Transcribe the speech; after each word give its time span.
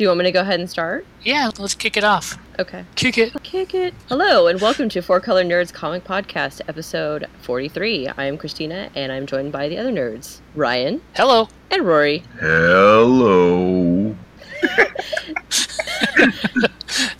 Do 0.00 0.04
you 0.04 0.08
want 0.08 0.20
me 0.20 0.24
to 0.24 0.32
go 0.32 0.40
ahead 0.40 0.60
and 0.60 0.70
start? 0.70 1.04
Yeah, 1.22 1.50
let's 1.58 1.74
kick 1.74 1.98
it 1.98 2.04
off. 2.04 2.38
Okay. 2.58 2.86
Kick 2.94 3.18
it. 3.18 3.34
Kick 3.42 3.74
it. 3.74 3.92
Hello, 4.08 4.46
and 4.46 4.58
welcome 4.58 4.88
to 4.88 5.02
Four 5.02 5.20
Color 5.20 5.44
Nerds 5.44 5.74
Comic 5.74 6.04
Podcast, 6.04 6.62
episode 6.68 7.26
43. 7.42 8.08
I 8.08 8.24
am 8.24 8.38
Christina, 8.38 8.88
and 8.94 9.12
I'm 9.12 9.26
joined 9.26 9.52
by 9.52 9.68
the 9.68 9.76
other 9.76 9.92
nerds 9.92 10.40
Ryan 10.54 11.02
Hello. 11.16 11.50
and 11.70 11.82
Rory. 11.82 12.22
Hello. 12.38 14.16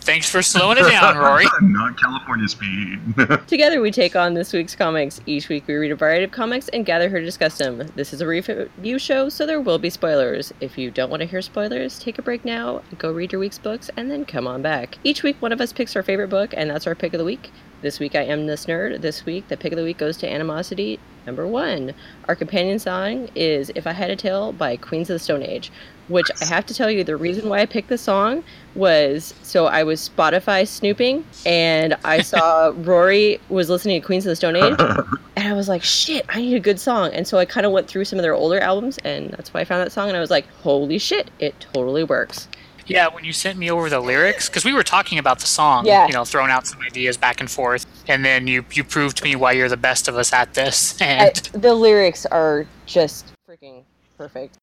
Thanks 0.01 0.29
for 0.29 0.41
slowing 0.41 0.79
it 0.79 0.89
down, 0.89 1.15
Rory. 1.15 1.45
Not 1.61 1.99
California 1.99 2.47
speed. 2.47 2.99
Together, 3.47 3.81
we 3.81 3.91
take 3.91 4.15
on 4.15 4.33
this 4.33 4.51
week's 4.51 4.75
comics. 4.75 5.21
Each 5.27 5.47
week, 5.47 5.67
we 5.67 5.75
read 5.75 5.91
a 5.91 5.95
variety 5.95 6.23
of 6.23 6.31
comics 6.31 6.69
and 6.69 6.85
gather 6.85 7.07
here 7.07 7.19
to 7.19 7.25
discuss 7.25 7.59
them. 7.59 7.87
This 7.95 8.11
is 8.11 8.19
a 8.19 8.27
review 8.27 8.97
show, 8.97 9.29
so 9.29 9.45
there 9.45 9.61
will 9.61 9.77
be 9.77 9.91
spoilers. 9.91 10.51
If 10.59 10.75
you 10.75 10.89
don't 10.89 11.11
want 11.11 11.21
to 11.21 11.27
hear 11.27 11.41
spoilers, 11.43 11.99
take 11.99 12.17
a 12.17 12.23
break 12.23 12.43
now, 12.43 12.81
go 12.97 13.11
read 13.11 13.31
your 13.31 13.39
week's 13.39 13.59
books, 13.59 13.91
and 13.95 14.09
then 14.09 14.25
come 14.25 14.47
on 14.47 14.63
back. 14.63 14.97
Each 15.03 15.21
week, 15.21 15.39
one 15.39 15.51
of 15.51 15.61
us 15.61 15.71
picks 15.71 15.95
our 15.95 16.03
favorite 16.03 16.29
book, 16.29 16.53
and 16.57 16.71
that's 16.71 16.87
our 16.87 16.95
pick 16.95 17.13
of 17.13 17.19
the 17.19 17.25
week. 17.25 17.51
This 17.81 17.99
week, 17.99 18.13
I 18.13 18.21
am 18.21 18.45
this 18.45 18.67
nerd. 18.67 19.01
This 19.01 19.25
week, 19.25 19.47
the 19.47 19.57
pick 19.57 19.71
of 19.71 19.77
the 19.77 19.83
week 19.83 19.97
goes 19.97 20.15
to 20.17 20.31
Animosity 20.31 20.99
number 21.25 21.47
one. 21.47 21.95
Our 22.27 22.35
companion 22.35 22.77
song 22.77 23.27
is 23.33 23.71
If 23.73 23.87
I 23.87 23.91
Had 23.91 24.11
a 24.11 24.15
Tail 24.15 24.51
by 24.51 24.77
Queens 24.77 25.09
of 25.09 25.15
the 25.15 25.19
Stone 25.19 25.41
Age, 25.41 25.71
which 26.07 26.29
I 26.41 26.45
have 26.45 26.63
to 26.67 26.75
tell 26.75 26.91
you, 26.91 27.03
the 27.03 27.17
reason 27.17 27.49
why 27.49 27.59
I 27.59 27.65
picked 27.65 27.89
the 27.89 27.97
song 27.97 28.43
was 28.75 29.33
so 29.41 29.65
I 29.65 29.81
was 29.81 30.09
Spotify 30.09 30.67
snooping 30.67 31.25
and 31.43 31.95
I 32.05 32.21
saw 32.21 32.71
Rory 32.75 33.39
was 33.49 33.67
listening 33.71 33.99
to 33.99 34.05
Queens 34.05 34.27
of 34.27 34.29
the 34.29 34.35
Stone 34.35 34.57
Age 34.57 34.75
and 35.35 35.47
I 35.47 35.53
was 35.53 35.67
like, 35.67 35.83
shit, 35.83 36.23
I 36.29 36.39
need 36.39 36.55
a 36.55 36.59
good 36.59 36.79
song. 36.79 37.11
And 37.13 37.27
so 37.27 37.39
I 37.39 37.45
kind 37.45 37.65
of 37.65 37.71
went 37.71 37.87
through 37.87 38.05
some 38.05 38.19
of 38.19 38.23
their 38.23 38.35
older 38.35 38.59
albums 38.59 38.99
and 38.99 39.31
that's 39.31 39.55
why 39.55 39.61
I 39.61 39.65
found 39.65 39.81
that 39.81 39.91
song 39.91 40.07
and 40.07 40.15
I 40.15 40.19
was 40.19 40.29
like, 40.29 40.47
holy 40.61 40.99
shit, 40.99 41.31
it 41.39 41.59
totally 41.59 42.03
works. 42.03 42.47
Yeah, 42.91 43.07
when 43.07 43.23
you 43.23 43.33
sent 43.33 43.57
me 43.57 43.71
over 43.71 43.89
the 43.89 43.99
lyrics, 43.99 44.49
because 44.49 44.65
we 44.65 44.73
were 44.73 44.83
talking 44.83 45.17
about 45.19 45.39
the 45.39 45.45
song, 45.47 45.85
Yeah. 45.85 46.07
you 46.07 46.13
know, 46.13 46.25
throwing 46.25 46.51
out 46.51 46.67
some 46.67 46.79
ideas 46.81 47.17
back 47.17 47.39
and 47.39 47.49
forth, 47.49 47.85
and 48.07 48.23
then 48.25 48.47
you 48.47 48.65
you 48.71 48.83
proved 48.83 49.17
to 49.17 49.23
me 49.23 49.35
why 49.35 49.51
you're 49.53 49.69
the 49.69 49.77
best 49.77 50.07
of 50.07 50.15
us 50.17 50.31
at 50.33 50.53
this. 50.53 50.99
I, 51.01 51.05
And 51.05 51.35
the 51.53 51.73
lyrics 51.73 52.25
are 52.25 52.65
just 52.85 53.33
freaking 53.47 53.83
perfect. 54.17 54.57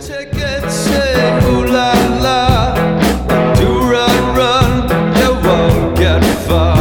Take 0.00 0.28
it, 0.32 0.64
ooh 1.44 1.66
la 1.66 1.92
la. 2.24 2.74
Do 3.54 3.68
run, 3.92 4.36
run, 4.36 4.72
you 5.16 5.32
won't 5.46 5.96
get 5.96 6.22
far. 6.46 6.75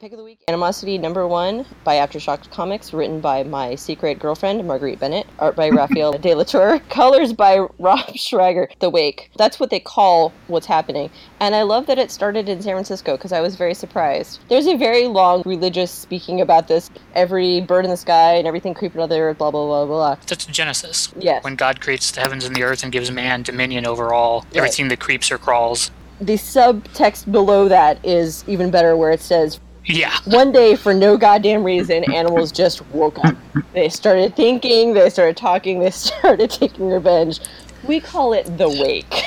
Pick 0.00 0.12
of 0.12 0.18
the 0.18 0.24
week, 0.24 0.44
Animosity 0.46 0.96
number 0.96 1.26
one 1.26 1.66
by 1.82 1.96
Aftershock 1.96 2.48
Comics, 2.52 2.92
written 2.92 3.20
by 3.20 3.42
my 3.42 3.74
secret 3.74 4.20
girlfriend, 4.20 4.64
Marguerite 4.64 5.00
Bennett, 5.00 5.26
art 5.40 5.56
by 5.56 5.70
Raphael 5.70 6.12
De 6.18 6.34
La 6.36 6.44
Tour, 6.44 6.78
colors 6.88 7.32
by 7.32 7.58
Rob 7.80 8.06
Schwager, 8.10 8.68
The 8.78 8.90
Wake. 8.90 9.28
That's 9.36 9.58
what 9.58 9.70
they 9.70 9.80
call 9.80 10.32
what's 10.46 10.66
happening. 10.66 11.10
And 11.40 11.56
I 11.56 11.62
love 11.62 11.86
that 11.86 11.98
it 11.98 12.12
started 12.12 12.48
in 12.48 12.62
San 12.62 12.74
Francisco 12.74 13.16
because 13.16 13.32
I 13.32 13.40
was 13.40 13.56
very 13.56 13.74
surprised. 13.74 14.38
There's 14.48 14.68
a 14.68 14.76
very 14.76 15.08
long 15.08 15.42
religious 15.44 15.90
speaking 15.90 16.40
about 16.40 16.68
this, 16.68 16.90
every 17.16 17.60
bird 17.62 17.84
in 17.84 17.90
the 17.90 17.96
sky 17.96 18.34
and 18.34 18.46
everything 18.46 18.74
creeping 18.74 19.00
out 19.00 19.08
there, 19.08 19.34
blah, 19.34 19.50
blah, 19.50 19.66
blah, 19.66 19.86
blah. 19.86 20.14
that's 20.28 20.46
Genesis. 20.46 21.12
Yes. 21.18 21.42
When 21.42 21.56
God 21.56 21.80
creates 21.80 22.12
the 22.12 22.20
heavens 22.20 22.44
and 22.44 22.54
the 22.54 22.62
earth 22.62 22.84
and 22.84 22.92
gives 22.92 23.10
man 23.10 23.42
dominion 23.42 23.84
over 23.84 24.14
all, 24.14 24.46
everything 24.54 24.86
that 24.88 25.00
creeps 25.00 25.32
or 25.32 25.38
crawls. 25.38 25.90
The 26.20 26.34
subtext 26.34 27.30
below 27.30 27.68
that 27.68 28.04
is 28.04 28.44
even 28.48 28.70
better 28.70 28.96
where 28.96 29.12
it 29.12 29.20
says, 29.20 29.60
Yeah. 29.88 30.14
one 30.26 30.52
day 30.52 30.76
for 30.76 30.92
no 30.92 31.16
goddamn 31.16 31.64
reason 31.64 32.04
animals 32.12 32.52
just 32.52 32.84
woke 32.88 33.18
up 33.24 33.34
they 33.72 33.88
started 33.88 34.36
thinking 34.36 34.92
they 34.94 35.08
started 35.10 35.36
talking 35.36 35.80
they 35.80 35.90
started 36.08 36.50
taking 36.50 36.88
revenge 36.90 37.40
we 37.84 38.00
call 38.00 38.32
it 38.32 38.44
the 38.58 38.68
wake 38.68 39.24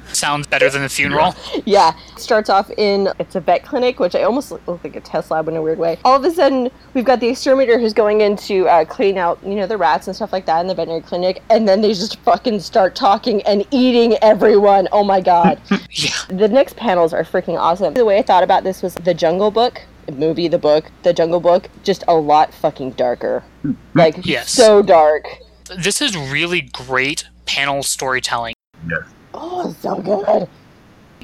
Sounds 0.12 0.46
better 0.46 0.68
than 0.70 0.82
the 0.82 0.88
funeral. 0.88 1.34
yeah 1.66 1.92
starts 2.16 2.48
off 2.48 2.70
in 2.76 3.08
it's 3.18 3.34
a 3.34 3.40
vet 3.40 3.64
clinic 3.64 3.98
which 4.00 4.14
i 4.14 4.22
almost 4.22 4.50
look 4.52 4.64
like 4.84 4.94
a 4.96 5.00
test 5.00 5.30
lab 5.30 5.48
in 5.48 5.56
a 5.56 5.62
weird 5.62 5.78
way 5.78 5.98
all 6.04 6.16
of 6.16 6.24
a 6.24 6.30
sudden 6.30 6.70
we've 6.94 7.04
got 7.04 7.20
the 7.20 7.28
exterminator 7.28 7.78
who's 7.78 7.92
going 7.92 8.20
in 8.20 8.36
to 8.36 8.66
uh, 8.68 8.84
clean 8.84 9.18
out 9.18 9.38
you 9.44 9.54
know 9.54 9.66
the 9.66 9.76
rats 9.76 10.06
and 10.06 10.14
stuff 10.16 10.32
like 10.32 10.46
that 10.46 10.60
in 10.60 10.66
the 10.66 10.74
veterinary 10.74 11.02
clinic 11.02 11.42
and 11.50 11.68
then 11.68 11.80
they 11.80 11.88
just 11.92 12.18
fucking 12.20 12.58
start 12.60 12.94
talking 12.94 13.42
and 13.42 13.64
eating 13.70 14.16
everyone 14.22 14.88
oh 14.92 15.04
my 15.04 15.20
god 15.20 15.60
Yeah. 15.90 16.10
the 16.28 16.48
next 16.48 16.76
panels 16.76 17.12
are 17.12 17.24
freaking 17.24 17.58
awesome. 17.58 17.94
The 17.94 18.04
way 18.04 18.18
I 18.18 18.22
thought 18.22 18.44
about 18.44 18.62
this 18.62 18.80
was 18.82 18.94
the 18.94 19.12
Jungle 19.12 19.50
Book 19.50 19.82
movie, 20.12 20.48
the 20.48 20.58
book, 20.58 20.90
the 21.02 21.12
Jungle 21.12 21.40
Book, 21.40 21.68
just 21.84 22.04
a 22.08 22.14
lot 22.14 22.52
fucking 22.54 22.92
darker. 22.92 23.42
Like 23.94 24.24
Yes. 24.26 24.50
so 24.50 24.82
dark. 24.82 25.24
This 25.76 26.00
is 26.00 26.16
really 26.16 26.62
great 26.62 27.26
panel 27.46 27.82
storytelling. 27.82 28.54
yes. 28.88 29.02
Oh, 29.34 29.74
so 29.80 29.96
good. 29.96 30.48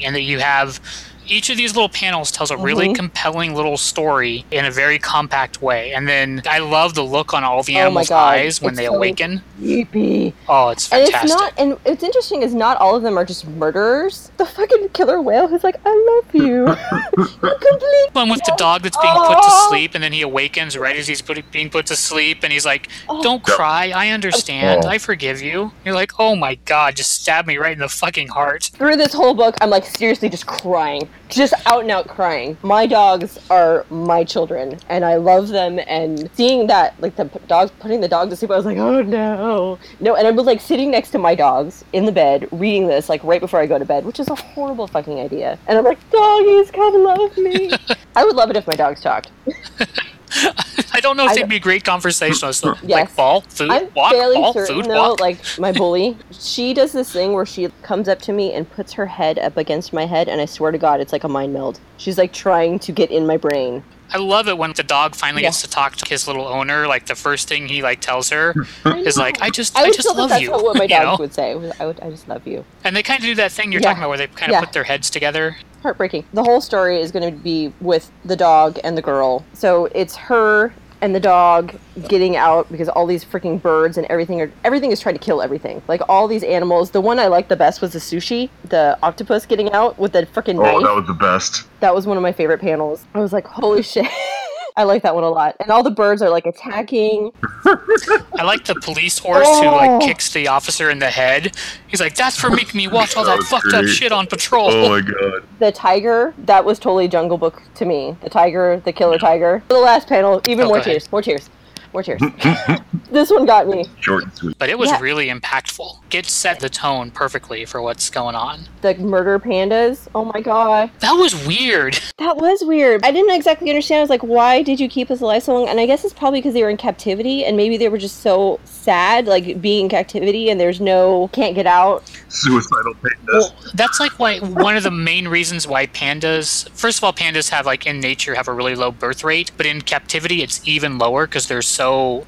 and 0.03 0.15
that 0.15 0.23
you 0.23 0.39
have 0.39 0.81
each 1.29 1.51
of 1.51 1.57
these 1.57 1.75
little 1.75 1.89
panels 1.89 2.31
tells 2.31 2.51
a 2.51 2.57
really 2.57 2.89
Mhm. 2.89 2.95
compelling 2.97 3.55
little 3.55 3.77
story 3.77 4.45
in 4.51 4.65
a 4.65 4.71
very 4.71 4.99
compact 4.99 5.61
way. 5.63 5.93
And 5.93 6.09
then 6.09 6.43
I 6.49 6.59
love 6.59 6.95
the 6.95 7.03
look 7.03 7.35
on 7.35 7.45
all 7.45 7.63
the 7.63 7.77
Oh 7.77 7.81
animals' 7.81 8.09
God, 8.09 8.35
eyes 8.35 8.61
when 8.63 8.71
it's 8.71 8.79
they 8.79 8.87
so- 8.87 8.95
awaken. 8.95 9.43
Creepy. 9.59 10.35
Oh, 10.49 10.69
it's 10.71 10.87
fantastic. 10.87 11.15
And 11.21 11.25
it's 11.31 11.41
not, 11.41 11.53
and 11.59 11.77
it's 11.85 12.03
interesting 12.03 12.43
is 12.43 12.55
not 12.55 12.77
all 12.79 12.95
of 12.97 13.03
them 13.03 13.19
are 13.19 13.25
just 13.25 13.47
murderers. 13.47 14.31
The 14.37 14.47
fucking 14.47 14.91
killer 14.95 15.21
whale 15.21 15.49
who's 15.49 15.65
like, 15.65 15.77
I 15.85 16.23
love 16.25 16.35
you. 16.45 16.67
Complete. 17.41 18.09
one 18.13 18.29
with 18.29 18.43
the 18.45 18.55
dog 18.57 18.83
that's 18.83 18.97
being 18.99 19.15
put 19.15 19.35
to 19.35 19.39
Oh. 19.43 19.67
sleep, 19.69 19.95
and 19.95 20.03
then 20.03 20.13
he 20.13 20.23
awakens 20.23 20.77
right 20.77 20.97
as 20.97 21.07
he's 21.07 21.21
put, 21.23 21.51
being 21.53 21.71
put 21.71 21.87
to 21.87 21.97
sleep, 21.97 22.43
and 22.43 22.53
he's 22.53 22.65
like, 22.67 22.89
Oh. 23.09 23.23
"Don't 23.23 23.43
cry, 23.43 23.93
I 23.95 24.09
understand, 24.09 24.85
Oh. 24.85 24.89
I 24.89 24.99
forgive 24.99 25.43
you." 25.43 25.73
You're 25.85 25.95
like, 25.95 26.13
"Oh 26.19 26.35
my 26.37 26.55
god, 26.65 26.97
just 26.97 27.11
stab 27.23 27.47
me 27.47 27.57
right 27.59 27.73
in 27.73 27.79
the 27.79 27.89
fucking 27.89 28.29
heart." 28.29 28.71
Through 28.77 28.97
this 28.97 29.13
whole 29.13 29.35
book, 29.35 29.57
I'm 29.61 29.71
like 29.71 29.85
seriously 29.87 30.29
just 30.29 30.47
crying, 30.47 31.09
just 31.29 31.55
out 31.67 31.83
and 31.83 31.91
out 31.91 32.09
crying. 32.09 32.57
My 32.63 32.87
dogs 32.87 33.39
are 33.51 33.85
my 33.91 34.25
children, 34.25 34.79
and 34.89 35.05
I 35.05 35.17
love 35.17 35.49
them. 35.49 35.81
And 35.87 36.31
seeing 36.35 36.67
that, 36.69 37.01
like 37.01 37.17
the 37.17 37.27
p- 37.27 37.41
dogs 37.49 37.73
putting 37.79 38.01
the 38.01 38.09
dog 38.09 38.31
to 38.31 38.37
sleep, 38.37 38.51
I 38.51 38.57
was 38.57 38.65
like, 38.65 38.79
oh 38.79 39.03
no, 39.03 39.79
no. 40.01 40.15
And 40.15 40.27
I 40.27 40.31
was 40.31 40.47
like 40.47 40.61
sitting 40.61 40.91
next 40.91 41.11
to 41.11 41.19
my 41.19 41.35
dogs 41.35 41.85
in 41.93 42.05
the 42.05 42.13
bed, 42.13 42.49
reading 42.53 42.87
this 42.87 43.09
like 43.09 43.23
right 43.25 43.41
before 43.41 43.61
I 43.61 43.67
go 43.67 43.79
to 43.79 43.85
bed, 43.85 44.05
which 44.05 44.21
is 44.21 44.29
a 44.29 44.35
horrible 44.35 44.87
fucking 44.87 45.19
idea. 45.19 45.59
And 45.67 45.79
I'm 45.79 45.85
like, 45.85 45.99
doggies, 46.11 46.71
come 46.71 47.03
love 47.03 47.37
me. 47.37 47.73
I 48.17 48.25
would 48.25 48.37
love 48.37 48.51
it 48.51 48.57
if 48.57 48.67
my 48.67 48.75
dogs 48.75 49.01
talked. 49.01 49.31
I 50.93 51.01
don't 51.01 51.17
know 51.17 51.25
if 51.25 51.31
I 51.31 51.35
they'd 51.35 51.41
don't- 51.41 51.49
be 51.51 51.59
great 51.59 51.85
conversationalists. 51.85 52.63
though. 52.63 52.75
Yes. 52.83 52.91
Like 52.91 53.17
ball, 53.17 53.41
food, 53.43 53.71
I'm 53.71 53.89
walk, 53.95 54.13
fairly 54.13 54.37
ball, 54.37 54.53
certain 54.53 54.77
food, 54.83 54.85
though, 54.91 55.11
walk. 55.11 55.21
like 55.21 55.39
my 55.59 55.73
bully, 55.73 56.17
she 56.33 56.75
does 56.75 56.93
this 56.93 57.11
thing 57.13 57.33
where 57.33 57.47
she 57.47 57.69
comes 57.83 58.09
up 58.09 58.21
to 58.23 58.33
me 58.33 58.53
and 58.53 58.69
puts 58.71 58.93
her 58.95 59.07
head 59.07 59.39
up 59.39 59.57
against 59.57 59.93
my 59.93 60.07
head, 60.07 60.29
and 60.29 60.41
I 60.41 60.47
swear 60.47 60.73
to 60.73 60.79
God, 60.79 61.01
it's 61.01 61.13
like 61.13 61.25
a 61.25 61.29
mind 61.29 61.53
meld. 61.53 61.81
She's 61.99 62.19
like 62.19 62.33
trying 62.33 62.79
to 62.81 62.93
get 62.93 63.11
in 63.11 63.27
my 63.27 63.37
brain. 63.37 63.83
I 64.13 64.19
love 64.19 64.47
it 64.47 64.57
when 64.57 64.73
the 64.73 64.85
dog 64.85 65.17
finally 65.17 65.43
Yeah. 65.43 65.49
gets 65.49 65.63
to 65.63 65.69
talk 65.69 65.97
to 65.97 66.09
his 66.09 66.29
little 66.29 66.47
owner. 66.47 66.87
Like 66.87 67.07
the 67.07 67.17
first 67.17 67.49
thing 67.49 67.67
he 67.67 67.83
like 67.83 68.01
tells 68.01 68.31
her 68.31 68.55
is 68.85 69.17
like, 69.19 69.43
"I 69.43 69.51
just, 69.51 69.77
I 69.77 69.83
I, 69.87 69.91
just 69.91 70.07
love 70.07 70.17
that 70.17 70.29
that's 70.29 70.43
you." 70.43 70.53
what 70.53 70.77
my 70.79 70.85
you 70.89 70.89
know? 71.01 71.17
would 71.19 71.35
say. 71.35 71.51
I 71.81 71.87
would, 71.87 72.01
I 72.01 72.11
just 72.11 72.29
love 72.29 72.47
you. 72.47 72.65
And 72.85 72.95
they 72.95 73.03
kind 73.03 73.19
of 73.19 73.25
do 73.25 73.35
that 73.35 73.51
thing 73.51 73.73
you're 73.73 73.81
Yeah. 73.83 73.89
talking 73.89 74.03
about, 74.05 74.11
where 74.11 74.19
they 74.19 74.29
kind 74.29 74.53
of 74.53 74.55
Yeah. 74.55 74.61
put 74.61 74.73
their 74.73 74.85
heads 74.85 75.11
together. 75.11 75.57
Heartbreaking. 75.87 76.25
The 76.33 76.43
whole 76.43 76.61
story 76.61 77.01
is 77.01 77.13
going 77.13 77.33
to 77.33 77.41
be 77.41 77.73
with 77.81 78.11
the 78.25 78.35
dog 78.35 78.77
and 78.83 78.99
the 78.99 79.03
girl. 79.03 79.45
So 79.53 79.85
it's 79.95 80.17
her 80.17 80.75
and 81.01 81.15
the 81.15 81.21
dog 81.21 81.77
getting 82.09 82.35
out 82.37 82.69
because 82.73 82.89
all 82.89 83.07
these 83.07 83.25
freaking 83.25 83.63
birds 83.63 83.97
and 83.97 84.05
everything 84.09 84.41
are 84.41 84.51
everything 84.65 84.91
is 84.91 84.99
trying 84.99 85.15
to 85.15 85.21
kill 85.21 85.41
everything. 85.41 85.81
Like 85.87 86.01
all 86.09 86.27
these 86.27 86.43
animals. 86.43 86.91
The 86.91 87.01
one 87.01 87.21
I 87.21 87.29
liked 87.29 87.49
the 87.51 87.55
best 87.57 87.81
was 87.81 87.93
the 87.93 88.01
sushi, 88.01 88.51
the 88.65 88.99
octopus 89.01 89.47
getting 89.47 89.71
out 89.71 89.97
with 89.97 90.11
the 90.13 90.27
freaking 90.27 90.59
Oh, 90.59 90.63
knife. 90.81 90.83
that 90.83 90.95
was 90.97 91.07
the 91.07 91.15
best. 91.15 91.69
That 91.79 91.95
was 91.95 92.05
one 92.05 92.17
of 92.17 92.23
my 92.25 92.33
favorite 92.33 92.61
panels. 92.61 93.05
I 93.15 93.21
was 93.21 93.33
like, 93.33 93.47
holy 93.47 93.83
shit. 93.85 94.07
I 94.79 94.83
like 94.85 95.03
that 95.05 95.15
one 95.15 95.25
a 95.25 95.31
lot. 95.31 95.57
And 95.61 95.71
all 95.71 95.83
the 95.83 95.91
birds 95.91 96.21
are 96.21 96.29
like 96.29 96.45
attacking. 96.45 97.33
I 97.65 98.43
like 98.45 98.65
the 98.67 98.75
police 98.75 99.19
horse 99.19 99.47
who 99.47 99.67
like 99.67 99.91
Oh. 99.91 99.99
kicks 100.01 100.31
the 100.33 100.49
officer 100.49 100.91
in 100.91 100.99
the 100.99 101.09
head. 101.11 101.57
He's 101.87 102.01
like, 102.01 102.15
"That's 102.15 102.39
for 102.39 102.51
making 102.51 102.77
me 102.77 102.87
watch 102.87 103.17
all 103.17 103.25
That 103.25 103.31
that 103.31 103.39
was 103.39 103.49
fucked 103.49 103.73
up 103.73 103.87
shit 103.87 104.13
on 104.13 104.27
patrol." 104.27 104.71
Oh 104.71 104.89
my 104.91 105.01
god. 105.01 105.43
The 105.61 105.73
tiger, 105.73 106.35
that 106.45 106.65
was 106.65 106.79
totally 106.79 107.09
Jungle 107.09 107.39
Book 107.39 107.63
to 107.77 107.87
me. 107.87 108.17
The 108.23 108.29
tiger, 108.29 108.81
the 108.85 108.93
killer 108.93 109.19
tiger. 109.19 109.63
For 109.69 109.75
The 109.75 109.81
last 109.81 110.09
panel, 110.09 110.43
even 110.47 110.67
Oh, 110.67 110.69
more 110.69 110.81
tears. 110.81 111.11
More 111.11 111.23
tears. 111.23 111.49
More 111.93 112.03
tears. 112.03 112.21
this 113.11 113.31
one 113.31 113.47
got 113.47 113.69
me. 113.69 113.85
Short 114.01 114.25
and 114.25 114.35
sweet. 114.35 114.59
But 114.59 114.69
it 114.69 114.79
was 114.79 114.91
Yeah. 114.91 115.01
really 115.01 115.29
impactful. 115.29 115.99
It 116.13 116.27
set 116.27 116.61
the 116.61 116.69
tone 116.69 117.11
perfectly 117.11 117.65
for 117.67 117.83
what's 117.83 118.09
going 118.11 118.35
on. 118.35 118.61
The 118.81 118.95
murder 118.95 119.39
pandas. 119.39 120.09
Oh 120.15 120.25
my 120.25 120.41
god. 120.41 120.91
That 121.01 121.13
was 121.13 121.35
weird. 121.47 121.99
That 122.19 122.39
was 122.39 122.65
weird. 122.65 123.05
I 123.05 123.11
didn't 123.13 123.35
exactly 123.37 123.69
understand. 123.69 123.99
I 123.99 124.01
was 124.01 124.11
like, 124.11 124.23
why 124.23 124.63
did 124.63 124.81
you 124.81 124.89
keep 124.89 125.11
us 125.11 125.21
alive 125.21 125.43
so 125.43 125.53
long? 125.53 125.69
And 125.69 125.79
I 125.79 125.85
guess 125.87 126.03
it's 126.03 126.15
probably 126.15 126.39
because 126.41 126.55
they 126.55 126.63
were 126.63 126.71
in 126.71 126.79
captivity 126.79 127.45
and 127.45 127.57
maybe 127.59 127.77
they 127.77 127.89
were 127.91 127.99
just 127.99 128.21
so 128.21 128.59
sad, 128.65 129.27
like 129.27 129.61
being 129.61 129.85
in 129.85 129.89
captivity 129.91 130.49
and 130.49 130.59
there's 130.59 130.81
no, 130.81 131.29
can't 131.35 131.55
get 131.55 131.67
out. 131.67 132.11
Suicidal 132.31 132.95
pandas. 132.95 133.17
Well, 133.29 133.55
that's 133.75 134.01
like 134.01 134.19
why 134.19 134.39
one 134.39 134.77
of 134.79 134.83
the 134.83 134.91
main 134.91 135.29
reasons 135.29 135.67
why 135.69 135.87
pandas. 135.89 136.69
First 136.71 136.99
of 136.99 137.05
all, 137.05 137.13
pandas 137.13 137.51
have 137.51 137.67
like 137.67 137.87
in 137.87 138.01
nature 138.01 138.35
have 138.35 138.49
a 138.49 138.53
really 138.53 138.75
low 138.75 138.91
birth 138.91 139.23
rate, 139.23 139.51
but 139.59 139.67
in 139.67 139.83
captivity 139.83 140.43
it's 140.43 140.67
even 140.67 140.97
lower 140.99 141.27
because 141.27 141.47
they're 141.49 141.63
so 141.63 141.86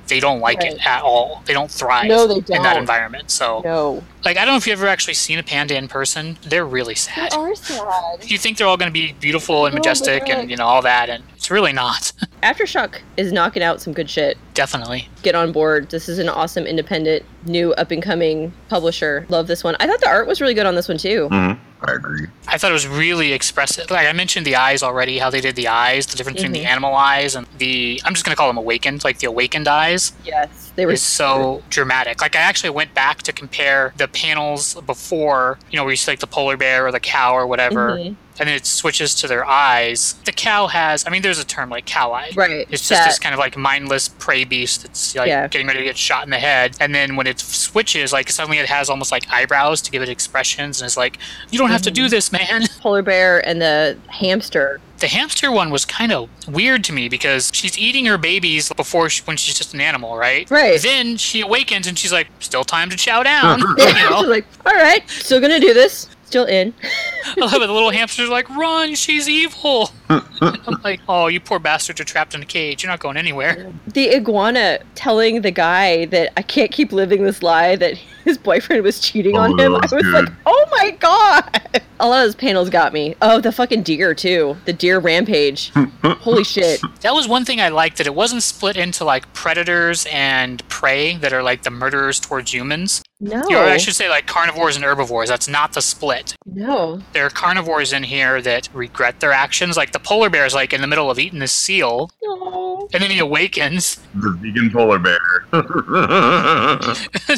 they 0.09 0.21
don't 0.21 0.41
like 0.41 0.63
it 0.65 0.79
at 0.87 1.03
all. 1.03 1.43
They 1.47 1.53
don't 1.53 1.71
thrive 1.71 2.07
No, 2.09 2.27
they 2.27 2.37
in 2.55 2.63
that 2.63 2.77
environment. 2.77 3.31
So, 3.31 3.63
No. 3.65 4.03
like, 4.25 4.37
I 4.37 4.45
don't 4.45 4.55
know 4.55 4.57
if 4.57 4.67
you've 4.67 4.79
ever 4.79 4.89
actually 4.89 5.15
seen 5.15 5.39
a 5.39 5.43
panda 5.43 5.77
in 5.77 5.89
person. 5.89 6.39
They're 6.43 6.65
really 6.67 6.95
They 6.95 6.99
sad. 7.01 7.35
are 7.35 7.55
sad. 7.55 8.25
You 8.31 8.39
think 8.39 8.59
they're 8.59 8.67
all 8.67 8.77
going 8.77 8.91
to 8.91 8.93
be 8.93 9.13
beautiful 9.13 9.67
and 9.67 9.75
No, 9.75 9.79
majestic 9.79 10.29
and 10.29 10.51
you 10.51 10.57
know 10.57 10.67
all 10.67 10.83
that, 10.83 11.09
and 11.11 11.25
it's 11.37 11.51
really 11.51 11.73
not. 11.73 12.13
Aftershock 12.43 13.01
is 13.17 13.33
knocking 13.33 13.63
out 13.63 13.81
some 13.81 13.93
good 13.93 14.09
shit. 14.09 14.39
Definitely. 14.55 15.09
Get 15.23 15.35
on 15.35 15.53
board. 15.53 15.91
This 15.91 16.09
is 16.09 16.19
an 16.19 16.29
awesome, 16.29 16.65
independent, 16.67 17.25
new, 17.47 17.73
up 17.75 17.91
and 17.91 18.03
coming 18.03 18.53
publisher. 18.69 19.27
Love 19.29 19.47
this 19.47 19.63
one. 19.65 19.77
I 19.81 19.87
thought 19.87 20.01
the 20.01 20.09
art 20.09 20.27
was 20.27 20.41
really 20.41 20.55
good 20.55 20.67
on 20.67 20.75
this 20.75 20.89
one 20.89 20.99
too. 20.99 21.29
hmm 21.29 21.53
I 21.81 21.93
agree. 21.93 22.27
I 22.49 22.59
thought 22.59 22.71
it 22.71 22.75
was 22.75 22.89
really 22.89 23.33
expressive. 23.33 23.89
Like 23.89 24.09
I 24.09 24.13
mentioned 24.13 24.45
the 24.45 24.57
eyes 24.57 24.83
already, 24.83 25.19
how 25.19 25.31
they 25.31 25.41
did 25.41 25.55
the 25.55 25.69
eyes, 25.69 26.07
the 26.07 26.17
difference 26.17 26.39
between 26.39 26.51
the 26.53 26.65
Mhm. 26.65 26.71
animal 26.73 26.93
eyes 26.97 27.37
and 27.37 27.47
the 27.59 28.01
I'm 28.05 28.15
just 28.15 28.25
gonna 28.25 28.35
call 28.35 28.49
them 28.49 28.57
awakened, 28.57 29.05
like 29.05 29.19
the 29.21 29.29
awakened 29.29 29.69
eyes 29.69 30.13
Yes, 30.25 30.73
they 30.75 30.87
were 30.87 30.93
is 30.93 31.03
so 31.05 31.63
dramatic. 31.71 32.21
Like 32.21 32.35
I 32.35 32.41
actually 32.41 32.71
went 32.71 32.95
back 32.95 33.23
to 33.23 33.33
compare 33.33 33.93
the 33.97 34.09
panels 34.09 34.75
before, 34.87 35.61
you 35.71 35.77
know, 35.77 35.85
where 35.85 35.93
you 35.93 35.97
see 35.97 36.11
like 36.11 36.19
the 36.19 36.27
polar 36.27 36.57
bear 36.57 36.85
or 36.85 36.91
the 36.91 36.99
cow 36.99 37.33
or 37.35 37.47
whatever, 37.47 37.91
Mhm. 37.97 38.17
And 38.41 38.49
then 38.49 38.57
it 38.57 38.67
switches 38.67 39.15
to 39.17 39.27
their 39.27 39.45
eyes. 39.47 40.15
The 40.25 40.33
cow 40.33 40.67
has 40.69 41.07
I 41.07 41.11
mean 41.11 41.23
there's 41.23 41.39
a 41.39 41.45
term 41.47 41.71
like 41.71 41.87
cow 41.87 42.13
eye. 42.13 42.31
right. 42.37 42.67
It's 42.71 42.89
just 42.89 42.91
that- 42.91 43.07
this 43.07 43.19
kind 43.19 43.33
of 43.35 43.39
like 43.39 43.57
mindless 43.57 44.09
prey 44.09 44.45
beast 44.45 44.83
that's 44.83 45.15
like 45.15 45.29
Yeah. 45.29 45.49
getting 45.49 45.67
ready 45.67 45.81
to 45.81 45.85
get 45.85 45.97
shot 45.97 46.25
in 46.25 46.31
the 46.31 46.39
head. 46.39 46.77
And 46.81 46.95
then 46.95 47.17
when 47.17 47.27
it 47.27 47.41
switches, 47.41 48.13
like 48.13 48.31
suddenly 48.31 48.59
it 48.59 48.69
has 48.69 48.89
almost 48.91 49.13
like 49.13 49.29
eyebrows 49.31 49.81
to 49.83 49.91
give 49.91 50.03
it 50.03 50.09
expressions, 50.09 50.81
and 50.81 50.87
it's 50.87 50.97
like, 50.97 51.19
you 51.51 51.59
don't 51.59 51.71
have 51.71 51.83
to 51.83 51.91
Mm-hmm. 51.91 51.95
do 52.05 52.09
this, 52.09 52.31
man. 52.33 52.65
polar 52.81 53.03
bear 53.03 53.47
and 53.47 53.61
the 53.63 53.97
hamster. 54.09 54.81
The 54.99 55.07
hamster 55.09 55.51
one 55.53 55.71
was 55.71 55.85
kind 55.85 56.11
of 56.13 56.29
weird 56.49 56.83
to 56.85 56.93
me 56.93 57.09
because 57.09 57.51
she's 57.55 57.79
eating 57.79 58.05
her 58.07 58.19
babies 58.19 58.73
before 58.73 59.09
she, 59.09 59.23
when 59.25 59.37
she's 59.37 59.55
just 59.57 59.73
an 59.73 59.81
animal, 59.81 60.17
right? 60.17 60.51
Right. 60.51 60.81
Then 60.83 61.17
she 61.17 61.41
awakens 61.41 61.87
and 61.87 61.97
she's 61.97 62.13
like, 62.13 62.27
still 62.41 62.65
time 62.65 62.91
to 62.91 62.97
chow 62.97 63.23
down. 63.23 63.61
you 63.79 63.79
She's 63.79 63.95
know, 64.11 64.21
like, 64.23 64.45
all 64.67 64.75
right, 64.75 65.09
still 65.09 65.41
gonna 65.41 65.61
do 65.61 65.73
this. 65.73 66.09
Still 66.29 66.45
in. 66.45 66.75
I 66.83 67.41
love 67.41 67.55
it. 67.55 67.69
The 67.69 67.73
little 67.73 67.89
hamster's 67.99 68.29
like, 68.29 68.51
run, 68.51 68.95
she's 68.97 69.31
evil. 69.31 69.93
I'm 70.09 70.81
like, 70.85 71.01
oh, 71.09 71.27
you 71.27 71.41
poor 71.41 71.59
bastards 71.59 72.01
are 72.01 72.05
trapped 72.05 72.35
in 72.35 72.43
a 72.43 72.47
cage. 72.47 72.83
You're 72.83 72.91
not 72.91 73.01
going 73.01 73.17
anywhere. 73.17 73.73
The 73.87 74.15
iguana 74.15 74.81
telling 74.95 75.43
the 75.43 75.51
guy 75.51 76.07
that 76.07 76.33
I 76.37 76.43
can't 76.43 76.71
keep 76.71 76.93
living 76.93 77.25
this 77.25 77.43
lie 77.43 77.77
that 77.77 77.97
his 78.25 78.39
boyfriend 78.39 78.83
was 78.83 79.01
cheating 79.01 79.37
Oh, 79.37 79.41
on 79.41 79.57
that 79.57 79.65
him. 79.67 79.75
I 79.75 79.79
was 79.81 79.93
was 79.93 80.03
good. 80.03 80.25
like, 80.27 80.35
oh 80.47 80.67
my 80.71 80.91
god. 80.93 81.83
A 82.01 82.09
lot 82.09 82.21
of 82.21 82.27
those 82.27 82.35
panels 82.37 82.71
got 82.71 82.93
me. 82.93 83.17
Oh, 83.23 83.41
the 83.41 83.51
fucking 83.53 83.83
deer 83.83 84.15
too. 84.15 84.57
The 84.67 84.73
deer 84.73 84.99
rampage. 84.99 85.73
Holy 86.05 86.45
shit. 86.45 86.81
That 87.01 87.13
was 87.15 87.27
one 87.27 87.45
thing 87.45 87.61
I 87.61 87.69
liked 87.69 87.99
that 87.99 88.07
it 88.07 88.15
wasn't 88.15 88.43
split 88.43 88.77
into 88.77 89.05
like 89.05 89.33
predators 89.35 90.07
and 90.11 90.67
prey 90.69 91.17
that 91.19 91.33
are 91.33 91.43
like 91.43 91.63
the 91.65 91.71
murderers 91.71 92.21
towards 92.21 92.53
humans. 92.55 93.03
No. 93.21 93.43
Or 93.51 93.57
I 93.65 93.79
should 93.79 93.97
say 93.97 94.09
like 94.09 94.27
carnivores 94.29 94.77
and 94.77 94.85
herbivores. 94.85 95.29
That's 95.29 95.49
not 95.49 95.73
the 95.73 95.83
split. 95.83 96.37
No. 96.47 97.01
There 97.13 97.27
are 97.27 97.31
carnivores 97.31 97.93
in 97.93 98.05
here 98.05 98.41
that 98.43 98.69
regret 98.73 99.19
their 99.19 99.33
actions. 99.33 99.77
Like 99.77 99.91
the 99.91 99.98
polar 99.99 100.31
bear 100.31 100.47
is 100.47 100.55
like 100.55 100.73
in 100.73 100.81
the 100.81 100.87
middle 100.87 101.11
of 101.11 101.19
eating 101.19 101.39
this 101.39 101.53
seal, 101.53 102.11
No. 102.23 102.89
and 102.93 103.03
then 103.03 103.11
he 103.11 103.19
awakens, 103.19 103.97
The 104.15 104.31
vegan 104.31 104.71
polar 104.71 104.99
bear. 104.99 105.19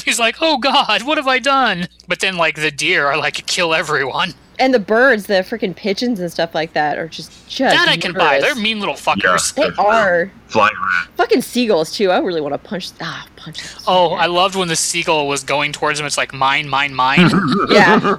he's 0.05 0.19
like, 0.19 0.37
"Oh 0.41 0.59
God, 0.59 1.03
what 1.03 1.19
have 1.19 1.29
I 1.29 1.39
done?" 1.39 1.89
But 2.09 2.21
then 2.21 2.37
like 2.37 2.57
the 2.57 2.71
deer 2.71 3.07
are 3.07 3.17
like 3.19 3.35
kill 3.47 3.75
everyone. 3.75 4.35
And 4.59 4.75
the 4.75 4.79
birds, 4.79 5.27
the 5.27 5.35
freaking 5.35 5.75
pigeons 5.75 6.21
and 6.21 6.31
stuff 6.31 6.55
like 6.55 6.75
that 6.75 6.99
are 6.99 7.09
just 7.09 7.31
just 7.49 7.75
that 7.75 7.89
I 7.89 7.97
can 7.97 8.13
buy. 8.13 8.41
They're 8.41 8.55
mean 8.55 8.79
little 8.79 8.95
fuckers. 8.95 9.55
They 9.55 9.71
are. 9.83 10.31
Flying 10.51 10.75
rat. 10.75 11.09
Fucking 11.17 11.43
seagulls 11.43 11.93
too. 11.93 12.11
I 12.11 12.19
really 12.19 12.41
want 12.41 12.55
to 12.55 12.59
punch 12.59 12.91
ah 13.01 13.25
punch 13.37 13.63
them. 13.63 13.83
Oh, 13.87 14.15
I 14.15 14.27
loved 14.27 14.57
when 14.57 14.67
the 14.67 14.75
seagull 14.75 15.29
was 15.29 15.45
going 15.45 15.71
towards 15.73 16.01
him. 16.01 16.07
It's 16.07 16.17
like 16.19 16.35
mine, 16.35 16.69
mine, 16.69 16.93
mine. 16.93 17.31
Yeah. 17.71 18.17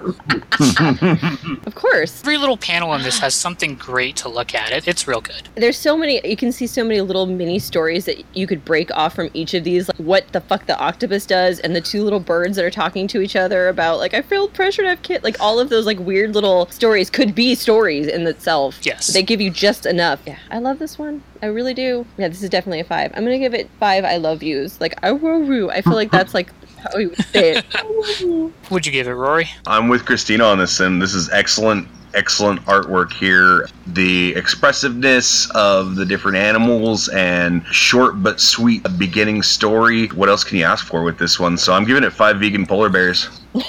of 1.66 1.75
course. 1.75 2.22
Every 2.22 2.38
little 2.38 2.56
panel 2.57 2.94
in 2.94 3.01
this 3.01 3.19
has 3.19 3.36
something 3.36 3.75
great 3.75 4.16
to 4.18 4.30
look 4.30 4.56
at. 4.56 4.72
It, 4.72 4.88
it's 4.88 5.07
real 5.07 5.19
good. 5.19 5.50
There's 5.56 5.78
so 5.78 5.98
many 5.98 6.25
you 6.25 6.38
can 6.38 6.51
see 6.54 6.68
so 6.68 6.83
many 6.83 7.01
little 7.01 7.25
mini 7.25 7.60
stories 7.60 8.06
that 8.06 8.24
you 8.34 8.48
could 8.48 8.63
break 8.63 8.89
off 8.95 9.13
from 9.16 9.30
each 9.34 9.54
of 9.54 9.63
these 9.63 9.89
like 9.89 9.98
what 9.98 10.27
the 10.31 10.39
fuck 10.42 10.66
the 10.68 10.77
octopus 10.80 11.25
does 11.25 11.60
and 11.60 11.75
the 11.75 11.81
two 11.81 12.04
little 12.04 12.19
birds 12.22 12.56
that 12.56 12.63
are 12.63 12.72
talking 12.72 13.07
to 13.07 13.22
each 13.22 13.36
other 13.36 13.68
about 13.68 13.98
like 13.98 14.13
I 14.13 14.22
feel 14.22 14.48
pressured. 14.48 14.86
to 14.86 14.89
have 14.92 15.01
kid 15.01 15.24
like 15.24 15.36
all 15.42 15.60
of 15.60 15.69
those 15.69 15.86
like 15.86 16.00
weird 16.00 16.34
little 16.34 16.68
stories 16.68 17.10
could 17.10 17.36
be 17.36 17.56
stories 17.56 18.07
in 18.07 18.25
itself. 18.25 18.80
Yes. 18.84 19.07
They 19.07 19.22
give 19.24 19.42
you 19.42 19.50
just 19.50 19.86
enough. 19.86 20.22
Yeah. 20.25 20.39
I 20.50 20.60
love 20.60 20.80
this 20.80 20.98
one. 20.98 21.24
I 21.42 21.48
really 21.48 21.74
do. 21.74 22.06
Yeah, 22.18 22.28
this 22.28 22.44
is 22.44 22.50
definitely 22.50 22.82
a 22.82 22.84
five. 22.84 23.12
I'm 23.16 23.24
gonna 23.24 23.40
give 23.40 23.54
it 23.54 23.70
five 23.80 24.04
I 24.04 24.18
love 24.18 24.44
yous. 24.44 24.80
Like 24.80 24.96
I 25.04 25.12
woo 25.12 25.70
I 25.70 25.82
feel 25.82 25.94
like 25.94 26.12
that's 26.12 26.34
like 26.34 26.52
how 26.78 26.98
you 26.98 27.10
would 27.10 27.26
say 27.26 27.58
it. 27.58 28.52
Would 28.72 28.86
you 28.86 28.92
give 28.92 29.08
it, 29.08 29.14
Rory? 29.14 29.50
I'm 29.68 29.88
with 29.88 30.06
Christina 30.06 30.46
on 30.46 30.58
this, 30.58 30.80
and 30.80 31.02
this 31.02 31.14
is 31.14 31.30
excellent, 31.30 31.88
excellent 32.13 32.62
artwork 32.66 33.12
here. 33.13 33.68
The 33.88 34.36
expressiveness 34.36 35.50
of 35.52 35.96
the 35.96 36.06
different 36.06 36.38
animals 36.38 37.08
and 37.10 37.66
short 37.68 38.22
but 38.24 38.40
sweet 38.40 38.86
beginning 38.98 39.42
story. 39.44 40.08
What 40.10 40.30
else 40.30 40.44
can 40.44 40.58
you 40.58 40.63
ask 40.66 40.86
for 40.86 41.04
with 41.04 41.18
this 41.18 41.40
one? 41.40 41.58
So 41.58 41.74
I'm 41.74 41.86
giving 41.86 42.04
it 42.04 42.13
five 42.13 42.40
vegan 42.40 42.66
polar 42.66 42.90
bears. 42.90 43.30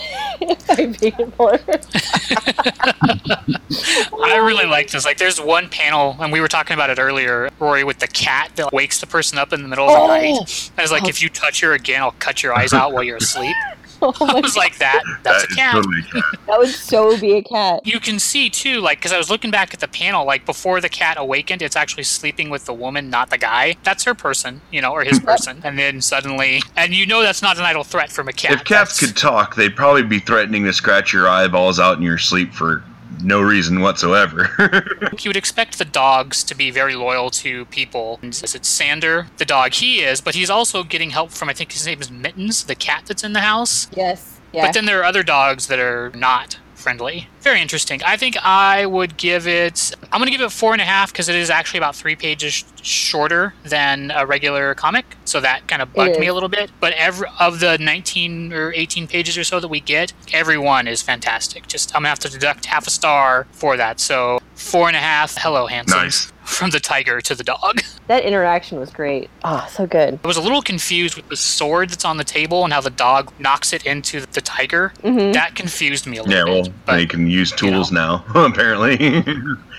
Five 0.67 0.97
vegan 0.97 1.31
polar. 1.33 1.61
I 4.25 4.37
really 4.43 4.67
like 4.67 4.91
this. 4.91 5.05
Like, 5.05 5.19
there's 5.19 5.41
one 5.41 5.69
panel, 5.69 6.17
and 6.21 6.33
we 6.33 6.41
were 6.41 6.49
talking 6.49 6.75
about 6.75 6.91
it 6.91 6.99
earlier, 6.99 7.49
Rory, 7.61 7.85
with 7.85 7.99
the 8.01 8.09
cat 8.09 8.51
that 8.57 8.73
wakes 8.73 9.01
the 9.01 9.07
person 9.07 9.39
up 9.39 9.53
in 9.53 9.63
the 9.63 9.69
middle 9.69 9.87
of 9.89 9.93
the 9.95 10.01
Oh. 10.01 10.07
night. 10.09 10.71
And 10.77 10.79
it's 10.83 10.91
like, 10.93 11.09
if 11.09 11.23
you 11.23 11.29
touch 11.29 11.61
her 11.61 11.73
again, 11.75 12.03
I'll 12.03 12.11
cut 12.13 12.43
your 12.43 12.55
eyes 12.55 12.73
out 12.73 12.93
while 12.93 13.03
you're 13.05 13.19
asleep. 13.19 13.55
Oh 14.21 14.27
I 14.27 14.33
my 14.35 14.41
was 14.41 14.57
like, 14.57 14.79
that. 14.79 15.03
That's 15.23 15.45
a 15.45 15.47
cat. 15.49 15.75
totally 15.75 16.01
a 16.01 16.03
cat. 16.03 16.25
That 16.47 16.59
would 16.59 16.69
so 16.69 17.19
be 17.21 17.35
a 17.37 17.43
cat. 17.43 17.87
You 17.87 18.01
can 18.01 18.19
see 18.19 18.51
too, 18.51 18.81
like, 18.81 18.99
because 18.99 19.13
I 19.13 19.19
was 19.19 19.31
looking 19.31 19.51
back 19.51 19.73
at 19.73 19.81
the 19.81 19.87
panel, 19.89 20.27
like 20.27 20.45
before 20.45 20.81
the 20.81 20.89
cat 20.89 21.17
awakened, 21.19 21.63
it's 21.63 21.77
actually 21.77 22.03
sleeping 22.05 22.51
with 22.51 22.67
the 22.67 22.75
woman, 22.75 23.11
not 23.11 23.31
the 23.31 23.39
guy. 23.39 23.77
That's 23.85 24.03
her 24.05 24.15
person, 24.15 24.61
you 24.73 24.81
know, 24.81 24.93
or 24.93 25.05
his 25.05 25.21
person. 25.31 25.61
And 25.65 25.79
then 25.79 26.01
suddenly, 26.01 26.61
and 26.77 26.93
you 26.95 27.07
know 27.07 27.23
that's 27.23 27.43
not 27.43 27.57
an 27.59 27.63
idle 27.65 27.85
threat 27.85 28.11
from 28.11 28.29
a 28.29 28.33
cat. 28.33 28.53
If 28.53 28.65
cats 28.65 28.99
That's- 28.99 29.01
could 29.01 29.17
talk, 29.17 29.55
they'd 29.55 29.77
probably 29.77 30.03
be 30.03 30.19
threatening 30.19 30.65
to 30.65 30.73
scratch 30.73 31.13
your 31.13 31.29
eyeballs 31.29 31.79
out 31.79 31.97
in 31.97 32.03
your 32.03 32.19
sleep 32.19 32.53
for 32.53 32.83
no 33.23 33.41
reason 33.41 33.81
whatsoever. 33.81 34.51
you 35.21 35.29
would 35.29 35.37
expect 35.37 35.79
the 35.79 35.85
dogs 35.85 36.43
to 36.45 36.55
be 36.55 36.71
very 36.71 36.95
loyal 36.95 37.31
to 37.31 37.65
people. 37.67 38.19
And 38.23 38.33
Is 38.33 38.55
it 38.55 38.65
Sandor, 38.65 39.29
the 39.37 39.45
dog? 39.45 39.75
He 39.75 40.01
is, 40.03 40.21
but 40.21 40.35
he's 40.35 40.51
also 40.51 40.83
getting 40.83 41.11
help 41.11 41.31
from 41.31 41.49
I 41.49 41.53
think 41.53 41.73
his 41.73 41.87
name 41.87 42.01
is 42.01 42.11
Mittens, 42.11 42.65
the 42.65 42.75
cat 42.75 43.05
that's 43.07 43.25
in 43.25 43.33
the 43.33 43.41
house. 43.41 43.89
Yes. 43.97 44.41
Yeah. 44.53 44.67
But 44.67 44.75
then 44.75 44.85
there 44.85 45.01
are 45.01 45.05
other 45.05 45.23
dogs 45.23 45.69
that 45.69 45.79
are 45.79 46.11
not 46.15 46.59
friendly. 46.83 47.29
Very 47.41 47.61
interesting. 47.61 48.03
I 48.05 48.17
think 48.17 48.37
I 48.43 48.87
would 48.87 49.17
give 49.17 49.47
it. 49.47 49.95
I'm 50.13 50.19
going 50.19 50.31
to 50.31 50.37
give 50.37 50.41
it 50.41 50.51
four 50.53 50.73
and 50.73 50.83
a 50.83 50.85
half 50.85 51.13
because 51.13 51.29
it 51.29 51.37
is 51.37 51.51
actually 51.51 51.79
about 51.79 51.97
three 51.97 52.17
pages 52.17 52.65
shorter 52.83 53.55
than 53.65 54.11
a 54.15 54.27
regular 54.27 54.75
comic. 54.75 55.05
So 55.25 55.41
that 55.41 55.67
kind 55.69 55.81
of 55.81 55.93
bugged 55.93 56.19
me 56.19 56.27
a 56.27 56.35
little 56.35 56.49
bit. 56.49 56.71
But 56.81 56.93
every 56.95 57.29
of 57.41 57.61
the 57.61 57.79
19 57.79 58.53
or 58.53 58.73
18 58.75 59.07
pages 59.07 59.39
or 59.39 59.45
so 59.45 59.61
that 59.61 59.69
we 59.69 59.81
get, 59.81 60.13
every 60.33 60.59
one 60.59 60.87
is 60.89 61.01
fantastic. 61.03 61.67
Just 61.69 61.95
I'm 61.95 62.01
gonna 62.01 62.09
have 62.11 62.19
to 62.21 62.29
deduct 62.29 62.67
half 62.67 62.87
a 62.87 62.91
star 62.91 63.47
for 63.53 63.77
that. 63.77 64.01
So 64.01 64.41
four 64.55 64.89
and 64.89 64.97
a 64.97 65.01
half. 65.01 65.37
Hello, 65.39 65.67
handsome. 65.67 65.99
nice. 65.99 66.33
From 66.53 66.71
the 66.71 66.81
tiger 66.81 67.21
to 67.23 67.35
the 67.35 67.45
dog. 67.45 67.81
That 68.09 68.25
interaction 68.25 68.81
was 68.81 68.91
great. 68.91 69.31
Oh, 69.45 69.67
so 69.71 69.87
good. 69.87 70.19
I 70.23 70.27
was 70.27 70.37
a 70.37 70.41
little 70.43 70.61
confused 70.61 71.17
with 71.17 71.29
the 71.29 71.37
sword 71.37 71.89
that's 71.91 72.05
on 72.05 72.17
the 72.17 72.25
table 72.25 72.65
and 72.65 72.73
how 72.73 72.81
the 72.81 72.91
dog 72.91 73.33
knocks 73.39 73.73
it 73.73 73.87
into 73.87 74.27
the 74.33 74.41
tiger. 74.41 74.93
Mhm. 75.05 75.33
That 75.33 75.55
confused 75.55 76.07
me 76.09 76.17
a 76.19 76.23
little 76.25 76.37
Yeah, 76.37 76.53
well, 76.53 76.63
bit. 76.65 76.73
they 76.87 77.07
can 77.07 77.29
use 77.29 77.53
tools 77.53 77.93
now, 77.93 78.25
apparently. 78.35 78.97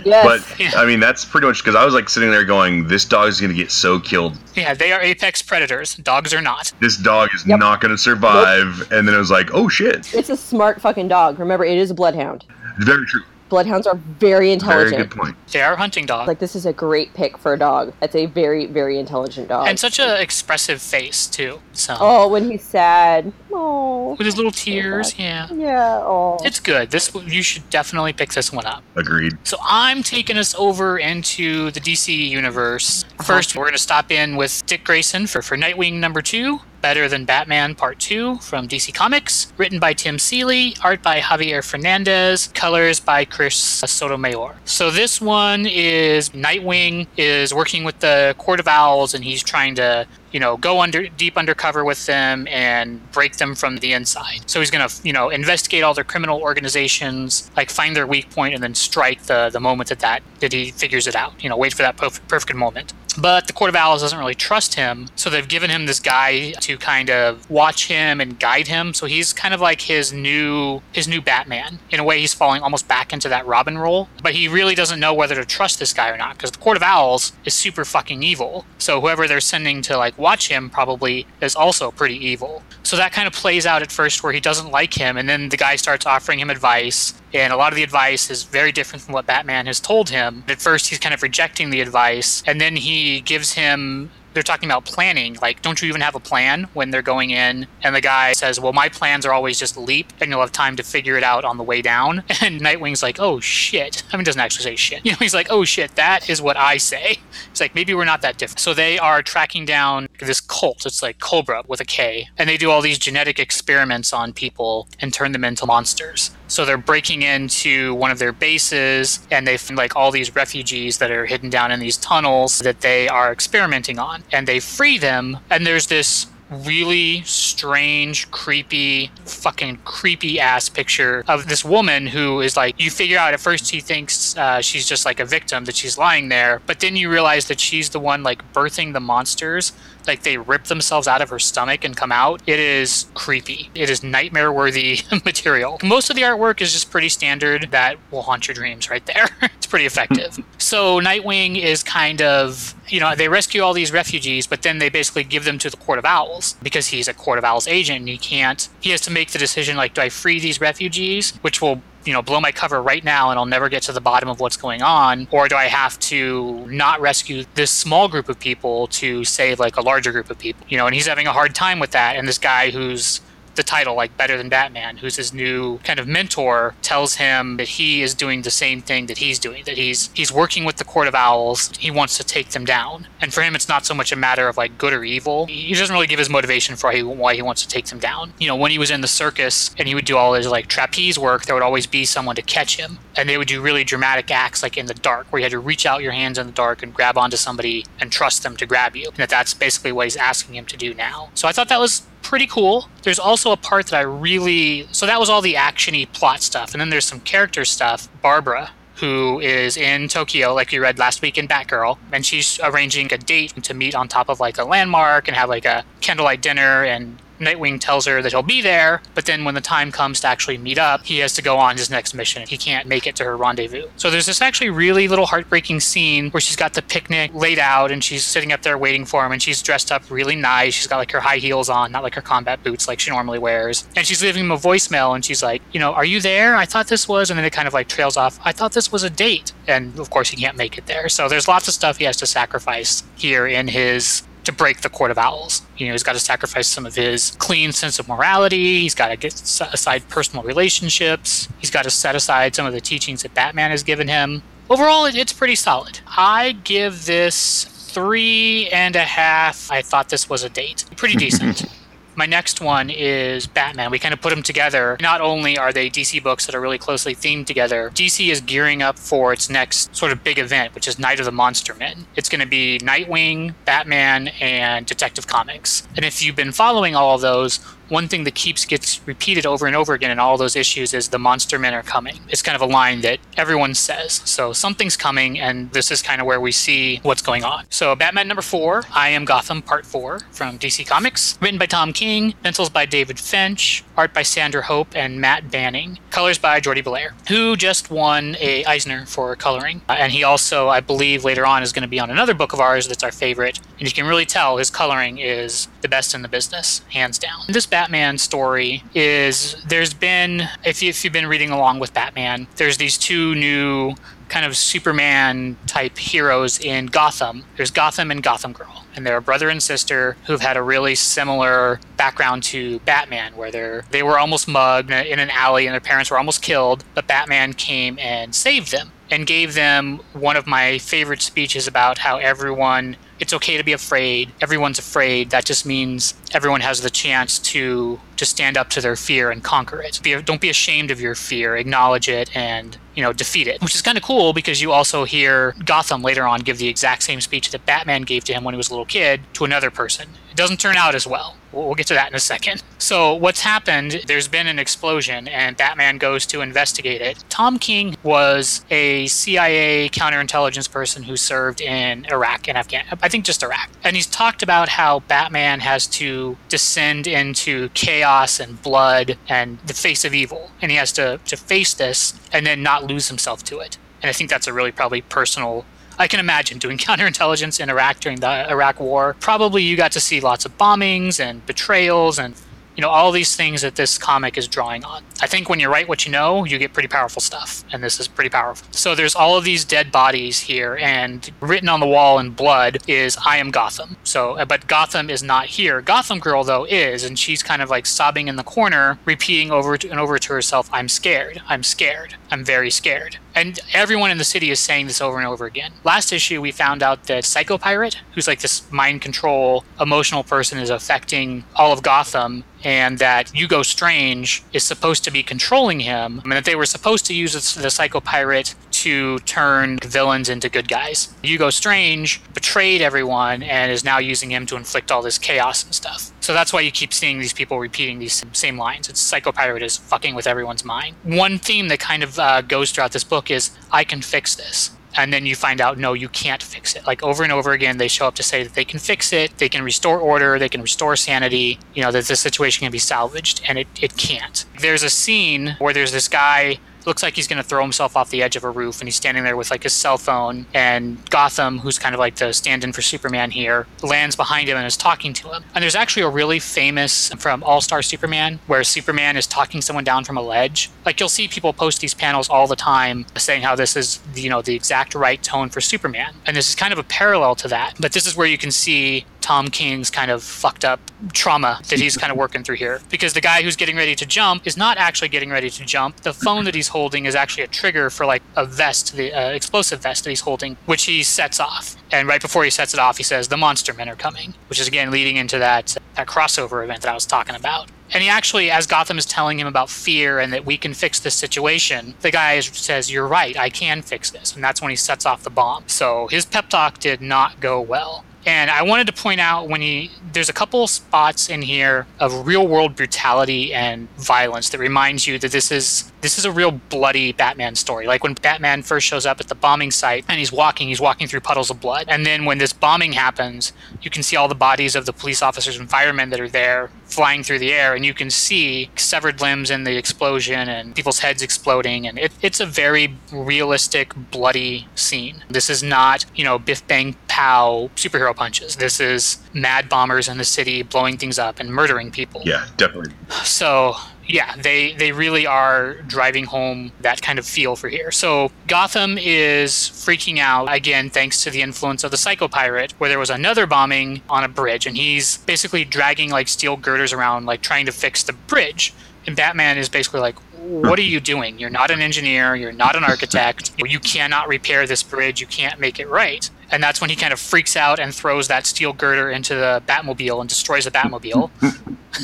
Yes. 0.06 0.26
but 0.26 0.60
Yeah. 0.60 0.72
I 0.76 0.86
mean, 0.86 1.00
that's 1.00 1.24
pretty 1.26 1.48
much 1.48 1.60
because 1.64 1.76
I 1.76 1.86
was 1.86 1.94
like 1.94 2.10
sitting 2.10 2.32
there 2.32 2.44
going, 2.46 2.88
"This 2.88 3.06
dog 3.06 3.28
is 3.30 3.40
gonna 3.40 3.54
get 3.54 3.72
so 3.72 4.00
killed. 4.00 4.38
yeah, 4.56 4.74
they 4.74 4.92
are 4.94 5.02
apex 5.02 5.42
predators. 5.42 5.96
Dogs 5.96 6.34
are 6.34 6.42
not. 6.42 6.72
This 6.80 6.98
dog 6.98 7.30
is 7.36 7.46
Yep. 7.46 7.60
not 7.60 7.82
gonna 7.82 7.98
survive." 7.98 8.88
And 8.92 9.08
then 9.08 9.14
it 9.16 9.20
was 9.20 9.32
like, 9.32 9.50
"Oh 9.54 9.68
shit!" 9.70 10.14
it's 10.14 10.30
a 10.30 10.38
smart 10.38 10.82
fucking 10.82 11.08
dog. 11.10 11.40
Remember, 11.40 11.66
it 11.66 11.78
is 11.78 11.92
a 11.92 11.94
bloodhound. 11.94 12.46
Very 12.80 13.06
true. 13.06 13.22
Bloodhounds 13.50 13.86
are 13.86 13.96
very 13.96 14.18
Very 14.20 14.52
intelligent. 14.54 14.98
good 15.10 15.12
point. 15.12 15.36
They 15.52 15.62
are 15.62 15.76
hunting 15.76 16.06
dogs. 16.06 16.28
Like 16.28 16.40
this 16.40 16.56
is 16.56 16.66
a 16.66 16.74
great 16.74 17.14
pick 17.14 17.38
for 17.38 17.54
a 17.54 17.60
dog. 17.60 17.94
That's 18.00 18.16
a 18.16 18.26
very, 18.26 18.66
very 18.66 18.98
intelligent 18.98 19.48
dog. 19.50 19.68
and 19.68 19.80
such 19.80 20.00
an 20.00 20.20
expressive 20.22 20.82
face 20.82 21.28
too. 21.28 21.60
So 21.74 21.96
oh, 22.00 22.28
when 22.28 22.50
he's 22.50 22.64
sad. 22.64 23.32
Oh. 23.52 24.16
with 24.18 24.26
his 24.26 24.36
little 24.38 24.52
tears, 24.52 25.18
yeah. 25.20 25.48
Yeah. 25.54 26.00
Oh. 26.04 26.38
It's 26.44 26.60
good. 26.60 26.90
This 26.90 27.14
you 27.28 27.44
should 27.44 27.70
definitely 27.70 28.14
pick 28.14 28.34
this 28.34 28.52
one 28.52 28.66
up. 28.66 28.84
Agreed. 28.96 29.34
So 29.44 29.58
I'm 29.64 30.02
taking 30.02 30.38
us 30.38 30.56
over 30.56 30.98
into 30.98 31.70
the 31.72 31.80
DC 31.80 32.30
universe. 32.30 33.04
Uh-huh. 33.04 33.24
First, 33.24 33.56
we're 33.56 33.66
going 33.66 33.74
to 33.74 33.78
stop 33.80 34.12
in 34.12 34.36
with 34.36 34.64
Dick 34.66 34.84
Grayson 34.84 35.28
for, 35.28 35.42
for 35.42 35.56
Nightwing 35.58 35.94
number 36.00 36.22
two, 36.22 36.60
Better 36.84 37.08
Than 37.08 37.24
Batman 37.24 37.76
Part 37.76 37.98
2 38.00 38.40
from 38.40 38.68
DC 38.68 38.94
Comics, 38.94 39.54
written 39.56 39.80
by 39.80 39.94
Tim 39.94 40.20
Seeley, 40.20 40.76
art 40.84 41.02
by 41.02 41.22
Javier 41.22 41.64
Fernandez, 41.64 42.50
colors 42.50 43.00
by 43.00 43.24
Chris 43.24 43.56
Sotomayor. 43.56 44.58
So 44.66 44.92
this 44.92 45.22
one 45.22 45.66
is 45.66 46.32
Nightwing 46.32 47.08
is 47.16 47.54
working 47.54 47.86
with 47.86 48.00
the 48.00 48.36
Court 48.38 48.60
of 48.60 48.68
Owls 48.68 49.14
and 49.14 49.24
he's 49.24 49.42
trying 49.42 49.76
to 49.76 50.06
you 50.34 50.40
know, 50.40 50.58
go 50.58 50.82
under 50.82 51.08
deep 51.08 51.38
undercover 51.38 51.86
with 51.86 52.06
them 52.06 52.48
and 52.50 53.00
break 53.12 53.38
them 53.38 53.56
from 53.56 53.78
the 53.78 53.94
inside. 53.94 54.50
So 54.50 54.60
he's 54.60 54.72
gonna, 54.72 54.90
you 55.04 55.14
know, 55.14 55.30
investigate 55.30 55.84
all 55.84 55.94
their 55.94 56.04
criminal 56.04 56.42
organizations, 56.42 57.50
like 57.56 57.70
find 57.70 57.96
their 57.96 58.08
weak 58.08 58.30
point, 58.32 58.54
and 58.54 58.62
then 58.62 58.76
strike 58.76 59.24
the 59.24 59.50
the 59.52 59.60
moment 59.60 59.90
that 59.90 60.00
that 60.00 60.24
that 60.42 60.52
he 60.52 60.72
figures 60.72 61.08
it 61.08 61.16
out. 61.16 61.42
You 61.42 61.50
know, 61.50 61.58
wait 61.58 61.74
for 61.74 61.84
that 61.84 61.96
perf- 61.96 62.28
perfect 62.28 62.56
moment. 62.56 62.94
But 63.18 63.48
the 63.48 63.54
Court 63.54 63.70
of 63.70 63.76
Owls 63.76 64.02
doesn't 64.02 64.18
really 64.18 64.36
trust 64.36 64.74
him, 64.74 65.08
so 65.16 65.30
they've 65.30 65.48
given 65.48 65.70
him 65.70 65.86
this 65.86 66.00
guy 66.00 66.52
to 66.52 66.78
kind 66.78 67.10
of 67.10 67.48
watch 67.50 67.88
him 67.88 68.20
and 68.20 68.40
guide 68.40 68.68
him. 68.68 68.94
So 68.94 69.06
he's 69.06 69.34
kind 69.34 69.54
of 69.54 69.62
like 69.62 69.82
his 69.82 70.12
new 70.12 70.82
his 70.92 71.08
new 71.08 71.22
Batman. 71.22 71.80
In 71.92 72.00
a 72.00 72.04
way, 72.04 72.20
he's 72.20 72.34
falling 72.34 72.62
almost 72.64 72.88
back 72.88 73.14
into 73.14 73.30
that 73.30 73.46
Robin 73.46 73.78
role. 73.78 74.10
But 74.22 74.34
he 74.34 74.48
really 74.48 74.76
doesn't 74.76 75.00
know 75.00 75.14
whether 75.14 75.36
to 75.36 75.46
trust 75.46 75.80
this 75.80 75.94
guy 75.94 76.10
or 76.10 76.18
not 76.18 76.38
because 76.38 76.52
the 76.52 76.58
Court 76.58 76.78
of 76.78 76.84
Owls 76.84 77.34
is 77.46 77.54
super 77.54 77.86
fucking 77.86 78.24
evil. 78.24 78.66
So 78.78 79.00
whoever 79.00 79.28
they're 79.28 79.40
sending 79.40 79.82
to 79.84 79.98
like 79.98 80.18
watch 80.24 80.48
him 80.48 80.70
probably 80.70 81.28
is 81.42 81.56
also 81.56 81.92
pretty 81.92 82.16
evil. 82.16 82.64
So 82.82 82.98
that 82.98 83.12
kind 83.12 83.28
of 83.28 83.34
plays 83.34 83.66
out 83.66 83.82
at 83.82 83.92
first 83.92 84.24
where 84.24 84.34
he 84.34 84.40
doesn't 84.40 84.72
like 84.72 84.94
him, 84.94 85.18
and 85.18 85.30
then 85.30 85.50
the 85.50 85.58
guy 85.58 85.76
starts 85.76 86.06
offering 86.06 86.40
him 86.40 86.50
advice. 86.50 87.14
And 87.34 87.54
a 87.54 87.58
lot 87.58 87.72
of 87.72 87.76
the 87.76 87.84
advice 87.84 88.30
is 88.32 88.44
very 88.44 88.72
different 88.72 89.04
from 89.04 89.14
what 89.14 89.26
Batman 89.26 89.66
has 89.68 89.80
told 89.80 90.10
him. 90.10 90.44
At 90.48 90.62
first, 90.62 90.90
he's 90.90 91.00
kind 91.00 91.14
of 91.14 91.22
rejecting 91.22 91.70
the 91.70 91.82
advice, 91.82 92.42
and 92.48 92.60
then 92.60 92.76
he 92.76 93.22
gives 93.22 93.54
him 93.54 94.10
they're 94.34 94.44
talking 94.44 94.70
about 94.70 94.86
planning. 94.86 95.38
Like, 95.42 95.62
don't 95.62 95.82
you 95.82 95.88
even 95.88 96.02
have 96.02 96.16
a 96.16 96.20
plan 96.20 96.68
when 96.74 96.92
they're 96.92 97.02
going 97.02 97.30
in? 97.32 97.68
And 97.82 97.96
the 97.96 98.02
guy 98.02 98.34
says, 98.34 98.60
Well, 98.60 98.74
my 98.74 98.90
plans 98.90 99.26
are 99.26 99.34
always 99.34 99.60
just 99.60 99.78
leap, 99.78 100.12
and 100.20 100.30
you'll 100.30 100.42
have 100.42 100.52
time 100.52 100.76
to 100.78 100.84
figure 100.84 101.18
it 101.18 101.24
out 101.24 101.46
on 101.46 101.58
the 101.58 101.64
way 101.64 101.82
down. 101.82 102.24
And 102.44 102.60
Nightwing's 102.60 103.02
like, 103.02 103.20
Oh 103.20 103.40
shit. 103.40 104.04
I 104.12 104.18
mean, 104.18 104.26
doesn't 104.26 104.42
actually 104.42 104.64
say 104.64 104.76
shit. 104.76 105.06
You 105.06 105.12
know, 105.12 105.18
he's 105.20 105.34
like, 105.34 105.48
Oh 105.50 105.64
shit, 105.64 105.96
that 105.96 106.30
is 106.30 106.42
what 106.42 106.58
I 106.58 106.78
say. 106.78 107.20
It's 107.52 107.62
like, 107.62 107.76
maybe 107.76 107.94
we're 107.94 108.06
not 108.06 108.22
that 108.22 108.38
different. 108.40 108.60
So 108.60 108.74
they 108.74 108.98
are 108.98 109.22
tracking 109.22 109.66
down 109.66 110.08
this 110.20 110.42
cult. 110.42 110.86
It's 110.88 111.04
like 111.04 111.20
Cobra 111.20 111.64
with 111.68 111.80
a 111.82 111.86
K. 111.86 112.28
And 112.38 112.50
they 112.50 112.58
do 112.58 112.72
all 112.72 112.82
these 112.82 112.98
genetic 112.98 113.40
experiments 113.40 114.12
on 114.12 114.34
people 114.34 114.88
and 115.00 115.14
turn 115.14 115.34
them 115.34 115.44
into 115.44 115.66
monsters. 115.68 116.32
So 116.54 116.66
they're 116.66 116.78
breaking 116.78 117.24
into 117.24 117.96
one 117.96 118.12
of 118.12 118.20
their 118.20 118.32
bases 118.32 119.28
and 119.32 119.48
they 119.48 119.58
find 119.58 119.76
like 119.76 119.96
all 119.96 120.12
these 120.12 120.36
refugees 120.36 121.00
that 121.00 121.10
are 121.10 121.26
hidden 121.26 121.50
down 121.50 121.72
in 121.72 121.80
these 121.80 121.98
tunnels 121.98 122.60
that 122.60 122.82
they 122.82 123.08
are 123.08 123.32
experimenting 123.32 123.98
on. 123.98 124.24
And 124.32 124.48
they 124.48 124.60
free 124.60 125.00
them. 125.00 125.40
And 125.50 125.66
there's 125.66 125.88
this 125.88 126.28
really 126.52 127.24
strange, 127.24 128.30
creepy, 128.30 129.10
fucking 129.26 129.78
creepy 129.84 130.40
ass 130.40 130.70
picture 130.70 131.24
of 131.28 131.48
this 131.48 131.66
woman 131.66 132.06
who 132.06 132.42
is 132.42 132.56
like, 132.56 132.80
you 132.80 132.92
figure 132.92 133.18
out 133.18 133.34
at 133.34 133.40
first 133.40 133.72
he 133.72 133.80
thinks 133.80 134.38
uh, 134.38 134.62
she's 134.62 134.88
just 134.88 135.06
like 135.06 135.20
a 135.20 135.26
victim, 135.26 135.66
that 135.66 135.76
she's 135.76 135.98
lying 135.98 136.30
there. 136.30 136.62
But 136.68 136.80
then 136.82 136.96
you 136.96 137.10
realize 137.10 137.48
that 137.48 137.60
she's 137.60 137.90
the 137.90 138.00
one 138.00 138.22
like 138.22 138.54
birthing 138.54 138.94
the 138.94 139.00
monsters. 139.00 139.74
Like 140.08 140.24
they 140.24 140.38
rip 140.38 140.66
themselves 140.66 141.08
out 141.08 141.22
of 141.22 141.30
her 141.30 141.40
stomach 141.40 141.84
and 141.84 141.96
come 141.96 142.12
out. 142.12 142.42
It 142.48 142.60
is 142.60 143.08
creepy. 143.14 143.70
It 143.76 143.90
is 143.90 144.04
nightmare 144.04 144.52
worthy 144.52 145.02
material. 145.26 145.80
Most 145.84 146.10
of 146.10 146.16
the 146.16 146.24
artwork 146.24 146.62
is 146.62 146.74
just 146.74 146.92
pretty 146.92 147.10
standard. 147.10 147.70
That 147.72 147.98
will 148.12 148.24
haunt 148.24 148.48
your 148.48 148.56
dreams 148.56 148.90
right 148.90 149.06
there. 149.06 149.28
it's 149.42 149.68
pretty 149.68 149.86
effective. 149.86 150.38
so 150.58 151.00
Nightwing 151.00 151.62
is 151.62 151.84
kind 151.84 152.22
of, 152.22 152.76
you 152.88 153.00
know, 153.00 153.16
they 153.16 153.28
rescue 153.28 153.62
all 153.62 153.74
these 153.74 153.92
refugees, 153.92 154.48
but 154.48 154.62
then 154.62 154.80
they 154.80 154.90
basically 154.90 155.24
give 155.24 155.46
them 155.46 155.58
to 155.60 155.70
the 155.70 155.78
Court 155.78 156.00
of 156.00 156.06
Owls 156.06 156.56
because 156.62 156.88
he's 156.88 157.08
a 157.08 157.14
Court 157.14 157.38
of 157.38 157.44
Owls 157.44 157.68
agent 157.68 158.00
and 158.00 158.10
he 158.10 158.18
can't, 158.18 158.70
he 158.80 158.92
has 158.92 159.02
to 159.02 159.12
make 159.12 159.32
the 159.32 159.40
decision 159.40 159.76
like, 159.78 159.94
do 159.94 160.02
I 160.02 160.10
free 160.10 160.40
these 160.40 160.60
refugees, 160.62 161.32
which 161.42 161.62
will 161.62 161.82
you 162.06 162.14
know, 162.14 162.22
blow 162.22 162.40
my 162.40 162.52
cover 162.52 162.82
right 162.82 163.04
now 163.04 163.30
and 163.30 163.40
I'll 163.40 163.46
never 163.46 163.70
get 163.70 163.84
to 163.84 163.92
the 163.92 164.02
bottom 164.02 164.30
of 164.30 164.40
what's 164.40 164.58
going 164.58 164.82
on? 164.82 165.28
Or 165.32 165.48
do 165.48 165.56
I 165.56 165.66
have 165.66 166.00
to 166.00 166.66
not 166.68 167.02
rescue 167.02 167.46
this 167.56 167.72
small 167.72 168.08
group 168.08 168.30
of 168.30 168.40
people 168.40 168.88
to 168.88 169.24
save 169.24 169.60
like 169.60 169.78
a 169.78 169.82
larger 169.82 170.12
group 170.12 170.30
of 170.30 170.38
people? 170.38 170.66
You 170.70 170.78
know, 170.78 170.86
and 170.86 170.96
he's 170.96 171.08
having 171.08 171.28
a 171.28 171.34
hard 171.34 171.56
time 171.56 171.80
with 171.80 171.92
that. 171.92 172.16
And 172.16 172.28
this 172.28 172.38
guy 172.38 172.72
who's 172.72 173.22
the 173.56 173.64
title, 173.64 173.96
like 173.96 174.16
Better 174.18 174.38
Than 174.38 174.50
Batman, 174.50 174.98
who's 174.98 175.16
his 175.16 175.34
new 175.34 175.78
kind 175.80 176.00
of 176.00 176.08
mentor, 176.08 176.76
tells 176.82 177.16
him 177.16 177.58
that 177.58 177.68
he 177.68 178.02
is 178.02 178.14
doing 178.14 178.42
the 178.42 178.52
same 178.52 178.82
thing 178.82 179.06
that 179.08 179.18
he's 179.18 179.40
doing, 179.40 179.64
that 179.66 179.78
he's 179.78 180.10
he's 180.14 180.32
working 180.32 180.66
with 180.66 180.78
the 180.78 180.84
Court 180.84 181.08
of 181.08 181.16
Owls. 181.16 181.72
He 181.78 181.92
wants 181.92 182.18
to 182.18 182.24
take 182.24 182.50
them 182.50 182.66
down. 182.66 183.08
And 183.22 183.34
for 183.34 183.42
him, 183.42 183.56
it's 183.56 183.70
not 183.70 183.86
so 183.86 183.94
much 183.94 184.12
a 184.12 184.16
matter 184.16 184.48
of 184.48 184.58
like 184.58 184.78
good 184.78 184.94
or 184.94 185.04
evil. 185.04 185.46
He 185.46 185.74
doesn't 185.74 185.94
really 185.94 186.08
give 186.08 186.20
his 186.20 186.30
motivation 186.30 186.76
for 186.76 186.92
why 186.94 187.36
he, 187.36 187.42
wants 187.44 187.62
to 187.62 187.68
take 187.68 187.88
them 187.88 188.00
down. 188.00 188.34
You 188.40 188.48
know, 188.48 188.56
when 188.56 188.72
he 188.72 188.78
was 188.78 188.90
in 188.90 189.02
the 189.02 189.08
circus 189.08 189.76
and 189.78 189.88
he 189.88 189.96
would 189.96 190.06
do 190.06 190.16
all 190.16 190.34
his 190.34 190.48
like 190.48 190.68
trapeze 190.68 191.20
work, 191.20 191.46
there 191.46 191.56
would 191.56 191.64
always 191.64 191.86
be 191.86 192.06
someone 192.06 192.36
to 192.36 192.42
catch 192.42 192.78
him. 192.78 193.00
And 193.16 193.28
they 193.28 193.38
would 193.38 193.48
do 193.48 193.62
really 193.62 193.84
dramatic 193.84 194.32
acts 194.32 194.64
like 194.64 194.78
in 194.78 194.86
the 194.86 194.94
dark, 194.94 195.28
where 195.30 195.40
you 195.40 195.44
had 195.44 195.52
to 195.52 195.60
reach 195.60 195.86
out 195.86 196.02
your 196.02 196.14
hands 196.14 196.38
in 196.38 196.48
the 196.48 196.54
dark 196.54 196.82
and 196.84 196.94
grab 196.94 197.18
onto 197.18 197.38
somebody 197.38 197.86
and 198.00 198.12
trust 198.12 198.44
them 198.44 198.56
to 198.58 198.66
grab 198.66 198.96
you. 198.96 199.08
And 199.10 199.18
that 199.18 199.30
that's 199.30 199.54
basically 199.54 199.92
what 199.92 200.06
he's 200.06 200.16
asking 200.16 200.56
him 200.56 200.66
to 200.66 200.78
do 200.78 200.94
now. 200.94 201.30
So 201.34 201.48
I 201.48 201.52
thought 201.52 201.70
that 201.70 201.80
was 201.80 202.04
pretty 202.24 202.48
cool. 202.48 202.90
There's 203.04 203.20
also 203.20 203.52
a 203.52 203.58
part 203.58 203.88
that 203.88 203.98
I 203.98 204.02
really 204.02 204.88
so 204.92 205.06
that 205.06 205.20
was 205.20 205.30
all 205.30 205.42
the 205.42 205.54
actiony 205.54 206.12
plot 206.12 206.42
stuff, 206.42 206.74
and 206.74 206.82
then 206.82 206.90
there's 206.90 207.06
some 207.06 207.20
character 207.20 207.66
stuff. 207.66 208.10
Barbara, 208.22 208.72
who 208.96 209.40
is 209.40 209.78
in 209.78 210.08
Tokyo, 210.08 210.54
like 210.54 210.72
you 210.72 210.82
read 210.82 210.98
last 210.98 211.22
week 211.22 211.38
in 211.38 211.48
Batgirl, 211.48 211.98
and 212.12 212.26
she's 212.26 212.60
arranging 212.64 213.12
a 213.14 213.18
date 213.18 213.62
to 213.64 213.74
meet 213.74 213.96
on 213.96 214.08
top 214.08 214.30
of 214.30 214.40
like 214.40 214.58
a 214.58 214.64
landmark 214.64 215.28
and 215.28 215.38
have 215.38 215.50
like 215.50 215.66
a 215.66 215.84
candlelight 216.02 216.42
dinner 216.42 216.84
and 216.84 217.18
Nightwing 217.40 217.80
tells 217.80 218.06
her 218.06 218.22
that 218.22 218.32
he'll 218.32 218.44
be 218.44 218.62
there, 218.62 219.02
but 219.16 219.26
then 219.26 219.44
when 219.44 219.56
the 219.56 219.62
time 219.62 219.92
comes 219.92 220.20
to 220.22 220.28
actually 220.28 220.58
meet 220.58 220.78
up, 220.78 221.06
he 221.06 221.20
has 221.20 221.34
to 221.34 221.42
go 221.42 221.58
on 221.58 221.78
his 221.78 221.90
next 221.90 222.14
mission. 222.14 222.48
He 222.48 222.58
can't 222.58 222.88
make 222.88 223.08
it 223.08 223.16
to 223.18 223.24
her 223.24 223.36
rendezvous. 223.38 223.88
So 223.98 224.10
there's 224.10 224.26
this 224.26 224.42
actually 224.42 224.70
really 224.70 225.08
little 225.08 225.26
heartbreaking 225.26 225.80
scene 225.80 226.30
where 226.32 226.42
she's 226.42 226.56
got 226.56 226.74
the 226.74 226.82
picnic 226.82 227.32
laid 227.34 227.60
out 227.60 227.92
and 227.92 228.04
she's 228.04 228.24
sitting 228.24 228.52
up 228.52 228.62
there 228.62 228.78
waiting 228.78 229.06
for 229.06 229.26
him 229.26 229.32
and 229.32 229.42
she's 229.42 229.62
dressed 229.62 229.92
up 229.92 230.10
really 230.10 230.36
nice. 230.36 230.74
She's 230.74 230.88
got 230.88 230.98
like 230.98 231.12
her 231.12 231.20
high 231.20 231.38
heels 231.38 231.70
on, 231.70 231.92
not 231.92 232.04
like 232.04 232.16
her 232.16 232.22
combat 232.22 232.64
boots 232.64 232.88
like 232.88 233.00
she 233.00 233.12
normally 233.12 233.40
wears. 233.40 233.88
And 233.96 234.06
she's 234.06 234.22
leaving 234.22 234.46
him 234.46 234.52
a 234.52 234.58
voicemail 234.58 235.16
and 235.16 235.24
she's 235.24 235.44
like, 235.44 235.62
you 235.72 235.80
know, 235.80 235.94
are 235.94 236.06
you 236.06 236.22
there? 236.22 236.56
I 236.56 236.66
thought 236.66 236.88
this 236.88 237.08
was, 237.08 237.30
and 237.30 237.38
then 237.38 237.46
it 237.46 237.54
kind 237.54 237.68
of 237.68 237.74
like 237.74 237.88
trails 237.88 238.18
off. 238.18 238.40
I 238.44 238.52
thought 238.52 238.74
this 238.74 238.92
was 238.92 239.04
a 239.04 239.10
date. 239.10 239.54
And 239.68 239.98
of 240.00 240.10
course 240.10 240.30
he 240.30 240.38
can't 240.38 240.58
make 240.58 240.78
it 240.78 240.86
there. 240.86 241.10
So 241.10 241.28
there's 241.28 241.48
lots 241.48 241.68
of 241.68 241.74
stuff 241.74 241.98
he 241.98 242.06
has 242.06 242.18
to 242.18 242.26
sacrifice 242.26 243.04
here 243.16 243.48
in 243.48 243.68
his 243.68 244.24
to 244.44 244.52
break 244.52 244.82
the 244.82 244.90
Court 244.90 245.12
of 245.12 245.18
Owls. 245.18 245.62
You 245.78 245.88
know, 245.88 245.94
he's 245.94 246.04
got 246.04 246.14
to 246.14 246.20
sacrifice 246.20 246.68
some 246.68 246.86
of 246.86 246.96
his 246.96 247.32
clean 247.40 247.72
sense 247.72 248.00
of 248.00 248.08
morality. 248.08 248.82
He's 248.82 248.96
got 248.96 249.10
to 249.10 249.18
get 249.18 249.34
aside 249.34 250.08
personal 250.10 250.44
relationships. 250.44 251.48
He's 251.60 251.72
got 251.72 251.84
to 251.84 251.90
set 251.92 252.16
aside 252.16 252.56
some 252.56 252.66
of 252.66 252.74
the 252.74 252.82
teachings 252.82 253.24
that 253.24 253.34
Batman 253.34 253.72
has 253.72 253.84
given 253.84 254.08
him. 254.08 254.44
Overall, 254.70 255.06
it, 255.06 255.16
it's 255.16 255.34
pretty 255.34 255.56
solid. 255.56 256.00
I 256.08 256.54
give 256.64 257.06
this 257.06 257.66
three 257.66 258.70
and 258.70 258.96
a 258.96 259.04
half. 259.04 259.72
I 259.72 259.82
thought 259.82 260.10
this 260.10 260.30
was 260.30 260.44
a 260.44 260.50
date. 260.50 260.86
Pretty 260.96 261.16
decent. 261.16 261.66
My 262.16 262.26
next 262.26 262.62
one 262.62 262.90
is 262.90 263.48
Batman. 263.48 263.90
We 263.90 264.00
kind 264.00 264.14
of 264.14 264.22
put 264.22 264.30
them 264.30 264.44
together. 264.44 264.98
Not 265.02 265.22
only 265.22 265.58
are 265.58 265.74
they 265.74 265.90
DC 265.90 266.22
books 266.22 266.46
that 266.46 266.54
are 266.54 266.62
really 266.62 266.78
closely 266.78 267.16
themed 267.16 267.48
together, 267.48 267.90
DC 267.94 268.32
is 268.32 268.40
gearing 268.40 268.82
up 268.82 269.00
for 269.00 269.34
its 269.34 269.50
next 269.50 269.96
sort 269.96 270.12
of 270.12 270.24
big 270.24 270.38
event, 270.38 270.76
which 270.76 270.88
is 270.88 271.00
Night 271.00 271.20
of 271.20 271.26
the 271.26 271.32
Monster 271.32 271.74
Men. 271.74 272.06
It's 272.16 272.30
going 272.30 272.42
to 272.42 272.48
be 272.48 272.80
Nightwing, 272.80 273.56
Batman, 273.66 274.28
and 274.40 274.86
Detective 274.86 275.28
Comics. 275.28 275.88
And 275.96 276.06
if 276.06 276.24
you've 276.24 276.36
been 276.36 276.52
following 276.52 276.96
all 276.96 277.16
of 277.16 277.22
those, 277.22 277.60
one 277.94 278.08
thing 278.08 278.24
that 278.24 278.34
keeps 278.34 278.66
gets 278.66 279.00
repeated 279.08 279.46
over 279.46 279.68
and 279.68 279.76
over 279.76 279.94
again 279.94 280.10
in 280.10 280.18
all 280.18 280.36
those 280.36 280.56
issues 280.56 280.96
is 280.96 281.10
the 281.10 281.20
monster 281.20 281.60
men 281.60 281.76
are 281.76 281.84
coming. 281.84 282.20
It's 282.28 282.42
kind 282.42 282.56
of 282.56 282.62
a 282.62 282.66
line 282.66 283.02
that 283.02 283.20
everyone 283.38 283.76
says. 283.76 284.22
So 284.26 284.52
something's 284.52 284.98
coming, 284.98 285.40
and 285.40 285.72
this 285.72 285.92
is 285.92 286.02
kind 286.02 286.20
of 286.20 286.26
where 286.26 286.42
we 286.42 286.52
see 286.52 287.00
what's 287.04 287.22
going 287.22 287.44
on. 287.44 287.66
So 287.70 287.96
Batman 287.96 288.28
number 288.28 288.42
four, 288.42 288.84
I 288.92 289.10
Am 289.10 289.26
Gotham 289.26 289.62
Part 289.62 289.86
Four 289.86 290.20
from 290.32 290.58
DC 290.58 290.88
Comics, 290.88 291.38
written 291.40 291.60
by 291.60 291.68
Tom 291.68 291.94
King, 291.94 292.34
pencils 292.42 292.72
by 292.72 292.86
David 292.88 293.20
Finch, 293.20 293.84
art 293.96 294.12
by 294.12 294.24
Sandra 294.24 294.64
Hope 294.64 294.96
and 294.96 295.22
Matt 295.22 295.52
Banning, 295.52 296.00
colors 296.10 296.40
by 296.40 296.60
Jordie 296.60 296.82
Bellaire, 296.82 297.14
who 297.28 297.56
just 297.56 297.92
won 297.92 298.36
a 298.40 298.66
Eisner 298.66 299.06
for 299.06 299.36
coloring, 299.36 299.82
Uh, 299.88 299.94
and 299.94 300.12
he 300.12 300.24
also, 300.24 300.68
I 300.70 300.80
believe, 300.80 301.24
later 301.24 301.46
on 301.46 301.62
is 301.62 301.72
going 301.72 301.84
to 301.84 301.88
be 301.88 302.00
on 302.00 302.10
another 302.10 302.34
book 302.34 302.54
of 302.54 302.60
ours 302.60 302.88
that's 302.88 303.04
our 303.04 303.12
favorite, 303.12 303.60
and 303.78 303.88
you 303.88 303.94
can 303.94 304.08
really 304.08 304.26
tell 304.26 304.58
his 304.58 304.72
coloring 304.72 305.20
is 305.20 305.68
the 305.82 305.88
best 305.88 306.16
in 306.16 306.24
the 306.24 306.28
business, 306.28 306.82
hands 306.90 307.20
down. 307.20 307.42
This 307.48 307.68
Batman 307.68 307.83
story 308.18 308.84
is 308.94 309.56
there's 309.68 309.94
been, 309.94 310.44
if, 310.66 310.82
you, 310.82 310.90
if 310.90 311.04
you've 311.04 311.14
been 311.14 311.28
reading 311.28 311.52
along 311.52 311.80
with 311.80 311.94
Batman, 311.94 312.48
there's 312.56 312.78
these 312.78 312.98
two 312.98 313.36
new 313.36 313.96
kind 314.30 314.46
of 314.46 314.58
Superman 314.58 315.58
type 315.68 315.98
heroes 315.98 316.60
in 316.60 316.88
Gotham. 316.88 317.44
There's 317.56 317.70
Gotham 317.70 318.10
and 318.10 318.24
Gotham 318.24 318.52
Girl, 318.52 318.84
and 318.96 319.06
they're 319.06 319.18
a 319.18 319.22
brother 319.22 319.50
and 319.50 319.62
sister 319.62 320.18
who've 320.26 320.42
had 320.42 320.58
a 320.58 320.64
really 320.64 320.96
similar 320.96 321.80
background 321.98 322.42
to 322.44 322.80
Batman, 322.80 323.36
where 323.36 323.52
they're 323.52 323.84
they 323.92 324.02
were 324.02 324.18
almost 324.18 324.48
mugged 324.48 324.90
in 324.90 325.20
an 325.20 325.30
alley 325.30 325.68
and 325.68 325.74
their 325.74 325.82
parents 325.82 326.10
were 326.10 326.18
almost 326.18 326.42
killed, 326.42 326.84
but 326.96 327.06
Batman 327.06 327.54
came 327.54 328.00
and 328.00 328.34
saved 328.34 328.72
them 328.72 328.92
and 329.12 329.28
gave 329.28 329.54
them 329.54 330.00
one 330.14 330.36
of 330.36 330.48
my 330.48 330.80
favorite 330.80 331.22
speeches 331.22 331.68
about 331.68 332.00
how 332.00 332.18
everyone 332.18 332.98
it's 333.24 333.32
okay 333.32 333.56
to 333.56 333.64
be 333.64 333.72
afraid. 333.72 334.34
Everyone's 334.42 334.80
afraid. 334.80 335.30
That 335.30 335.46
just 335.46 335.66
means 335.66 336.14
everyone 336.34 336.60
has 336.60 336.82
the 336.82 336.90
chance 336.90 337.40
to 337.40 338.00
to 338.18 338.26
stand 338.26 338.58
up 338.58 338.70
to 338.70 338.82
their 338.82 338.98
fear 338.98 339.32
and 339.32 339.42
conquer 339.42 339.82
it. 339.82 340.00
Be, 340.04 340.22
don't 340.22 340.42
be 340.42 340.50
ashamed 340.50 340.92
of 340.92 341.00
your 341.00 341.16
fear. 341.16 341.56
Acknowledge 341.56 342.10
it 342.10 342.36
and 342.36 342.78
you 342.96 343.02
know 343.02 343.14
defeat 343.14 343.48
it. 343.48 343.62
Which 343.62 343.76
is 343.76 343.82
kind 343.82 343.98
of 343.98 344.04
cool 344.04 344.34
because 344.34 344.62
you 344.62 344.74
also 344.74 345.06
hear 345.06 345.56
gotham 345.64 346.02
later 346.02 346.28
on 346.28 346.42
give 346.42 346.58
the 346.58 346.68
exact 346.68 347.02
same 347.04 347.22
speech 347.22 347.50
that 347.52 347.66
batman 347.66 348.02
gave 348.02 348.26
to 348.26 348.34
him 348.34 348.44
when 348.44 348.54
he 348.54 348.58
was 348.58 348.70
a 348.70 348.74
little 348.74 348.86
kid 348.86 349.22
to 349.36 349.46
another 349.46 349.72
person. 349.72 350.10
It 350.30 350.36
doesn't 350.36 350.60
turn 350.60 350.76
out 350.76 350.94
as 350.94 351.08
well 351.08 351.38
We'll 351.54 351.76
get 351.76 351.88
to 351.88 351.94
that 351.94 352.10
in 352.10 352.16
a 352.16 352.20
second. 352.20 352.64
So, 352.80 353.14
what's 353.14 353.42
happened, 353.42 354.02
there's 354.08 354.28
been 354.28 354.48
an 354.48 354.60
explosion, 354.60 355.28
and 355.28 355.56
Batman 355.56 355.98
goes 355.98 356.26
to 356.28 356.42
investigate 356.42 357.02
it. 357.02 357.24
Tom 357.30 357.60
King 357.60 357.96
was 358.04 358.66
a 358.70 359.08
CIA 359.08 359.90
counterintelligence 359.90 360.70
person 360.70 361.04
who 361.04 361.16
served 361.16 361.62
in 361.62 362.06
Iraq 362.06 362.48
and 362.48 362.58
Afghanistan. 362.58 362.98
I 363.02 363.10
think 363.10 363.26
just 363.26 363.44
Iraq. 363.44 363.70
And 363.84 363.96
he's 363.96 364.08
talked 364.08 364.44
about 364.44 364.70
how 364.70 365.02
Batman 365.02 365.60
has 365.62 365.88
to 365.88 366.38
descend 366.50 367.08
into 367.08 367.70
chaos 367.70 368.40
and 368.40 368.62
blood 368.62 369.18
and 369.30 369.60
the 369.60 369.74
face 369.74 370.04
of 370.04 370.14
evil. 370.14 370.52
And 370.62 370.72
he 370.72 370.78
has 370.78 370.92
to, 370.94 371.20
to 371.26 371.38
face 371.38 371.74
this 371.74 372.20
and 372.32 372.46
then 372.46 372.64
not 372.64 372.84
lose 372.84 373.08
himself 373.08 373.44
to 373.46 373.60
it. 373.60 373.78
And 374.02 374.10
I 374.10 374.14
think 374.14 374.30
that's 374.30 374.48
a 374.48 374.54
really 374.54 374.72
probably 374.72 375.02
personal 375.02 375.66
I 375.98 376.08
can 376.08 376.20
imagine 376.20 376.58
doing 376.58 376.78
counterintelligence 376.88 377.60
in 377.60 377.70
Iraq 377.70 378.00
during 378.00 378.20
the 378.20 378.50
Iraq 378.50 378.80
War. 378.80 379.16
Probably 379.20 379.64
you 379.64 379.76
got 379.76 379.92
to 379.94 380.00
see 380.00 380.20
lots 380.20 380.46
of 380.46 380.58
bombings 380.58 381.20
and 381.20 381.46
betrayals 381.46 382.20
and 382.20 382.36
you 382.76 382.82
know 382.82 382.90
all 382.90 383.12
these 383.12 383.36
things 383.36 383.62
that 383.62 383.76
this 383.76 383.98
comic 383.98 384.38
is 384.38 384.48
drawing 384.48 384.84
on. 384.84 385.04
I 385.22 385.28
think 385.28 385.48
when 385.48 385.60
you 385.60 385.70
write 385.70 385.88
what 385.88 386.06
you 386.06 386.12
know, 386.12 386.44
you 386.44 386.58
get 386.58 386.74
pretty 386.74 386.88
powerful 386.88 387.22
stuff, 387.22 387.64
and 387.72 387.84
this 387.84 388.00
is 388.00 388.08
pretty 388.08 388.30
powerful. 388.30 388.68
So 388.72 388.96
there's 388.96 389.16
all 389.16 389.38
of 389.38 389.44
these 389.44 389.64
dead 389.64 389.92
bodies 389.92 390.40
here, 390.40 390.78
and 390.82 391.30
written 391.40 391.70
on 391.70 391.80
the 391.80 391.88
wall 391.88 392.20
in 392.20 392.32
blood 392.32 392.80
is 392.88 393.18
"I 393.26 393.38
am 393.38 393.52
Gotham." 393.52 393.98
So, 394.04 394.38
uh, 394.38 394.46
but 394.46 394.68
Gotham 394.68 395.10
is 395.10 395.22
not 395.22 395.46
here. 395.48 395.82
Gotham 395.82 396.20
Girl 396.20 396.44
though 396.44 396.66
is, 396.66 397.04
and 397.04 397.18
she's 397.18 397.44
kind 397.44 397.62
of 397.62 397.70
like 397.70 397.86
sobbing 397.86 398.28
in 398.28 398.36
the 398.38 398.44
corner, 398.44 398.98
repeating 399.06 399.52
over 399.52 399.76
and 399.76 400.00
over 400.00 400.18
to 400.18 400.34
herself, 400.34 400.70
"I'm 400.74 400.90
scared. 400.90 401.42
I'm 401.48 401.64
scared. 401.64 402.16
I'm 402.32 402.44
very 402.44 402.72
scared." 402.72 403.18
And 403.36 403.60
everyone 403.74 404.12
in 404.12 404.18
the 404.18 404.24
city 404.24 404.52
is 404.52 404.60
saying 404.60 404.88
this 404.88 405.02
over 405.02 405.18
and 405.18 405.28
over 405.28 405.46
again. 405.46 405.74
Last 405.84 406.12
issue, 406.12 406.42
we 406.42 406.52
found 406.52 406.84
out 406.84 407.06
that 407.06 407.26
Psycho 407.26 407.58
Pirate, 407.58 407.98
who's 408.14 408.28
like 408.28 408.42
this 408.42 408.72
mind 408.72 409.02
control, 409.02 409.64
emotional 409.80 410.24
person, 410.24 410.60
is 410.60 410.70
affecting 410.70 411.44
all 411.56 411.74
of 411.74 411.82
Gotham, 411.82 412.44
and 412.64 413.00
that 413.00 413.30
Hugo 413.32 413.64
Strange 413.64 414.44
is 414.54 414.64
supposed 414.64 415.04
to 415.06 415.12
be 415.12 415.24
controlling 415.24 415.80
him, 415.82 416.22
and 416.24 416.32
that 416.34 416.46
they 416.46 416.56
were 416.56 416.66
supposed 416.66 417.06
to 417.08 417.14
use 417.14 417.34
the 417.56 417.70
Psycho 417.70 418.00
Pirate 418.00 418.56
to 418.84 419.18
turn 419.20 419.80
villains 419.82 420.28
into 420.28 420.50
good 420.50 420.68
guys. 420.68 421.14
Hugo 421.24 421.50
Strange 421.50 422.22
betrayed 422.34 422.82
everyone 422.82 423.42
and 423.42 423.72
is 423.72 423.86
now 423.86 423.98
using 423.98 424.30
him 424.30 424.46
to 424.46 424.58
inflict 424.58 424.92
all 424.92 425.02
this 425.02 425.18
chaos 425.18 425.64
and 425.64 425.74
stuff. 425.74 426.12
So 426.20 426.34
that's 426.34 426.52
why 426.52 426.60
you 426.60 426.72
keep 426.72 426.92
seeing 426.94 427.20
these 427.20 427.32
people 427.32 427.60
repeating 427.60 428.00
these 428.00 428.26
same 428.34 428.58
lines. 428.58 428.90
It's 428.90 429.00
Psycho 429.00 429.32
Pirate 429.32 429.64
is 429.64 429.78
fucking 429.78 430.16
with 430.16 430.28
everyone's 430.28 430.66
mind. 430.66 430.98
One 431.04 431.40
theme 431.40 431.70
that 431.70 431.80
kind 431.80 432.04
of 432.04 432.20
uh, 432.20 432.42
goes 432.42 432.72
throughout 432.72 432.92
this 432.92 433.06
book 433.06 433.32
is 433.32 433.52
I 433.72 433.86
can 433.86 434.02
fix 434.02 434.36
this. 434.36 434.72
And 434.96 435.14
then 435.14 435.26
you 435.26 435.36
find 435.36 435.62
out, 435.62 435.78
no, 435.78 435.94
you 435.94 436.10
can't 436.10 436.44
fix 436.44 436.76
it. 436.76 436.86
Like 436.86 437.02
over 437.02 437.24
and 437.24 437.32
over 437.32 437.54
again, 437.54 437.78
they 437.78 437.88
show 437.88 438.06
up 438.06 438.16
to 438.16 438.24
say 438.24 438.44
that 438.44 438.54
they 438.54 438.66
can 438.66 438.80
fix 438.80 439.14
it, 439.14 439.38
they 439.38 439.50
can 439.50 439.64
restore 439.64 439.98
order, 439.98 440.38
they 440.38 440.50
can 440.50 440.62
restore 440.62 440.96
sanity, 440.98 441.58
you 441.74 441.82
know, 441.82 441.92
that 441.92 442.06
this 442.06 442.20
situation 442.20 442.66
can 442.66 442.72
be 442.72 442.80
salvaged, 442.80 443.42
and 443.48 443.58
it, 443.58 443.68
it 443.82 443.98
can't. 443.98 444.46
There's 444.60 444.84
a 444.84 444.90
scene 444.90 445.56
where 445.58 445.74
there's 445.74 445.94
this 445.94 446.08
guy 446.08 446.60
looks 446.86 447.04
like 447.04 447.16
he's 447.16 447.28
going 447.28 447.42
to 447.42 447.48
throw 447.48 447.62
himself 447.62 447.96
off 447.96 448.10
the 448.10 448.22
edge 448.22 448.36
of 448.36 448.44
a 448.44 448.50
roof 448.50 448.80
and 448.80 448.88
he's 448.88 448.96
standing 448.96 449.24
there 449.24 449.38
with 449.38 449.52
like 449.52 449.64
his 449.64 449.74
cell 449.74 449.98
phone 449.98 450.46
and 450.54 450.98
gotham 451.10 451.60
who's 451.60 451.80
kind 451.80 451.96
of 451.96 452.00
like 452.00 452.16
the 452.16 452.34
stand-in 452.34 452.74
for 452.74 452.82
superman 452.82 453.32
here 453.32 453.68
lands 453.82 454.16
behind 454.16 454.48
him 454.48 454.58
and 454.58 454.66
is 454.66 454.78
talking 454.78 455.14
to 455.14 455.30
him 455.30 455.44
and 455.56 455.64
there's 455.64 455.76
actually 455.76 456.04
a 456.04 456.10
really 456.10 456.40
famous 456.40 457.14
from 457.14 457.44
all-star 457.44 457.82
superman 457.82 458.40
where 458.48 458.64
superman 458.64 459.18
is 459.18 459.28
talking 459.28 459.62
someone 459.62 459.84
down 459.84 460.04
from 460.04 460.18
a 460.18 460.22
ledge 460.22 460.70
like 460.86 461.00
you'll 461.00 461.10
see 461.10 461.28
people 461.28 461.54
post 461.54 461.82
these 461.82 461.94
panels 461.94 462.30
all 462.30 462.48
the 462.48 462.56
time 462.56 463.06
saying 463.18 463.42
how 463.42 463.56
this 463.56 463.76
is 463.76 464.00
you 464.16 464.30
know 464.30 464.42
the 464.42 464.56
exact 464.56 464.96
right 464.96 465.24
tone 465.24 465.50
for 465.50 465.62
superman 465.62 466.14
and 466.26 466.36
this 466.36 466.50
is 466.50 466.56
kind 466.56 466.74
of 466.74 466.80
a 466.80 466.84
parallel 466.84 467.36
to 467.36 467.48
that 467.48 467.74
but 467.80 467.94
this 467.94 468.06
is 468.06 468.16
where 468.16 468.28
you 468.28 468.38
can 468.38 468.52
see 468.52 469.06
Tom 469.24 469.48
King's 469.48 469.90
kind 469.90 470.12
of 470.12 470.22
fucked 470.22 470.66
up 470.66 470.82
trauma 471.14 471.62
that 471.70 471.80
he's 471.80 471.96
kind 471.96 472.12
of 472.12 472.18
working 472.18 472.44
through 472.44 472.58
here. 472.58 472.82
Because 472.90 473.14
the 473.14 473.22
guy 473.22 473.42
who's 473.42 473.56
getting 473.56 473.78
ready 473.78 473.96
to 473.96 474.06
jump 474.06 474.46
is 474.46 474.58
not 474.58 474.78
actually 474.78 475.08
getting 475.08 475.30
ready 475.30 475.50
to 475.50 475.66
jump. 475.66 476.02
The 476.02 476.14
phone 476.14 476.44
that 476.44 476.54
he's 476.54 476.68
holding 476.74 477.06
is 477.06 477.16
actually 477.16 477.44
a 477.44 477.48
trigger 477.62 477.90
for 477.90 478.06
like 478.06 478.22
a 478.36 478.46
vest, 478.46 478.96
the 478.96 479.14
uh, 479.14 479.30
explosive 479.30 479.82
vest 479.82 480.04
that 480.04 480.10
he's 480.10 480.26
holding, 480.30 480.58
which 480.66 480.84
he 480.84 481.04
sets 481.04 481.40
off. 481.40 481.78
And 481.92 482.08
right 482.08 482.22
before 482.22 482.44
he 482.44 482.50
sets 482.50 482.74
it 482.74 482.80
off, 482.80 482.98
he 482.98 483.04
says, 483.04 483.30
"The 483.30 483.38
monster 483.38 483.74
men 483.74 483.88
are 483.90 483.96
coming," 483.96 484.34
which 484.50 484.60
is 484.60 484.68
again 484.68 484.92
leading 484.92 485.16
into 485.16 485.38
that 485.40 485.78
that 485.96 486.08
crossover 486.08 486.64
event 486.64 486.82
that 486.82 486.92
I 486.92 486.94
was 486.94 487.06
talking 487.06 487.36
about. 487.36 487.70
And 487.94 488.02
he 488.02 488.10
actually, 488.10 488.50
as 488.50 488.66
Gotham 488.66 488.98
is 488.98 489.06
telling 489.06 489.40
him 489.40 489.46
about 489.46 489.70
fear 489.70 490.20
and 490.20 490.34
that 490.34 490.46
we 490.46 490.58
can 490.58 490.74
fix 490.74 491.00
this 491.00 491.14
situation, 491.14 491.94
the 492.02 492.10
guy 492.10 492.40
says, 492.40 492.92
You're 492.92 493.08
right, 493.08 493.38
I 493.38 493.50
can 493.50 493.84
fix 493.84 494.10
this. 494.10 494.34
And 494.34 494.44
that's 494.44 494.62
when 494.62 494.72
he 494.72 494.76
sets 494.76 495.06
off 495.06 495.24
the 495.24 495.30
bomb. 495.30 495.64
So 495.68 496.08
his 496.08 496.26
pep 496.26 496.50
talk 496.50 496.80
did 496.80 497.02
not 497.02 497.40
go 497.40 497.62
well. 497.62 498.04
And 498.26 498.50
I 498.50 498.64
wanted 498.64 498.88
to 498.88 498.94
point 498.94 499.20
out 499.20 499.50
when 499.50 499.62
he 499.62 499.92
there's 500.14 500.30
a 500.30 500.34
couple 500.34 500.66
spots 500.68 501.30
in 501.30 501.42
here 501.42 501.86
of 502.00 502.26
real 502.26 502.48
world 502.48 502.76
brutality 502.76 503.54
and 503.54 503.90
violence 503.98 504.50
that 504.50 504.60
reminds 504.60 505.06
you 505.06 505.20
that 505.20 505.32
this 505.32 505.52
is 505.52 505.92
this 506.04 506.20
is 506.20 506.26
a 506.26 506.32
real 506.32 506.52
bloody 506.52 507.14
Batman 507.14 507.56
story. 507.56 507.88
Like 507.88 508.04
when 508.04 508.14
Batman 508.14 508.62
first 508.62 508.86
shows 508.86 509.06
up 509.06 509.22
at 509.22 509.30
the 509.30 509.36
bombing 509.36 509.72
site 509.72 510.04
and 510.10 510.20
he's 510.20 510.34
walking, 510.34 510.68
he's 510.68 510.82
walking 510.82 511.08
through 511.08 511.22
puddles 511.22 511.50
of 511.50 511.62
blood. 511.62 511.86
And 511.88 512.06
then 512.06 512.26
when 512.26 512.38
this 512.38 512.52
bombing 512.52 512.92
happens, 512.92 513.54
you 513.82 513.90
can 513.90 514.04
see 514.04 514.18
all 514.18 514.28
the 514.28 514.36
bodies 514.36 514.76
of 514.76 514.86
the 514.86 514.92
police 514.92 515.22
officers 515.22 515.58
and 515.58 515.70
firemen 515.70 516.10
that 516.10 516.20
are 516.20 516.28
there 516.28 516.70
flying 516.86 517.24
through 517.24 517.40
the 517.40 517.52
air, 517.52 517.74
and 517.74 517.84
you 517.84 517.94
can 517.94 518.12
see 518.12 518.70
severed 518.76 519.20
limbs 519.20 519.50
in 519.50 519.64
the 519.64 519.78
explosion 519.78 520.48
and 520.48 520.76
people's 520.76 521.00
heads 521.00 521.24
exploding. 521.24 521.88
And 521.88 521.98
it, 521.98 522.12
it's 522.22 522.40
a 522.40 522.46
very 522.46 522.96
realistic, 523.12 523.94
bloody 524.12 524.68
scene. 524.76 525.24
This 525.30 525.50
is 525.50 525.64
not, 525.64 526.06
you 526.16 526.24
know, 526.24 526.38
biff 526.38 526.68
bang 526.68 526.96
pow 527.08 527.72
superhero 527.76 528.16
punches. 528.16 528.58
This 528.58 528.80
is 528.80 529.18
mad 529.34 529.70
bombers 529.70 530.08
in 530.10 530.18
the 530.18 530.26
city 530.26 530.62
blowing 530.64 530.98
things 530.98 531.18
up 531.18 531.40
and 531.40 531.50
murdering 531.50 531.92
people. 531.92 532.22
Yeah, 532.26 532.46
definitely. 532.58 532.94
So 533.24 533.76
yeah, 534.08 534.36
they 534.36 534.74
they 534.74 534.92
really 534.92 535.26
are 535.26 535.76
driving 535.88 536.26
home 536.26 536.72
that 536.82 537.02
kind 537.02 537.20
of 537.20 537.26
feel 537.26 537.56
for 537.56 537.70
here. 537.70 537.92
So 537.92 538.32
Gotham 538.48 538.98
is 538.98 539.52
freaking 539.54 540.20
out 540.20 540.54
again 540.54 540.90
thanks 540.90 541.24
to 541.24 541.30
the 541.30 541.42
influence 541.42 541.84
of 541.84 541.92
the 541.92 541.98
Psycho 541.98 542.28
Pirate, 542.28 542.74
where 542.80 542.90
there 542.90 543.00
was 543.00 543.10
another 543.10 543.46
bombing 543.46 544.02
on 544.10 544.24
a 544.24 544.28
bridge, 544.28 544.66
and 544.66 544.76
he's 544.76 545.18
basically 545.18 545.64
dragging 545.66 546.10
like 546.10 546.28
steel 546.28 546.58
girders 546.58 546.94
around, 546.94 547.26
like 547.26 547.42
trying 547.42 547.66
to 547.66 547.72
fix 547.72 548.04
the 548.04 548.14
bridge. 548.14 548.74
And 549.06 549.16
Batman 549.16 549.58
is 549.58 549.68
basically 549.68 550.00
like, 550.00 550.18
what 550.44 550.80
are 550.80 550.84
you 550.84 551.00
doing? 551.00 551.40
You're 551.40 551.50
not 551.50 551.72
an 551.72 551.82
engineer. 551.82 552.36
You're 552.36 552.54
not 552.54 552.76
an 552.76 552.84
architect. 552.84 553.52
You 553.58 553.80
cannot 553.80 554.28
repair 554.28 554.66
this 554.66 554.84
bridge. 554.84 555.20
You 555.20 555.28
can't 555.28 555.60
make 555.60 555.80
it 555.80 555.90
right. 555.90 556.30
And 556.54 556.64
that's 556.64 556.80
when 556.80 556.92
he 556.92 556.96
kind 556.96 557.12
of 557.12 557.20
freaks 557.20 557.58
out 557.58 557.80
and 557.80 557.94
throws 557.94 558.28
that 558.28 558.46
steel 558.46 558.74
girder 558.74 559.10
into 559.10 559.34
the 559.34 559.64
Batmobile 559.68 560.20
and 560.20 560.30
destroys 560.30 560.66
the 560.66 560.72
Batmobile. 560.72 561.32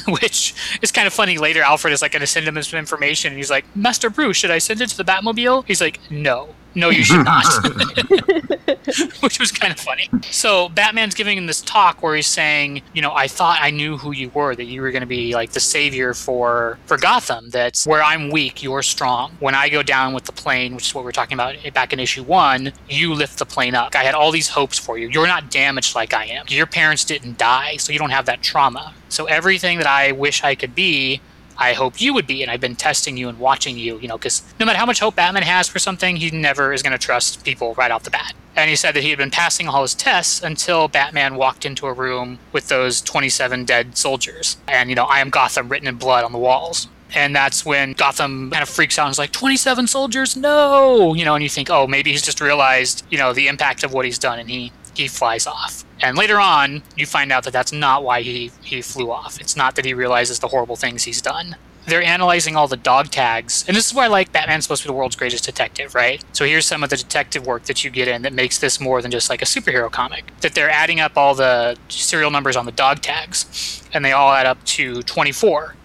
Which 0.21 0.55
is 0.81 0.91
kind 0.91 1.07
of 1.07 1.13
funny. 1.13 1.37
Later, 1.37 1.61
Alfred 1.61 1.93
is 1.93 2.01
like 2.01 2.11
going 2.11 2.21
to 2.21 2.27
send 2.27 2.47
him 2.47 2.61
some 2.63 2.79
information. 2.79 3.29
And 3.31 3.37
he's 3.37 3.51
like, 3.51 3.63
Master 3.75 4.09
Bruce, 4.09 4.37
should 4.37 4.51
I 4.51 4.57
send 4.57 4.81
it 4.81 4.89
to 4.89 4.97
the 4.97 5.03
Batmobile? 5.03 5.65
He's 5.65 5.81
like, 5.81 5.99
no. 6.09 6.49
No, 6.75 6.89
you 6.89 7.03
should 7.03 7.25
not. 7.25 7.45
which 9.21 9.39
was 9.39 9.51
kind 9.51 9.71
of 9.73 9.79
funny. 9.79 10.09
So 10.31 10.69
Batman's 10.69 11.15
giving 11.15 11.37
him 11.37 11.47
this 11.47 11.61
talk 11.61 12.01
where 12.01 12.15
he's 12.15 12.27
saying, 12.27 12.81
you 12.93 13.01
know, 13.01 13.13
I 13.13 13.27
thought 13.27 13.59
I 13.61 13.71
knew 13.71 13.97
who 13.97 14.11
you 14.11 14.29
were, 14.29 14.55
that 14.55 14.65
you 14.65 14.81
were 14.81 14.91
going 14.91 15.01
to 15.01 15.07
be 15.07 15.33
like 15.33 15.51
the 15.51 15.59
savior 15.59 16.13
for 16.13 16.77
for 16.85 16.97
Gotham. 16.97 17.49
That's 17.49 17.85
where 17.85 18.03
I'm 18.03 18.29
weak, 18.29 18.61
you're 18.63 18.83
strong. 18.83 19.31
When 19.39 19.55
I 19.55 19.69
go 19.69 19.83
down 19.83 20.13
with 20.13 20.25
the 20.25 20.31
plane, 20.31 20.75
which 20.75 20.87
is 20.87 20.95
what 20.95 21.03
we 21.03 21.09
are 21.09 21.13
talking 21.13 21.35
about 21.35 21.55
back 21.73 21.93
in 21.93 21.99
issue 21.99 22.23
one, 22.23 22.71
you 22.87 23.13
lift 23.13 23.39
the 23.39 23.45
plane 23.45 23.75
up. 23.75 23.95
I 23.95 24.03
had 24.03 24.15
all 24.15 24.31
these 24.31 24.38
hopes 24.47 24.79
for 24.79 24.97
you. 24.97 25.09
You're 25.09 25.27
not 25.27 25.51
damaged 25.51 25.93
like 25.93 26.13
I 26.13 26.25
am. 26.25 26.45
Your 26.47 26.65
parents 26.65 27.03
didn't 27.03 27.37
die, 27.37 27.75
so 27.77 27.91
you 27.91 27.99
don't 27.99 28.11
have 28.11 28.25
that 28.27 28.41
trauma. 28.41 28.93
So 29.09 29.25
everything 29.25 29.77
that 29.79 29.87
I 29.87 30.13
wish 30.13 30.43
I 30.43 30.55
could 30.55 30.73
be, 30.73 31.19
I 31.57 31.73
hope 31.73 31.99
you 31.99 32.13
would 32.13 32.25
be. 32.25 32.41
And 32.41 32.49
I've 32.49 32.61
been 32.61 32.75
testing 32.77 33.17
you 33.17 33.27
and 33.27 33.37
watching 33.37 33.77
you, 33.77 33.99
you 33.99 34.07
know, 34.07 34.17
because 34.17 34.41
no 34.59 34.65
matter 34.65 34.79
how 34.79 34.85
much 34.85 35.01
hope 35.01 35.15
Batman 35.15 35.43
has 35.43 35.67
for 35.67 35.77
something, 35.77 36.15
he 36.15 36.31
never 36.31 36.71
is 36.71 36.81
going 36.81 36.93
to 36.93 36.97
trust 36.97 37.43
people 37.43 37.73
right 37.73 37.91
off 37.91 38.03
the 38.03 38.11
bat. 38.11 38.33
And 38.55 38.69
he 38.69 38.75
said 38.75 38.95
that 38.95 39.03
he 39.03 39.09
had 39.09 39.17
been 39.17 39.31
passing 39.31 39.67
all 39.67 39.81
his 39.81 39.93
tests 39.93 40.41
until 40.41 40.87
Batman 40.87 41.35
walked 41.35 41.65
into 41.65 41.85
a 41.87 41.93
room 41.93 42.39
with 42.51 42.67
those 42.67 43.01
27 43.01 43.65
dead 43.65 43.97
soldiers. 43.97 44.57
And, 44.67 44.89
you 44.89 44.95
know, 44.95 45.05
I 45.05 45.19
am 45.19 45.29
Gotham 45.29 45.69
written 45.69 45.87
in 45.87 45.95
blood 45.95 46.23
on 46.23 46.31
the 46.31 46.37
walls. 46.37 46.87
And 47.15 47.35
that's 47.35 47.65
when 47.65 47.93
Gotham 47.93 48.51
kind 48.51 48.61
of 48.61 48.69
freaks 48.69 48.99
out 48.99 49.05
and 49.05 49.11
is 49.11 49.19
like, 49.19 49.31
27 49.31 49.87
soldiers, 49.87 50.35
no! 50.35 51.13
You 51.13 51.25
know, 51.25 51.35
and 51.35 51.43
you 51.43 51.49
think, 51.49 51.69
oh, 51.69 51.87
maybe 51.87 52.11
he's 52.11 52.21
just 52.21 52.39
realized, 52.41 53.05
you 53.09 53.17
know, 53.17 53.33
the 53.33 53.47
impact 53.47 53.83
of 53.83 53.93
what 53.93 54.05
he's 54.05 54.19
done 54.19 54.39
and 54.39 54.49
he, 54.49 54.71
he 54.93 55.07
flies 55.07 55.47
off. 55.47 55.83
And 56.01 56.17
later 56.17 56.39
on, 56.39 56.83
you 56.95 57.05
find 57.05 57.31
out 57.31 57.43
that 57.43 57.53
that's 57.53 57.73
not 57.73 58.03
why 58.03 58.21
he, 58.21 58.51
he 58.63 58.81
flew 58.81 59.11
off. 59.11 59.39
It's 59.41 59.55
not 59.55 59.75
that 59.75 59.85
he 59.85 59.93
realizes 59.93 60.39
the 60.39 60.47
horrible 60.47 60.75
things 60.75 61.03
he's 61.03 61.21
done. 61.21 61.55
They're 61.87 62.03
analyzing 62.03 62.55
all 62.55 62.67
the 62.67 62.77
dog 62.77 63.09
tags. 63.09 63.65
And 63.67 63.75
this 63.75 63.87
is 63.87 63.93
why, 63.95 64.07
like, 64.07 64.31
Batman's 64.31 64.65
supposed 64.65 64.83
to 64.83 64.87
be 64.87 64.93
the 64.93 64.97
world's 64.97 65.15
greatest 65.15 65.43
detective, 65.43 65.95
right? 65.95 66.23
So 66.33 66.45
here's 66.45 66.67
some 66.67 66.83
of 66.83 66.91
the 66.91 66.97
detective 66.97 67.47
work 67.47 67.63
that 67.63 67.83
you 67.83 67.89
get 67.89 68.07
in 68.07 68.21
that 68.21 68.33
makes 68.33 68.59
this 68.59 68.79
more 68.79 69.01
than 69.01 69.09
just 69.09 69.29
like 69.29 69.41
a 69.41 69.45
superhero 69.45 69.91
comic. 69.91 70.25
That 70.41 70.53
they're 70.53 70.69
adding 70.69 70.99
up 70.99 71.17
all 71.17 71.33
the 71.33 71.77
serial 71.87 72.29
numbers 72.29 72.55
on 72.55 72.65
the 72.65 72.71
dog 72.71 73.01
tags, 73.01 73.81
and 73.91 74.05
they 74.05 74.11
all 74.11 74.31
add 74.31 74.45
up 74.45 74.63
to 74.65 75.01
24 75.01 75.75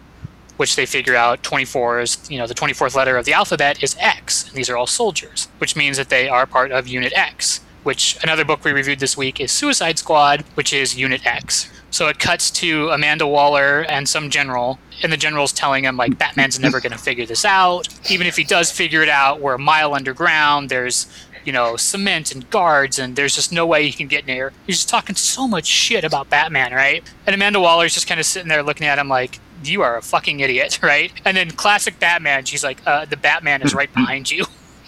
which 0.57 0.77
they 0.77 0.87
figure 0.87 1.17
out 1.17 1.43
24 1.43 2.01
is, 2.01 2.31
you 2.31 2.39
know, 2.39 2.47
the 2.47 2.55
24th 2.55 2.95
letter 2.95 3.17
of 3.17 3.25
the 3.25 3.33
alphabet 3.33 3.83
is 3.83 3.97
X. 3.99 4.49
And 4.49 4.57
these 4.57 4.71
are 4.71 4.77
all 4.77 4.87
soldiers, 4.87 5.49
which 5.59 5.77
means 5.77 5.97
that 5.97 6.09
they 6.09 6.29
are 6.29 6.47
part 6.47 6.73
of 6.73 6.87
Unit 6.87 7.13
X 7.17 7.61
which 7.85 8.19
another 8.23 8.45
book 8.45 8.65
we 8.65 8.73
reviewed 8.73 8.99
this 8.99 9.17
week 9.17 9.41
is 9.41 9.53
Suicide 9.53 9.99
Squad, 9.99 10.41
which 10.55 10.73
is 10.73 10.97
Unit 10.97 11.25
X. 11.25 11.71
So 11.91 12.09
it 12.09 12.19
cuts 12.19 12.51
to 12.53 12.89
Amanda 12.89 13.27
Waller 13.27 13.83
and 13.89 14.09
some 14.09 14.31
general, 14.31 14.81
and 15.03 15.13
the 15.13 15.17
general's 15.17 15.53
telling 15.53 15.85
him, 15.85 15.97
like, 15.97 16.19
Batman's 16.19 16.59
never 16.59 16.81
going 16.81 16.93
to 16.93 16.99
figure 16.99 17.27
this 17.27 17.45
out. 17.45 17.87
Even 18.11 18.27
if 18.27 18.37
he 18.37 18.43
does 18.43 18.73
figure 18.73 19.03
it 19.03 19.09
out, 19.09 19.41
we're 19.41 19.55
a 19.55 19.61
mile 19.61 19.95
underground. 19.95 20.71
There's, 20.71 21.07
you 21.45 21.53
know, 21.53 21.77
cement 21.77 22.35
and 22.35 22.51
guards, 22.51 22.99
and 22.99 23.15
there's 23.15 23.37
just 23.37 23.53
no 23.53 23.65
way 23.65 23.85
he 23.85 23.93
can 23.93 24.09
get 24.09 24.27
near. 24.27 24.53
He's 24.67 24.79
just 24.79 24.89
talking 24.89 25.15
so 25.15 25.47
much 25.47 25.67
shit 25.67 26.03
about 26.03 26.31
Batman, 26.31 26.73
right? 26.73 27.05
And 27.27 27.35
Amanda 27.35 27.61
Waller's 27.61 27.95
just 27.95 28.09
kind 28.09 28.19
of 28.19 28.27
sitting 28.27 28.49
there 28.49 28.65
looking 28.65 28.89
at 28.89 28.99
him 28.99 29.09
like, 29.09 29.39
you 29.67 29.83
are 29.83 29.97
a 29.97 30.03
fucking 30.03 30.41
idiot, 30.41 30.81
right? 30.83 31.13
And 31.25 31.37
then 31.37 31.51
classic 31.51 31.99
Batman, 31.99 32.45
she's 32.45 32.65
like, 32.65 32.81
uh, 32.87 33.05
the 33.05 33.17
Batman 33.17 33.63
is 33.63 33.75
right 33.75 33.93
behind 33.93 34.31
you. 34.31 34.45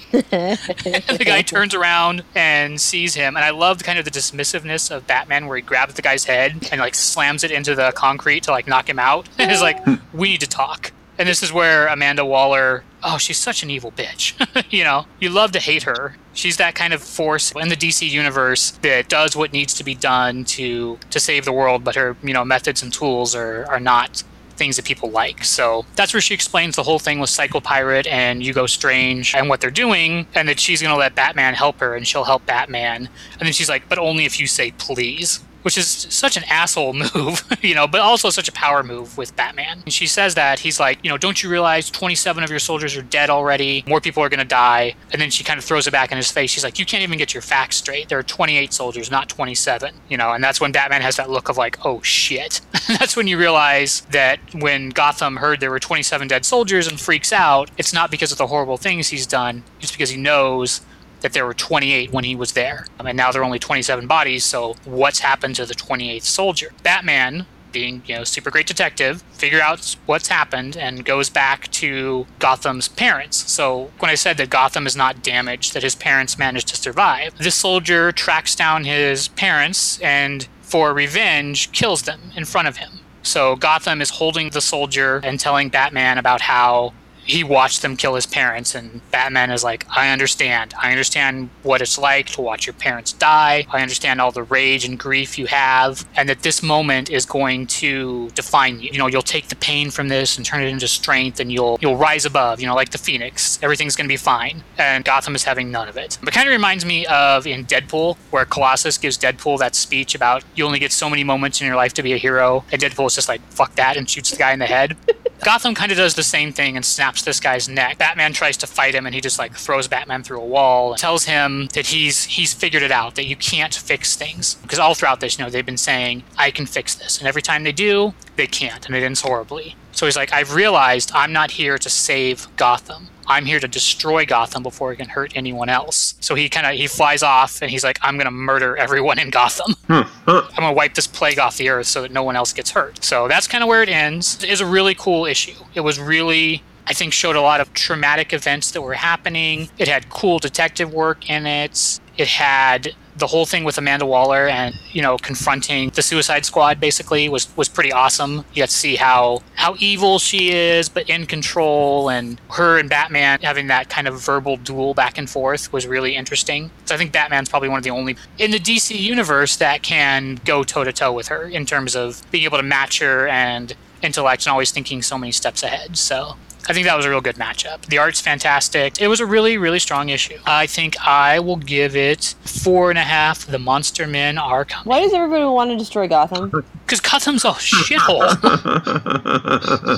the 0.11 1.23
guy 1.25 1.43
turns 1.43 1.75
around 1.75 2.23
and 2.35 2.81
sees 2.81 3.15
him, 3.15 3.37
and 3.37 3.45
I 3.45 3.51
loved 3.51 3.83
kind 3.85 3.99
of 3.99 4.05
the 4.05 4.11
dismissiveness 4.11 4.95
of 4.95 5.07
Batman, 5.07 5.47
where 5.47 5.57
he 5.57 5.62
grabs 5.62 5.95
the 5.95 6.03
guy's 6.03 6.25
head 6.25 6.69
and 6.71 6.81
like 6.81 6.95
slams 6.95 7.43
it 7.43 7.51
into 7.51 7.75
the 7.75 7.93
concrete 7.93 8.45
to 8.45 8.53
like 8.53 8.69
knock 8.69 8.89
him 8.89 8.99
out. 8.99 9.29
And 9.39 9.51
is 9.51 9.61
like, 9.61 9.85
"We 10.12 10.29
need 10.31 10.41
to 10.41 10.49
talk." 10.49 10.93
And 11.19 11.29
this 11.29 11.43
is 11.43 11.53
where 11.53 11.87
Amanda 11.87 12.25
Waller, 12.25 12.85
oh, 13.03 13.17
she's 13.19 13.39
such 13.39 13.62
an 13.62 13.71
evil 13.71 13.91
bitch. 13.91 14.35
you 14.71 14.85
know, 14.85 15.07
you 15.19 15.31
love 15.31 15.53
to 15.53 15.61
hate 15.61 15.85
her. 15.85 16.17
She's 16.35 16.59
that 16.59 16.75
kind 16.75 16.93
of 16.93 17.03
force 17.03 17.53
in 17.53 17.69
the 17.69 17.77
DC 17.77 18.09
universe 18.09 18.73
that 18.83 19.09
does 19.09 19.35
what 19.35 19.53
needs 19.53 19.73
to 19.75 19.85
be 19.85 19.95
done 19.95 20.45
to 20.45 20.99
to 21.11 21.21
save 21.21 21.45
the 21.45 21.53
world, 21.53 21.85
but 21.85 21.95
her, 21.95 22.17
you 22.23 22.33
know, 22.33 22.45
methods 22.45 22.83
and 22.83 22.93
tools 22.93 23.35
are 23.35 23.67
are 23.69 23.81
not 23.81 24.23
things 24.57 24.77
that 24.77 24.85
people 24.85 25.11
like. 25.11 25.45
So 25.45 25.85
that's 25.95 26.12
where 26.12 26.21
she 26.21 26.35
explains 26.35 26.77
the 26.77 26.83
whole 26.83 26.99
thing 26.99 27.19
with 27.19 27.31
Psycho 27.31 27.61
Pirate 27.61 28.07
and 28.07 28.42
Hugo 28.42 28.66
Strange 28.66 29.35
and 29.35 29.49
what 29.49 29.61
they're 29.61 29.71
doing, 29.71 30.27
and 30.35 30.49
that 30.49 30.59
she's 30.61 30.83
going 30.83 30.92
to 30.92 30.99
let 30.99 31.14
Batman 31.14 31.55
help 31.55 31.81
her 31.81 31.95
and 31.95 32.07
she'll 32.07 32.25
help 32.25 32.45
Batman. 32.47 33.09
And 33.38 33.47
then 33.47 33.53
she's 33.53 33.69
like, 33.69 33.88
but 33.88 33.99
only 33.99 34.25
if 34.25 34.40
you 34.40 34.47
say 34.47 34.73
please 34.73 35.40
which 35.66 35.76
is 35.76 36.07
such 36.11 36.37
an 36.37 36.44
asshole 36.44 36.92
move, 37.14 37.44
you 37.61 37.74
know, 37.74 37.88
but 37.88 38.00
also 38.00 38.31
such 38.31 38.48
a 38.48 38.52
power 38.52 38.85
move 38.85 39.18
with 39.18 39.35
Batman. 39.35 39.83
And 39.85 39.92
she 39.92 40.07
says 40.07 40.37
that 40.37 40.61
he's 40.61 40.79
like, 40.79 41.00
you 41.02 41.11
know, 41.11 41.18
don't 41.18 41.42
you 41.42 41.50
realize 41.50 41.90
27 41.90 42.44
of 42.44 42.50
your 42.50 42.61
soldiers 42.61 42.96
are 42.96 43.02
dead 43.02 43.31
already? 43.31 43.83
More 43.88 44.00
people 44.00 44.22
are 44.22 44.29
going 44.29 44.38
to 44.38 44.46
die. 44.46 44.94
And 45.11 45.20
then 45.20 45.29
she 45.29 45.42
kind 45.42 45.59
of 45.59 45.64
throws 45.64 45.88
it 45.88 45.90
back 45.90 46.12
in 46.12 46.18
his 46.18 46.31
face. 46.31 46.52
She's 46.52 46.62
like, 46.62 46.79
you 46.79 46.87
can't 46.87 47.02
even 47.02 47.18
get 47.18 47.35
your 47.35 47.40
facts 47.40 47.79
straight. 47.79 48.09
There 48.09 48.16
are 48.16 48.22
28 48.22 48.72
soldiers, 48.72 49.11
not 49.11 49.29
27, 49.29 49.92
you 50.09 50.16
know, 50.16 50.31
and 50.31 50.44
that's 50.44 50.61
when 50.61 50.70
Batman 50.70 51.02
has 51.02 51.16
that 51.16 51.31
look 51.31 51.48
of 51.48 51.57
like, 51.57 51.85
oh 51.85 52.00
shit. 52.00 52.61
that's 53.00 53.16
when 53.16 53.26
you 53.26 53.37
realize 53.37 54.02
that 54.12 54.38
when 54.55 54.90
Gotham 54.90 55.35
heard 55.35 55.59
there 55.59 55.72
were 55.72 55.81
27 55.81 56.29
dead 56.29 56.44
soldiers 56.44 56.87
and 56.87 57.00
freaks 57.00 57.33
out, 57.33 57.72
it's 57.76 57.92
not 57.92 58.12
because 58.12 58.31
of 58.31 58.38
the 58.38 58.46
horrible 58.46 58.76
things 58.76 59.09
he's 59.09 59.26
done, 59.26 59.64
it's 59.81 59.90
because 59.90 60.11
he 60.11 60.16
knows 60.16 60.83
that 61.27 61.33
there 61.33 61.45
were 61.45 61.55
28 61.55 62.12
when 62.12 62.23
he 62.23 62.37
was 62.37 62.53
there. 62.53 62.87
Um, 63.01 63.09
and 63.09 63.17
now 63.17 63.33
there 63.33 63.43
are 63.43 63.45
only 63.45 63.59
27 63.59 64.07
bodies, 64.07 64.45
so 64.45 64.77
what's 64.85 65.19
happened 65.19 65.57
to 65.57 65.67
the 65.67 65.75
28th 65.75 66.23
soldier? 66.23 66.73
Batman, 66.85 67.47
being, 67.73 68.01
you 68.07 68.15
know, 68.15 68.23
super 68.23 68.49
great 68.49 68.69
detective, 68.69 69.23
figure 69.33 69.61
out 69.61 69.97
what's 70.07 70.29
happened 70.29 70.77
and 70.77 71.05
goes 71.05 71.29
back 71.29 71.69
to 71.73 72.29
Gotham's 72.39 72.87
parents. 72.87 73.51
So 73.51 73.91
when 73.99 74.09
I 74.09 74.15
said 74.15 74.37
that 74.37 74.51
Gotham 74.51 74.87
is 74.87 74.95
not 74.95 75.25
damaged, 75.25 75.75
that 75.75 75.83
his 75.83 75.97
parents 75.97 76.39
managed 76.39 76.69
to 76.69 76.77
survive, 76.77 77.37
this 77.39 77.57
soldier 77.57 78.12
tracks 78.12 78.55
down 78.55 78.85
his 78.85 79.27
parents 79.27 80.01
and 80.01 80.47
for 80.62 80.95
revenge 80.95 81.73
kills 81.73 82.03
them 82.03 82.31
in 82.37 82.45
front 82.45 82.69
of 82.69 82.77
him. 82.77 83.01
So 83.25 83.57
Gotham 83.57 84.01
is 84.01 84.11
holding 84.11 84.51
the 84.51 84.61
soldier 84.61 85.21
and 85.25 85.41
telling 85.41 85.71
Batman 85.71 86.19
about 86.19 86.43
how 86.43 86.93
he 87.27 87.45
watched 87.45 87.83
them 87.83 87.97
kill 87.97 88.15
his 88.15 88.27
parents 88.27 88.75
and 88.75 89.01
batman 89.11 89.51
is 89.51 89.62
like 89.65 89.87
i 89.91 90.09
understand. 90.17 90.75
I 90.83 90.91
understand 90.91 91.51
what 91.62 91.83
it's 91.83 91.99
like 91.99 92.27
to 92.31 92.41
watch 92.41 92.67
your 92.67 92.75
parents 92.75 93.12
die. 93.12 93.67
I 93.71 93.83
understand 93.83 94.21
all 94.21 94.33
the 94.33 94.43
rage 94.43 94.85
and 94.85 94.99
grief 94.99 95.39
you 95.39 95.47
have 95.47 96.09
and 96.17 96.29
that 96.29 96.43
this 96.43 96.62
moment 96.62 97.11
is 97.11 97.27
going 97.27 97.67
to 97.83 98.31
define 98.31 98.81
you. 98.81 98.91
You 98.93 98.99
know 98.99 99.07
you'll 99.09 99.23
take 99.23 99.49
the 99.49 99.57
pain 99.57 99.91
from 99.91 100.09
this 100.09 100.37
and 100.37 100.47
turn 100.47 100.62
it 100.62 100.69
into 100.69 100.89
strength 100.89 101.39
and 101.41 101.53
you'll 101.53 101.79
you'll 101.83 101.97
rise 101.97 102.25
above 102.25 102.61
you 102.61 102.67
know 102.67 102.75
like 102.75 102.91
the 102.91 102.99
phoenix. 102.99 103.59
Everything's 103.62 103.97
going 103.97 104.07
to 104.07 104.12
be 104.12 104.17
fine. 104.17 104.62
And 104.79 105.05
gotham 105.05 105.35
is 105.35 105.45
having 105.45 105.71
none 105.71 105.89
of 105.89 105.97
it. 105.97 106.19
But 106.23 106.33
kind 106.33 106.49
of 106.49 106.53
reminds 106.53 106.85
me 106.85 107.05
of 107.07 107.47
in 107.47 107.67
deadpool 107.67 108.17
where 108.31 108.45
colossus 108.45 108.97
gives 108.99 109.19
deadpool 109.19 109.59
that 109.59 109.75
speech 109.75 110.15
about 110.15 110.45
you 110.55 110.65
only 110.65 110.79
get 110.79 110.93
so 110.93 111.11
many 111.11 111.25
moments 111.25 111.61
in 111.61 111.67
your 111.67 111.77
life 111.77 111.93
to 111.95 112.03
be 112.03 112.12
a 112.12 112.17
hero 112.17 112.65
and 112.73 112.81
deadpool 112.81 113.07
is 113.07 113.15
just 113.15 113.29
like 113.29 113.41
fuck 113.51 113.75
that 113.75 113.97
and 113.97 114.09
shoots 114.09 114.31
the 114.31 114.37
guy 114.37 114.53
in 114.53 114.59
the 114.59 114.67
head 114.67 114.97
Gotham 115.44 115.75
kind 115.75 115.92
of 115.92 115.99
does 115.99 116.14
the 116.14 116.22
same 116.22 116.53
thing 116.53 116.77
and 116.77 116.85
snaps 116.85 117.22
this 117.22 117.40
guy's 117.40 117.68
neck. 117.68 117.99
Batman 117.99 118.33
tries 118.33 118.57
to 118.59 118.66
fight 118.66 118.94
him 118.94 119.07
and 119.07 119.14
he 119.14 119.20
just 119.20 119.38
like 119.38 119.55
throws 119.55 119.87
Batman 119.87 120.22
through 120.22 120.40
a 120.40 120.46
wall 120.46 120.92
and 120.92 121.01
tells 121.01 121.25
him 121.25 121.68
that 121.75 121.87
he's 121.87 122.25
he's 122.25 122.53
figured 122.53 122.83
it 122.83 122.90
out 122.90 123.14
that 123.14 123.27
you 123.27 123.37
can't 123.37 123.75
fix 123.75 124.16
things. 124.16 124.55
Because 124.55 124.79
all 124.79 124.94
throughout 124.94 125.20
this, 125.20 125.38
you 125.38 125.44
know, 125.44 125.51
they've 125.51 125.66
been 125.66 125.77
saying 125.77 126.25
I 126.37 126.51
can 126.51 126.66
fix 126.66 126.94
this. 126.94 127.18
And 127.18 127.29
every 127.29 127.42
time 127.42 127.64
they 127.64 127.72
do, 127.72 128.14
they 128.37 128.46
can't 128.46 128.87
and 128.87 128.94
it 128.96 129.03
ends 129.03 129.20
horribly. 129.20 129.77
So 129.92 130.07
he's 130.07 130.16
like 130.16 130.33
I've 130.33 130.55
realized 130.55 131.11
I'm 131.14 131.33
not 131.33 131.53
here 131.53 131.79
to 131.79 131.90
save 131.90 132.49
Gotham. 132.57 133.09
I'm 133.27 133.45
here 133.45 133.61
to 133.61 133.69
destroy 133.69 134.25
Gotham 134.27 134.62
before 134.62 134.93
it 134.93 134.97
can 134.97 135.09
hurt 135.09 135.33
anyone 135.35 135.69
else. 135.69 136.15
So 136.21 136.35
he 136.35 136.49
kind 136.49 136.67
of 136.67 136.75
he 136.75 136.87
flies 136.87 137.23
off 137.23 137.62
and 137.62 137.71
he's 137.71 137.85
like, 137.85 137.99
I'm 138.03 138.17
gonna 138.19 138.31
murder 138.31 138.77
everyone 138.77 139.19
in 139.19 139.31
Gotham. 139.31 139.75
Hmm, 139.87 140.03
I'm 140.27 140.49
gonna 140.57 140.73
wipe 140.73 140.95
this 140.95 141.07
plague 141.07 141.39
off 141.39 141.57
the 141.57 141.69
earth 141.69 141.87
so 141.87 142.03
that 142.03 142.12
no 142.12 142.23
one 142.23 142.37
else 142.37 142.53
gets 142.53 142.71
hurt. 142.71 143.05
So 143.05 143.29
that's 143.29 143.47
kind 143.47 143.62
of 143.62 143.69
where 143.69 143.83
it 143.83 143.89
ends. 143.89 144.43
It 144.43 144.51
is 144.51 144.61
a 144.61 144.67
really 144.67 144.95
cool 144.95 145.27
issue. 145.27 145.65
It 145.75 145.81
was 145.81 145.99
really 145.99 146.62
I 146.87 146.93
think 146.93 147.12
showed 147.12 147.37
a 147.37 147.41
lot 147.41 147.61
of 147.61 147.73
traumatic 147.73 148.33
events 148.33 148.71
that 148.71 148.83
were 148.83 148.95
happening. 148.95 149.69
It 149.77 149.89
had 149.89 150.09
cool 150.09 150.39
detective 150.39 150.93
work 150.93 151.29
in 151.29 151.47
it. 151.47 152.01
It 152.17 152.29
had 152.29 152.95
the 153.18 153.26
whole 153.26 153.46
thing 153.46 153.64
with 153.64 153.79
Amanda 153.79 154.07
Waller 154.07 154.46
and 154.48 154.74
you 154.92 155.02
know 155.02 155.16
confronting 155.18 155.90
the 155.90 156.02
Suicide 156.02 156.44
Squad 156.44 156.81
basically 156.81 157.29
was 157.29 157.55
was 157.57 157.68
pretty 157.68 157.92
awesome. 157.92 158.44
You 158.52 158.62
got 158.62 158.68
to 158.68 158.74
see 158.74 158.96
how 158.96 159.42
how 159.55 159.76
evil 159.79 160.18
she 160.18 160.52
is, 160.52 160.88
but 160.88 161.09
in 161.09 161.26
control, 161.26 162.09
and 162.09 162.40
her 162.50 162.79
and 162.79 162.88
Batman 162.88 163.40
having 163.42 163.68
that 163.68 163.88
kind 163.88 164.09
of 164.09 164.20
verbal 164.20 164.57
duel 164.57 164.94
back 164.94 165.18
and 165.18 165.29
forth 165.29 165.72
was 165.72 165.87
really 165.87 166.16
interesting. 166.16 166.70
So 166.85 166.94
I 166.94 166.98
think 166.98 167.12
Batman's 167.12 167.48
probably 167.48 167.68
one 167.68 167.79
of 167.79 167.85
the 167.85 167.90
only 167.90 168.16
in 168.38 168.50
the 168.50 168.59
DC 168.59 168.98
universe 168.98 169.57
that 169.57 169.83
can 169.83 170.38
go 170.44 170.64
toe 170.64 170.85
to 170.85 170.92
toe 170.92 171.12
with 171.12 171.29
her 171.29 171.44
in 171.44 171.66
terms 171.66 171.96
of 171.96 172.22
being 172.31 172.44
able 172.44 172.59
to 172.59 172.62
match 172.62 172.98
her 173.00 173.26
and 173.29 173.74
intellect 174.02 174.46
and 174.46 174.52
always 174.52 174.70
thinking 174.70 175.02
so 175.02 175.18
many 175.18 175.33
steps 175.33 175.62
ahead. 175.62 175.96
So 175.96 176.37
I 176.68 176.72
think 176.72 176.87
that 176.87 176.96
was 176.96 177.07
a 177.07 177.11
real 177.11 177.20
good 177.20 177.37
matchup. 177.37 177.87
The 177.87 177.98
art's 177.98 178.20
fantastic. 178.20 179.00
It 179.00 179.07
was 179.09 179.20
a 179.20 179.26
really, 179.26 179.57
really 179.57 179.79
strong 179.79 180.09
issue. 180.09 180.38
I 180.44 180.66
think 180.66 180.96
I 181.00 181.38
will 181.38 181.57
give 181.57 181.94
it 181.94 182.35
four 182.44 182.90
and 182.90 182.98
a 182.98 183.02
half. 183.02 183.46
The 183.46 183.59
Monster 183.59 184.07
Men 184.07 184.37
are 184.37 184.64
coming. 184.64 184.88
Why 184.88 185.00
does 185.00 185.12
everybody 185.12 185.44
want 185.44 185.70
to 185.70 185.76
destroy 185.76 186.09
Gotham? 186.09 186.50
Because 186.85 187.00
Gotham's 187.00 187.44
a 187.44 187.50
shithole. 187.52 188.26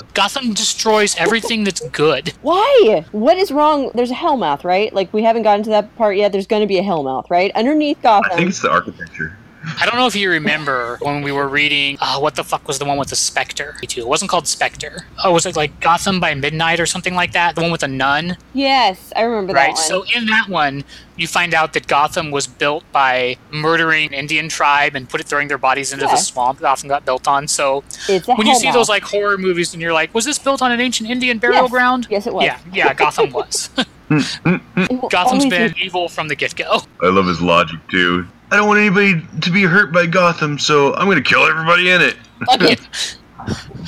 Gotham 0.15 0.53
destroys 0.53 1.17
everything 1.17 1.65
that's 1.65 1.81
good. 1.89 2.35
Why? 2.43 3.05
What 3.13 3.39
is 3.39 3.51
wrong? 3.51 3.91
There's 3.95 4.11
a 4.11 4.15
Hellmouth, 4.15 4.65
right? 4.65 4.93
Like 4.93 5.13
we 5.13 5.23
haven't 5.23 5.43
gotten 5.45 5.63
to 5.65 5.71
that 5.71 5.95
part 5.97 6.17
yet. 6.17 6.33
There's 6.33 6.47
going 6.47 6.63
to 6.63 6.69
be 6.69 6.79
a 6.79 6.83
Hellmouth, 6.83 7.31
right? 7.31 7.51
Underneath 7.55 8.03
Gotham. 8.03 8.33
I 8.33 8.37
think 8.37 8.51
it's 8.51 8.61
the 8.61 8.71
architecture. 8.71 9.37
I 9.81 9.85
don't 9.87 9.97
know 9.97 10.07
if 10.07 10.17
you 10.17 10.31
remember 10.31 10.99
when 11.03 11.23
we 11.23 11.33
were 11.33 11.49
reading, 11.49 11.99
uh, 12.01 12.19
what 12.19 12.35
the 12.37 12.45
fuck 12.45 12.67
was 12.67 12.79
the 12.79 12.85
one 12.85 12.97
with 12.99 13.09
the 13.09 13.17
Spectre? 13.17 13.77
It 13.83 14.07
wasn't 14.07 14.31
called 14.31 14.47
Spectre. 14.47 15.07
Oh, 15.25 15.33
was 15.33 15.47
it 15.47 15.57
like 15.57 15.79
Gotham 15.81 16.21
by 16.21 16.35
Midnight 16.35 16.81
or 16.81 16.87
something 16.87 17.15
like 17.15 17.33
that? 17.33 17.55
The 17.55 17.63
one 17.63 17.71
with 17.71 17.81
the 17.83 17.89
nun? 17.89 18.37
yes, 18.55 19.13
I 19.17 19.23
remember 19.23 19.53
Right. 19.53 19.75
that 19.75 19.79
Right. 19.79 19.79
So 19.79 20.05
in 20.15 20.27
that 20.27 20.49
one, 20.49 20.85
you 21.17 21.27
find 21.27 21.53
out 21.55 21.73
that 21.73 21.87
Gotham 21.89 22.31
was 22.31 22.47
built 22.47 22.85
by 22.93 23.37
murdering 23.51 24.09
an 24.09 24.15
Indian 24.15 24.49
tribe 24.49 24.95
and 24.95 25.09
put 25.09 25.21
it 25.21 25.27
throwing 25.27 25.49
their 25.49 25.59
bodies 25.59 25.93
into 25.93 26.05
Yeah. 26.07 26.13
the 26.13 26.17
swamp 26.19 26.59
that 26.59 26.63
Gotham 26.63 26.89
got 26.89 27.05
built 27.05 27.27
on. 27.29 27.49
So 27.49 27.83
when 28.07 28.47
you 28.47 28.55
see 28.55 28.67
Hellmouth. 28.69 28.73
those 28.73 28.89
like 28.89 29.03
horror 29.03 29.37
movies 29.37 29.73
and 29.73 29.83
you're 29.83 29.93
like, 29.93 30.15
was 30.15 30.25
this 30.25 30.39
built 30.39 30.63
on 30.63 30.71
an 30.73 30.81
ancient 30.81 31.11
Indian 31.11 31.39
burial 31.39 31.63
Yes. 31.63 31.71
ground? 31.71 32.07
Yes, 32.11 32.27
it 32.27 32.33
was. 32.35 32.45
Yeah, 32.45 32.59
yeah, 32.73 32.95
Gotham 32.95 33.33
was. 33.33 33.71
It 33.77 33.87
will 34.91 35.09
Gotham's 35.11 35.45
always 35.45 35.47
been 35.51 35.75
evil 35.81 36.09
from 36.09 36.29
the 36.29 36.35
get 36.37 36.55
go. 36.57 36.83
I 37.03 37.07
love 37.09 37.27
his 37.27 37.41
logic 37.43 37.79
too. 37.91 38.27
I 38.51 38.57
don't 38.57 38.67
want 38.67 38.81
anybody 38.81 39.23
to 39.41 39.51
be 39.51 39.63
hurt 39.65 39.93
by 39.93 40.07
Gotham, 40.07 40.59
so 40.59 40.95
I'm 40.95 41.07
gonna 41.09 41.21
kill 41.23 41.45
everybody 41.45 41.91
in 41.91 42.01
it. 42.01 42.17
Fuck 42.47 42.63
it. 42.63 42.81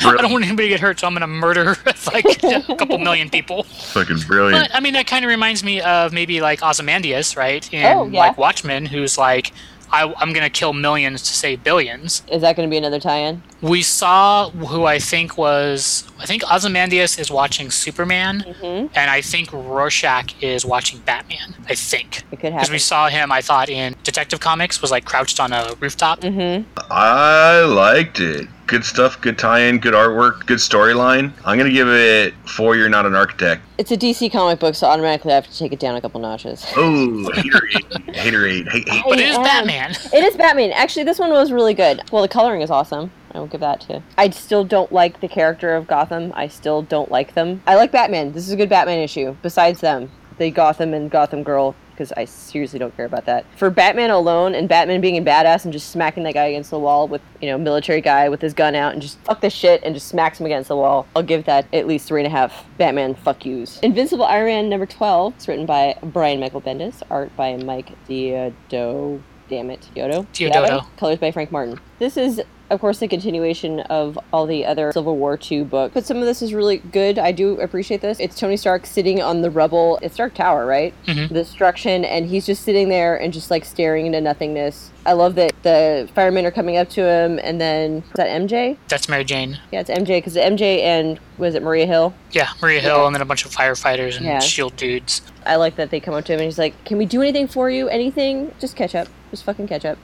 I 0.02 0.16
don't 0.16 0.32
want 0.32 0.44
anybody 0.44 0.68
to 0.68 0.74
get 0.74 0.80
hurt, 0.80 1.00
so 1.00 1.06
I'm 1.06 1.12
going 1.12 1.20
to 1.20 1.26
murder 1.26 1.76
like 2.12 2.24
a 2.44 2.62
couple 2.76 2.96
million 3.10 3.28
people. 3.28 3.64
Fucking 3.64 4.20
brilliant. 4.26 4.68
But 4.68 4.74
I 4.74 4.80
mean, 4.80 4.94
that 4.94 5.06
kind 5.06 5.24
of 5.24 5.28
reminds 5.28 5.62
me 5.62 5.80
of 5.82 6.12
maybe 6.14 6.40
like 6.40 6.62
Ozymandias, 6.62 7.36
right? 7.36 7.70
In 7.72 7.84
Oh, 7.84 8.06
yeah. 8.06 8.18
like 8.20 8.38
Watchmen, 8.38 8.86
who's 8.86 9.18
like, 9.18 9.52
I, 9.90 10.04
I'm 10.16 10.32
going 10.32 10.44
to 10.44 10.50
kill 10.50 10.72
millions 10.72 11.22
to 11.24 11.32
save 11.32 11.62
billions. 11.62 12.22
Is 12.30 12.40
that 12.40 12.56
going 12.56 12.66
to 12.68 12.70
be 12.70 12.78
another 12.78 13.00
tie-in? 13.00 13.42
We 13.62 13.82
saw 13.82 14.48
who 14.50 14.84
I 14.84 14.98
think 14.98 15.36
was, 15.36 16.04
I 16.18 16.24
think 16.26 16.42
Ozymandias 16.50 17.18
is 17.18 17.30
watching 17.30 17.70
Superman, 17.70 18.40
Mm-hmm. 18.40 18.86
and 18.94 19.10
I 19.10 19.20
think 19.20 19.52
Rorschach 19.52 20.34
is 20.42 20.64
watching 20.64 21.00
Batman. 21.00 21.54
I 21.68 21.74
think. 21.74 22.18
It 22.32 22.40
could 22.40 22.52
Because 22.52 22.70
we 22.70 22.78
saw 22.78 23.08
him, 23.08 23.30
I 23.30 23.42
thought, 23.42 23.68
in 23.68 23.94
Detective 24.02 24.40
Comics, 24.40 24.80
was 24.80 24.90
like 24.90 25.04
crouched 25.04 25.40
on 25.40 25.52
a 25.52 25.74
rooftop. 25.80 26.20
mm-hmm. 26.20 26.66
I 26.90 27.60
liked 27.60 28.20
it. 28.20 28.48
Good 28.66 28.84
stuff, 28.84 29.20
good 29.20 29.36
tie-in, 29.36 29.78
good 29.80 29.94
artwork, 29.94 30.46
good 30.46 30.58
storyline. 30.58 31.32
I'm 31.44 31.58
gonna 31.58 31.70
give 31.72 31.88
it 31.88 32.34
four. 32.46 32.76
You're 32.76 32.88
not 32.88 33.04
an 33.04 33.16
architect. 33.16 33.62
It's 33.78 33.90
a 33.90 33.96
DC 33.96 34.30
comic 34.30 34.60
book, 34.60 34.76
so 34.76 34.86
automatically 34.86 35.32
I 35.32 35.34
have 35.34 35.48
to 35.48 35.58
take 35.58 35.72
it 35.72 35.80
down 35.80 35.96
a 35.96 36.00
couple 36.00 36.20
notches. 36.20 36.64
Oh, 36.76 37.28
Haterade, 37.34 38.14
Haterade, 38.14 38.68
hate, 38.70 38.88
hate. 38.88 39.02
But 39.08 39.18
it 39.18 39.28
is 39.28 39.36
Batman. 39.38 39.90
It 40.12 40.22
is 40.24 40.36
Batman. 40.36 40.70
Actually, 40.72 41.04
this 41.04 41.18
one 41.18 41.30
was 41.30 41.50
really 41.50 41.74
good. 41.74 42.00
Well, 42.12 42.22
the 42.22 42.28
coloring 42.28 42.60
is 42.62 42.70
awesome. 42.70 43.10
I 43.32 43.38
will 43.38 43.46
give 43.46 43.60
that 43.60 43.80
to. 43.82 44.02
I 44.18 44.30
still 44.30 44.64
don't 44.64 44.92
like 44.92 45.20
the 45.20 45.28
character 45.28 45.74
of 45.74 45.86
Gotham. 45.86 46.32
I 46.34 46.48
still 46.48 46.82
don't 46.82 47.10
like 47.10 47.34
them. 47.34 47.62
I 47.66 47.76
like 47.76 47.92
Batman. 47.92 48.32
This 48.32 48.46
is 48.46 48.52
a 48.52 48.56
good 48.56 48.68
Batman 48.68 48.98
issue. 48.98 49.36
Besides 49.42 49.80
them, 49.80 50.10
the 50.38 50.50
Gotham 50.50 50.94
and 50.94 51.10
Gotham 51.10 51.42
Girl, 51.42 51.76
because 51.92 52.12
I 52.12 52.24
seriously 52.24 52.78
don't 52.78 52.96
care 52.96 53.04
about 53.04 53.26
that. 53.26 53.44
For 53.56 53.68
Batman 53.68 54.10
alone 54.10 54.54
and 54.54 54.68
Batman 54.68 55.02
being 55.02 55.18
a 55.18 55.22
badass 55.22 55.64
and 55.64 55.72
just 55.72 55.90
smacking 55.90 56.22
that 56.22 56.32
guy 56.34 56.46
against 56.46 56.70
the 56.70 56.78
wall 56.78 57.06
with, 57.06 57.20
you 57.42 57.48
know, 57.50 57.58
military 57.58 58.00
guy 58.00 58.28
with 58.30 58.40
his 58.40 58.54
gun 58.54 58.74
out 58.74 58.94
and 58.94 59.02
just 59.02 59.18
fuck 59.20 59.42
this 59.42 59.52
shit 59.52 59.82
and 59.84 59.94
just 59.94 60.08
smacks 60.08 60.40
him 60.40 60.46
against 60.46 60.68
the 60.68 60.76
wall, 60.76 61.06
I'll 61.14 61.22
give 61.22 61.44
that 61.44 61.66
at 61.74 61.86
least 61.86 62.08
three 62.08 62.22
and 62.22 62.26
a 62.26 62.30
half 62.30 62.64
Batman 62.78 63.14
fuck 63.14 63.44
yous. 63.44 63.78
Invincible 63.80 64.24
Iron 64.24 64.46
Man 64.46 64.68
number 64.70 64.86
12. 64.86 65.34
It's 65.36 65.46
written 65.46 65.66
by 65.66 65.96
Brian 66.02 66.40
Michael 66.40 66.62
Bendis, 66.62 67.02
art 67.10 67.36
by 67.36 67.56
Mike 67.56 67.92
Diodo. 68.08 69.20
Damn 69.50 69.70
it, 69.70 69.86
Diodo. 69.94 70.26
Deodato. 70.32 70.86
Colors 70.96 71.18
by 71.18 71.32
Frank 71.32 71.52
Martin. 71.52 71.78
This 71.98 72.16
is, 72.16 72.40
of 72.70 72.80
course, 72.80 72.98
the 72.98 73.08
continuation 73.08 73.80
of 73.80 74.18
all 74.32 74.46
the 74.46 74.64
other 74.64 74.92
Civil 74.92 75.16
War 75.16 75.38
II 75.50 75.64
books, 75.64 75.92
but 75.94 76.06
some 76.06 76.18
of 76.18 76.24
this 76.24 76.40
is 76.40 76.54
really 76.54 76.78
good. 76.78 77.18
I 77.18 77.32
do 77.32 77.60
appreciate 77.60 78.00
this. 78.00 78.20
It's 78.20 78.38
Tony 78.38 78.56
Stark 78.56 78.86
sitting 78.86 79.20
on 79.20 79.42
the 79.42 79.50
rubble. 79.50 79.98
It's 80.02 80.14
Stark 80.14 80.34
Tower, 80.34 80.66
right? 80.66 80.94
Mhm. 81.06 81.28
The 81.28 81.34
destruction, 81.34 82.04
and 82.04 82.26
he's 82.26 82.46
just 82.46 82.62
sitting 82.62 82.88
there 82.88 83.16
and 83.16 83.32
just 83.32 83.50
like 83.50 83.64
staring 83.64 84.06
into 84.06 84.20
nothingness. 84.20 84.90
I 85.04 85.14
love 85.14 85.34
that 85.36 85.52
the 85.62 86.08
firemen 86.14 86.44
are 86.46 86.50
coming 86.50 86.76
up 86.76 86.88
to 86.90 87.02
him, 87.02 87.40
and 87.42 87.60
then 87.60 87.98
is 88.08 88.12
that 88.14 88.28
MJ? 88.28 88.76
That's 88.88 89.08
Mary 89.08 89.24
Jane. 89.24 89.58
Yeah, 89.72 89.80
it's 89.80 89.90
MJ 89.90 90.18
because 90.18 90.36
MJ 90.36 90.82
and 90.82 91.18
was 91.38 91.54
it 91.54 91.62
Maria 91.62 91.86
Hill? 91.86 92.14
Yeah, 92.32 92.48
Maria 92.62 92.80
Hill, 92.80 92.98
Yeah. 92.98 93.06
and 93.06 93.14
then 93.14 93.22
a 93.22 93.24
bunch 93.24 93.44
of 93.44 93.50
firefighters 93.54 94.16
and 94.16 94.26
Yeah. 94.26 94.38
shield 94.40 94.76
dudes. 94.76 95.22
I 95.46 95.56
like 95.56 95.76
that 95.76 95.90
they 95.90 96.00
come 96.00 96.14
up 96.14 96.24
to 96.26 96.32
him 96.34 96.38
and 96.40 96.44
he's 96.44 96.58
like, 96.58 96.74
"Can 96.84 96.98
we 96.98 97.06
do 97.06 97.22
anything 97.22 97.48
for 97.48 97.70
you? 97.70 97.88
Anything? 97.88 98.52
Just 98.60 98.76
catch 98.76 98.94
up. 98.94 99.08
Just 99.30 99.44
fucking 99.44 99.66
catch 99.68 99.84
up." 99.86 99.96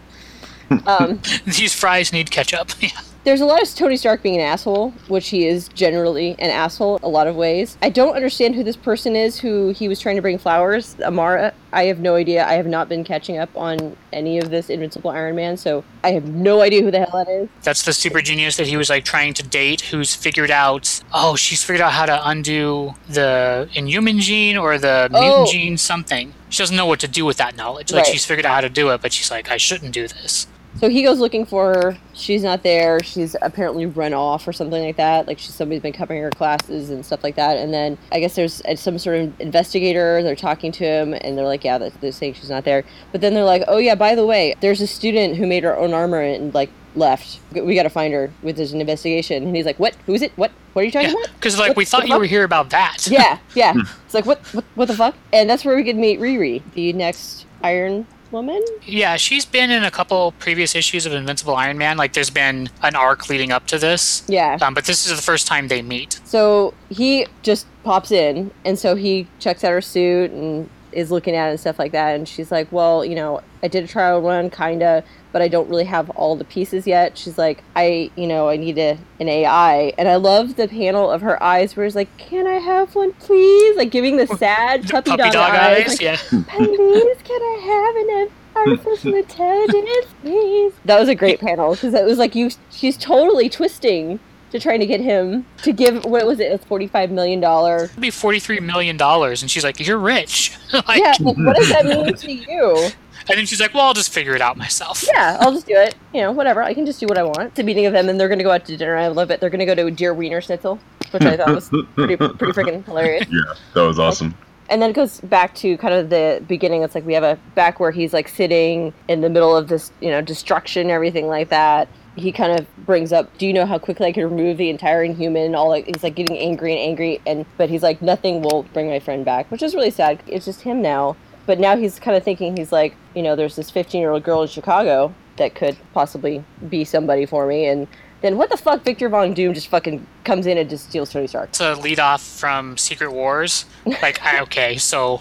Um, 0.86 1.20
These 1.46 1.74
fries 1.74 2.12
need 2.12 2.30
ketchup. 2.30 2.70
Yeah. 2.80 2.90
there's 3.24 3.40
a 3.40 3.44
lot 3.44 3.60
of 3.60 3.74
Tony 3.74 3.96
Stark 3.96 4.22
being 4.22 4.36
an 4.36 4.40
asshole, 4.42 4.90
which 5.08 5.30
he 5.30 5.48
is 5.48 5.66
generally 5.68 6.36
an 6.38 6.50
asshole 6.50 7.00
a 7.02 7.08
lot 7.08 7.26
of 7.26 7.34
ways. 7.34 7.76
I 7.82 7.88
don't 7.90 8.14
understand 8.14 8.54
who 8.54 8.62
this 8.62 8.76
person 8.76 9.16
is 9.16 9.40
who 9.40 9.70
he 9.70 9.88
was 9.88 9.98
trying 9.98 10.14
to 10.14 10.22
bring 10.22 10.38
flowers. 10.38 10.94
Amara, 11.02 11.52
I 11.72 11.84
have 11.86 11.98
no 11.98 12.14
idea. 12.14 12.46
I 12.46 12.52
have 12.52 12.66
not 12.68 12.88
been 12.88 13.02
catching 13.02 13.36
up 13.38 13.50
on 13.56 13.96
any 14.12 14.38
of 14.38 14.50
this 14.50 14.70
Invincible 14.70 15.10
Iron 15.10 15.34
Man, 15.34 15.56
so 15.56 15.82
I 16.04 16.12
have 16.12 16.28
no 16.28 16.60
idea 16.60 16.82
who 16.82 16.92
the 16.92 17.00
hell 17.04 17.24
that 17.24 17.28
is. 17.28 17.48
That's 17.64 17.82
the 17.84 17.92
super 17.92 18.20
genius 18.20 18.56
that 18.58 18.68
he 18.68 18.76
was 18.76 18.88
like 18.88 19.04
trying 19.04 19.34
to 19.34 19.42
date, 19.42 19.80
who's 19.80 20.14
figured 20.14 20.52
out, 20.52 21.00
oh, 21.12 21.34
she's 21.34 21.64
figured 21.64 21.80
out 21.80 21.92
how 21.94 22.06
to 22.06 22.28
undo 22.28 22.94
the 23.08 23.68
inhuman 23.74 24.20
gene 24.20 24.56
or 24.56 24.78
the 24.78 25.08
mutant 25.10 25.32
Oh. 25.34 25.46
gene 25.50 25.76
something. 25.78 26.32
She 26.48 26.62
doesn't 26.62 26.76
know 26.76 26.86
what 26.86 27.00
to 27.00 27.08
do 27.08 27.24
with 27.24 27.38
that 27.38 27.56
knowledge. 27.56 27.90
Like 27.92 28.04
Right. 28.04 28.12
she's 28.12 28.24
figured 28.24 28.46
out 28.46 28.54
how 28.54 28.60
to 28.60 28.68
do 28.68 28.90
it, 28.90 29.02
but 29.02 29.12
she's 29.12 29.32
like, 29.32 29.50
I 29.50 29.56
shouldn't 29.56 29.92
do 29.92 30.06
this. 30.06 30.46
So 30.78 30.88
he 30.90 31.02
goes 31.02 31.18
looking 31.20 31.46
for 31.46 31.72
her. 31.74 31.98
She's 32.12 32.42
not 32.42 32.62
there. 32.62 33.02
She's 33.02 33.34
apparently 33.40 33.86
run 33.86 34.12
off 34.12 34.46
or 34.46 34.52
something 34.52 34.82
like 34.82 34.96
that. 34.96 35.26
Like 35.26 35.38
she's 35.38 35.54
somebody's 35.54 35.82
been 35.82 35.92
covering 35.92 36.20
her 36.22 36.30
classes 36.30 36.90
and 36.90 37.04
stuff 37.04 37.24
like 37.24 37.36
that. 37.36 37.56
And 37.56 37.72
then 37.72 37.96
I 38.12 38.20
guess 38.20 38.34
there's 38.34 38.60
uh, 38.62 38.76
some 38.76 38.98
sort 38.98 39.16
of 39.18 39.40
investigator. 39.40 40.22
They're 40.22 40.36
talking 40.36 40.72
to 40.72 40.84
him 40.84 41.14
and 41.14 41.36
they're 41.38 41.46
like, 41.46 41.64
yeah, 41.64 41.78
they're, 41.78 41.90
they're 42.00 42.12
saying 42.12 42.34
she's 42.34 42.50
not 42.50 42.64
there. 42.64 42.84
But 43.12 43.20
then 43.22 43.32
they're 43.34 43.44
like, 43.44 43.62
oh 43.68 43.78
yeah, 43.78 43.94
by 43.94 44.14
the 44.14 44.26
way, 44.26 44.54
there's 44.60 44.80
a 44.80 44.86
student 44.86 45.36
who 45.36 45.46
made 45.46 45.62
her 45.64 45.76
own 45.76 45.94
armor 45.94 46.20
and 46.20 46.52
like 46.54 46.70
left. 46.94 47.40
We 47.52 47.74
got 47.74 47.84
to 47.84 47.90
find 47.90 48.12
her 48.12 48.30
with 48.42 48.56
there's 48.56 48.72
an 48.72 48.80
investigation. 48.80 49.44
And 49.44 49.56
he's 49.56 49.66
like, 49.66 49.78
what? 49.78 49.94
Who 50.06 50.14
is 50.14 50.22
it? 50.22 50.32
What? 50.36 50.50
What 50.74 50.82
are 50.82 50.84
you 50.84 50.90
talking 50.92 51.08
Yeah, 51.08 51.14
about? 51.24 51.34
because 51.36 51.58
like 51.58 51.68
What- 51.70 51.76
we 51.78 51.84
thought 51.86 52.06
you 52.06 52.18
were 52.18 52.26
here 52.26 52.44
about 52.44 52.68
that. 52.70 53.06
Yeah, 53.06 53.38
yeah. 53.54 53.72
it's 54.04 54.12
like 54.14 54.26
what, 54.26 54.40
what? 54.52 54.64
What 54.74 54.88
the 54.88 54.94
fuck? 54.94 55.14
And 55.32 55.48
that's 55.48 55.64
where 55.64 55.74
we 55.74 55.84
could 55.84 55.96
meet 55.96 56.20
Riri, 56.20 56.60
the 56.74 56.92
next 56.92 57.46
Iron 57.62 58.06
Woman. 58.32 58.62
Yeah, 58.84 59.16
she's 59.16 59.44
been 59.44 59.70
in 59.70 59.84
a 59.84 59.90
couple 59.90 60.32
previous 60.38 60.74
issues 60.74 61.06
of 61.06 61.12
Invincible 61.12 61.54
Iron 61.54 61.78
Man. 61.78 61.96
Like 61.96 62.12
there's 62.12 62.30
been 62.30 62.68
an 62.82 62.96
arc 62.96 63.28
leading 63.28 63.52
up 63.52 63.66
to 63.68 63.78
this. 63.78 64.24
Yeah. 64.28 64.58
Um, 64.60 64.74
but 64.74 64.84
this 64.84 65.06
is 65.06 65.16
the 65.16 65.22
first 65.22 65.46
time 65.46 65.68
they 65.68 65.82
meet. 65.82 66.20
So 66.24 66.74
he 66.90 67.26
just 67.42 67.66
pops 67.84 68.10
in, 68.10 68.50
and 68.64 68.78
so 68.78 68.94
he 68.94 69.26
checks 69.38 69.64
out 69.64 69.70
her 69.70 69.80
suit 69.80 70.30
and 70.30 70.68
is 70.96 71.10
looking 71.12 71.36
at 71.36 71.50
and 71.50 71.60
stuff 71.60 71.78
like 71.78 71.92
that. 71.92 72.16
And 72.16 72.26
she's 72.26 72.50
like, 72.50 72.72
"Well, 72.72 73.04
you 73.04 73.14
know, 73.14 73.40
I 73.62 73.68
did 73.68 73.84
a 73.84 73.86
trial 73.86 74.20
run, 74.22 74.50
kinda, 74.50 75.04
but 75.30 75.42
I 75.42 75.48
don't 75.48 75.68
really 75.68 75.84
have 75.84 76.08
all 76.10 76.34
the 76.34 76.44
pieces 76.44 76.86
yet." 76.86 77.16
She's 77.18 77.36
like, 77.38 77.62
"I, 77.76 78.10
you 78.16 78.26
know, 78.26 78.48
I 78.48 78.56
need 78.56 78.78
a, 78.78 78.98
an 79.20 79.28
AI." 79.28 79.92
And 79.98 80.08
I 80.08 80.16
love 80.16 80.56
the 80.56 80.66
panel 80.66 81.10
of 81.10 81.20
her 81.20 81.40
eyes 81.42 81.76
where 81.76 81.86
it's 81.86 81.94
like, 81.94 82.08
"Can 82.16 82.46
I 82.46 82.54
have 82.54 82.94
one, 82.94 83.12
please?" 83.12 83.76
Like 83.76 83.90
giving 83.90 84.16
the 84.16 84.26
sad 84.38 84.88
puppy, 84.88 85.10
puppy 85.10 85.30
dog, 85.30 85.54
eyes. 85.54 85.86
eyes. 85.86 85.88
like, 85.88 86.00
yeah. 86.00 86.16
please, 86.48 87.18
can 87.22 87.42
I 87.42 87.60
have 87.72 87.96
an 87.96 88.30
artificial 88.56 89.14
intelligence, 89.22 90.06
please? 90.22 90.72
That 90.86 90.98
was 90.98 91.08
a 91.10 91.14
great 91.14 91.40
panel 91.40 91.72
because 91.74 91.92
it 91.92 92.04
was 92.04 92.18
like 92.18 92.34
you. 92.34 92.50
She's 92.70 92.96
totally 92.96 93.48
twisting 93.50 94.18
to 94.56 94.62
trying 94.62 94.80
to 94.80 94.86
get 94.86 95.00
him 95.00 95.46
to 95.62 95.72
give. 95.72 96.04
What 96.04 96.26
was 96.26 96.40
it? 96.40 96.52
A 96.52 96.58
forty-five 96.58 97.10
million 97.10 97.40
dollar. 97.40 97.84
It'd 97.84 98.00
be 98.00 98.10
forty-three 98.10 98.60
million 98.60 98.96
dollars, 98.96 99.42
and 99.42 99.50
she's 99.50 99.64
like, 99.64 99.78
"You're 99.80 99.98
rich." 99.98 100.56
like, 100.72 101.00
Yeah, 101.00 101.14
like, 101.20 101.36
what 101.36 101.56
does 101.56 101.68
that 101.68 101.86
mean 101.86 102.14
to 102.14 102.32
you? 102.32 102.88
And 103.28 103.36
then 103.36 103.46
she's 103.46 103.60
like, 103.60 103.74
"Well, 103.74 103.84
I'll 103.84 103.94
just 103.94 104.12
figure 104.12 104.36
it 104.36 104.40
out 104.40 104.56
myself." 104.56 105.04
Yeah, 105.12 105.38
I'll 105.40 105.50
just 105.50 105.66
do 105.66 105.74
it. 105.74 105.96
You 106.14 106.20
know, 106.20 106.30
whatever. 106.30 106.62
I 106.62 106.72
can 106.74 106.86
just 106.86 107.00
do 107.00 107.06
what 107.06 107.18
I 107.18 107.24
want. 107.24 107.40
It's 107.48 107.58
a 107.58 107.64
meeting 107.64 107.84
of 107.86 107.92
them, 107.92 108.08
and 108.08 108.20
they're 108.20 108.28
going 108.28 108.38
to 108.38 108.44
go 108.44 108.52
out 108.52 108.64
to 108.66 108.76
dinner. 108.76 108.96
I 108.96 109.08
love 109.08 109.32
it. 109.32 109.40
They're 109.40 109.50
going 109.50 109.58
to 109.58 109.66
go 109.66 109.74
to 109.74 109.86
a 109.86 109.90
Der 109.90 110.14
Wienerschnitzel, 110.14 110.78
which 111.10 111.22
I 111.22 111.36
thought 111.36 111.52
was 111.52 111.68
pretty, 111.68 112.16
pretty 112.16 112.52
freaking 112.52 112.84
hilarious. 112.84 113.26
Yeah, 113.30 113.54
that 113.74 113.82
was 113.82 113.98
awesome. 113.98 114.36
And 114.68 114.80
then 114.80 114.90
it 114.90 114.92
goes 114.92 115.20
back 115.22 115.56
to 115.56 115.76
kind 115.78 115.92
of 115.94 116.08
the 116.08 116.40
beginning. 116.46 116.82
It's 116.82 116.94
like 116.94 117.04
we 117.04 117.14
have 117.14 117.24
a 117.24 117.36
back 117.56 117.80
where 117.80 117.90
he's 117.90 118.12
like 118.12 118.28
sitting 118.28 118.92
in 119.08 119.20
the 119.22 119.28
middle 119.28 119.56
of 119.56 119.66
this, 119.68 119.90
you 120.00 120.10
know, 120.10 120.20
destruction, 120.20 120.90
everything 120.90 121.26
like 121.26 121.48
that. 121.48 121.88
He 122.16 122.32
kind 122.32 122.58
of 122.58 122.66
brings 122.86 123.12
up, 123.12 123.36
"Do 123.38 123.46
you 123.46 123.52
know 123.52 123.66
how 123.66 123.78
quickly 123.78 124.06
I 124.06 124.12
could 124.12 124.24
remove 124.24 124.56
the 124.56 124.70
entire 124.70 125.04
Inhuman?" 125.04 125.54
All 125.54 125.68
like 125.68 125.86
he's 125.86 126.02
like 126.02 126.14
getting 126.14 126.38
angry 126.38 126.72
and 126.72 126.80
angry, 126.80 127.20
and 127.26 127.46
but 127.56 127.70
he's 127.70 127.82
like, 127.82 128.02
"Nothing 128.02 128.42
will 128.42 128.64
bring 128.72 128.88
my 128.88 128.98
friend 128.98 129.24
back," 129.24 129.50
which 129.50 129.62
is 129.62 129.74
really 129.74 129.90
sad. 129.90 130.20
It's 130.26 130.46
just 130.46 130.62
him 130.62 130.82
now. 130.82 131.16
But 131.46 131.60
now 131.60 131.76
he's 131.76 132.00
kind 132.00 132.16
of 132.16 132.24
thinking, 132.24 132.56
he's 132.56 132.72
like, 132.72 132.96
you 133.14 133.22
know, 133.22 133.36
there's 133.36 133.54
this 133.54 133.70
15 133.70 134.00
year 134.00 134.10
old 134.10 134.24
girl 134.24 134.42
in 134.42 134.48
Chicago 134.48 135.14
that 135.36 135.54
could 135.54 135.76
possibly 135.94 136.42
be 136.68 136.84
somebody 136.84 137.24
for 137.24 137.46
me, 137.46 137.66
and 137.66 137.86
then 138.20 138.36
what 138.36 138.50
the 138.50 138.56
fuck? 138.56 138.82
Victor 138.82 139.08
Von 139.08 139.32
Doom 139.32 139.54
just 139.54 139.68
fucking 139.68 140.04
comes 140.26 140.46
in 140.46 140.58
and 140.58 140.68
just 140.68 140.90
steals 140.90 141.10
Tony 141.10 141.26
Stark. 141.26 141.52
to 141.52 141.74
lead 141.76 141.98
off 142.00 142.20
from 142.22 142.76
Secret 142.76 143.10
Wars. 143.12 143.64
Like, 144.02 144.20
I, 144.22 144.40
okay, 144.40 144.76
so 144.76 145.20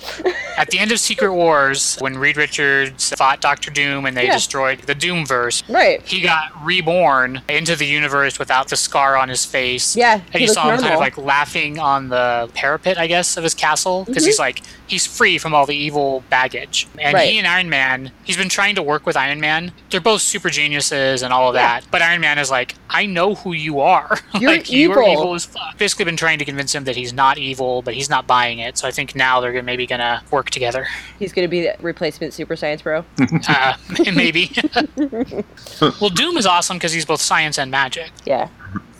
at 0.58 0.70
the 0.72 0.80
end 0.80 0.92
of 0.92 1.00
Secret 1.00 1.32
Wars, 1.32 1.96
when 2.00 2.18
Reed 2.18 2.36
Richards 2.36 3.14
fought 3.16 3.40
Doctor 3.40 3.70
Doom 3.72 4.06
and 4.08 4.18
they 4.18 4.26
Yeah. 4.26 4.34
destroyed 4.34 4.80
the 4.80 4.96
Doomverse, 4.96 5.64
Right. 5.70 6.02
he 6.06 6.20
got 6.22 6.50
reborn 6.66 7.42
into 7.48 7.76
the 7.76 7.86
universe 7.86 8.40
without 8.40 8.70
the 8.70 8.76
scar 8.76 9.16
on 9.16 9.30
his 9.30 9.46
face. 9.46 9.96
Yeah, 9.96 10.14
And 10.16 10.24
he 10.34 10.42
you 10.42 10.48
saw 10.48 10.70
him 10.72 10.82
kind 10.82 10.94
of 10.94 11.00
like 11.00 11.18
laughing 11.18 11.78
on 11.80 12.10
the 12.10 12.50
parapet, 12.56 12.98
I 12.98 13.06
guess, 13.08 13.38
of 13.38 13.44
his 13.44 13.54
castle 13.54 14.04
because 14.06 14.24
Mm-hmm. 14.24 14.28
he's 14.30 14.40
like, 14.40 14.62
he's 14.88 15.06
free 15.06 15.38
from 15.38 15.54
all 15.54 15.66
the 15.68 15.76
evil 15.76 16.24
baggage. 16.32 16.88
And 17.00 17.14
Right. 17.14 17.30
he 17.30 17.38
and 17.38 17.46
Iron 17.48 17.70
Man, 17.70 18.12
he's 18.24 18.38
been 18.38 18.50
trying 18.50 18.74
to 18.76 18.82
work 18.84 19.06
with 19.06 19.16
Iron 19.16 19.40
Man. 19.40 19.72
They're 19.92 20.02
both 20.02 20.22
super 20.22 20.50
geniuses 20.50 21.22
and 21.22 21.32
all 21.32 21.50
of 21.50 21.56
Yeah. 21.56 21.62
that. 21.82 21.84
But 21.92 22.02
Iron 22.02 22.22
Man 22.22 22.40
is 22.40 22.50
like, 22.50 22.74
I 22.90 23.06
know 23.06 23.36
who 23.36 23.54
you 23.54 23.80
are. 23.80 24.18
You're 24.40 24.50
like, 24.52 24.72
you 24.72 24.94
are 24.96 25.04
evil. 25.04 25.24
evil 25.24 25.34
as 25.36 25.46
fuck. 25.46 25.78
Basically, 25.78 26.06
been 26.06 26.18
trying 26.18 26.40
to 26.40 26.46
convince 26.46 26.74
him 26.74 26.84
that 26.86 26.96
he's 26.96 27.14
not 27.14 27.38
evil, 27.38 27.82
but 27.82 27.94
he's 27.94 28.10
not 28.10 28.28
buying 28.28 28.60
it. 28.60 28.78
So 28.78 28.88
I 28.88 28.92
think 28.92 29.16
now 29.16 29.40
they're 29.40 29.52
gonna, 29.52 29.64
maybe 29.64 29.86
gonna 29.86 30.24
work 30.32 30.50
together. 30.50 30.88
He's 31.20 31.34
going 31.34 31.46
to 31.46 31.50
be 31.50 31.62
the 31.62 31.76
replacement 31.82 32.34
Super 32.34 32.56
Science 32.56 32.82
Bro. 32.82 33.06
Uh, 33.48 33.76
maybe. 34.16 34.52
well, 35.82 36.10
Doom 36.10 36.38
is 36.38 36.46
awesome 36.46 36.78
because 36.78 36.94
he's 36.94 37.06
both 37.06 37.22
science 37.22 37.60
and 37.60 37.70
magic. 37.70 38.12
Yeah. 38.26 38.50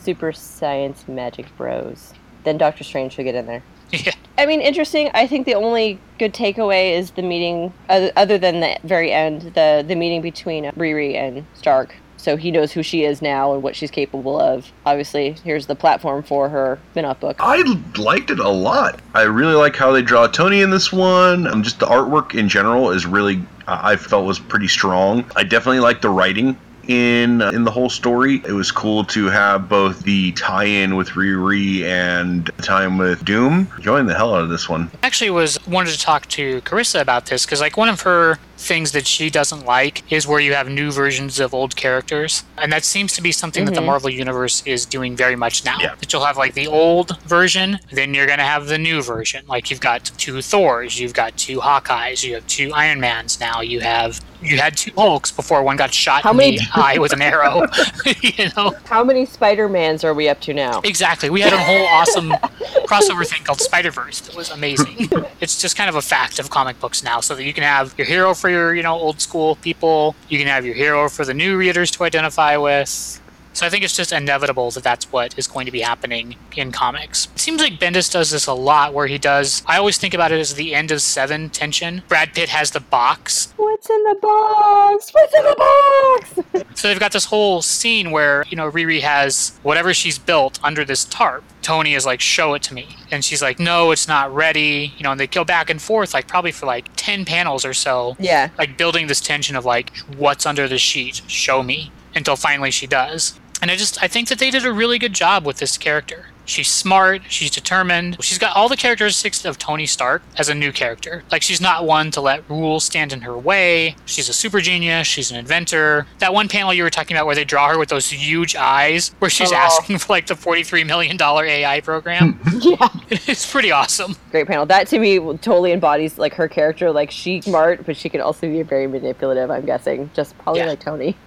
Super 0.00 0.32
Science 0.32 1.08
Magic 1.08 1.46
Bros. 1.56 2.12
Then 2.44 2.58
Doctor 2.58 2.84
Strange 2.84 3.14
should 3.14 3.24
get 3.24 3.34
in 3.34 3.46
there. 3.46 3.62
Yeah. 3.90 4.12
I 4.38 4.46
mean, 4.46 4.60
interesting. 4.60 5.10
I 5.14 5.26
think 5.26 5.46
the 5.46 5.54
only 5.54 5.98
good 6.18 6.34
takeaway 6.34 6.96
is 6.96 7.12
the 7.12 7.22
meeting, 7.22 7.72
other, 7.88 8.12
other 8.16 8.38
than 8.38 8.60
the 8.60 8.78
very 8.84 9.12
end, 9.12 9.42
the 9.54 9.84
the 9.86 9.94
meeting 9.94 10.22
between 10.22 10.64
Riri 10.72 11.14
and 11.14 11.44
Stark. 11.54 11.94
So 12.16 12.36
he 12.36 12.50
knows 12.50 12.72
who 12.72 12.82
she 12.82 13.04
is 13.04 13.22
now 13.22 13.52
and 13.54 13.62
what 13.62 13.76
she's 13.76 13.90
capable 13.90 14.40
of. 14.40 14.72
Obviously, 14.84 15.36
here's 15.44 15.66
the 15.66 15.74
platform 15.76 16.22
for 16.22 16.48
her 16.48 16.78
spin-off 16.92 17.20
book. 17.20 17.36
I 17.40 17.62
liked 17.96 18.30
it 18.30 18.38
a 18.38 18.48
lot. 18.48 19.00
I 19.14 19.22
really 19.22 19.54
like 19.54 19.76
how 19.76 19.92
they 19.92 20.02
draw 20.02 20.26
Tony 20.26 20.60
in 20.60 20.70
this 20.70 20.92
one. 20.92 21.46
Um, 21.46 21.62
just 21.62 21.78
the 21.78 21.86
artwork 21.86 22.34
in 22.34 22.48
general 22.48 22.90
is 22.90 23.06
really, 23.06 23.42
I 23.66 23.92
I 23.92 23.96
felt 23.96 24.26
was 24.26 24.38
pretty 24.38 24.68
strong. 24.68 25.24
I 25.36 25.42
definitely 25.44 25.80
like 25.80 26.02
the 26.02 26.10
writing 26.10 26.58
in 26.88 27.42
uh, 27.42 27.50
in 27.50 27.64
the 27.64 27.70
whole 27.70 27.88
story. 27.88 28.42
It 28.46 28.52
was 28.52 28.70
cool 28.70 29.04
to 29.06 29.26
have 29.26 29.68
both 29.68 30.00
the 30.00 30.32
tie-in 30.32 30.96
with 30.96 31.10
Riri 31.10 31.82
and 31.84 32.46
the 32.46 32.62
tie-in 32.62 32.98
with 32.98 33.24
Doom. 33.24 33.68
Enjoying 33.76 34.06
the 34.06 34.14
hell 34.14 34.34
out 34.34 34.42
of 34.42 34.48
this 34.48 34.68
one. 34.68 34.90
actually 35.02 35.30
was 35.30 35.58
wanted 35.66 35.92
to 35.92 35.98
talk 35.98 36.26
to 36.28 36.60
Carissa 36.62 37.00
about 37.00 37.26
this 37.26 37.44
because 37.44 37.60
like 37.60 37.76
one 37.76 37.88
of 37.88 38.02
her 38.02 38.38
things 38.58 38.92
that 38.92 39.06
she 39.06 39.30
doesn't 39.30 39.64
like 39.66 40.10
is 40.10 40.26
where 40.26 40.40
you 40.40 40.54
have 40.54 40.68
new 40.68 40.90
versions 40.90 41.38
of 41.38 41.52
old 41.54 41.76
characters 41.76 42.44
and 42.58 42.72
that 42.72 42.84
seems 42.84 43.12
to 43.14 43.22
be 43.22 43.32
something 43.32 43.64
that 43.64 43.74
the 43.74 43.80
mm-hmm. 43.80 43.86
marvel 43.86 44.10
universe 44.10 44.62
is 44.66 44.86
doing 44.86 45.14
very 45.14 45.36
much 45.36 45.64
now 45.64 45.76
Yeah. 45.80 45.94
that 45.94 46.12
you'll 46.12 46.24
have 46.24 46.36
like 46.36 46.54
the 46.54 46.66
old 46.66 47.20
version 47.22 47.78
then 47.92 48.14
you're 48.14 48.26
going 48.26 48.38
to 48.38 48.44
have 48.44 48.66
the 48.66 48.78
new 48.78 49.02
version 49.02 49.44
like 49.46 49.70
you've 49.70 49.80
got 49.80 50.04
two 50.16 50.40
thors 50.42 50.98
you've 50.98 51.14
got 51.14 51.36
two 51.36 51.58
hawkeyes 51.58 52.24
you 52.24 52.34
have 52.34 52.46
two 52.46 52.72
iron 52.72 53.00
mans 53.00 53.38
now 53.40 53.60
you 53.60 53.80
have 53.80 54.20
you 54.42 54.58
had 54.58 54.76
two 54.76 54.92
hulks 54.96 55.30
before 55.30 55.62
one 55.62 55.76
got 55.76 55.92
shot 55.92 56.22
How 56.22 56.30
in 56.30 56.36
many- 56.36 56.58
the 56.58 56.66
eye 56.74 56.98
with 56.98 57.12
an 57.12 57.22
arrow 57.22 57.66
you 58.22 58.48
know 58.56 58.74
How 58.84 59.04
many 59.04 59.26
Spider-Mans 59.26 60.04
are 60.04 60.14
we 60.14 60.28
up 60.28 60.40
to 60.42 60.54
now? 60.54 60.80
Exactly. 60.82 61.30
We 61.30 61.40
had 61.40 61.52
a 61.52 61.58
whole 61.58 61.86
awesome 61.86 62.30
crossover 62.86 63.26
thing 63.26 63.42
called 63.44 63.60
Spider 63.60 63.90
Verse 63.90 64.20
that 64.20 64.34
was 64.34 64.50
amazing. 64.50 65.08
it's 65.40 65.60
just 65.60 65.76
kind 65.76 65.88
of 65.88 65.96
a 65.96 66.02
fact 66.02 66.38
of 66.38 66.50
comic 66.50 66.78
books 66.80 67.02
now, 67.02 67.20
so 67.20 67.34
that 67.34 67.44
you 67.44 67.52
can 67.52 67.62
have 67.64 67.94
your 67.98 68.06
hero 68.06 68.34
for 68.46 68.50
your 68.50 68.76
you 68.76 68.82
know 68.84 68.94
old 68.94 69.20
school 69.20 69.56
people, 69.56 70.14
you 70.28 70.38
can 70.38 70.46
have 70.46 70.64
your 70.64 70.76
hero 70.76 71.08
for 71.08 71.24
the 71.24 71.34
new 71.34 71.56
readers 71.56 71.90
to 71.90 72.04
identify 72.04 72.56
with. 72.56 73.20
So 73.56 73.64
I 73.64 73.70
think 73.70 73.84
it's 73.84 73.96
just 73.96 74.12
inevitable 74.12 74.70
that 74.72 74.84
that's 74.84 75.10
what 75.10 75.38
is 75.38 75.46
going 75.46 75.64
to 75.64 75.72
be 75.72 75.80
happening 75.80 76.36
in 76.56 76.72
comics. 76.72 77.28
It 77.34 77.40
seems 77.40 77.60
like 77.60 77.80
Bendis 77.80 78.12
does 78.12 78.30
this 78.30 78.46
a 78.46 78.52
lot, 78.52 78.92
where 78.92 79.06
he 79.06 79.16
does. 79.16 79.62
I 79.66 79.78
always 79.78 79.96
think 79.96 80.12
about 80.12 80.30
it 80.30 80.38
as 80.38 80.54
the 80.54 80.74
end 80.74 80.90
of 80.90 81.00
Seven 81.00 81.48
tension. 81.48 82.02
Brad 82.06 82.34
Pitt 82.34 82.50
has 82.50 82.72
the 82.72 82.80
box, 82.80 83.54
What's 83.56 83.90
in 83.90 84.02
the 84.04 84.16
box? 84.20 85.10
What's 85.12 85.34
in 85.34 85.42
the 85.42 85.56
box? 85.56 86.64
So 86.76 86.88
they've 86.88 87.00
got 87.00 87.12
this 87.12 87.24
whole 87.24 87.62
scene 87.62 88.10
where, 88.10 88.44
you 88.50 88.56
know, 88.56 88.70
Riri 88.70 89.00
has 89.00 89.58
whatever 89.62 89.94
she's 89.94 90.18
built 90.18 90.58
under 90.62 90.84
this 90.84 91.06
tarp. 91.06 91.42
Tony 91.62 91.94
is 91.94 92.04
like, 92.04 92.20
show 92.20 92.52
it 92.52 92.62
to 92.64 92.74
me. 92.74 92.96
And 93.10 93.24
she's 93.24 93.40
like, 93.40 93.58
no, 93.58 93.92
it's 93.92 94.06
not 94.06 94.34
ready. 94.34 94.92
You 94.98 95.02
know, 95.02 95.12
and 95.12 95.18
they 95.18 95.26
go 95.26 95.42
back 95.42 95.70
and 95.70 95.80
forth, 95.80 96.12
like 96.12 96.28
probably 96.28 96.52
for 96.52 96.66
like 96.66 96.88
10 96.96 97.24
panels 97.24 97.64
or 97.64 97.72
so, 97.72 98.14
yeah. 98.18 98.50
like 98.58 98.76
building 98.76 99.06
this 99.06 99.22
tension 99.22 99.56
of 99.56 99.64
like, 99.64 99.96
what's 100.18 100.44
under 100.44 100.68
the 100.68 100.76
sheet? 100.76 101.22
Show 101.26 101.62
me. 101.62 101.92
Until 102.14 102.36
finally 102.36 102.70
she 102.70 102.86
does. 102.86 103.38
And 103.62 103.70
I 103.70 103.76
just, 103.76 104.02
I 104.02 104.08
think 104.08 104.28
that 104.28 104.38
they 104.38 104.50
did 104.50 104.64
a 104.64 104.72
really 104.72 104.98
good 104.98 105.14
job 105.14 105.46
with 105.46 105.58
this 105.58 105.78
character. 105.78 106.26
She's 106.46 106.68
smart, 106.70 107.22
she's 107.28 107.50
determined. 107.50 108.16
She's 108.22 108.38
got 108.38 108.56
all 108.56 108.68
the 108.68 108.76
characteristics 108.76 109.44
of 109.44 109.58
Tony 109.58 109.84
Stark 109.86 110.22
as 110.38 110.48
a 110.48 110.54
new 110.54 110.72
character. 110.72 111.24
Like, 111.30 111.42
she's 111.42 111.60
not 111.60 111.84
one 111.84 112.10
to 112.12 112.20
let 112.20 112.48
rules 112.48 112.84
stand 112.84 113.12
in 113.12 113.20
her 113.22 113.36
way. 113.36 113.96
She's 114.06 114.28
a 114.28 114.32
super 114.32 114.60
genius, 114.60 115.06
she's 115.06 115.30
an 115.30 115.36
inventor. 115.36 116.06
That 116.20 116.32
one 116.32 116.48
panel 116.48 116.72
you 116.72 116.82
were 116.84 116.90
talking 116.90 117.16
about 117.16 117.26
where 117.26 117.34
they 117.34 117.44
draw 117.44 117.68
her 117.70 117.78
with 117.78 117.88
those 117.88 118.10
huge 118.10 118.56
eyes, 118.56 119.08
where 119.18 119.30
she's 119.30 119.52
Oh. 119.52 119.56
asking 119.56 119.98
for 119.98 120.12
like 120.12 120.26
the 120.26 120.34
$43 120.34 120.86
million 120.86 121.16
AI 121.20 121.80
program, 121.80 122.40
Yeah. 122.60 122.88
it's 123.10 123.50
pretty 123.50 123.70
awesome. 123.72 124.16
Great 124.30 124.46
panel. 124.46 124.66
That 124.66 124.86
to 124.88 124.98
me 124.98 125.18
totally 125.38 125.72
embodies 125.72 126.16
like 126.18 126.34
her 126.34 126.48
character. 126.48 126.90
Like 126.92 127.10
she's 127.10 127.44
smart, 127.44 127.84
but 127.84 127.96
she 127.96 128.08
can 128.08 128.20
also 128.20 128.42
be 128.48 128.62
very 128.62 128.86
manipulative. 128.86 129.50
I'm 129.50 129.66
guessing, 129.66 130.10
just 130.14 130.36
probably 130.38 130.60
Yeah. 130.60 130.66
like 130.68 130.80
Tony. 130.80 131.16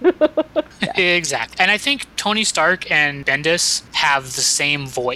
Exactly. 0.96 1.56
And 1.60 1.70
I 1.70 1.78
think 1.78 2.06
Tony 2.16 2.42
Stark 2.44 2.90
and 2.90 3.24
Bendis 3.24 3.82
have 3.94 4.24
the 4.24 4.40
same 4.42 4.86
voice. 4.86 5.09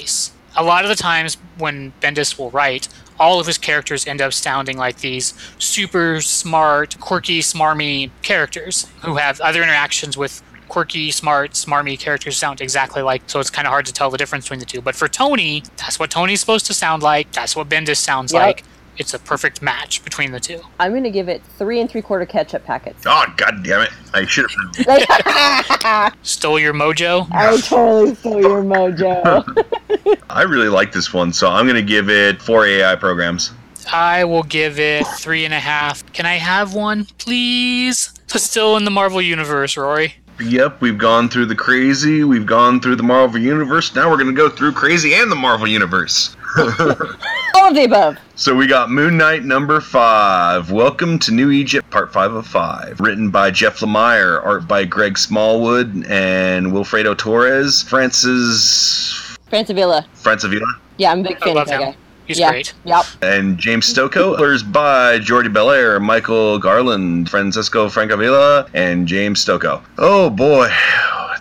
A 0.56 0.62
lot 0.62 0.84
of 0.84 0.88
the 0.88 0.94
times 0.96 1.36
when 1.58 1.92
Bendis 2.00 2.38
will 2.38 2.50
write, 2.50 2.88
all 3.18 3.40
of 3.40 3.46
his 3.46 3.58
characters 3.58 4.06
end 4.06 4.20
up 4.20 4.32
sounding 4.32 4.76
like 4.76 4.98
these 4.98 5.34
super 5.58 6.20
smart, 6.20 6.98
quirky, 7.00 7.40
smarmy 7.40 8.10
characters 8.22 8.86
who 9.02 9.16
have 9.16 9.40
other 9.40 9.62
interactions 9.62 10.16
with 10.16 10.42
quirky, 10.68 11.10
smart, 11.10 11.52
smarmy 11.52 11.98
characters 11.98 12.36
sound 12.36 12.60
exactly 12.60 13.02
like. 13.02 13.22
So 13.26 13.38
it's 13.40 13.50
kind 13.50 13.66
of 13.66 13.70
hard 13.70 13.86
to 13.86 13.92
tell 13.92 14.10
the 14.10 14.18
difference 14.18 14.44
between 14.46 14.60
the 14.60 14.66
two. 14.66 14.80
But 14.80 14.94
for 14.96 15.08
Tony, 15.08 15.62
that's 15.76 15.98
what 15.98 16.10
Tony's 16.10 16.40
supposed 16.40 16.66
to 16.66 16.74
sound 16.74 17.02
like. 17.02 17.30
That's 17.32 17.54
what 17.54 17.68
Bendis 17.68 17.96
sounds 17.98 18.32
Yep. 18.32 18.42
like. 18.42 18.64
It's 18.96 19.12
a 19.14 19.18
perfect 19.18 19.60
match 19.60 20.04
between 20.04 20.32
the 20.32 20.40
two. 20.40 20.60
I'm 20.78 20.92
gonna 20.94 21.10
give 21.10 21.28
it 21.28 21.42
three 21.58 21.80
and 21.80 21.90
three 21.90 22.02
quarter 22.02 22.26
ketchup 22.26 22.64
packets. 22.64 23.02
Oh 23.06 23.26
god 23.36 23.64
damn 23.64 23.82
it! 23.82 23.90
I 24.12 24.24
should 24.26 24.46
have. 24.50 24.86
Like, 25.84 26.14
Stole 26.22 26.58
your 26.58 26.72
mojo. 26.72 27.26
I 27.32 27.56
totally 27.60 28.14
stole 28.14 28.40
your 28.40 28.62
mojo. 28.62 30.22
I 30.30 30.42
really 30.42 30.68
like 30.68 30.92
this 30.92 31.12
one, 31.12 31.32
so 31.32 31.48
I'm 31.48 31.66
gonna 31.66 31.82
give 31.82 32.08
it 32.08 32.40
four 32.40 32.66
AI 32.66 32.94
programs. 32.96 33.52
I 33.92 34.24
will 34.24 34.42
give 34.44 34.78
it 34.78 35.06
three 35.18 35.44
and 35.44 35.52
a 35.52 35.60
half. 35.60 36.10
Can 36.12 36.26
I 36.26 36.34
have 36.36 36.74
one, 36.74 37.06
please? 37.18 38.10
Still 38.28 38.76
in 38.76 38.84
the 38.84 38.90
Marvel 38.90 39.20
Universe, 39.22 39.76
Rory. 39.76 40.14
Yep, 40.40 40.80
we've 40.80 40.98
gone 40.98 41.28
through 41.28 41.46
the 41.46 41.54
crazy, 41.54 42.24
we've 42.24 42.46
gone 42.46 42.80
through 42.80 42.96
the 42.96 43.04
Marvel 43.04 43.38
Universe. 43.38 43.94
Now 43.94 44.10
we're 44.10 44.16
gonna 44.16 44.32
go 44.32 44.48
through 44.48 44.72
crazy 44.72 45.14
and 45.14 45.30
the 45.30 45.36
Marvel 45.36 45.68
Universe. 45.68 46.36
All 46.56 47.68
of 47.68 47.74
the 47.74 47.84
above. 47.84 48.16
So 48.36 48.54
we 48.54 48.66
got 48.66 48.90
Moon 48.90 49.16
Knight 49.16 49.44
number 49.44 49.80
five. 49.80 50.70
Welcome 50.70 51.18
to 51.20 51.32
New 51.32 51.50
Egypt, 51.50 51.90
part 51.90 52.12
five 52.12 52.32
of 52.32 52.46
five. 52.46 53.00
Written 53.00 53.30
by 53.30 53.50
Jeff 53.50 53.78
Lemire, 53.80 54.44
art 54.44 54.68
by 54.68 54.84
Greg 54.84 55.18
Smallwood 55.18 56.06
and 56.08 56.66
Wilfredo 56.68 57.16
Torres. 57.16 57.82
Francis 57.82 59.36
Francavilla. 59.50 60.04
Francavilla 60.16 60.66
Yeah, 60.96 61.10
I'm 61.12 61.20
a 61.20 61.28
big 61.28 61.38
fan 61.40 61.56
of 61.58 61.66
that 61.66 61.80
him. 61.80 61.90
guy. 61.92 61.96
He's 62.26 62.38
yeah. 62.38 62.50
great. 62.50 62.72
Yep. 62.84 63.04
and 63.22 63.58
James 63.58 63.92
Stokoe. 63.92 64.36
Colors 64.36 64.62
by 64.62 65.18
Jordie 65.18 65.50
Bellaire, 65.50 66.00
Michael 66.00 66.58
Garland, 66.58 67.28
Francesco 67.28 67.88
Francavilla, 67.88 68.68
and 68.74 69.06
James 69.08 69.44
Stokoe. 69.44 69.82
Oh 69.98 70.30
boy. 70.30 70.70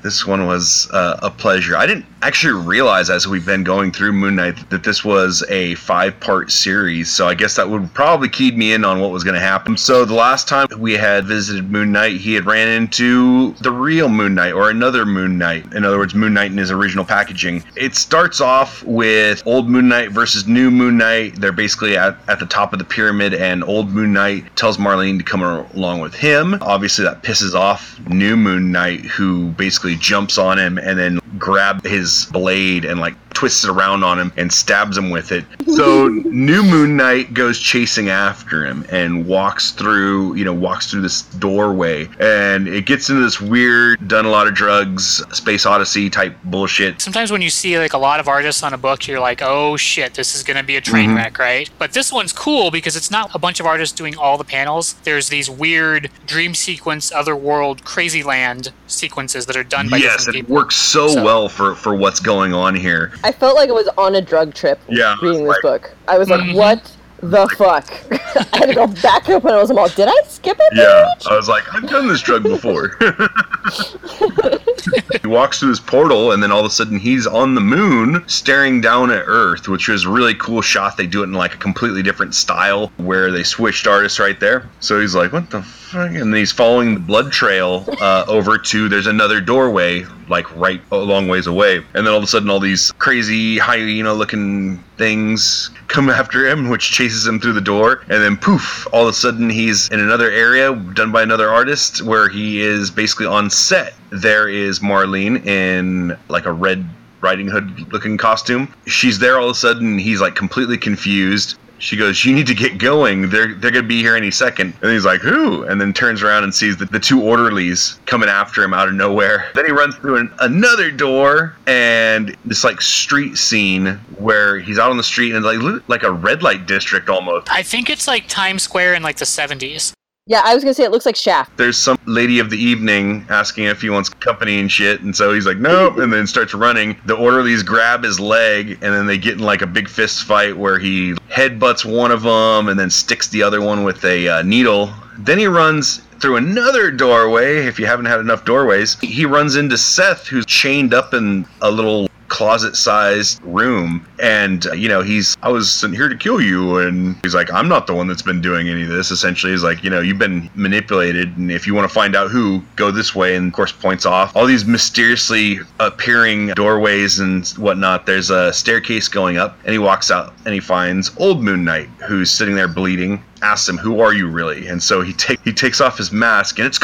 This 0.03 0.27
one 0.27 0.45
was 0.45 0.89
uh, 0.91 1.17
a 1.23 1.29
pleasure. 1.29 1.77
I 1.77 1.85
didn't 1.85 2.05
actually 2.21 2.65
realize 2.65 3.09
as 3.09 3.27
we've 3.27 3.45
been 3.45 3.63
going 3.63 3.91
through 3.91 4.13
Moon 4.13 4.35
Knight 4.35 4.69
that 4.69 4.83
this 4.83 5.03
was 5.03 5.43
a 5.49 5.75
five 5.75 6.19
part 6.19 6.51
series, 6.51 7.09
so 7.09 7.27
I 7.27 7.33
guess 7.33 7.55
that 7.55 7.69
would 7.69 7.93
probably 7.93 8.29
keyed 8.29 8.57
me 8.57 8.73
in 8.73 8.83
on 8.85 8.99
what 8.99 9.11
was 9.11 9.23
going 9.23 9.33
to 9.35 9.39
happen. 9.39 9.77
So 9.77 10.05
the 10.05 10.13
last 10.13 10.47
time 10.47 10.67
we 10.77 10.93
had 10.93 11.25
visited 11.25 11.71
Moon 11.71 11.91
Knight, 11.91 12.17
he 12.17 12.33
had 12.33 12.45
ran 12.45 12.67
into 12.67 13.53
the 13.61 13.71
real 13.71 14.09
Moon 14.09 14.35
Knight 14.35 14.53
or 14.53 14.69
another 14.69 15.05
Moon 15.05 15.37
Knight. 15.37 15.73
In 15.73 15.85
other 15.85 15.97
words, 15.97 16.13
Moon 16.13 16.33
Knight 16.33 16.51
in 16.51 16.57
his 16.57 16.71
original 16.71 17.05
packaging. 17.05 17.63
It 17.75 17.95
starts 17.95 18.41
off 18.41 18.83
with 18.83 19.41
old 19.45 19.69
Moon 19.69 19.87
Knight 19.87 20.11
versus 20.11 20.47
new 20.47 20.69
Moon 20.69 20.97
Knight. 20.97 21.39
They're 21.39 21.51
basically 21.51 21.97
at, 21.97 22.17
at 22.27 22.39
the 22.39 22.45
top 22.45 22.73
of 22.73 22.79
the 22.79 22.85
pyramid, 22.85 23.33
and 23.33 23.63
old 23.63 23.89
Moon 23.89 24.11
Knight 24.13 24.55
tells 24.55 24.77
Marlene 24.77 25.17
to 25.17 25.23
come 25.23 25.41
along 25.41 26.01
with 26.01 26.13
him. 26.13 26.57
Obviously, 26.61 27.05
that 27.05 27.23
pisses 27.23 27.53
off 27.53 27.99
new 28.07 28.35
Moon 28.35 28.71
Knight, 28.71 29.01
who 29.01 29.49
basically 29.51 29.92
jumps 29.95 30.37
on 30.37 30.57
him 30.59 30.77
and 30.77 30.97
then 30.97 31.19
grab 31.37 31.83
his 31.83 32.27
blade 32.31 32.85
and 32.85 32.99
like 32.99 33.15
twists 33.33 33.63
it 33.63 33.69
around 33.69 34.03
on 34.03 34.19
him 34.19 34.31
and 34.37 34.51
stabs 34.51 34.97
him 34.97 35.09
with 35.09 35.31
it. 35.31 35.45
So 35.75 36.07
New 36.25 36.63
Moon 36.63 36.95
Knight 36.97 37.33
goes 37.33 37.59
chasing 37.59 38.09
after 38.09 38.65
him 38.65 38.85
and 38.91 39.25
walks 39.25 39.71
through, 39.71 40.35
you 40.35 40.45
know, 40.45 40.53
walks 40.53 40.89
through 40.91 41.01
this 41.01 41.23
doorway, 41.23 42.07
and 42.19 42.67
it 42.67 42.85
gets 42.85 43.09
into 43.09 43.21
this 43.21 43.39
weird, 43.41 44.07
done 44.07 44.25
a 44.25 44.29
lot 44.29 44.47
of 44.47 44.53
drugs, 44.53 45.23
space 45.35 45.65
odyssey 45.65 46.09
type 46.09 46.35
bullshit. 46.45 47.01
Sometimes 47.01 47.31
when 47.31 47.41
you 47.41 47.49
see 47.49 47.77
like 47.77 47.93
a 47.93 47.97
lot 47.97 48.19
of 48.19 48.27
artists 48.27 48.63
on 48.63 48.73
a 48.73 48.77
book, 48.77 49.07
you're 49.07 49.19
like, 49.19 49.41
oh 49.41 49.77
shit, 49.77 50.13
this 50.13 50.35
is 50.35 50.43
going 50.43 50.57
to 50.57 50.63
be 50.63 50.75
a 50.75 50.81
train 50.81 51.11
Mhm. 51.11 51.15
wreck, 51.17 51.37
right? 51.39 51.69
But 51.77 51.93
this 51.93 52.11
one's 52.11 52.31
cool 52.33 52.71
because 52.71 52.95
it's 52.95 53.11
not 53.11 53.33
a 53.33 53.39
bunch 53.39 53.59
of 53.59 53.65
artists 53.65 53.95
doing 53.95 54.17
all 54.17 54.37
the 54.37 54.43
panels. 54.43 54.93
There's 55.03 55.29
these 55.29 55.49
weird 55.49 56.09
dream 56.25 56.53
sequence, 56.55 57.11
otherworld, 57.11 57.83
crazy 57.83 58.23
land 58.23 58.71
sequences 58.87 59.45
that 59.47 59.55
are 59.55 59.63
done 59.63 59.89
by 59.89 59.97
Yes, 59.97 60.17
different 60.17 60.35
it 60.37 60.41
people. 60.41 60.55
works 60.55 60.75
so, 60.75 61.07
So- 61.09 61.23
well 61.23 61.49
for 61.49 61.75
for 61.75 61.95
what's 61.95 62.19
going 62.19 62.53
on 62.53 62.75
here. 62.75 63.11
I 63.23 63.31
felt 63.31 63.55
like 63.55 63.69
I 63.69 63.73
was 63.73 63.87
on 63.97 64.15
a 64.15 64.21
drug 64.21 64.53
trip 64.53 64.79
Yeah, 64.87 65.15
reading 65.21 65.45
this 65.45 65.57
like- 65.63 65.81
book. 65.81 65.95
I 66.07 66.17
was 66.17 66.29
like, 66.29 66.41
Mhm. 66.41 66.55
what 66.55 66.91
the 67.21 67.47
fuck? 67.57 67.89
I 68.53 68.57
had 68.57 68.65
to 68.67 68.73
go 68.75 68.87
back 68.87 69.29
up 69.29 69.45
and 69.45 69.53
I 69.53 69.61
was 69.61 69.71
all, 69.71 69.87
did 69.87 70.09
I 70.09 70.15
skip 70.27 70.57
it? 70.59 70.73
Yeah, 70.75 71.09
page? 71.17 71.27
I 71.29 71.35
was 71.37 71.47
like, 71.47 71.63
I've 71.73 71.89
done 71.89 72.07
this 72.09 72.21
drug 72.21 72.43
before. 72.43 72.97
he 75.21 75.27
walks 75.27 75.59
through 75.59 75.69
this 75.69 75.79
portal, 75.79 76.31
and 76.33 76.43
then 76.43 76.51
all 76.51 76.59
of 76.59 76.65
a 76.65 76.69
sudden 76.69 76.99
he's 76.99 77.25
on 77.25 77.55
the 77.55 77.61
moon, 77.61 78.23
staring 78.27 78.81
down 78.81 79.09
at 79.11 79.23
Earth, 79.25 79.67
which 79.67 79.87
was 79.87 80.03
a 80.05 80.09
really 80.09 80.35
cool 80.35 80.61
shot. 80.61 80.97
They 80.97 81.07
do 81.07 81.21
it 81.21 81.25
in 81.27 81.33
like 81.33 81.53
a 81.53 81.57
completely 81.57 82.03
different 82.03 82.35
style, 82.35 82.91
where 82.97 83.31
they 83.31 83.43
switched 83.43 83.87
artists 83.87 84.19
right 84.19 84.39
there. 84.39 84.67
So 84.81 84.99
he's 84.99 85.15
like, 85.15 85.31
"What 85.31 85.49
the 85.49 85.61
fuck?" 85.61 86.09
And 86.09 86.33
then 86.33 86.33
he's 86.33 86.51
following 86.51 86.95
the 86.95 86.99
blood 86.99 87.31
trail 87.31 87.85
uh, 88.01 88.25
over 88.27 88.57
to 88.57 88.89
there's 88.89 89.07
another 89.07 89.39
doorway, 89.39 90.05
like 90.29 90.53
right 90.55 90.81
a 90.91 90.97
long 90.97 91.27
ways 91.27 91.47
away. 91.47 91.77
And 91.77 92.05
then 92.05 92.07
all 92.07 92.17
of 92.17 92.23
a 92.23 92.27
sudden, 92.27 92.49
all 92.49 92.59
these 92.59 92.91
crazy 92.93 93.57
hyena-looking 93.57 94.77
things 94.97 95.69
come 95.87 96.09
after 96.21 96.47
him, 96.47 96.69
which 96.69 96.91
chases 96.91 97.25
him 97.25 97.39
through 97.39 97.53
the 97.53 97.61
door. 97.61 98.01
And 98.09 98.23
then 98.23 98.37
poof, 98.37 98.87
all 98.93 99.03
of 99.03 99.09
a 99.09 99.13
sudden 99.13 99.49
he's 99.49 99.89
in 99.89 99.99
another 99.99 100.31
area 100.31 100.73
done 100.93 101.11
by 101.11 101.23
another 101.23 101.49
artist 101.49 102.01
where 102.01 102.29
he 102.29 102.61
is 102.61 102.91
basically 102.91 103.25
on 103.25 103.49
set. 103.49 103.93
There 104.11 104.47
is 104.47 104.79
Marlene 104.79 105.45
in 105.45 106.17
like 106.29 106.45
a 106.45 106.53
red 106.53 106.85
Riding 107.21 107.47
Hood 107.47 107.91
looking 107.93 108.17
costume. 108.17 108.73
She's 108.85 109.17
there 109.17 109.39
all 109.39 109.45
of 109.45 109.51
a 109.51 109.55
sudden. 109.55 109.97
He's 109.97 110.19
like 110.19 110.35
completely 110.35 110.77
confused. 110.77 111.57
She 111.83 111.97
goes, 111.97 112.23
"You 112.23 112.33
need 112.33 112.47
to 112.47 112.53
get 112.53 112.77
going. 112.77 113.29
They're 113.29 113.53
they're 113.55 113.69
gonna 113.69 113.85
be 113.85 113.99
here 113.99 114.15
any 114.15 114.31
second. 114.31 114.73
And 114.81 114.91
he's 114.91 115.03
like, 115.03 115.19
"Who?" 115.19 115.63
And 115.63 115.81
then 115.81 115.91
turns 115.91 116.23
around 116.23 116.45
and 116.45 116.55
sees 116.55 116.77
the, 116.77 116.85
the 116.85 116.99
two 116.99 117.21
orderlies 117.21 117.99
coming 118.05 118.29
after 118.29 118.63
him 118.63 118.73
out 118.73 118.87
of 118.87 118.93
nowhere. 118.93 119.49
Then 119.53 119.65
he 119.65 119.71
runs 119.73 119.95
through 119.95 120.15
an, 120.15 120.33
another 120.39 120.91
door 120.91 121.57
and 121.67 122.37
this 122.45 122.63
like 122.63 122.81
street 122.81 123.37
scene 123.37 123.99
where 124.17 124.59
he's 124.59 124.79
out 124.79 124.91
on 124.91 124.97
the 124.97 125.03
street 125.03 125.35
and 125.35 125.43
like 125.43 125.83
like 125.89 126.03
a 126.03 126.11
red 126.11 126.41
light 126.41 126.65
district 126.67 127.09
almost. 127.09 127.51
I 127.51 127.63
think 127.63 127.89
it's 127.89 128.07
like 128.07 128.29
Times 128.29 128.63
Square 128.63 128.93
in 128.93 129.03
like 129.03 129.17
the 129.17 129.25
70s. 129.25 129.91
Yeah, 130.25 130.41
I 130.45 130.55
was 130.55 130.63
gonna 130.63 130.73
say 130.73 130.85
it 130.85 130.91
looks 130.91 131.05
like 131.05 131.17
Shaft. 131.17 131.57
There's 131.57 131.77
some 131.77 131.99
lady 132.05 132.39
of 132.39 132.49
the 132.49 132.57
evening 132.57 133.25
asking 133.29 133.65
if 133.65 133.81
he 133.81 133.89
wants 133.89 134.07
company 134.07 134.57
and 134.57 134.71
shit, 134.71 135.01
and 135.01 135.13
so 135.13 135.33
he's 135.33 135.45
like, 135.45 135.57
nope, 135.57 135.97
and 135.97 136.13
then 136.13 136.27
starts 136.27 136.53
running. 136.53 136.95
The 137.05 137.13
orderlies 137.13 137.61
grab 137.61 138.05
his 138.05 138.21
leg, 138.21 138.71
and 138.81 138.93
then 138.93 139.05
they 139.05 139.17
get 139.17 139.33
in 139.33 139.39
like 139.39 139.61
a 139.61 139.67
big 139.67 139.89
fist 139.89 140.23
fight 140.23 140.55
where 140.55 140.79
he 140.79 141.13
headbutts 141.29 141.83
one 141.83 142.09
of 142.09 142.21
them 142.21 142.69
and 142.69 142.79
then 142.79 142.89
sticks 142.89 143.27
the 143.27 143.43
other 143.43 143.61
one 143.61 143.83
with 143.83 144.05
a 144.05 144.29
uh, 144.29 144.41
needle. 144.43 144.93
Then 145.17 145.39
he 145.39 145.47
runs 145.47 145.97
through 146.21 146.37
another 146.37 146.89
doorway. 146.89 147.65
If 147.65 147.77
you 147.77 147.85
haven't 147.85 148.05
had 148.05 148.21
enough 148.21 148.45
doorways, 148.45 148.97
he 149.01 149.25
runs 149.25 149.57
into 149.57 149.77
Seth, 149.77 150.25
who's 150.27 150.45
chained 150.45 150.93
up 150.93 151.13
in 151.13 151.45
a 151.61 151.69
little 151.69 152.07
closet-sized 152.27 153.41
room 153.43 154.05
and 154.21 154.67
uh, 154.67 154.73
you 154.73 154.87
know 154.87 155.01
he's 155.01 155.37
i 155.43 155.49
was 155.49 155.81
here 155.81 156.09
to 156.09 156.15
kill 156.15 156.41
you 156.41 156.77
and 156.77 157.15
he's 157.21 157.35
like 157.35 157.51
i'm 157.51 157.67
not 157.67 157.87
the 157.87 157.93
one 157.93 158.07
that's 158.07 158.21
been 158.21 158.41
doing 158.41 158.69
any 158.69 158.83
of 158.83 158.89
this 158.89 159.11
essentially 159.11 159.51
he's 159.51 159.63
like 159.63 159.83
you 159.83 159.89
know 159.89 159.99
you've 159.99 160.19
been 160.19 160.49
manipulated 160.55 161.35
and 161.37 161.51
if 161.51 161.67
you 161.67 161.73
want 161.73 161.87
to 161.87 161.93
find 161.93 162.15
out 162.15 162.29
who 162.31 162.61
go 162.75 162.91
this 162.91 163.13
way 163.13 163.35
and 163.35 163.47
of 163.47 163.53
course 163.53 163.71
points 163.71 164.05
off 164.05 164.35
all 164.35 164.45
these 164.45 164.65
mysteriously 164.65 165.59
appearing 165.79 166.47
doorways 166.49 167.19
and 167.19 167.49
whatnot 167.49 168.05
there's 168.05 168.29
a 168.29 168.51
staircase 168.51 169.07
going 169.07 169.37
up 169.37 169.57
and 169.63 169.73
he 169.73 169.79
walks 169.79 170.09
out 170.09 170.33
and 170.45 170.53
he 170.53 170.59
finds 170.59 171.11
old 171.17 171.43
moon 171.43 171.63
knight 171.63 171.87
who's 172.07 172.31
sitting 172.31 172.55
there 172.55 172.67
bleeding 172.67 173.23
asks 173.43 173.67
him, 173.67 173.77
"Who 173.77 173.99
are 173.99 174.13
you 174.13 174.27
really?" 174.27 174.67
And 174.67 174.81
so 174.81 175.01
he 175.01 175.13
take 175.13 175.39
he 175.43 175.53
takes 175.53 175.81
off 175.81 175.97
his 175.97 176.11
mask, 176.11 176.57
and 176.57 176.65
it's 176.65 176.79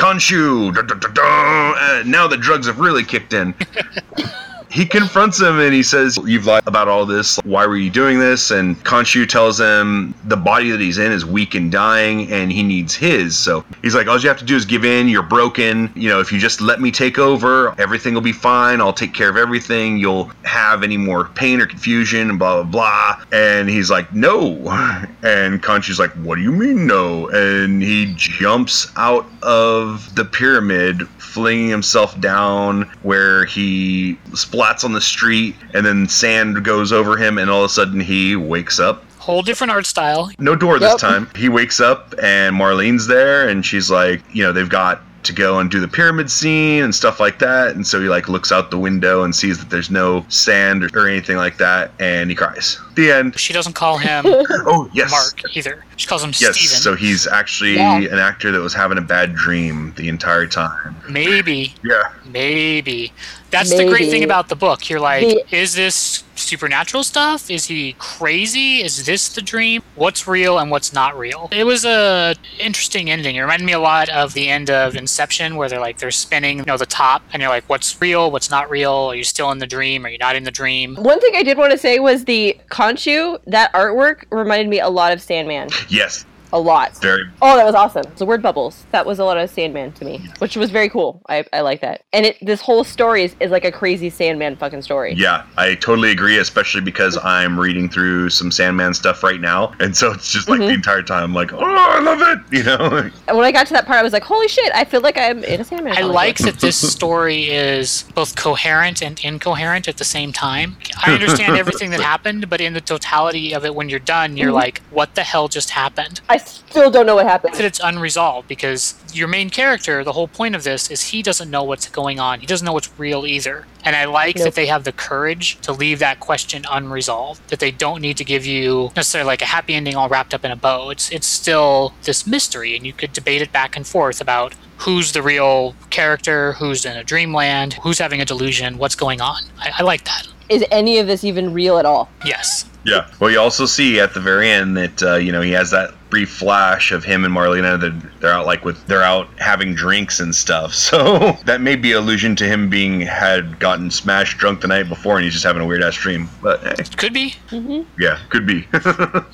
dun. 1.13 1.75
Uh, 1.77 2.03
now 2.05 2.27
the 2.27 2.37
drugs 2.37 2.67
have 2.67 2.79
really 2.79 3.03
kicked 3.03 3.33
in. 3.33 3.55
he 4.71 4.85
confronts 4.85 5.41
him 5.41 5.59
and 5.59 5.73
he 5.73 5.83
says, 5.83 6.17
You've 6.25 6.45
lied 6.45 6.63
about 6.67 6.87
all 6.87 7.05
this. 7.05 7.37
Why 7.43 7.65
were 7.65 7.77
you 7.77 7.89
doing 7.89 8.19
this? 8.19 8.51
And 8.51 8.77
Khonshu 8.83 9.27
tells 9.27 9.59
him 9.59 10.13
the 10.25 10.37
body 10.37 10.69
that 10.71 10.79
he's 10.79 10.97
in 10.97 11.11
is 11.11 11.25
weak 11.25 11.55
and 11.55 11.71
dying 11.71 12.31
and 12.31 12.51
he 12.51 12.61
needs 12.61 12.95
his. 12.95 13.37
So 13.37 13.65
he's 13.81 13.95
like, 13.95 14.07
All 14.07 14.19
you 14.19 14.27
have 14.27 14.37
to 14.39 14.45
do 14.45 14.55
is 14.55 14.65
give 14.65 14.85
in. 14.85 15.07
You're 15.07 15.23
broken. 15.23 15.91
You 15.95 16.09
know, 16.09 16.19
if 16.19 16.31
you 16.31 16.39
just 16.39 16.61
let 16.61 16.79
me 16.81 16.91
take 16.91 17.17
over, 17.17 17.73
everything 17.79 18.13
will 18.13 18.21
be 18.21 18.31
fine. 18.31 18.79
I'll 18.79 18.93
take 18.93 19.13
care 19.13 19.29
of 19.29 19.37
everything. 19.37 19.97
You'll 19.97 20.31
have 20.43 20.83
any 20.83 20.97
more 20.97 21.25
pain 21.29 21.61
or 21.61 21.65
confusion 21.65 22.29
and 22.29 22.37
blah, 22.37 22.63
blah, 22.63 22.71
blah. 22.71 23.25
And 23.31 23.69
he's 23.69 23.89
like, 23.89 24.13
No. 24.13 24.57
And 25.21 25.61
Khonshu's 25.61 25.99
like, 25.99 26.11
What 26.11 26.35
do 26.35 26.41
you 26.41 26.51
mean, 26.51 26.85
no? 26.85 27.27
And 27.29 27.81
he 27.81 28.13
jumps 28.15 28.91
out 28.95 29.25
of 29.41 30.13
the 30.15 30.25
pyramid 30.25 31.07
flinging 31.17 31.69
himself 31.69 32.19
down 32.19 32.83
where 33.03 33.45
he 33.45 34.17
splats 34.59 34.83
on 34.83 34.93
the 34.93 35.01
street 35.01 35.55
and 35.73 35.85
then 35.85 36.07
sand 36.07 36.63
goes 36.63 36.91
over 36.91 37.17
him 37.17 37.37
and 37.37 37.49
all 37.49 37.63
of 37.63 37.69
a 37.69 37.73
sudden 37.73 37.99
he 37.99 38.35
wakes 38.35 38.79
up 38.79 39.03
Whole 39.19 39.41
different 39.41 39.71
art 39.71 39.85
style. 39.85 40.31
no 40.39 40.55
door 40.55 40.79
this 40.79 40.91
Yep. 40.91 40.97
time 40.99 41.29
he 41.35 41.49
wakes 41.49 41.79
up 41.79 42.13
and 42.21 42.55
marlene's 42.55 43.07
there 43.07 43.47
and 43.49 43.65
she's 43.65 43.89
like 43.91 44.21
you 44.33 44.43
know 44.43 44.51
they've 44.51 44.69
got 44.69 45.01
to 45.21 45.33
go 45.33 45.59
and 45.59 45.69
do 45.69 45.81
the 45.81 45.87
pyramid 45.87 46.31
scene 46.31 46.81
and 46.81 46.95
stuff 46.95 47.19
like 47.19 47.39
that 47.39 47.75
and 47.75 47.85
so 47.85 47.99
he 48.01 48.07
like 48.07 48.29
looks 48.29 48.51
out 48.53 48.71
the 48.71 48.79
window 48.79 49.23
and 49.23 49.35
sees 49.35 49.59
that 49.59 49.69
there's 49.69 49.89
no 49.91 50.25
sand 50.29 50.81
or, 50.83 50.89
or 50.97 51.07
anything 51.09 51.35
like 51.35 51.57
that 51.57 51.91
and 51.99 52.29
he 52.29 52.35
cries 52.35 52.79
the 52.95 53.11
end 53.11 53.37
She 53.37 53.51
doesn't 53.53 53.73
call 53.73 53.97
him 53.97 54.23
oh 54.65 54.89
yes 54.93 55.11
Mark 55.11 55.55
either. 55.55 55.83
She 55.97 56.07
calls 56.07 56.23
him 56.23 56.29
yes 56.39 56.55
Steven. 56.57 56.81
so 56.81 56.95
he's 56.95 57.27
actually 57.27 57.75
Yeah. 57.75 57.97
an 57.97 58.17
actor 58.17 58.51
that 58.51 58.61
was 58.61 58.73
having 58.73 58.97
a 58.97 59.01
bad 59.01 59.35
dream 59.35 59.93
the 59.97 60.07
entire 60.07 60.47
time 60.47 60.95
Maybe, 61.09 61.73
yeah 61.83 62.13
maybe. 62.25 63.11
That's 63.51 63.75
the 63.75 63.85
great 63.85 64.09
thing 64.09 64.23
about 64.23 64.49
the 64.49 64.55
book. 64.55 64.89
You're 64.89 64.99
like, 64.99 65.27
The- 65.27 65.55
is 65.55 65.73
this 65.73 66.23
supernatural 66.35 67.03
stuff? 67.03 67.49
Is 67.51 67.65
he 67.65 67.93
crazy? 67.99 68.81
Is 68.81 69.05
this 69.05 69.29
the 69.29 69.41
dream? 69.41 69.81
What's 69.95 70.27
real 70.27 70.57
and 70.57 70.71
what's 70.71 70.93
not 70.93 71.17
real? 71.17 71.49
It 71.51 71.65
was 71.65 71.83
a 71.85 72.35
interesting 72.59 73.09
ending. 73.09 73.35
It 73.35 73.41
reminded 73.41 73.65
me 73.65 73.73
a 73.73 73.79
lot 73.79 74.09
of 74.09 74.33
the 74.33 74.49
end 74.49 74.69
of 74.69 74.95
Inception, 74.95 75.55
where 75.57 75.67
they're 75.67 75.79
like 75.79 75.97
they're 75.97 76.11
spinning, 76.11 76.59
you 76.59 76.65
know, 76.65 76.77
the 76.77 76.85
top, 76.85 77.23
and 77.33 77.41
you're 77.41 77.49
like, 77.49 77.65
what's 77.67 77.99
real? 77.99 78.31
What's 78.31 78.49
not 78.49 78.69
real? 78.69 78.91
Are 78.91 79.15
you 79.15 79.23
still 79.23 79.51
in 79.51 79.57
the 79.59 79.67
dream? 79.67 80.05
Are 80.05 80.09
you 80.09 80.17
not 80.17 80.35
in 80.35 80.43
the 80.43 80.51
dream? 80.51 80.95
One 80.95 81.19
thing 81.19 81.33
I 81.35 81.43
did 81.43 81.57
want 81.57 81.71
to 81.71 81.77
say 81.77 81.99
was 81.99 82.25
the 82.25 82.57
Khonshu, 82.69 83.39
that 83.47 83.73
artwork 83.73 84.23
reminded 84.31 84.69
me 84.69 84.79
a 84.79 84.89
lot 84.89 85.11
of 85.11 85.21
Sandman. 85.21 85.69
yes 85.89 86.25
A 86.51 86.59
lot. 86.59 86.95
very 86.97 87.25
Oh, 87.41 87.55
that 87.55 87.65
was 87.65 87.75
awesome. 87.75 88.05
The 88.17 88.25
word 88.25 88.41
bubbles. 88.41 88.85
That 88.91 89.05
was 89.05 89.19
a 89.19 89.25
lot 89.25 89.37
of 89.37 89.49
Sandman 89.49 89.91
to 89.93 90.05
me, 90.05 90.27
which 90.39 90.55
was 90.55 90.71
very 90.71 90.89
cool. 90.89 91.21
I, 91.29 91.45
I 91.53 91.61
like 91.61 91.81
that. 91.81 92.03
And 92.13 92.25
it 92.25 92.37
this 92.41 92.61
whole 92.61 92.83
story 92.83 93.23
is, 93.23 93.35
is 93.39 93.51
like 93.51 93.65
a 93.65 93.71
crazy 93.71 94.09
Sandman 94.09 94.55
fucking 94.55 94.81
story. 94.81 95.13
Yeah, 95.13 95.45
I 95.57 95.75
totally 95.75 96.11
agree, 96.11 96.37
especially 96.37 96.81
because 96.81 97.17
I'm 97.23 97.59
reading 97.59 97.89
through 97.89 98.29
some 98.29 98.51
Sandman 98.51 98.93
stuff 98.93 99.23
right 99.23 99.39
now. 99.39 99.73
And 99.79 99.95
so 99.95 100.11
it's 100.11 100.31
just 100.31 100.49
like 100.49 100.59
the 100.59 100.65
mm-hmm. 100.65 100.75
entire 100.75 101.03
time, 101.03 101.33
like, 101.33 101.53
oh, 101.53 101.59
I 101.61 101.99
love 101.99 102.21
it, 102.21 102.39
you 102.57 102.63
know? 102.63 103.09
And 103.27 103.37
when 103.37 103.45
I 103.45 103.51
got 103.51 103.67
to 103.67 103.73
that 103.73 103.85
part, 103.85 103.99
I 103.99 104.03
was 104.03 104.13
like, 104.13 104.23
holy 104.23 104.47
shit, 104.47 104.71
I 104.73 104.85
feel 104.85 105.01
like 105.01 105.17
I'm 105.17 105.43
in 105.43 105.61
a 105.61 105.63
Sandman. 105.63 105.97
I 105.97 106.01
like 106.01 106.37
that 106.39 106.59
this 106.59 106.77
story 106.91 107.49
is 107.49 108.03
both 108.15 108.35
coherent 108.35 109.01
and 109.01 109.19
incoherent 109.23 109.87
at 109.87 109.97
the 109.97 110.03
same 110.03 110.33
time. 110.33 110.77
I 111.05 111.13
understand 111.13 111.55
everything 111.55 111.91
that 111.91 112.01
happened, 112.13 112.49
but 112.49 112.61
in 112.61 112.73
the 112.73 112.81
totality 112.81 113.53
of 113.53 113.65
it, 113.65 113.75
when 113.75 113.89
you're 113.89 113.99
done, 113.99 114.37
you're 114.37 114.47
mm-hmm. 114.47 114.55
like, 114.55 114.81
what 114.89 115.15
the 115.15 115.23
hell 115.23 115.47
just 115.47 115.69
happened? 115.69 116.21
I 116.29 116.38
still 116.47 116.91
don't 116.91 117.05
know 117.05 117.15
what 117.15 117.25
happened. 117.25 117.55
that 117.55 117.65
it's 117.65 117.79
unresolved 117.83 118.47
because 118.47 118.95
your 119.13 119.27
main 119.27 119.49
character, 119.49 120.03
the 120.03 120.13
whole 120.13 120.27
point 120.27 120.55
of 120.55 120.63
this 120.63 120.89
is 120.91 121.01
he 121.09 121.21
doesn't 121.21 121.49
know 121.49 121.63
what's 121.63 121.87
going 121.89 122.19
on. 122.19 122.39
He 122.39 122.45
doesn't 122.45 122.65
know 122.65 122.73
what's 122.73 122.91
real 122.99 123.25
either. 123.25 123.65
And 123.83 123.95
I 123.95 124.05
like 124.05 124.35
Nope. 124.37 124.45
that 124.45 124.55
they 124.55 124.67
have 124.67 124.83
the 124.83 124.91
courage 124.91 125.59
to 125.61 125.71
leave 125.71 125.99
that 125.99 126.19
question 126.19 126.63
unresolved. 126.69 127.47
That 127.49 127.59
they 127.59 127.71
don't 127.71 128.01
need 128.01 128.17
to 128.17 128.23
give 128.25 128.45
you 128.45 128.91
necessarily 128.95 129.27
like 129.27 129.41
a 129.41 129.45
happy 129.45 129.73
ending 129.73 129.95
all 129.95 130.09
wrapped 130.09 130.33
up 130.33 130.43
in 130.45 130.51
a 130.51 130.55
bow. 130.55 130.89
It's 130.89 131.11
it's 131.11 131.27
still 131.27 131.93
this 132.03 132.27
mystery 132.27 132.75
and 132.75 132.85
you 132.85 132.93
could 132.93 133.13
debate 133.13 133.41
it 133.41 133.51
back 133.51 133.75
and 133.75 133.85
forth 133.87 134.21
about 134.21 134.53
who's 134.77 135.11
the 135.11 135.21
real 135.21 135.75
character, 135.89 136.53
who's 136.53 136.85
in 136.85 136.95
a 136.95 137.03
dreamland, 137.03 137.73
who's 137.75 137.99
having 137.99 138.21
a 138.21 138.25
delusion, 138.25 138.77
what's 138.77 138.95
going 138.95 139.21
on. 139.21 139.43
I, 139.59 139.71
I 139.79 139.83
like 139.83 140.05
that. 140.05 140.27
Is 140.49 140.63
any 140.71 140.97
of 140.99 141.05
this 141.07 141.23
even 141.23 141.53
real 141.53 141.77
at 141.77 141.85
all? 141.85 142.09
Yes. 142.25 142.65
Yeah. 142.85 143.07
Well, 143.19 143.29
you 143.29 143.39
also 143.39 143.65
see 143.65 143.99
at 143.99 144.13
the 144.13 144.19
very 144.21 144.49
end 144.49 144.75
that, 144.77 145.03
uh, 145.03 145.15
you 145.17 145.31
know, 145.31 145.41
he 145.41 145.51
has 145.51 145.69
that 145.71 145.93
brief 146.09 146.29
flash 146.31 146.91
of 146.91 147.03
him 147.03 147.23
and 147.23 147.33
Marlena 147.33 147.79
that 147.79 148.19
they're 148.19 148.31
out 148.31 148.45
like 148.45 148.65
with 148.65 148.83
they're 148.87 149.03
out 149.03 149.27
having 149.37 149.75
drinks 149.75 150.19
and 150.19 150.33
stuff. 150.33 150.73
So 150.89 151.33
that 151.45 151.61
may 151.61 151.75
be 151.75 151.91
allusion 151.91 152.35
to 152.37 152.45
him 152.45 152.67
being 152.69 153.01
had 153.01 153.59
gotten 153.59 153.91
smashed 153.91 154.37
drunk 154.39 154.61
the 154.61 154.67
night 154.67 154.89
before 154.89 155.17
and 155.17 155.23
he's 155.23 155.33
just 155.33 155.45
having 155.45 155.61
a 155.61 155.65
weird 155.65 155.83
ass 155.83 155.95
dream. 155.95 156.27
But 156.41 156.61
hey, 156.63 156.83
Could 156.97 157.13
be. 157.13 157.35
Mm-hmm. 157.49 157.83
yeah, 158.01 158.19
could 158.29 158.45
be. 158.47 158.67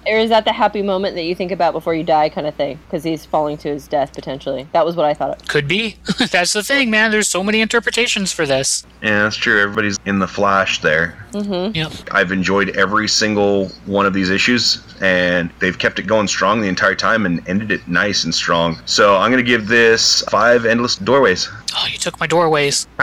Or 0.07 0.17
is 0.19 0.29
that 0.29 0.45
the 0.45 0.53
happy 0.53 0.81
moment 0.83 1.15
that 1.15 1.23
you 1.23 1.33
think 1.33 1.51
about 1.51 1.73
before 1.73 1.95
you 1.95 2.03
die, 2.03 2.29
kind 2.29 2.45
of 2.45 2.53
thing? 2.55 2.77
Because 2.85 3.03
he's 3.03 3.25
falling 3.25 3.57
to 3.59 3.69
his 3.69 3.87
death 3.87 4.13
potentially. 4.13 4.67
That 4.73 4.85
was 4.85 4.95
what 4.95 5.05
I 5.05 5.13
thought. 5.15 5.41
Of. 5.41 5.47
Could 5.47 5.67
be. 5.67 5.97
That's 6.31 6.53
the 6.53 6.61
thing, 6.61 6.89
man. 6.91 7.09
There's 7.11 7.27
so 7.27 7.43
many 7.43 7.61
interpretations 7.61 8.31
for 8.31 8.45
this. 8.45 8.85
yeah, 9.01 9.23
that's 9.23 9.35
true. 9.35 9.59
Everybody's 9.61 9.97
in 10.05 10.19
the 10.19 10.27
flash 10.27 10.81
there. 10.81 11.17
Mm-hmm. 11.31 11.75
Yep. 11.75 11.91
I've 12.11 12.31
enjoyed 12.31 12.69
every 12.77 13.07
single 13.07 13.69
one 13.85 14.05
of 14.05 14.13
these 14.13 14.29
issues, 14.29 14.83
and 15.01 15.49
they've 15.59 15.77
kept 15.77 15.97
it 15.99 16.03
going 16.03 16.27
strong 16.27 16.64
the 16.65 16.69
entire 16.69 16.95
time 16.95 17.27
and 17.27 17.47
ended 17.47 17.71
it 17.71 17.87
nice 17.87 18.23
and 18.23 18.33
strong. 18.33 18.77
So 18.85 19.17
I'm 19.17 19.29
gonna 19.29 19.43
give 19.43 19.67
this 19.67 20.21
five 20.31 20.65
endless 20.65 20.95
doorways. 20.95 21.47
Oh, 21.77 21.87
you 21.91 21.97
took 21.99 22.19
my 22.19 22.27
doorways. 22.27 22.87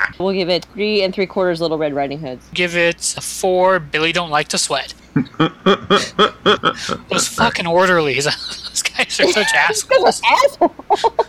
We'll 0.18 0.32
give 0.32 0.48
it 0.48 0.64
three 0.72 1.02
and 1.02 1.14
three 1.14 1.26
quarters 1.26 1.60
Little 1.60 1.76
Red 1.78 1.92
Riding 1.94 2.18
Hoods. 2.20 2.48
Give 2.54 2.74
it 2.76 3.14
a 3.16 3.20
four. 3.20 3.78
Billy 3.78 4.12
don't 4.12 4.30
like 4.30 4.48
to 4.48 4.58
sweat. 4.58 4.94
Those 7.10 7.28
fucking 7.28 7.66
orderlies. 7.66 8.24
Those 8.24 8.82
guys 8.82 9.20
are 9.20 9.28
such 9.32 9.52
assholes. 9.54 10.22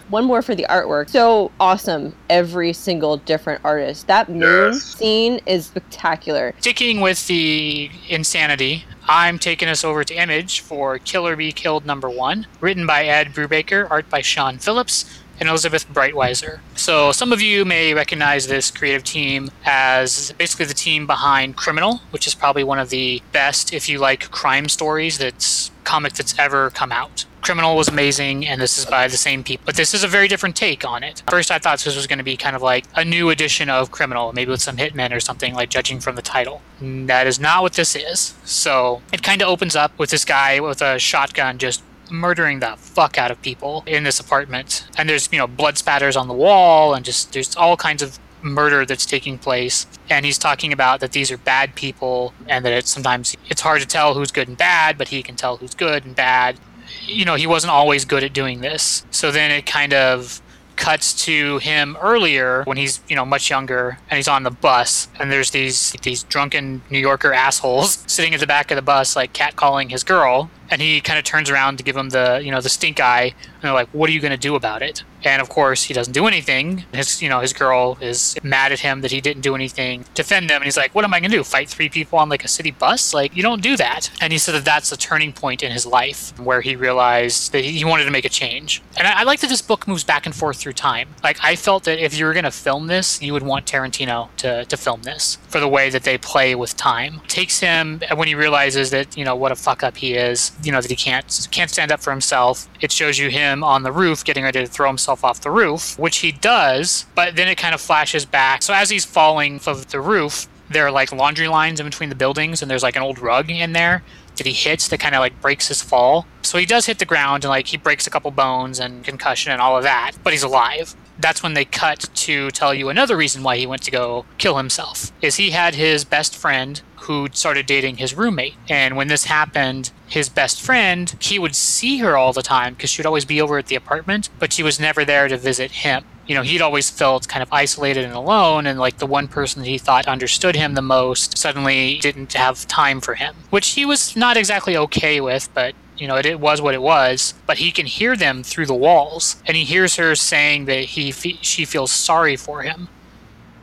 One 0.10 0.26
more 0.26 0.42
for 0.42 0.56
the 0.56 0.66
artwork. 0.70 1.10
So 1.10 1.52
awesome. 1.60 2.16
Every 2.30 2.74
single 2.74 3.18
different 3.18 3.62
artist. 3.64 4.08
That 4.08 4.30
moon 4.30 4.42
Yes. 4.74 4.84
scene 4.84 5.40
is 5.46 5.66
spectacular. 5.68 6.54
Sticking 6.60 7.02
with 7.02 7.28
the 7.28 7.90
insanity, 8.10 8.86
I'm 9.08 9.40
taking 9.40 9.68
us 9.68 9.84
over 9.84 10.04
to 10.04 10.14
Image 10.14 10.62
for 10.62 10.98
Kill 11.00 11.28
or 11.28 11.36
Be 11.36 11.52
Killed 11.52 11.86
number 11.86 12.10
one, 12.10 12.48
written 12.62 12.86
by 12.86 13.06
Ed 13.06 13.34
Brubaker, 13.34 13.88
art 13.90 14.10
by 14.10 14.22
Sean 14.22 14.58
Phillips, 14.58 15.06
and 15.40 15.50
Elizabeth 15.50 15.88
Breitweiser. 15.92 16.60
So 16.76 17.12
some 17.12 17.32
of 17.32 17.42
you 17.42 17.66
may 17.66 17.94
recognize 17.94 18.48
this 18.48 18.72
creative 18.72 19.04
team 19.04 19.50
as 19.66 20.34
basically 20.38 20.66
the 20.66 20.74
team 20.74 21.08
behind 21.08 21.56
Criminal, 21.56 22.02
which 22.12 22.28
is 22.28 22.36
probably 22.36 22.64
one 22.64 22.80
of 22.80 22.90
the 22.90 23.22
best, 23.32 23.74
if 23.74 23.90
you 23.90 24.00
like, 24.00 24.32
crime 24.32 24.70
stories 24.70 25.18
that's 25.18 25.72
comic 25.84 26.14
that's 26.14 26.38
ever 26.38 26.70
come 26.70 26.92
out. 26.92 27.26
Criminal 27.42 27.78
was 27.78 27.88
amazing, 27.88 28.46
and 28.46 28.60
this 28.60 28.78
is 28.78 28.86
by 28.86 29.08
the 29.08 29.16
same 29.16 29.42
people. 29.42 29.64
But 29.66 29.76
this 29.76 29.94
is 29.94 30.04
a 30.04 30.08
very 30.08 30.28
different 30.28 30.56
take 30.56 30.84
on 30.84 31.02
it. 31.02 31.24
First, 31.30 31.50
I 31.50 31.60
thought 31.60 31.80
this 31.80 31.96
was 31.96 32.06
going 32.06 32.18
to 32.18 32.24
be 32.24 32.36
kind 32.36 32.58
of 32.58 32.62
like 32.62 32.84
a 32.96 33.06
new 33.06 33.30
edition 33.30 33.70
of 33.70 33.90
Criminal, 33.90 34.34
maybe 34.34 34.52
with 34.52 34.62
some 34.62 34.76
hitmen 34.76 35.16
or 35.16 35.22
something, 35.22 35.54
like 35.54 35.70
judging 35.70 36.02
from 36.02 36.16
the 36.18 36.22
title. 36.22 36.62
And 36.82 37.08
That 37.08 37.26
is 37.26 37.40
not 37.40 37.62
what 37.62 37.74
this 37.74 37.96
is. 37.96 38.34
So 38.44 39.02
it 39.14 39.24
kind 39.24 39.42
of 39.42 39.48
opens 39.48 39.78
up 39.78 39.98
with 39.98 40.10
this 40.10 40.26
guy 40.26 40.60
with 40.60 40.82
a 40.82 41.00
shotgun 41.00 41.58
just 41.58 41.82
murdering 42.12 42.60
the 42.60 42.76
fuck 42.78 43.18
out 43.18 43.32
of 43.32 43.42
people 43.42 43.84
in 43.86 44.04
this 44.04 44.20
apartment. 44.20 44.88
And 44.98 45.10
there's, 45.10 45.30
you 45.32 45.38
know, 45.38 45.48
blood 45.48 45.78
spatters 45.78 46.16
on 46.16 46.28
the 46.28 46.34
wall, 46.34 46.94
and 46.94 47.04
just 47.06 47.34
there's 47.34 47.56
all 47.56 47.78
kinds 47.78 48.02
of 48.02 48.20
murder 48.42 48.86
that's 48.86 49.06
taking 49.06 49.38
place. 49.38 49.86
And 50.10 50.26
he's 50.26 50.38
talking 50.38 50.72
about 50.72 51.00
that 51.00 51.12
these 51.12 51.32
are 51.32 51.38
bad 51.38 51.76
people 51.76 52.34
and 52.48 52.64
that 52.66 52.74
it's 52.74 52.90
sometimes 52.90 53.36
it's 53.50 53.62
hard 53.62 53.82
to 53.82 53.88
tell 53.88 54.14
who's 54.14 54.32
good 54.32 54.48
and 54.48 54.58
bad 54.58 54.98
but 54.98 55.08
he 55.10 55.24
can 55.24 55.36
tell 55.36 55.58
who's 55.58 55.76
good 55.76 56.06
and 56.06 56.16
bad. 56.16 56.60
You 57.06 57.26
know 57.26 57.36
he 57.36 57.48
wasn't 57.48 57.72
always 57.72 58.06
good 58.06 58.24
at 58.24 58.34
doing 58.34 58.62
this. 58.62 59.06
So 59.12 59.32
then 59.32 59.52
it 59.52 59.66
kind 59.66 59.94
of 59.94 60.42
cuts 60.78 61.26
to 61.26 61.58
him 61.58 61.98
earlier 62.02 62.64
when 62.66 62.78
he's 62.78 63.02
you 63.10 63.16
know 63.16 63.26
much 63.26 63.50
younger 63.50 63.98
and 64.10 64.18
he's 64.18 64.28
on 64.28 64.44
the 64.44 64.52
bus 64.52 65.08
and 65.20 65.32
there's 65.32 65.50
these 65.50 65.94
these 66.04 66.22
drunken 66.22 66.84
new 66.92 67.00
yorker 67.00 67.34
assholes 67.34 68.04
sitting 68.08 68.32
at 68.36 68.40
the 68.40 68.46
back 68.46 68.70
of 68.70 68.76
the 68.76 68.82
bus 68.84 69.16
like 69.16 69.34
catcalling 69.34 69.90
his 69.90 70.04
girl 70.04 70.52
and 70.70 70.82
he 70.82 71.02
kind 71.02 71.18
of 71.18 71.26
turns 71.26 71.50
around 71.50 71.78
to 71.78 71.84
give 71.84 71.96
him 71.96 72.10
the 72.10 72.42
you 72.44 72.52
know 72.52 72.62
the 72.62 72.70
stink 72.70 73.00
eye 73.00 73.26
and 73.26 73.62
they're 73.62 73.74
like 73.74 73.90
what 73.90 74.10
are 74.10 74.14
you 74.14 74.20
going 74.20 74.32
to 74.32 74.38
do 74.38 74.56
about 74.56 74.82
it? 74.82 75.04
And 75.24 75.42
of 75.42 75.50
course 75.50 75.84
he 75.84 75.94
doesn't 75.94 76.14
do 76.14 76.28
anything. 76.28 76.86
His 76.94 77.22
you 77.22 77.30
know 77.30 77.40
his 77.40 77.54
girl 77.54 77.98
is 78.02 78.36
mad 78.44 78.72
at 78.72 78.80
him 78.80 79.02
that 79.02 79.12
he 79.12 79.22
didn't 79.22 79.42
do 79.42 79.56
anything 79.56 80.04
to 80.04 80.14
defend 80.14 80.50
them 80.50 80.58
and 80.58 80.66
he's 80.66 80.78
like 80.78 80.94
what 80.94 81.06
am 81.06 81.14
i 81.14 81.20
going 81.20 81.32
to 81.32 81.38
do 81.38 81.44
fight 81.44 81.70
three 81.70 81.90
people 81.90 82.20
on 82.20 82.30
like 82.30 82.44
a 82.44 82.48
city 82.48 82.72
bus? 82.72 83.14
Like 83.14 83.36
you 83.36 83.44
don't 83.44 83.62
do 83.62 83.78
that. 83.78 84.10
And 84.22 84.32
he 84.32 84.40
said 84.40 84.54
that 84.56 84.66
that's 84.66 84.90
the 84.90 84.98
turning 84.98 85.34
point 85.34 85.64
in 85.64 85.72
his 85.72 85.86
life 85.86 86.38
where 86.40 86.62
he 86.62 86.76
realized 86.76 87.52
that 87.52 87.64
he 87.64 87.84
wanted 87.86 88.06
to 88.06 88.12
make 88.12 88.26
a 88.26 88.30
change. 88.30 88.82
And 88.98 89.08
i, 89.08 89.22
I 89.22 89.24
like 89.24 89.40
that 89.42 89.50
this 89.50 89.62
book 89.62 89.88
moves 89.88 90.04
back 90.04 90.26
and 90.26 90.36
forth 90.36 90.58
through 90.58 90.74
time. 90.74 91.10
Like 91.24 91.38
i 91.44 91.56
felt 91.56 91.84
that 91.86 92.00
if 92.00 92.18
you 92.18 92.26
were 92.26 92.34
going 92.34 92.46
to 92.46 92.52
film 92.52 92.88
this 92.88 93.22
you 93.22 93.34
would 93.34 93.44
want 93.44 93.66
tarantino 93.66 94.30
to, 94.38 94.66
to 94.66 94.78
film 94.78 95.02
this 95.04 95.38
for 95.48 95.60
the 95.60 95.68
way 95.68 95.90
that 95.90 96.04
they 96.04 96.18
play 96.18 96.56
with 96.56 96.76
time. 96.78 97.22
Takes 97.28 97.60
him 97.60 98.02
when 98.16 98.28
he 98.28 98.36
realizes 98.36 98.92
that 98.92 99.18
you 99.18 99.26
know 99.26 99.36
what 99.36 99.52
a 99.52 99.56
fuck 99.56 99.84
up 99.84 99.98
he 99.98 100.14
is 100.14 100.52
you 100.64 100.72
know 100.72 100.82
that 100.82 100.90
he 100.90 100.96
can't 100.96 101.48
can't 101.52 101.70
stand 101.70 101.92
up 101.92 102.00
for 102.00 102.12
himself. 102.12 102.68
It 102.82 102.92
shows 102.92 103.18
you 103.18 103.30
him 103.30 103.64
on 103.64 103.84
the 103.84 103.92
roof 103.92 104.24
getting 104.24 104.44
ready 104.44 104.60
to 104.60 104.68
throw 104.68 104.88
himself 104.88 105.24
off 105.24 105.42
the 105.42 105.52
roof 105.52 105.98
which 106.00 106.18
he 106.18 106.32
does 106.32 107.06
but 107.16 107.36
then 107.36 107.48
it 107.48 107.58
kind 107.58 107.74
of 107.76 107.82
flashes 107.82 108.26
back. 108.26 108.64
So 108.64 108.74
as 108.74 108.90
he's 108.90 109.06
falling 109.06 109.56
off 109.58 109.68
of 109.68 109.88
the 109.90 110.02
roof 110.02 110.48
there 110.70 110.86
are 110.86 110.92
like 110.92 111.12
laundry 111.12 111.48
lines 111.48 111.80
in 111.80 111.86
between 111.86 112.10
the 112.10 112.16
buildings 112.16 112.62
and 112.62 112.70
there's 112.70 112.84
like 112.84 112.96
an 112.96 113.02
old 113.02 113.20
rug 113.20 113.50
in 113.50 113.74
there 113.74 114.04
that 114.36 114.46
he 114.46 114.54
hits 114.54 114.88
that 114.90 115.00
kind 115.00 115.16
of 115.16 115.20
like 115.20 115.40
breaks 115.42 115.68
his 115.68 115.82
fall. 115.82 116.28
So 116.44 116.58
he 116.58 116.66
does 116.66 116.86
hit 116.86 117.00
the 117.00 117.06
ground 117.06 117.44
and 117.44 117.50
like 117.50 117.68
he 117.68 117.78
breaks 117.78 118.06
a 118.06 118.10
couple 118.10 118.30
bones 118.32 118.80
and 118.80 119.04
concussion 119.04 119.52
and 119.52 119.62
all 119.62 119.78
of 119.78 119.84
that 119.84 120.12
but 120.24 120.34
he's 120.34 120.44
alive. 120.44 120.96
That's 121.20 121.42
when 121.42 121.54
they 121.54 121.66
cut 121.66 122.10
to 122.14 122.52
tell 122.52 122.74
you 122.74 122.90
another 122.90 123.18
reason 123.18 123.44
why 123.44 123.58
he 123.58 123.66
went 123.66 123.82
to 123.84 123.92
go 123.92 124.26
kill 124.38 124.58
himself 124.58 125.12
is 125.22 125.36
he 125.36 125.52
had 125.52 125.76
his 125.76 126.04
best 126.04 126.36
friend 126.36 126.82
who 127.08 127.28
started 127.32 127.66
dating 127.66 127.98
his 127.98 128.14
roommate. 128.16 128.56
And 128.70 128.98
when 128.98 129.08
this 129.08 129.26
happened 129.26 129.92
his 130.08 130.30
best 130.30 130.62
friend 130.62 131.16
he 131.20 131.40
would 131.40 131.56
see 131.56 131.98
her 132.00 132.16
all 132.18 132.34
the 132.34 132.42
time 132.42 132.74
because 132.74 132.90
she 132.90 133.02
would 133.02 133.06
always 133.06 133.26
be 133.26 133.42
over 133.42 133.58
at 133.58 133.68
the 133.68 133.76
apartment 133.76 134.30
but 134.40 134.54
she 134.54 134.64
was 134.64 134.80
never 134.80 135.04
there 135.06 135.28
to 135.28 135.38
visit 135.38 135.72
him. 135.72 136.04
You 136.26 136.36
know 136.36 136.42
he'd 136.42 136.62
always 136.62 136.90
felt 136.90 137.28
kind 137.28 137.44
of 137.44 137.50
isolated 137.52 138.04
and 138.04 138.14
alone 138.14 138.66
and 138.66 138.80
like 138.80 138.98
the 138.98 139.06
one 139.06 139.28
person 139.28 139.62
that 139.62 139.68
he 139.68 139.78
thought 139.78 140.08
understood 140.08 140.56
him 140.56 140.74
the 140.74 140.82
most 140.82 141.38
suddenly 141.38 142.00
didn't 142.00 142.34
have 142.34 142.68
time 142.68 143.00
for 143.02 143.16
him 143.16 143.36
which 143.50 143.70
he 143.70 143.86
was 143.86 144.16
not 144.16 144.38
exactly 144.38 144.76
okay 144.76 145.22
with 145.22 145.50
but 145.54 145.74
you 146.00 146.08
know, 146.08 146.16
it, 146.16 146.26
it 146.26 146.40
was 146.40 146.62
what 146.62 146.76
it 146.76 146.82
was, 146.82 147.34
but 147.46 147.58
he 147.58 147.72
can 147.72 147.86
hear 147.86 148.16
them 148.16 148.44
through 148.44 148.68
the 148.68 148.74
walls, 148.74 149.38
and 149.46 149.58
he 149.58 149.64
hears 149.64 149.96
her 149.96 150.16
saying 150.16 150.66
that 150.66 150.84
he 150.84 151.12
fe- 151.12 151.40
she 151.42 151.66
feels 151.66 151.92
sorry 151.92 152.36
for 152.36 152.62
him, 152.62 152.88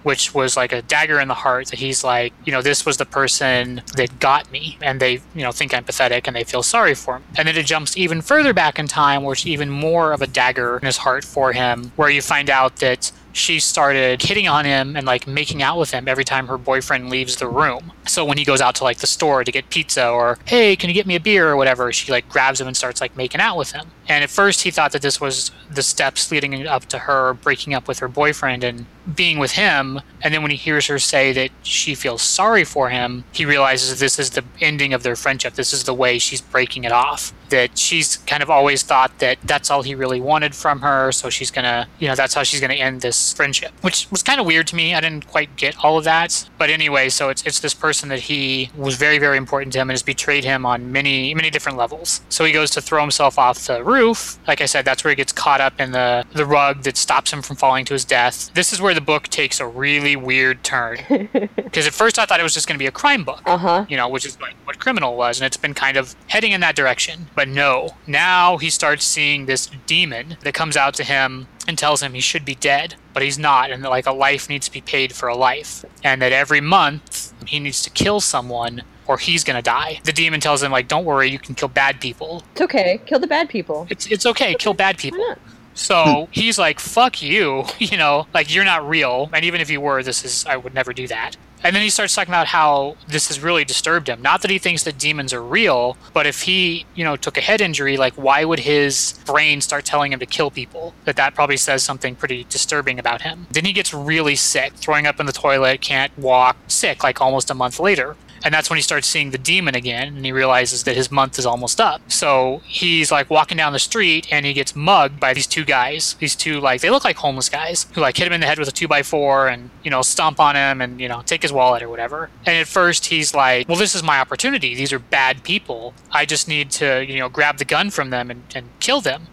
which 0.05 0.33
was 0.33 0.57
like 0.57 0.73
a 0.73 0.83
dagger 0.83 1.19
in 1.19 1.29
the 1.29 1.35
heart. 1.35 1.67
That 1.69 1.79
he's 1.81 2.05
like, 2.05 2.33
you 2.45 2.53
know, 2.53 2.63
this 2.63 2.87
was 2.87 2.97
the 2.97 3.07
person 3.07 3.83
that 3.97 4.21
got 4.21 4.51
me, 4.53 4.79
and 4.81 5.01
they, 5.01 5.15
you 5.35 5.43
know, 5.43 5.53
think 5.53 5.75
I'm 5.75 5.85
pathetic, 5.85 6.27
and 6.27 6.37
they 6.37 6.45
feel 6.45 6.63
sorry 6.63 6.95
for 6.95 7.17
him. 7.17 7.25
And 7.37 7.49
then 7.49 7.57
it 7.57 7.67
jumps 7.67 7.97
even 7.97 8.23
further 8.23 8.53
back 8.53 8.79
in 8.79 8.87
time, 8.87 9.23
where 9.23 9.33
it's 9.33 9.47
even 9.47 9.69
more 9.69 10.13
of 10.13 10.23
a 10.23 10.27
dagger 10.27 10.79
in 10.79 10.87
his 10.87 10.99
heart 10.99 11.25
for 11.25 11.53
him, 11.53 11.93
where 11.97 12.09
you 12.11 12.23
find 12.23 12.49
out 12.49 12.77
that 12.77 13.11
she 13.35 13.59
started 13.59 14.23
hitting 14.23 14.47
on 14.47 14.65
him 14.65 14.97
and 14.97 15.07
like 15.07 15.27
making 15.27 15.61
out 15.61 15.77
with 15.79 15.91
him 15.91 16.07
every 16.07 16.25
time 16.25 16.47
her 16.47 16.57
boyfriend 16.57 17.11
leaves 17.11 17.37
the 17.37 17.49
room. 17.49 17.93
So 18.07 18.25
when 18.25 18.39
he 18.39 18.45
goes 18.45 18.61
out 18.61 18.77
to 18.77 18.85
like 18.85 18.99
the 18.99 19.09
store 19.09 19.43
to 19.43 19.51
get 19.51 19.71
pizza 19.71 20.09
or 20.09 20.39
hey, 20.45 20.77
can 20.77 20.89
you 20.89 20.95
get 20.95 21.07
me 21.07 21.17
a 21.17 21.21
beer 21.21 21.49
or 21.49 21.57
whatever, 21.57 21.93
she 21.93 22.13
like 22.13 22.29
grabs 22.29 22.61
him 22.61 22.69
and 22.69 22.77
starts 22.77 23.01
like 23.01 23.17
making 23.17 23.41
out 23.41 23.59
with 23.59 23.73
him. 23.73 23.91
And 24.09 24.23
at 24.23 24.31
first 24.31 24.63
he 24.63 24.71
thought 24.71 24.93
that 24.93 25.03
this 25.03 25.21
was 25.21 25.51
the 25.69 25.83
steps 25.83 26.31
leading 26.31 26.67
up 26.67 26.87
to 26.87 26.99
her 27.01 27.35
breaking 27.35 27.75
up 27.75 27.89
with 27.89 27.99
her 27.99 28.09
boyfriend 28.09 28.63
and 28.63 28.87
being 29.15 29.39
with 29.39 29.53
him. 29.53 30.01
And 30.23 30.33
then 30.33 30.43
when 30.43 30.51
he 30.51 30.57
hears 30.57 30.87
her 30.87 30.99
say 30.99 31.33
that 31.33 31.51
she 31.63 31.95
feels 31.95 32.23
sorry 32.23 32.65
for 32.65 32.89
him, 32.89 33.25
he 33.33 33.45
realizes 33.45 34.01
this 34.01 34.19
is 34.19 34.31
the 34.31 34.45
ending 34.61 34.93
of 34.93 35.03
their 35.03 35.17
friendship. 35.17 35.55
This 35.55 35.73
is 35.73 35.85
the 35.85 35.95
way 35.95 36.19
she's 36.19 36.41
breaking 36.41 36.85
it 36.85 36.93
off. 36.93 37.33
That 37.51 37.77
she's 37.79 38.17
kind 38.17 38.43
of 38.43 38.51
always 38.51 38.83
thought 38.83 39.19
that 39.19 39.39
that's 39.45 39.71
all 39.71 39.83
he 39.83 39.95
really 39.95 40.21
wanted 40.21 40.55
from 40.55 40.81
her. 40.81 41.13
So 41.13 41.31
she's 41.31 41.51
gonna, 41.51 41.87
you 41.99 42.09
know, 42.09 42.15
that's 42.15 42.35
how 42.35 42.43
she's 42.43 42.61
gonna 42.61 42.75
end 42.75 43.03
this 43.03 43.33
friendship, 43.35 43.73
which 43.83 44.09
was 44.11 44.23
kind 44.23 44.41
of 44.41 44.47
weird 44.47 44.67
to 44.69 44.77
me. 44.77 44.95
I 44.95 45.01
didn't 45.01 45.27
quite 45.27 45.55
get 45.57 45.77
all 45.85 45.99
of 45.99 46.05
that. 46.05 46.49
But 46.59 46.71
anyway, 46.71 47.11
so 47.11 47.29
it's 47.29 47.43
it's 47.45 47.61
this 47.61 47.75
person 47.75 48.09
that 48.09 48.21
he 48.21 48.71
was 48.77 48.97
very 48.97 49.19
very 49.19 49.37
important 49.37 49.73
to 49.75 49.79
him 49.79 49.91
and 49.91 49.95
has 49.95 50.03
betrayed 50.03 50.45
him 50.45 50.65
on 50.65 50.91
many 50.91 51.35
many 51.35 51.51
different 51.51 51.79
levels. 51.79 52.23
So 52.29 52.45
he 52.45 52.53
goes 52.53 52.71
to 52.73 52.81
throw 52.81 53.01
himself 53.03 53.39
off 53.39 53.67
the 53.67 53.85
roof. 53.85 54.39
Like 54.49 54.61
I 54.61 54.67
said, 54.67 54.85
that's 54.85 55.05
where 55.05 55.11
he 55.11 55.17
gets 55.17 55.33
caught 55.33 55.61
up 55.61 55.79
in 55.79 55.93
the 55.93 56.25
the 56.33 56.47
rug 56.47 56.83
that 56.85 56.97
stops 56.97 57.33
him 57.33 57.43
from 57.43 57.57
falling 57.57 57.85
to 57.85 57.93
his 57.93 58.05
death. 58.05 58.53
This 58.55 58.73
is 58.73 58.81
where 58.81 58.94
the 58.95 59.01
book 59.01 59.29
takes 59.29 59.61
a 59.61 59.67
really 59.67 60.17
weird 60.17 60.63
turn. 60.65 60.99
Because 61.75 61.87
at 61.89 61.93
first 61.95 62.19
I 62.21 62.25
thought 62.25 62.39
it 62.39 62.45
was 62.45 62.55
just 62.55 62.69
going 62.69 62.77
to 62.77 62.83
be 62.83 62.87
a 62.87 62.93
crime 62.93 63.25
book 63.25 63.43
Uh 63.47 63.57
huh. 63.57 63.87
you 63.89 63.97
know, 63.97 64.09
which 64.09 64.25
is 64.25 64.41
like 64.41 64.55
what 64.65 64.79
criminal 64.79 65.17
was, 65.17 65.41
and 65.41 65.47
it's 65.47 65.57
been 65.57 65.75
kind 65.75 65.97
of 65.97 66.15
heading 66.29 66.53
in 66.53 66.61
that 66.61 66.77
direction. 66.77 67.27
But 67.35 67.49
no, 67.49 67.91
now 68.07 68.59
he 68.59 68.71
starts 68.71 69.05
seeing 69.05 69.47
this 69.47 69.69
demon 69.87 70.37
that 70.43 70.55
comes 70.55 70.77
out 70.77 70.95
to 70.95 71.05
him 71.05 71.49
and 71.67 71.77
tells 71.77 72.01
him 72.03 72.15
he 72.15 72.21
should 72.21 72.45
be 72.45 72.55
dead, 72.55 72.95
but 73.13 73.23
he's 73.25 73.39
not, 73.39 73.71
and 73.73 73.83
that 73.83 73.91
like 73.91 74.07
a 74.07 74.13
life 74.13 74.49
needs 74.49 74.67
to 74.67 74.73
be 74.73 74.81
paid 74.81 75.13
for 75.13 75.29
a 75.29 75.37
life, 75.37 75.85
and 76.05 76.23
that 76.23 76.33
every 76.33 76.61
month 76.61 77.33
he 77.49 77.59
needs 77.59 77.83
to 77.83 77.91
kill 77.91 78.21
someone 78.21 78.83
or 79.07 79.19
he's 79.19 79.43
gonna 79.45 79.61
die. 79.63 80.01
The 80.05 80.13
demon 80.13 80.41
tells 80.41 80.63
him 80.63 80.71
like, 80.71 80.87
"Don't 80.89 81.05
worry, 81.05 81.29
you 81.29 81.39
can 81.41 81.55
kill 81.57 81.69
bad 81.69 82.01
people. 82.01 82.43
It's 82.53 82.61
okay. 82.63 83.01
Kill 83.05 83.19
the 83.19 83.27
bad 83.27 83.49
people. 83.49 83.87
It's 83.91 84.07
it's 84.07 84.27
okay, 84.27 84.55
kill 84.55 84.75
bad 84.75 84.97
Why 84.97 85.03
people." 85.03 85.37
So 85.75 86.29
he's 86.31 86.59
like, 86.59 86.81
"Fuck 86.81 87.23
you," 87.23 87.65
you 87.79 87.97
know, 87.97 88.27
like 88.33 88.55
you're 88.55 88.65
not 88.65 88.89
real, 88.89 89.29
and 89.33 89.45
even 89.45 89.61
if 89.61 89.71
you 89.71 89.81
were, 89.81 90.03
this 90.03 90.25
is 90.25 90.47
I 90.47 90.57
would 90.57 90.75
never 90.75 90.93
do 90.93 91.07
that. 91.09 91.37
And 91.65 91.75
then 91.75 91.83
he 91.83 91.89
starts 91.89 92.15
talking 92.15 92.31
about 92.31 92.49
how 92.49 92.95
this 93.09 93.29
has 93.29 93.41
really 93.41 93.65
disturbed 93.65 94.07
him. 94.07 94.21
Not 94.21 94.43
that 94.43 94.51
he 94.51 94.59
thinks 94.59 94.83
that 94.83 94.99
demons 94.99 95.33
are 95.33 95.43
real, 95.43 95.97
but 96.13 96.27
if 96.27 96.43
he, 96.43 96.85
you 96.95 97.03
know, 97.05 97.17
took 97.17 97.39
a 97.39 97.41
head 97.41 97.63
injury, 97.63 97.97
like 97.97 98.13
why 98.15 98.45
would 98.45 98.59
his 98.59 99.19
brain 99.25 99.63
start 99.63 99.87
telling 99.87 100.13
him 100.13 100.21
to 100.21 100.27
kill 100.27 100.51
people? 100.51 100.93
That 101.07 101.17
that 101.17 101.35
probably 101.35 101.57
says 101.57 101.83
something 101.83 102.17
pretty 102.17 102.45
disturbing 102.45 102.99
about 102.99 103.23
him. 103.23 103.47
Then 103.51 103.65
he 103.65 103.73
gets 103.73 103.95
really 103.95 104.37
sick, 104.37 104.75
throwing 104.75 105.07
up 105.07 105.19
in 105.19 105.25
the 105.25 105.33
toilet, 105.33 105.81
can't 105.81 106.17
walk, 106.19 106.59
sick 106.69 107.03
like 107.03 107.23
almost 107.23 107.51
a 107.51 107.55
month 107.55 107.81
later. 107.81 108.15
And 108.45 108.53
that's 108.53 108.71
when 108.71 108.77
he 108.77 108.83
starts 108.83 109.09
seeing 109.09 109.31
the 109.31 109.39
demon 109.39 109.75
again, 109.75 110.17
and 110.17 110.25
he 110.25 110.31
realizes 110.31 110.85
that 110.85 110.97
his 110.97 111.11
month 111.11 111.39
is 111.39 111.47
almost 111.47 111.81
up. 111.81 112.01
So 112.13 112.61
he's 112.67 113.11
like 113.11 113.31
walking 113.31 113.57
down 113.57 113.73
the 113.73 113.79
street, 113.79 114.29
and 114.31 114.47
he 114.47 114.53
gets 114.53 114.77
mugged 114.77 115.19
by 115.19 115.35
these 115.35 115.47
two 115.47 115.65
guys. 115.65 116.15
These 116.21 116.37
two 116.37 116.61
like 116.61 116.81
they 116.83 116.91
look 116.91 117.05
like 117.05 117.17
homeless 117.17 117.49
guys 117.49 117.87
who 117.95 118.01
like 118.01 118.17
hit 118.17 118.27
him 118.27 118.33
in 118.33 118.41
the 118.41 118.47
head 118.47 118.59
with 118.59 118.69
a 118.69 118.73
two 118.73 118.87
by 118.87 119.03
four, 119.03 119.49
and 119.49 119.71
you 119.83 119.91
know 119.91 120.03
stomp 120.03 120.39
on 120.39 120.55
him, 120.55 120.81
and 120.81 121.01
you 121.01 121.09
know 121.09 121.23
take 121.25 121.43
his 121.43 121.53
wallet 121.53 121.83
or 121.83 121.89
whatever. 121.89 122.31
And 122.47 122.57
at 122.57 122.69
first 122.69 123.07
he's 123.07 123.35
like, 123.35 123.69
"Well, 123.69 123.79
this 123.79 123.95
is 123.95 124.03
my 124.03 124.21
opportunity. 124.21 124.75
These 124.75 124.93
are 124.93 124.99
bad 124.99 125.43
people. 125.43 125.95
I 126.13 126.27
just 126.27 126.47
need 126.47 126.71
to 126.73 127.05
you 127.05 127.19
know 127.19 127.29
grab 127.29 127.59
the 127.59 127.65
gun 127.65 127.91
from 127.91 128.11
them 128.11 128.31
and, 128.31 128.43
and 128.55 128.69
kill 128.81 129.01
them." 129.01 129.27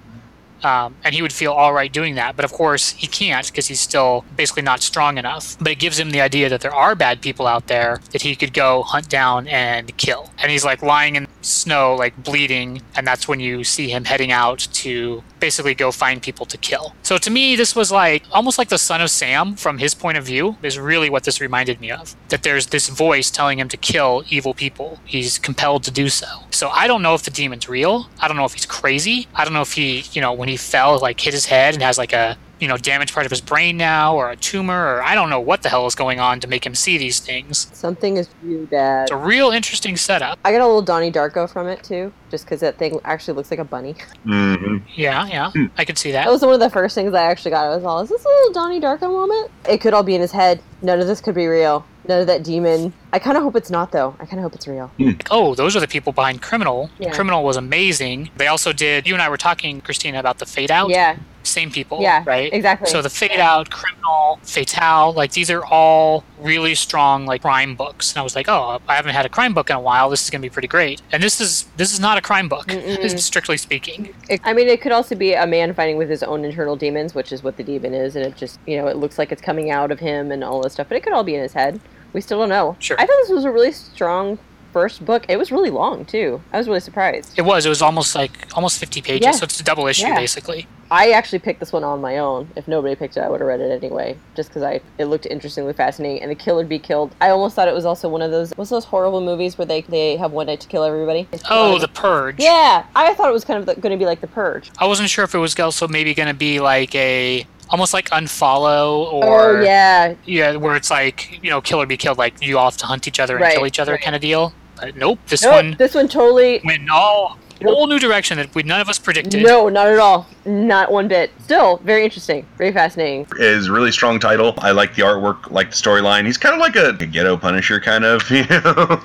Um, 0.63 0.95
and 1.03 1.15
he 1.15 1.21
would 1.21 1.33
feel 1.33 1.51
all 1.51 1.73
right 1.73 1.91
doing 1.91 2.15
that. 2.15 2.35
But 2.35 2.45
of 2.45 2.53
course, 2.53 2.91
he 2.91 3.07
can't 3.07 3.47
because 3.47 3.67
he's 3.67 3.79
still 3.79 4.25
basically 4.35 4.63
not 4.63 4.81
strong 4.81 5.17
enough. 5.17 5.57
But 5.59 5.71
it 5.71 5.79
gives 5.79 5.99
him 5.99 6.11
the 6.11 6.21
idea 6.21 6.49
that 6.49 6.61
there 6.61 6.73
are 6.73 6.95
bad 6.95 7.21
people 7.21 7.47
out 7.47 7.67
there 7.67 7.99
that 8.11 8.21
he 8.21 8.35
could 8.35 8.53
go 8.53 8.83
hunt 8.83 9.09
down 9.09 9.47
and 9.47 9.95
kill. 9.97 10.29
And 10.37 10.51
he's 10.51 10.65
like 10.65 10.81
lying 10.81 11.15
in 11.15 11.27
snow, 11.41 11.95
like 11.95 12.23
bleeding. 12.23 12.81
And 12.95 13.07
that's 13.07 13.27
when 13.27 13.39
you 13.39 13.63
see 13.63 13.89
him 13.89 14.05
heading 14.05 14.31
out 14.31 14.67
to 14.73 15.23
basically 15.39 15.73
go 15.73 15.91
find 15.91 16.21
people 16.21 16.45
to 16.45 16.57
kill. 16.57 16.93
So 17.01 17.17
to 17.17 17.29
me, 17.29 17.55
this 17.55 17.75
was 17.75 17.91
like 17.91 18.23
almost 18.31 18.57
like 18.57 18.69
the 18.69 18.77
son 18.77 19.01
of 19.01 19.09
Sam 19.09 19.55
from 19.55 19.79
his 19.79 19.93
point 19.93 20.17
of 20.17 20.23
view, 20.23 20.57
is 20.61 20.77
really 20.77 21.09
what 21.09 21.23
this 21.23 21.41
reminded 21.41 21.81
me 21.81 21.91
of. 21.91 22.15
That 22.29 22.43
there's 22.43 22.67
this 22.67 22.87
voice 22.89 23.31
telling 23.31 23.59
him 23.59 23.67
to 23.69 23.77
kill 23.77 24.23
evil 24.29 24.53
people. 24.53 24.99
He's 25.05 25.39
compelled 25.39 25.83
to 25.83 25.91
do 25.91 26.09
so. 26.09 26.27
So 26.51 26.69
I 26.69 26.87
don't 26.87 27.01
know 27.01 27.15
if 27.15 27.23
the 27.23 27.31
demon's 27.31 27.67
real. 27.67 28.07
I 28.19 28.27
don't 28.27 28.37
know 28.37 28.45
if 28.45 28.53
he's 28.53 28.65
crazy. 28.65 29.27
I 29.33 29.43
don't 29.43 29.53
know 29.53 29.61
if 29.61 29.73
he, 29.73 30.03
you 30.13 30.21
know, 30.21 30.31
when 30.33 30.47
he 30.51 30.57
fell, 30.57 30.99
like 30.99 31.19
hit 31.19 31.33
his 31.33 31.45
head 31.45 31.73
and 31.73 31.83
has 31.83 31.97
like 31.97 32.13
a 32.13 32.37
you 32.59 32.67
know 32.67 32.77
damaged 32.77 33.11
part 33.13 33.25
of 33.25 33.31
his 33.31 33.41
brain 33.41 33.75
now 33.75 34.15
or 34.15 34.29
a 34.29 34.35
tumor 34.35 34.85
or 34.95 35.01
I 35.01 35.15
don't 35.15 35.31
know 35.31 35.39
what 35.39 35.63
the 35.63 35.69
hell 35.69 35.87
is 35.87 35.95
going 35.95 36.19
on 36.19 36.39
to 36.41 36.47
make 36.47 36.65
him 36.65 36.75
see 36.75 36.97
these 36.97 37.19
things. 37.19 37.67
Something 37.73 38.17
is 38.17 38.29
really 38.43 38.67
bad. 38.67 39.03
It's 39.03 39.11
a 39.11 39.17
real 39.17 39.49
interesting 39.49 39.97
setup. 39.97 40.37
I 40.45 40.51
got 40.51 40.61
a 40.61 40.67
little 40.67 40.83
Donnie 40.83 41.11
Darko 41.11 41.51
from 41.51 41.67
it 41.67 41.83
too, 41.83 42.13
just 42.29 42.45
because 42.45 42.59
that 42.59 42.77
thing 42.77 42.99
actually 43.03 43.33
looks 43.33 43.49
like 43.49 43.59
a 43.59 43.65
bunny. 43.65 43.95
hmm 44.23 44.77
Yeah, 44.95 45.25
yeah, 45.27 45.51
I 45.77 45.85
could 45.85 45.97
see 45.97 46.11
that. 46.11 46.25
That 46.25 46.31
was 46.31 46.43
one 46.43 46.53
of 46.53 46.59
the 46.59 46.69
first 46.69 46.93
things 46.93 47.13
I 47.15 47.23
actually 47.23 47.51
got. 47.51 47.65
I 47.65 47.75
was 47.75 47.83
all, 47.83 47.99
is 48.01 48.09
this 48.09 48.23
a 48.23 48.27
little 48.27 48.53
Donnie 48.53 48.79
Darko 48.79 49.09
moment? 49.11 49.49
It 49.67 49.79
could 49.81 49.93
all 49.93 50.03
be 50.03 50.13
in 50.13 50.21
his 50.21 50.31
head. 50.31 50.61
None 50.83 50.99
of 50.99 51.07
this 51.07 51.19
could 51.19 51.35
be 51.35 51.47
real. 51.47 51.85
None 52.11 52.19
of 52.19 52.27
that 52.27 52.43
demon. 52.43 52.91
I 53.13 53.19
kind 53.19 53.37
of 53.37 53.43
hope 53.43 53.55
it's 53.55 53.69
not 53.69 53.93
though. 53.93 54.13
I 54.19 54.25
kind 54.25 54.39
of 54.39 54.43
hope 54.43 54.53
it's 54.53 54.67
real. 54.67 54.87
Hmm. 54.97 55.11
oh, 55.31 55.55
those 55.55 55.77
are 55.77 55.79
the 55.79 55.87
people 55.87 56.11
behind 56.11 56.41
Criminal. 56.41 56.89
Yeah. 56.99 57.11
Criminal 57.11 57.41
was 57.45 57.55
amazing. 57.55 58.29
They 58.35 58.47
also 58.47 58.73
did. 58.73 59.07
You 59.07 59.13
and 59.13 59.21
I 59.23 59.29
were 59.29 59.37
talking, 59.37 59.79
Christina, 59.79 60.19
about 60.19 60.39
the 60.39 60.45
Fade 60.45 60.71
Out. 60.71 60.89
Yeah, 60.89 61.15
Same 61.43 61.71
people. 61.71 62.01
yeah, 62.01 62.21
Right. 62.25 62.51
exactly. 62.51 62.89
So 62.89 63.01
the 63.01 63.09
Fade 63.09 63.39
Out, 63.39 63.69
Criminal, 63.69 64.39
Fatale, 64.43 65.13
like 65.13 65.31
these 65.31 65.49
are 65.49 65.63
all 65.65 66.23
really 66.41 66.75
strong 66.75 67.25
like 67.25 67.41
crime 67.43 67.75
books. 67.75 68.11
And 68.13 68.19
I 68.19 68.23
was 68.23 68.35
like, 68.35 68.49
oh, 68.49 68.79
I 68.89 68.95
haven't 68.95 69.13
had 69.13 69.25
a 69.25 69.29
crime 69.29 69.53
book 69.53 69.69
in 69.69 69.75
a 69.77 69.79
while. 69.79 70.09
This 70.09 70.21
is 70.23 70.29
gonna 70.29 70.41
be 70.41 70.49
pretty 70.49 70.67
great. 70.67 71.01
And 71.13 71.23
this 71.23 71.39
is 71.39 71.65
this 71.77 71.93
is 71.93 71.99
not 72.01 72.17
a 72.17 72.21
crime 72.21 72.49
book, 72.49 72.67
Mm-mm. 72.67 73.19
strictly 73.19 73.55
speaking. 73.57 74.13
It- 74.29 74.41
I 74.43 74.51
mean, 74.53 74.67
it 74.67 74.81
could 74.81 74.91
also 74.91 75.15
be 75.15 75.33
a 75.33 75.47
man 75.47 75.73
fighting 75.73 75.97
with 75.97 76.09
his 76.09 76.23
own 76.23 76.43
internal 76.43 76.75
demons, 76.75 77.13
which 77.15 77.31
is 77.31 77.41
what 77.43 77.55
the 77.57 77.63
demon 77.63 77.93
is, 77.93 78.15
and 78.17 78.25
it 78.25 78.35
just, 78.35 78.59
you 78.67 78.77
know, 78.77 78.87
it 78.87 78.97
looks 78.97 79.17
like 79.17 79.31
it's 79.31 79.41
coming 79.41 79.69
out 79.71 79.91
of 79.91 79.99
him 79.99 80.31
and 80.31 80.43
all 80.43 80.61
this 80.61 80.73
stuff, 80.73 80.87
but 80.89 80.97
it 80.97 81.03
could 81.03 81.13
all 81.13 81.23
be 81.23 81.35
in 81.35 81.41
his 81.41 81.53
head. 81.53 81.79
We 82.13 82.21
still 82.21 82.39
don't 82.39 82.49
know. 82.49 82.75
Sure. 82.79 82.97
I 82.99 83.05
thought 83.05 83.17
this 83.21 83.29
was 83.29 83.45
a 83.45 83.51
really 83.51 83.71
strong 83.71 84.37
first 84.73 85.03
book. 85.05 85.25
It 85.27 85.37
was 85.37 85.51
really 85.51 85.69
long, 85.69 86.05
too. 86.05 86.41
I 86.53 86.57
was 86.57 86.67
really 86.67 86.79
surprised. 86.79 87.33
It 87.37 87.41
was. 87.41 87.65
It 87.65 87.69
was 87.69 87.81
almost 87.81 88.15
like 88.15 88.31
almost 88.55 88.79
50 88.79 89.01
pages, 89.01 89.25
Yeah. 89.25 89.31
so 89.31 89.43
it's 89.43 89.59
a 89.59 89.63
double 89.63 89.87
issue 89.87 90.07
Yeah. 90.07 90.15
basically. 90.15 90.65
I 90.89 91.11
actually 91.11 91.39
picked 91.39 91.61
this 91.61 91.71
one 91.71 91.85
on 91.85 92.01
my 92.01 92.17
own. 92.17 92.49
If 92.57 92.67
nobody 92.67 92.95
picked 92.95 93.15
it, 93.15 93.21
I 93.21 93.29
would 93.29 93.39
have 93.39 93.47
read 93.47 93.61
it 93.61 93.71
anyway, 93.71 94.17
just 94.35 94.49
because 94.49 94.61
I 94.63 94.81
it 94.97 95.05
looked 95.05 95.25
interestingly 95.25 95.71
fascinating. 95.71 96.21
And 96.21 96.29
the 96.31 96.35
Kill 96.35 96.59
or 96.59 96.65
Be 96.65 96.79
Killed. 96.79 97.15
I 97.21 97.29
almost 97.29 97.55
thought 97.55 97.69
it 97.69 97.73
was 97.73 97.85
also 97.85 98.09
one 98.09 98.21
of 98.21 98.29
those 98.31 98.51
what's 98.57 98.69
those 98.71 98.83
horrible 98.85 99.21
movies 99.21 99.57
where 99.57 99.65
they 99.65 99.81
they 99.83 100.17
have 100.17 100.33
one 100.33 100.47
night 100.47 100.59
to 100.61 100.67
kill 100.67 100.83
everybody. 100.83 101.29
Oh, 101.49 101.79
The 101.79 101.87
Purge. 101.87 102.35
yeah. 102.39 102.83
I 102.93 103.13
thought 103.13 103.29
it 103.29 103.33
was 103.33 103.45
kind 103.45 103.59
of 103.59 103.65
going 103.81 103.91
to 103.93 103.97
be 103.97 104.05
like 104.05 104.19
the 104.19 104.27
Purge. 104.27 104.69
I 104.79 104.85
wasn't 104.85 105.09
sure 105.09 105.23
if 105.23 105.33
it 105.33 105.37
was 105.37 105.57
also 105.59 105.87
maybe 105.87 106.13
going 106.13 106.27
to 106.27 106.33
be 106.33 106.59
like 106.59 106.93
a 106.93 107.45
almost 107.71 107.93
like 107.93 108.09
Unfollow 108.09 109.07
oh, 109.11 109.23
or 109.23 109.57
oh 109.57 109.61
yeah, 109.61 110.13
yeah, 110.25 110.55
where 110.55 110.75
it's 110.75 110.91
like 110.91 111.39
you 111.43 111.49
know, 111.49 111.61
kill 111.61 111.81
or 111.81 111.85
be 111.85 111.97
killed, 111.97 112.17
like 112.17 112.41
you 112.41 112.57
all 112.57 112.69
have 112.69 112.77
to 112.77 112.85
hunt 112.85 113.07
each 113.07 113.19
other 113.19 113.35
and 113.35 113.43
Right, 113.43 113.55
kill 113.55 113.65
each 113.65 113.79
other 113.79 113.93
right. 113.93 114.01
kind 114.01 114.15
of 114.15 114.21
deal. 114.21 114.53
But 114.75 114.95
nope, 114.95 115.19
this 115.27 115.43
Nope, 115.43 115.53
one 115.53 115.75
this 115.77 115.95
one 115.95 116.07
totally 116.07 116.61
went 116.63 116.89
all 116.89 117.37
whole 117.63 117.87
new 117.87 117.99
direction 117.99 118.37
that 118.37 118.53
we 118.55 118.63
none 118.63 118.81
of 118.81 118.89
us 118.89 118.97
predicted. 118.97 119.43
No, 119.43 119.69
not 119.69 119.87
at 119.87 119.99
all. 119.99 120.27
Not 120.45 120.91
one 120.91 121.07
bit. 121.07 121.31
Still, 121.43 121.77
very 121.77 122.03
interesting. 122.03 122.45
Very 122.57 122.71
fascinating. 122.71 123.27
Is 123.37 123.69
really 123.69 123.91
strong 123.91 124.19
title. 124.19 124.53
I 124.59 124.71
like 124.71 124.95
the 124.95 125.03
artwork, 125.03 125.51
like 125.51 125.69
the 125.69 125.75
storyline. 125.75 126.25
He's 126.25 126.37
kind 126.37 126.55
of 126.55 126.59
like 126.59 126.75
a, 126.75 126.89
a 126.89 127.05
ghetto 127.05 127.37
Punisher, 127.37 127.79
kind 127.79 128.05
of. 128.05 128.21
You 128.31 128.47
know. 128.47 129.01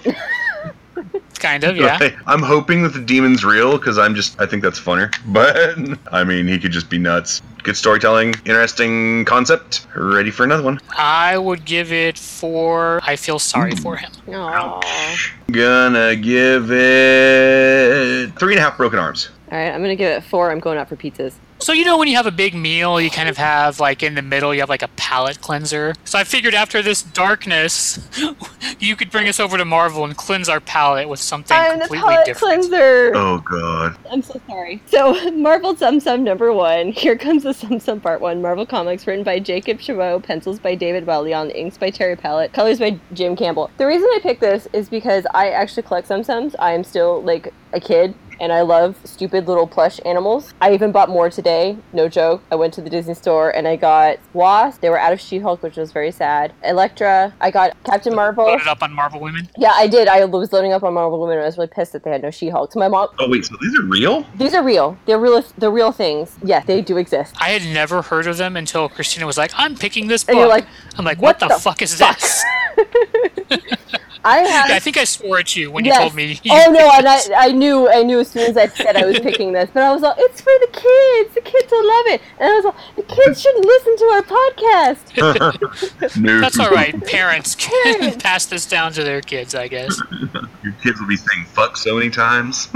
Kind 1.46 1.62
of, 1.62 1.76
yeah. 1.76 2.10
I'm 2.26 2.42
hoping 2.42 2.82
that 2.82 2.88
the 2.88 3.00
demon's 3.00 3.44
real 3.44 3.78
because 3.78 3.98
I'm 3.98 4.16
just 4.16 4.40
I 4.40 4.46
think 4.46 4.64
that's 4.64 4.80
funner. 4.80 5.14
But 5.36 5.56
I 6.12 6.24
mean, 6.24 6.48
he 6.48 6.58
could 6.58 6.72
just 6.72 6.88
be 6.88 6.98
nuts. 6.98 7.42
Good 7.62 7.76
storytelling, 7.76 8.34
interesting 8.44 9.24
concept. 9.26 9.86
Ready 9.94 10.30
for 10.30 10.44
another 10.44 10.62
one? 10.62 10.80
I 10.96 11.36
would 11.36 11.64
give 11.64 11.92
it 11.92 12.18
four. 12.18 13.00
I 13.02 13.16
feel 13.16 13.38
sorry 13.38 13.76
for 13.76 13.96
him. 13.96 14.10
Aww. 14.26 14.82
Gonna 15.50 16.16
give 16.16 16.70
it 16.72 18.38
three 18.38 18.54
and 18.54 18.60
a 18.60 18.62
half 18.62 18.76
broken 18.76 18.98
arms. 18.98 19.28
All 19.50 19.58
right, 19.58 19.72
I'm 19.72 19.80
gonna 19.80 19.96
give 19.96 20.10
it 20.10 20.24
four. 20.24 20.50
I'm 20.50 20.60
going 20.60 20.78
out 20.78 20.88
for 20.88 20.96
pizzas. 20.96 21.34
So 21.58 21.72
you 21.72 21.86
know 21.86 21.96
when 21.96 22.06
you 22.06 22.16
have 22.16 22.26
a 22.26 22.30
big 22.32 22.54
meal, 22.54 23.00
you 23.00 23.10
kind 23.10 23.30
of 23.30 23.38
have 23.38 23.80
like 23.80 24.02
in 24.02 24.14
the 24.14 24.20
middle, 24.22 24.52
you 24.52 24.60
have 24.60 24.68
like 24.68 24.82
a 24.82 24.88
palate 24.88 25.40
cleanser. 25.40 25.94
So 26.04 26.18
I 26.18 26.24
figured 26.24 26.54
after 26.54 26.82
this 26.82 27.02
darkness, 27.02 27.98
you 28.78 28.94
could 28.94 29.10
bring 29.10 29.26
us 29.26 29.40
over 29.40 29.56
to 29.56 29.64
Marvel 29.64 30.04
and 30.04 30.14
cleanse 30.14 30.48
our 30.50 30.60
palate 30.60 31.08
with 31.08 31.18
something 31.18 31.56
I'm 31.56 31.78
the 31.78 31.86
palate 31.88 32.26
different. 32.26 32.60
cleanser. 32.62 33.12
Oh 33.14 33.38
god. 33.38 33.96
I'm 34.10 34.20
so 34.20 34.38
sorry. 34.46 34.82
So, 34.86 35.30
Marvel 35.36 35.74
Tsum 35.74 35.96
Tsum 35.96 36.22
number 36.22 36.52
one. 36.52 36.92
Here 36.92 37.16
comes 37.16 37.44
the 37.44 37.50
Tsum 37.50 37.80
Tsum 37.82 38.02
part 38.02 38.20
one. 38.20 38.42
Marvel 38.42 38.66
Comics, 38.66 39.06
written 39.06 39.24
by 39.24 39.38
Jacob 39.38 39.80
Chabot, 39.80 40.22
pencils 40.22 40.58
by 40.58 40.74
David 40.74 41.06
Bellion, 41.06 41.54
inks 41.54 41.78
by 41.78 41.88
Terry 41.90 42.16
Pallot, 42.16 42.52
colors 42.52 42.78
by 42.78 42.98
Jim 43.14 43.34
Campbell. 43.34 43.70
The 43.78 43.86
reason 43.86 44.08
I 44.12 44.18
picked 44.22 44.40
this 44.42 44.68
is 44.74 44.88
because 44.90 45.26
I 45.32 45.50
actually 45.50 45.84
collect 45.84 46.08
Tsum 46.08 46.20
Tsums. 46.20 46.54
I 46.58 46.72
am 46.72 46.84
still 46.84 47.22
like 47.22 47.52
a 47.72 47.80
kid. 47.80 48.14
And 48.40 48.52
I 48.52 48.60
love 48.62 48.96
stupid 49.04 49.46
little 49.48 49.66
plush 49.66 50.00
animals. 50.04 50.52
I 50.60 50.72
even 50.74 50.92
bought 50.92 51.08
more 51.08 51.30
today. 51.30 51.76
No 51.92 52.08
joke. 52.08 52.42
I 52.50 52.54
went 52.54 52.74
to 52.74 52.80
the 52.82 52.90
Disney 52.90 53.14
store 53.14 53.50
and 53.50 53.66
I 53.66 53.76
got 53.76 54.18
Wasp. 54.34 54.80
They 54.80 54.90
were 54.90 54.98
out 54.98 55.12
of 55.12 55.20
She-Hulk, 55.20 55.62
which 55.62 55.76
was 55.76 55.92
very 55.92 56.10
sad. 56.12 56.52
Elektra. 56.62 57.32
I 57.40 57.50
got 57.50 57.76
Captain 57.84 58.14
Marvel. 58.14 58.44
Loaded 58.44 58.66
up 58.66 58.82
on 58.82 58.92
Marvel 58.92 59.20
Women. 59.20 59.48
Yeah, 59.56 59.72
I 59.74 59.86
did. 59.86 60.08
I 60.08 60.24
was 60.24 60.52
loading 60.52 60.72
up 60.72 60.82
on 60.82 60.94
Marvel 60.94 61.20
Women. 61.20 61.38
and 61.38 61.44
I 61.44 61.46
was 61.46 61.56
really 61.56 61.68
pissed 61.68 61.92
that 61.92 62.04
they 62.04 62.10
had 62.10 62.22
no 62.22 62.30
She-Hulk. 62.30 62.72
So 62.72 62.78
my 62.80 62.88
mom. 62.88 63.08
Oh 63.18 63.28
wait, 63.28 63.44
so 63.44 63.56
these 63.60 63.78
are 63.78 63.82
real? 63.84 64.26
These 64.36 64.54
are 64.54 64.62
real. 64.62 64.98
They're 65.06 65.18
real. 65.18 65.42
They're 65.58 65.70
real 65.70 65.92
things. 65.92 66.36
Yes, 66.42 66.66
they 66.66 66.82
do 66.82 66.96
exist. 66.96 67.34
I 67.40 67.50
had 67.50 67.62
never 67.62 68.02
heard 68.02 68.26
of 68.26 68.36
them 68.36 68.56
until 68.56 68.88
Christina 68.88 69.26
was 69.26 69.38
like, 69.38 69.50
"I'm 69.54 69.74
picking 69.76 70.08
this 70.08 70.24
book." 70.24 70.30
And 70.30 70.38
you're 70.40 70.48
like, 70.48 70.66
I'm 70.96 71.04
like, 71.04 71.18
"What, 71.18 71.40
"What 71.40 71.48
the, 71.48 71.54
the 71.54 71.60
fuck 71.60 71.82
is 71.82 71.94
fuck?" 71.94 72.18
this?" 72.18 72.44
I 74.26 74.38
have. 74.38 74.68
Yeah, 74.68 74.74
I 74.74 74.78
think 74.80 74.96
I 74.96 75.04
swore 75.04 75.38
at 75.38 75.54
you 75.54 75.70
when 75.70 75.84
you 75.84 75.94
told 75.94 76.14
me. 76.14 76.40
you 76.42 76.50
oh 76.52 76.72
no, 76.72 76.90
and 76.94 77.06
I. 77.06 77.20
I 77.36 77.52
knew 77.52 77.88
I 77.88 78.02
knew 78.02 78.18
as 78.18 78.28
soon 78.28 78.50
as 78.50 78.56
I 78.56 78.66
said 78.66 78.96
I 78.96 79.06
was 79.06 79.20
picking 79.20 79.52
this, 79.52 79.70
but 79.72 79.84
I 79.84 79.92
was 79.92 80.02
like, 80.02 80.16
it's 80.18 80.40
for 80.40 80.52
the 80.60 80.66
kids. 80.72 81.34
The 81.34 81.40
kids 81.42 81.70
will 81.70 81.86
love 81.86 82.06
it, 82.06 82.20
and 82.40 82.50
I 82.50 82.54
was 82.56 82.64
like, 82.64 82.96
the 82.96 83.14
kids 83.14 83.40
should 83.40 83.54
listen 83.64 83.96
to 83.96 84.04
our 84.04 84.22
podcast. 84.22 86.20
no. 86.20 86.40
That's 86.40 86.58
all 86.58 86.70
right. 86.70 87.00
Parents 87.06 87.54
can 87.54 87.94
Parents. 88.00 88.22
pass 88.22 88.46
this 88.46 88.66
down 88.66 88.92
to 88.94 89.04
their 89.04 89.20
kids, 89.20 89.54
I 89.54 89.68
guess. 89.68 89.96
Your 90.64 90.72
kids 90.82 90.98
will 91.00 91.06
be 91.06 91.16
saying 91.16 91.44
fuck 91.46 91.76
so 91.76 91.94
many 91.94 92.10
times. 92.10 92.68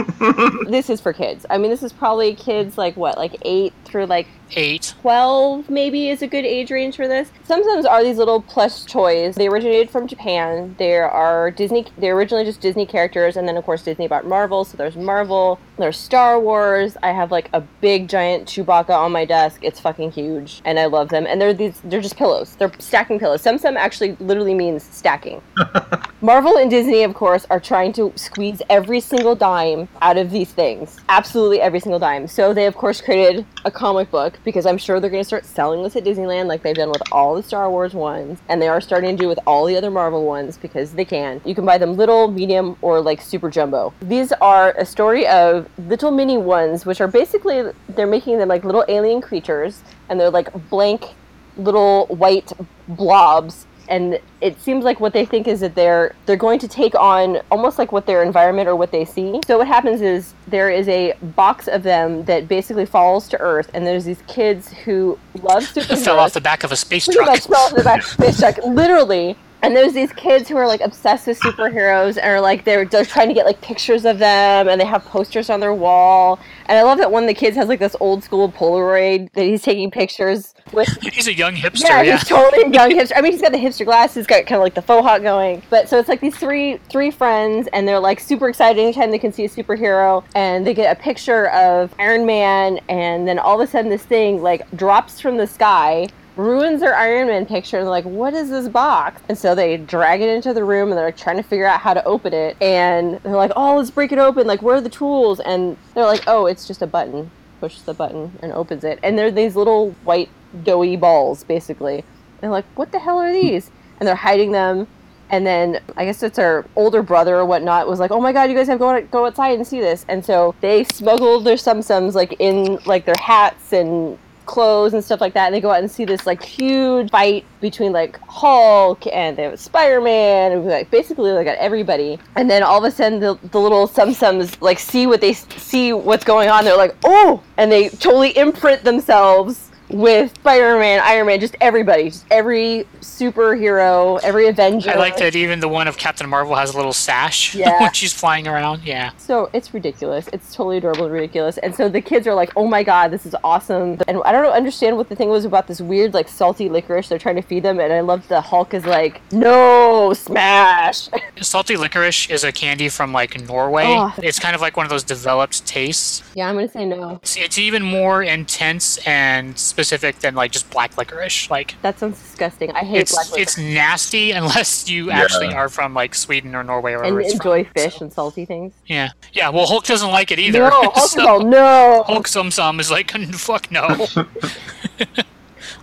this 0.69 0.89
is 0.89 1.01
for 1.01 1.13
kids. 1.13 1.45
I 1.51 1.59
mean, 1.59 1.71
this 1.71 1.83
is 1.83 1.93
probably 1.93 2.35
kids 2.35 2.79
like 2.79 2.97
what, 2.97 3.19
like 3.19 3.37
eight 3.43 3.73
through 3.91 4.07
like 4.07 4.27
Eight. 4.57 4.95
12 5.03 5.71
maybe 5.71 6.09
is 6.09 6.23
a 6.23 6.27
good 6.27 6.45
age 6.45 6.73
range 6.73 6.97
for 6.97 7.07
this. 7.07 7.31
Sometimes 7.45 7.87
are 7.87 8.03
these 8.03 8.17
little 8.17 8.43
plush 8.43 8.83
toys. 8.83 9.37
They 9.37 9.47
originated 9.47 9.91
from 9.91 10.09
Japan. 10.09 10.75
There 10.77 11.09
are 11.09 11.53
Disney 11.53 11.87
they're 11.99 12.17
originally 12.17 12.45
just 12.45 12.61
Disney 12.61 12.85
characters 12.85 13.37
and 13.37 13.47
then 13.47 13.57
of 13.57 13.65
course 13.65 13.85
Disney 13.85 14.09
bought 14.09 14.27
Marvel, 14.27 14.65
so 14.65 14.77
there's 14.77 14.97
Marvel, 14.97 15.61
there's 15.79 15.97
Star 15.97 16.41
Wars. 16.41 16.97
I 17.01 17.13
have 17.13 17.31
like 17.31 17.49
a 17.53 17.61
big 17.61 18.09
giant 18.09 18.49
Chewbacca 18.49 18.91
on 18.91 19.13
my 19.13 19.25
desk. 19.25 19.61
It's 19.63 19.79
fucking 19.79 20.11
huge 20.11 20.63
and 20.65 20.81
I 20.81 20.87
love 20.87 21.11
them. 21.11 21.29
And 21.29 21.41
they're 21.41 21.55
these 21.55 21.81
they're 21.85 22.01
just 22.01 22.17
pillows. 22.17 22.57
They're 22.57 22.73
stacking 22.81 23.21
pillows. 23.21 23.43
Tsum 23.45 23.55
Tsum 23.55 23.77
actually 23.77 24.17
literally 24.19 24.55
means 24.55 24.83
stacking. 24.83 25.41
Marvel 26.21 26.57
and 26.59 26.69
Disney, 26.69 27.05
of 27.05 27.15
course, 27.15 27.47
are 27.51 27.61
trying 27.61 27.93
to 27.93 28.01
to 28.01 28.19
squeeze 28.19 28.63
every 28.71 29.01
single 29.01 29.35
dime 29.35 29.89
out 30.01 30.17
of 30.17 30.31
these 30.31 30.51
things. 30.51 30.99
Absolutely 31.09 31.61
every 31.61 31.81
single 31.81 31.99
dime. 31.99 32.27
So 32.27 32.55
they, 32.55 32.67
of 32.67 32.75
course, 32.75 33.01
created 33.01 33.45
a 33.65 33.71
comic 33.81 34.11
book 34.11 34.39
because 34.45 34.67
I'm 34.67 34.77
sure 34.77 35.01
they're 35.01 35.09
going 35.09 35.23
to 35.23 35.27
start 35.27 35.47
selling 35.47 35.83
this 35.83 35.97
at 35.97 36.05
Disneyland 36.05 36.49
like 36.49 36.63
they've 36.63 36.77
done 36.77 36.91
with 36.91 37.03
all 37.11 37.35
the 37.35 37.43
Star 37.43 37.71
Wars 37.71 37.95
ones. 37.95 38.39
And 38.51 38.61
they 38.61 38.69
are 38.69 38.79
starting 38.79 39.17
to 39.17 39.23
do 39.23 39.27
with 39.27 39.39
all 39.47 39.65
the 39.65 39.75
other 39.75 39.91
Marvel 39.91 40.27
ones 40.27 40.59
because 40.59 40.93
they 40.93 41.07
can. 41.07 41.41
You 41.47 41.55
can 41.55 41.65
buy 41.65 41.79
them 41.79 41.97
little, 41.97 42.31
medium, 42.31 42.77
or 42.83 43.01
like 43.01 43.23
super 43.23 43.49
jumbo. 43.49 43.95
These 44.03 44.33
are 44.33 44.73
a 44.77 44.85
story 44.85 45.27
of 45.27 45.67
little 45.89 46.11
mini 46.11 46.37
ones, 46.37 46.85
which 46.85 47.01
are 47.01 47.09
basically, 47.09 47.73
they're 47.89 48.07
making 48.07 48.37
them 48.37 48.49
like 48.49 48.65
little 48.65 48.85
alien 48.87 49.23
creatures 49.23 49.83
and 50.11 50.21
they're 50.21 50.29
like 50.29 50.53
blank 50.69 51.15
little 51.57 52.07
white 52.09 52.53
blobs 52.87 53.67
and 53.91 54.21
it 54.41 54.59
seems 54.61 54.85
like 54.85 55.01
what 55.01 55.13
they 55.13 55.27
think 55.27 55.49
is 55.49 55.61
that 55.61 55.75
they're 55.75 56.15
they're 56.25 56.37
going 56.37 56.61
to 56.61 56.69
take 56.69 56.95
on 56.95 57.41
almost 57.51 57.77
like 57.77 57.93
what 57.93 58.07
their 58.07 58.23
environment 58.23 58.69
or 58.69 58.77
what 58.77 58.93
they 58.93 59.05
see. 59.05 59.41
So 59.47 59.59
what 59.59 59.67
happens 59.67 60.01
is 60.01 60.33
there 60.47 60.71
is 60.71 60.89
a 60.89 61.13
box 61.35 61.69
of 61.69 61.83
them 61.83 62.25
that 62.25 62.49
basically 62.49 62.87
falls 62.87 63.29
to 63.29 63.41
Earth, 63.41 63.71
and 63.75 63.87
there's 63.87 64.05
these 64.05 64.23
kids 64.29 64.73
who 64.73 65.19
love 65.43 65.65
superheroes. 65.65 66.05
fell 66.05 66.19
off 66.21 66.33
the 66.33 66.41
back 66.41 66.65
of 66.65 66.73
a 66.73 66.77
space 66.77 67.07
truck. 67.07 67.37
fell 67.43 67.57
off 67.57 67.75
the 67.75 67.85
back 67.85 68.01
of 68.01 68.07
a 68.07 68.09
space 68.09 68.39
truck, 68.39 68.57
literally. 68.65 69.37
And 69.63 69.77
there's 69.77 69.93
these 69.93 70.13
kids 70.13 70.49
who 70.49 70.57
are 70.57 70.67
like 70.67 70.81
obsessed 70.81 71.27
with 71.27 71.39
superheroes 71.41 72.17
and 72.17 72.27
are 72.27 72.41
like 72.41 72.65
they're, 72.65 72.85
they're 72.85 73.05
trying 73.05 73.29
to 73.29 73.35
get 73.35 73.47
like 73.47 73.61
pictures 73.61 74.05
of 74.05 74.19
them 74.19 74.69
and 74.69 74.81
they 74.81 74.85
have 74.85 75.05
posters 75.05 75.51
on 75.51 75.61
their 75.61 75.75
wall. 75.75 76.39
And 76.67 76.79
I 76.79 76.83
love 76.83 76.99
that 76.99 77.11
one 77.11 77.25
of 77.25 77.29
the 77.29 77.35
kids 77.35 77.57
has 77.57 77.69
like 77.69 77.81
this 77.81 77.97
old 78.01 78.25
school 78.25 78.51
Polaroid 78.51 79.33
that 79.33 79.45
he's 79.45 79.63
taking 79.63 79.91
pictures 79.91 80.55
with 80.73 80.89
He's 81.03 81.27
a 81.27 81.35
young 81.35 81.55
hipster. 81.55 81.83
yeah, 81.89 82.03
Yeah, 82.03 82.19
he's 82.19 82.29
totally 82.29 82.63
a 82.63 82.71
young 82.71 82.91
hipster. 82.91 83.13
I 83.17 83.21
mean, 83.21 83.33
he's 83.33 83.43
got 83.43 83.53
the 83.53 83.59
hipster 83.59 83.85
glasses, 83.85 84.15
he's 84.17 84.27
got 84.27 84.47
kind 84.47 84.57
of 84.57 84.63
like 84.63 84.75
the 84.75 84.83
faux 84.83 85.05
hawk 85.07 85.23
going. 85.23 85.63
But 85.69 85.89
so 85.89 85.99
it's 85.99 86.09
like 86.09 86.21
these 86.21 86.37
three 86.37 86.79
three 86.89 87.11
friends, 87.11 87.69
and 87.73 87.87
they're 87.87 88.01
like 88.01 88.21
super 88.21 88.49
excited 88.49 88.81
anytime 88.81 89.11
they 89.11 89.19
can 89.19 89.33
see 89.33 89.45
a 89.45 89.49
superhero, 89.49 90.25
and 90.35 90.67
they 90.67 90.75
get 90.75 90.97
a 90.97 91.01
picture 91.01 91.49
of 91.51 91.95
Iron 91.99 92.25
Man, 92.25 92.81
and 92.89 93.27
then 93.27 93.39
all 93.39 93.61
of 93.61 93.69
a 93.69 93.71
sudden 93.71 93.91
this 93.91 94.05
thing 94.05 94.43
like 94.43 94.71
drops 94.77 95.21
from 95.21 95.37
the 95.37 95.47
sky. 95.47 96.09
Ruins 96.41 96.81
their 96.81 96.95
Iron 96.95 97.27
Man 97.27 97.45
picture 97.45 97.77
and 97.77 97.85
they're 97.85 97.91
like, 97.91 98.07
what 98.07 98.33
is 98.33 98.49
this 98.49 98.67
box? 98.67 99.21
And 99.29 99.37
so 99.37 99.55
they 99.55 99.77
drag 99.77 100.23
it 100.23 100.35
into 100.35 100.55
the 100.55 100.65
room 100.65 100.89
and 100.89 100.97
they're 100.97 101.07
like 101.07 101.17
trying 101.17 101.37
to 101.37 101.43
figure 101.43 101.67
out 101.67 101.81
how 101.81 101.93
to 101.93 102.03
open 102.05 102.33
it. 102.33 102.57
And 102.63 103.21
they're 103.23 103.37
like, 103.37 103.53
oh, 103.57 103.77
let's 103.77 103.91
break 103.91 104.11
it 104.11 104.19
open. 104.19 104.47
Like, 104.47 104.63
where 104.63 104.77
are 104.77 104.81
the 104.81 104.89
tools? 104.89 105.41
And 105.41 105.77
they're 105.95 106.07
like, 106.07 106.25
oh, 106.27 106.47
it's 106.47 106.67
just 106.67 106.81
a 106.81 106.87
button. 106.87 107.31
Push 107.61 107.81
the 107.81 107.93
button 107.93 108.39
and 108.43 108.53
opens 108.53 108.85
it. 108.85 108.99
And 109.03 109.19
they're 109.19 109.31
these 109.31 109.55
little 109.55 109.91
white 110.05 110.31
doughy 110.65 110.97
balls, 110.97 111.45
basically. 111.45 111.97
And 111.97 112.05
they're 112.41 112.51
like, 112.51 112.65
what 112.75 112.91
the 112.91 112.99
hell 112.99 113.19
are 113.19 113.33
these? 113.33 113.71
And 113.99 114.07
they're 114.07 114.15
hiding 114.15 114.53
them. 114.53 114.87
And 115.29 115.47
then 115.47 115.81
I 115.97 116.07
guess 116.07 116.23
it's 116.23 116.39
our 116.39 116.65
older 116.75 117.03
brother 117.03 117.37
or 117.37 117.45
whatnot 117.45 117.87
was 117.87 118.01
like, 118.01 118.11
oh 118.11 118.21
my 118.21 118.33
god, 118.33 118.51
you 118.51 118.57
guys 118.57 118.67
have 118.67 118.79
to 118.79 119.07
go 119.11 119.27
outside 119.27 119.57
and 119.57 119.67
see 119.67 119.79
this. 119.79 120.07
And 120.09 120.25
so 120.25 120.55
they 120.61 120.85
smuggled 120.85 121.45
their 121.45 121.57
Tsum 121.57 121.79
Tsums 121.79 122.15
like 122.15 122.35
in 122.41 122.79
like 122.87 123.05
their 123.05 123.15
hats 123.21 123.73
and 123.73 124.19
clothes 124.51 124.95
and 124.95 125.05
stuff 125.05 125.21
like 125.21 125.33
that. 125.35 125.47
And 125.47 125.55
they 125.55 125.61
go 125.61 125.71
out 125.71 125.79
and 125.79 125.91
see 125.91 126.05
this 126.05 126.27
like 126.27 126.43
huge 126.43 127.11
fight 127.11 127.45
between 127.61 127.93
like 127.93 128.19
Hulk 128.29 129.07
and 129.07 129.37
they 129.37 129.45
have 129.45 129.59
Spider 129.61 130.01
Man 130.01 130.53
and 130.53 130.67
like 130.67 130.91
basically 130.91 131.31
like 131.31 131.47
got 131.47 131.57
everybody. 131.59 132.19
And 132.35 132.51
then 132.51 132.63
all 132.63 132.85
of 132.85 132.85
a 132.85 132.95
sudden 132.95 133.21
the, 133.21 133.39
the 133.53 133.61
little 133.61 133.87
Tsum 133.87 134.09
Tsums 134.11 134.61
like 134.61 134.79
see 134.79 135.07
what 135.07 135.21
they 135.21 135.35
see 135.35 135.93
what's 135.93 136.25
going 136.25 136.49
on. 136.49 136.65
They're 136.65 136.77
like, 136.77 136.97
oh, 137.05 137.43
and 137.57 137.71
they 137.71 137.91
totally 137.91 138.37
imprint 138.37 138.83
themselves 138.83 139.70
with 139.91 140.33
Spider-Man, 140.37 141.01
Iron 141.05 141.27
Man, 141.27 141.41
just 141.41 141.57
everybody, 141.61 142.11
just 142.11 142.25
every 142.31 142.87
superhero, 143.01 144.21
every 144.23 144.49
Avenger. 144.49 144.91
I 144.91 144.95
like 144.95 145.17
that 145.19 145.35
even 145.37 145.61
the 145.61 145.69
one 145.69 145.89
of 145.89 145.97
Captain 145.99 146.29
Marvel 146.29 146.55
has 146.57 146.73
a 146.73 146.77
little 146.77 146.93
sash 146.93 147.55
Yeah. 147.61 147.79
when 147.81 147.93
she's 147.93 148.13
flying 148.13 148.47
around. 148.49 148.83
Yeah. 148.85 149.11
So 149.19 149.51
it's 149.53 149.73
ridiculous. 149.75 150.29
It's 150.33 150.55
totally 150.55 150.79
adorable 150.79 151.05
and 151.05 151.13
ridiculous. 151.13 151.59
And 151.59 151.75
so 151.75 151.89
the 151.89 152.01
kids 152.01 152.27
are 152.27 152.35
like, 152.35 152.53
"Oh 152.57 152.67
my 152.67 152.83
god, 152.83 153.11
this 153.11 153.27
is 153.27 153.35
awesome!" 153.45 153.99
And 154.09 154.21
I 154.25 154.33
don't 154.33 154.43
know, 154.43 154.53
understand 154.53 154.97
what 154.97 155.09
the 155.09 155.17
thing 155.17 155.29
was 155.29 155.45
about 155.45 155.67
this 155.67 155.81
weird 155.81 156.15
like 156.15 156.29
salty 156.29 156.69
licorice 156.69 157.09
they're 157.09 157.19
trying 157.19 157.37
to 157.37 157.43
feed 157.43 157.63
them. 157.63 157.81
And 157.81 157.93
I 157.93 158.01
love 158.01 158.27
the 158.29 158.41
Hulk 158.41 158.75
is 158.75 158.87
like, 158.87 159.21
"No, 159.33 160.13
smash!" 160.15 161.09
Salty 161.41 161.77
licorice 161.77 162.29
is 162.31 162.45
a 162.45 162.53
candy 162.53 162.89
from 162.89 163.13
like 163.13 163.41
Norway. 163.47 163.85
Oh. 163.89 164.15
It's 164.23 164.39
kind 164.39 164.55
of 164.55 164.61
like 164.61 164.77
one 164.77 164.87
of 164.87 164.91
those 164.91 165.05
developed 165.05 165.67
tastes. 165.67 166.23
yeah, 166.35 166.49
I'm 166.49 166.55
gonna 166.55 166.69
say 166.69 166.85
no. 166.85 167.19
It's, 167.23 167.37
it's 167.37 167.59
even 167.59 167.83
more 167.83 168.23
intense 168.23 168.99
and 169.07 169.59
specific 169.59 169.80
than 170.21 170.35
like 170.35 170.53
just 170.53 170.71
black 170.71 170.97
licorice. 170.99 171.51
Like 171.51 171.75
That 171.83 171.99
sounds 171.99 172.19
disgusting. 172.21 172.71
I 172.73 172.81
hate 172.81 173.01
it's 173.01 173.13
black 173.13 173.27
licorice. 173.31 173.43
it's 173.43 173.59
nasty 173.59 174.33
unless 174.33 174.89
you 174.89 175.11
actually 175.11 175.53
are 175.55 175.69
from 175.69 175.95
like 175.95 176.15
Sweden 176.15 176.55
or 176.55 176.63
Norway 176.63 176.93
or 176.93 177.03
and 177.05 177.19
it's 177.21 177.33
enjoy 177.35 177.65
from. 177.65 177.73
fish 177.75 177.95
So, 177.99 178.05
and 178.05 178.13
salty 178.13 178.45
things. 178.45 178.73
yeah, 178.87 179.11
yeah. 179.33 179.49
Well, 179.51 179.67
Hulk 179.67 179.85
doesn't 179.85 180.11
like 180.11 180.31
it 180.31 180.39
either. 180.39 180.61
No, 180.61 180.71
Hulk 180.71 180.97
is 180.99 181.11
so 181.13 181.39
no. 181.39 182.05
Hulk 182.07 182.27
Tsum 182.27 182.47
Tsum 182.49 182.79
is 182.81 182.91
like 182.91 183.11
fuck 183.35 183.71
no. 183.71 184.07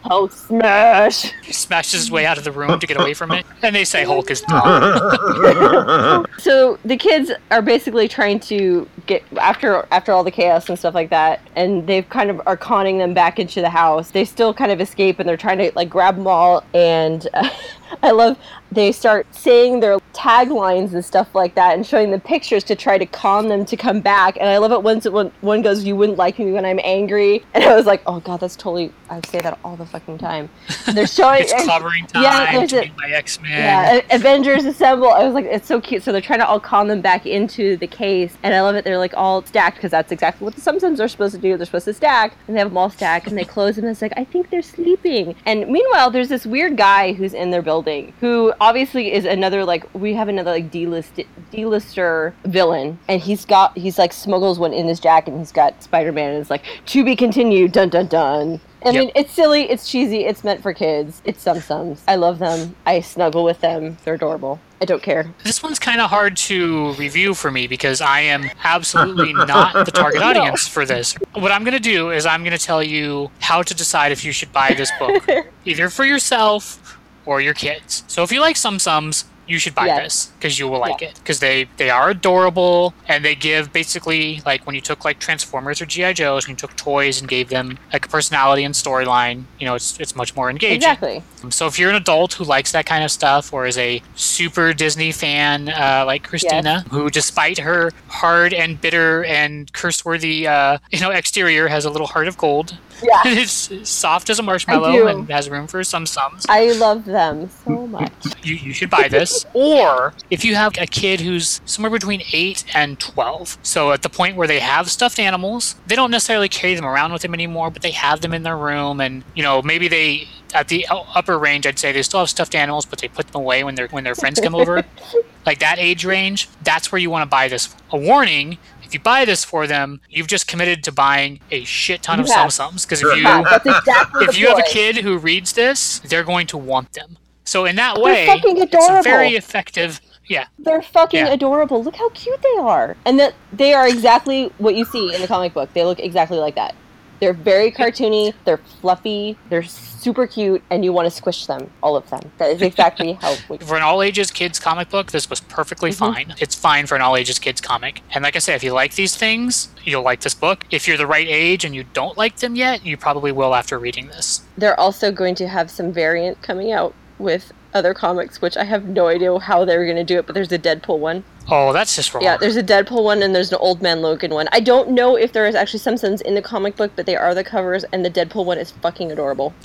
Hulk 0.08 0.32
smash. 0.32 1.32
he 1.44 1.54
smashes 1.54 2.02
his 2.02 2.12
way 2.12 2.26
out 2.26 2.38
of 2.38 2.44
the 2.44 2.52
room 2.52 2.80
to 2.80 2.88
get 2.88 3.00
away 3.00 3.14
from 3.14 3.32
it, 3.32 3.46
and 3.62 3.76
they 3.76 3.86
say 3.86 4.04
Hulk 4.04 4.32
is 4.32 4.42
dumb. 4.42 6.26
So 6.40 6.78
the 6.86 6.98
kids 6.98 7.32
are 7.52 7.62
basically 7.62 8.08
trying 8.08 8.40
to 8.42 8.88
get 9.06 9.24
after 9.38 9.88
after 9.92 10.12
all 10.12 10.24
the 10.24 10.32
chaos 10.32 10.70
and 10.70 10.78
stuff 10.78 10.94
like 10.94 11.10
that, 11.10 11.42
and 11.56 11.86
they've 11.88 12.08
kind 12.10 12.30
of 12.30 12.42
are 12.46 12.58
conning 12.58 12.98
them 13.00 13.14
back 13.14 13.40
into 13.40 13.62
the 13.62 13.70
house. 13.70 14.12
They 14.12 14.24
still 14.26 14.54
kind 14.54 14.72
of 14.72 14.80
escape, 14.80 15.20
and 15.20 15.28
they're 15.28 15.38
trying 15.38 15.58
to 15.60 15.72
like 15.76 15.90
grab 15.90 16.16
them 16.16 16.28
all. 16.28 16.64
And 16.74 17.28
uh, 17.34 17.50
I 18.04 18.12
love 18.12 18.38
they 18.72 18.92
start 18.92 19.26
saying 19.34 19.80
their 19.80 19.98
taglines 20.14 20.94
and 20.94 21.04
stuff 21.06 21.34
like 21.34 21.56
that, 21.56 21.76
and 21.76 21.86
showing 21.86 22.12
the 22.12 22.20
pictures 22.20 22.64
to 22.66 22.76
try 22.76 22.98
to 22.98 23.06
con 23.06 23.48
them 23.48 23.64
to 23.66 23.78
come 23.78 24.02
back. 24.02 24.36
And 24.38 24.50
I 24.50 24.58
love 24.58 24.72
it 24.72 24.84
once 24.84 25.08
when 25.08 25.32
one 25.42 25.62
goes, 25.62 25.84
"You 25.84 25.96
wouldn't 25.96 26.18
like 26.18 26.38
me 26.40 26.52
when 26.52 26.66
I'm 26.66 26.80
angry," 26.84 27.46
and 27.54 27.64
I 27.64 27.76
was 27.76 27.86
like, 27.86 28.02
"Oh 28.06 28.20
God, 28.20 28.40
that's 28.42 28.56
totally." 28.56 28.92
I 29.10 29.22
say 29.28 29.40
that 29.40 29.58
all 29.64 29.78
the 29.78 29.86
fucking 29.86 30.18
time. 30.18 30.50
They're 30.94 31.08
showing 31.20 31.42
It's 31.44 31.54
clobbering 31.66 32.08
time 32.12 32.24
Yeah, 32.24 32.52
there's 32.58 32.70
to 32.72 32.80
a- 32.80 32.82
meet 32.82 32.98
my 32.98 33.10
X 33.10 33.40
Men. 33.42 33.52
yeah, 33.52 34.02
Avengers 34.16 34.66
Assemble. 34.66 35.10
I 35.12 35.24
was 35.24 35.34
like, 35.34 35.46
it's 35.46 35.66
so 35.68 35.80
cute. 35.80 36.04
So 36.04 36.12
they're 36.12 36.20
trying 36.22 36.40
to 36.40 36.48
all 36.48 36.60
con 36.60 36.88
them 36.90 37.00
back 37.02 37.26
into 37.26 37.78
the 37.78 37.88
case, 37.88 38.34
and 38.44 38.54
I 38.54 38.62
love 38.62 38.76
it. 38.76 38.84
They're 38.84 38.98
like 38.98 39.14
all 39.16 39.44
stacked 39.46 39.78
because 39.78 39.92
that's 39.92 40.12
exactly 40.12 40.44
what 40.44 40.56
the 40.56 40.62
Tsum 40.62 40.76
Tsums 40.78 41.00
are 41.00 41.08
supposed 41.08 41.36
to 41.36 41.42
do. 41.42 41.56
They're 41.56 41.66
supposed 41.66 41.86
to 41.86 41.94
stack, 41.94 42.34
and 42.48 42.56
they 42.56 42.60
have 42.60 42.70
them 42.70 42.78
all 42.78 42.90
stacked, 42.90 43.28
and 43.28 43.38
they 43.38 43.46
close 43.46 43.76
them. 43.78 43.86
And 43.86 43.92
it's 43.92 44.02
like, 44.02 44.14
I 44.18 44.26
think 44.26 44.50
they're 44.50 44.62
sleeping. 44.62 45.36
And 45.46 45.68
meanwhile, 45.70 46.12
there's 46.12 46.28
this 46.30 46.46
weird 46.46 46.76
guy 46.76 47.14
who's 47.14 47.34
in 47.34 47.52
their 47.52 47.62
building 47.62 47.77
who 48.20 48.54
obviously 48.62 49.12
is 49.14 49.26
another 49.26 49.64
like 49.66 49.86
we 49.94 50.14
have 50.14 50.28
another 50.28 50.52
like 50.52 50.72
D-list 50.72 51.20
D-lister 51.52 52.34
villain, 52.46 53.00
and 53.08 53.22
he's 53.22 53.46
got 53.46 53.78
he's 53.78 53.98
like 53.98 54.14
smuggles 54.14 54.60
one 54.60 54.74
in 54.74 54.88
his 54.88 55.00
jacket, 55.00 55.32
and 55.32 55.40
he's 55.40 55.52
got 55.52 55.82
Spider-Man, 55.84 56.32
and 56.32 56.42
it's 56.42 56.50
like 56.50 56.64
to 56.88 57.04
be 57.04 57.16
continued. 57.16 57.72
Dun 57.72 57.90
dun 57.90 58.08
dun. 58.08 58.60
I 58.86 58.92
Yep. 58.92 58.94
mean, 59.02 59.12
it's 59.16 59.34
silly, 59.34 59.64
it's 59.70 59.90
cheesy, 59.90 60.24
it's 60.26 60.44
meant 60.44 60.62
for 60.62 60.72
kids. 60.72 61.22
It's 61.26 61.44
Tsum 61.44 61.58
Tsums. 61.58 62.00
I 62.08 62.16
love 62.16 62.38
them. 62.38 62.76
I 62.86 63.02
snuggle 63.02 63.44
with 63.44 63.60
them. 63.60 63.98
They're 64.06 64.14
adorable. 64.14 64.60
I 64.80 64.86
don't 64.86 65.02
care. 65.02 65.34
This 65.44 65.64
one's 65.64 65.80
kind 65.80 66.00
of 66.00 66.12
hard 66.12 66.38
to 66.38 66.94
review 66.94 67.34
for 67.34 67.50
me 67.50 67.66
because 67.66 68.00
I 68.02 68.20
am 68.20 68.48
absolutely 68.64 69.34
not 69.34 69.74
the 69.86 69.92
target 69.92 70.22
No. 70.22 70.28
audience 70.28 70.68
for 70.68 70.86
this. 70.86 71.16
What 71.34 71.52
I'm 71.52 71.64
going 71.64 71.74
to 71.74 71.80
do 71.80 72.12
is 72.12 72.28
I'm 72.28 72.44
going 72.44 72.56
to 72.56 72.64
tell 72.64 72.84
you 72.84 73.32
how 73.40 73.64
to 73.64 73.74
decide 73.74 74.12
if 74.12 74.24
you 74.24 74.32
should 74.32 74.54
buy 74.54 74.76
this 74.76 74.92
book, 75.00 75.28
either 75.66 75.90
for 75.90 76.06
yourself 76.06 76.97
or 77.28 77.42
your 77.42 77.54
kids. 77.54 78.04
So 78.08 78.24
if 78.24 78.32
you 78.32 78.42
like 78.42 78.56
Tsum 78.56 78.76
Tsums, 78.78 79.26
you 79.50 79.60
should 79.60 79.74
buy 79.74 79.86
Yes. 79.86 80.04
this 80.04 80.26
because 80.38 80.60
you 80.60 80.68
will 80.68 80.80
like 80.80 81.02
it 81.02 81.16
because 81.24 81.40
they 81.40 81.70
they 81.78 81.90
are 81.90 82.10
adorable 82.10 82.94
and 83.08 83.24
they 83.24 83.34
give 83.34 83.72
basically 83.72 84.42
like 84.46 84.66
when 84.66 84.76
you 84.76 84.82
took 84.82 85.06
like 85.06 85.20
Transformers 85.20 85.82
or 85.82 85.86
GI 85.86 86.14
Joes 86.16 86.44
and 86.44 86.50
you 86.52 86.56
took 86.58 86.76
toys 86.76 87.22
and 87.22 87.30
gave 87.30 87.48
them 87.48 87.80
like 87.94 88.06
a 88.06 88.10
personality 88.10 88.66
and 88.66 88.76
storyline, 88.76 89.44
you 89.58 89.66
know, 89.66 89.76
it's 89.76 89.98
it's 90.02 90.18
much 90.18 90.36
more 90.36 90.50
engaging. 90.50 90.76
Exactly. 90.76 91.24
So 91.50 91.66
if 91.66 91.80
you're 91.80 91.90
an 91.90 91.96
adult 91.96 92.34
who 92.34 92.44
likes 92.44 92.74
that 92.74 92.86
kind 92.86 93.06
of 93.06 93.12
stuff, 93.12 93.54
or 93.54 93.66
is 93.66 93.78
a 93.78 94.02
super 94.16 94.74
Disney 94.74 95.14
fan 95.14 95.70
uh, 95.70 96.04
like 96.06 96.24
Christina, 96.24 96.82
who 96.90 97.10
despite 97.10 97.60
her 97.60 97.92
hard 98.10 98.54
and 98.54 98.82
bitter 98.82 99.24
and 99.24 99.72
curse-worthy, 99.72 100.46
uh, 100.46 100.80
you 100.92 101.00
know, 101.00 101.12
exterior, 101.12 101.70
has 101.70 101.86
a 101.86 101.90
little 101.90 102.08
heart 102.08 102.28
of 102.28 102.38
gold. 102.38 102.78
Yeah. 103.04 103.22
it's 103.26 103.90
soft 103.90 104.30
as 104.30 104.40
a 104.40 104.44
marshmallow 104.44 105.08
and 105.08 105.30
has 105.30 105.50
room 105.50 105.68
for 105.68 105.84
some 105.84 106.06
sums. 106.06 106.46
I 106.50 106.72
love 106.74 107.06
them 107.06 107.50
so 107.66 107.88
much. 107.88 108.12
You, 108.44 108.56
you 108.56 108.74
should 108.74 108.90
buy 108.90 109.08
this. 109.08 109.46
or 109.54 110.14
if 110.30 110.44
you 110.44 110.56
have 110.56 110.74
a 110.80 110.86
kid 110.86 111.22
who's 111.22 111.62
somewhere 111.66 111.92
between 111.92 112.22
8 112.34 112.66
and 112.76 113.00
12, 113.00 113.58
so 113.64 113.92
at 113.92 114.02
the 114.02 114.10
point 114.10 114.36
where 114.36 114.48
they 114.48 114.60
have 114.60 114.90
stuffed 114.90 115.20
animals, 115.20 115.76
they 115.86 115.96
don't 115.96 116.12
necessarily 116.12 116.50
carry 116.50 116.76
them 116.76 116.86
around 116.86 117.14
with 117.14 117.22
them 117.22 117.34
anymore, 117.34 117.70
but 117.72 117.82
they 117.82 117.92
have 117.92 118.22
them 118.22 118.34
in 118.34 118.44
their 118.44 118.58
room, 118.58 119.00
and 119.02 119.24
you 119.36 119.44
know 119.44 119.62
maybe 119.62 119.88
they 119.88 120.28
at 120.54 120.70
the 120.70 120.88
upper 120.90 121.38
range, 121.38 121.68
I'd 121.68 121.80
say 121.80 121.92
they 121.92 122.02
still 122.02 122.22
have 122.22 122.30
stuffed 122.30 122.56
animals, 122.56 122.86
but 122.86 123.00
they 123.00 123.08
put 123.08 123.28
them 123.28 123.42
away 123.42 123.64
when 123.64 123.76
their 123.76 123.88
when 123.90 124.04
their 124.04 124.16
friends 124.16 124.40
come 124.40 124.56
over. 124.56 124.84
like 125.46 125.60
that 125.60 125.78
age 125.80 126.06
range, 126.06 126.50
that's 126.64 126.92
where 126.92 127.00
you 127.00 127.10
want 127.10 127.24
to 127.24 127.30
buy 127.30 127.48
this. 127.48 127.74
A 127.92 127.98
warning. 127.98 128.58
If 128.88 128.94
you 128.94 129.02
buy 129.02 129.26
this 129.26 129.44
for 129.44 129.68
them, 129.68 130.00
you've 130.10 130.28
just 130.28 130.48
committed 130.48 130.82
to 130.86 130.94
buying 130.94 131.42
a 131.52 131.66
shit 131.66 132.02
ton 132.04 132.22
of 132.22 132.28
You 132.28 132.32
Sum 132.32 132.44
have. 132.44 132.54
Sums. 132.54 132.86
Because 132.86 133.02
if 133.02 133.18
you 133.18 133.22
Yeah, 133.24 133.44
that's 133.44 133.66
exactly 133.66 134.24
if 134.24 134.32
the 134.32 134.40
you 134.40 134.48
have 134.48 134.60
a 134.60 134.64
kid 134.64 134.96
who 134.98 135.18
reads 135.18 135.52
this, 135.52 136.00
they're 136.00 136.24
going 136.24 136.48
to 136.48 136.58
want 136.58 136.94
them. 136.94 137.18
So 137.44 137.66
in 137.66 137.76
that 137.76 137.96
They're 137.96 138.04
way, 138.06 138.28
fucking 138.28 138.58
it's 138.58 138.74
a 138.90 139.02
very 139.04 139.36
effective. 139.36 140.00
Yeah. 140.26 140.46
They're 140.58 140.82
fucking 140.82 141.26
Yeah. 141.26 141.34
adorable. 141.34 141.84
Look 141.84 141.98
how 141.98 142.10
cute 142.12 142.42
they 142.42 142.62
are. 142.62 142.96
And 143.04 143.20
that 143.20 143.34
they 143.52 143.74
are 143.74 143.88
exactly 143.88 144.52
what 144.58 144.76
you 144.76 144.86
see 144.86 145.14
in 145.14 145.22
the 145.22 145.28
comic 145.28 145.54
book. 145.54 145.74
They 145.74 145.84
look 145.84 146.00
exactly 146.00 146.38
like 146.38 146.56
that. 146.56 146.74
They're 147.20 147.34
very 147.34 147.72
cartoony, 147.72 148.34
they're 148.46 148.62
fluffy, 148.80 149.38
they're 149.50 149.64
super 150.08 150.26
cute, 150.26 150.64
and 150.70 150.86
you 150.86 150.94
want 150.94 151.06
to 151.06 151.12
squish 151.12 151.48
them, 151.48 151.70
all 151.84 151.98
of 151.98 152.10
them. 152.10 152.32
That 152.38 152.50
is 152.50 152.62
exactly 152.62 153.14
how 153.14 153.36
we 153.50 153.58
For 153.58 153.76
an 153.76 153.84
all 153.84 154.02
ages 154.02 154.32
kids 154.32 154.58
comic 154.58 154.90
book, 154.90 155.12
this 155.12 155.30
was 155.30 155.42
perfectly 155.42 155.92
Mm-hmm. 155.92 156.14
fine. 156.14 156.36
It's 156.40 156.56
fine 156.56 156.86
for 156.88 156.96
an 156.96 157.02
all 157.02 157.18
ages 157.18 157.40
kids 157.40 157.60
comic. 157.60 158.02
And 158.14 158.24
like 158.24 158.36
I 158.38 158.40
said, 158.40 158.56
if 158.56 158.64
you 158.64 158.72
like 158.72 158.96
these 158.96 159.16
things, 159.18 159.68
you'll 159.84 160.04
like 160.04 160.22
this 160.22 160.34
book. 160.34 160.66
If 160.72 160.88
you're 160.88 160.98
the 160.98 161.08
right 161.08 161.28
age 161.28 161.66
and 161.66 161.76
you 161.76 161.84
don't 161.94 162.18
like 162.18 162.38
them 162.38 162.56
yet, 162.56 162.86
you 162.86 162.96
probably 162.96 163.32
will 163.34 163.54
after 163.54 163.78
reading 163.78 164.08
this. 164.08 164.42
They're 164.58 164.80
also 164.80 165.12
going 165.12 165.36
to 165.36 165.48
have 165.50 165.70
some 165.70 165.92
variant 165.92 166.42
coming 166.42 166.72
out 166.72 166.94
with 167.20 167.52
other 167.74 167.94
comics, 167.94 168.42
which 168.42 168.56
I 168.56 168.64
have 168.64 168.86
no 168.86 169.08
idea 169.08 169.38
how 169.40 169.66
they're 169.66 169.84
going 169.86 169.98
to 169.98 170.04
do 170.06 170.20
it, 170.20 170.26
but 170.26 170.34
there's 170.36 170.52
a 170.54 170.60
Deadpool 170.60 171.00
one. 171.00 171.24
Oh, 171.50 171.72
that's 171.72 171.96
just 171.96 172.14
wrong. 172.14 172.24
Yeah, 172.24 172.38
there's 172.38 172.58
a 172.58 172.64
Deadpool 172.64 173.04
one 173.04 173.24
and 173.24 173.34
there's 173.34 173.52
an 173.52 173.58
Old 173.62 173.82
Man 173.82 174.02
Logan 174.02 174.32
one. 174.32 174.48
I 174.52 174.60
don't 174.60 174.92
know 174.92 175.16
if 175.16 175.32
there 175.32 175.48
is 175.48 175.56
actually 175.56 175.80
Simpsons 175.80 176.22
in 176.22 176.36
the 176.36 176.42
comic 176.42 176.76
book, 176.76 176.92
but 176.96 177.06
they 177.06 177.16
are 177.16 177.34
the 177.34 177.44
covers, 177.44 177.86
and 177.86 178.04
the 178.04 178.10
Deadpool 178.10 178.46
one 178.46 178.58
is 178.58 178.72
fucking 178.72 179.12
adorable. 179.12 179.54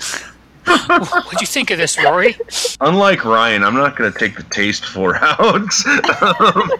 What'd 0.66 1.40
you 1.40 1.46
think 1.46 1.70
of 1.70 1.78
this, 1.78 1.96
Rory? 2.02 2.36
Unlike 2.80 3.24
Ryan, 3.24 3.64
I'm 3.64 3.74
not 3.74 3.96
going 3.96 4.12
to 4.12 4.18
take 4.18 4.36
the 4.36 4.42
tasteful 4.44 5.08
route. 5.08 5.86
Um, 6.22 6.70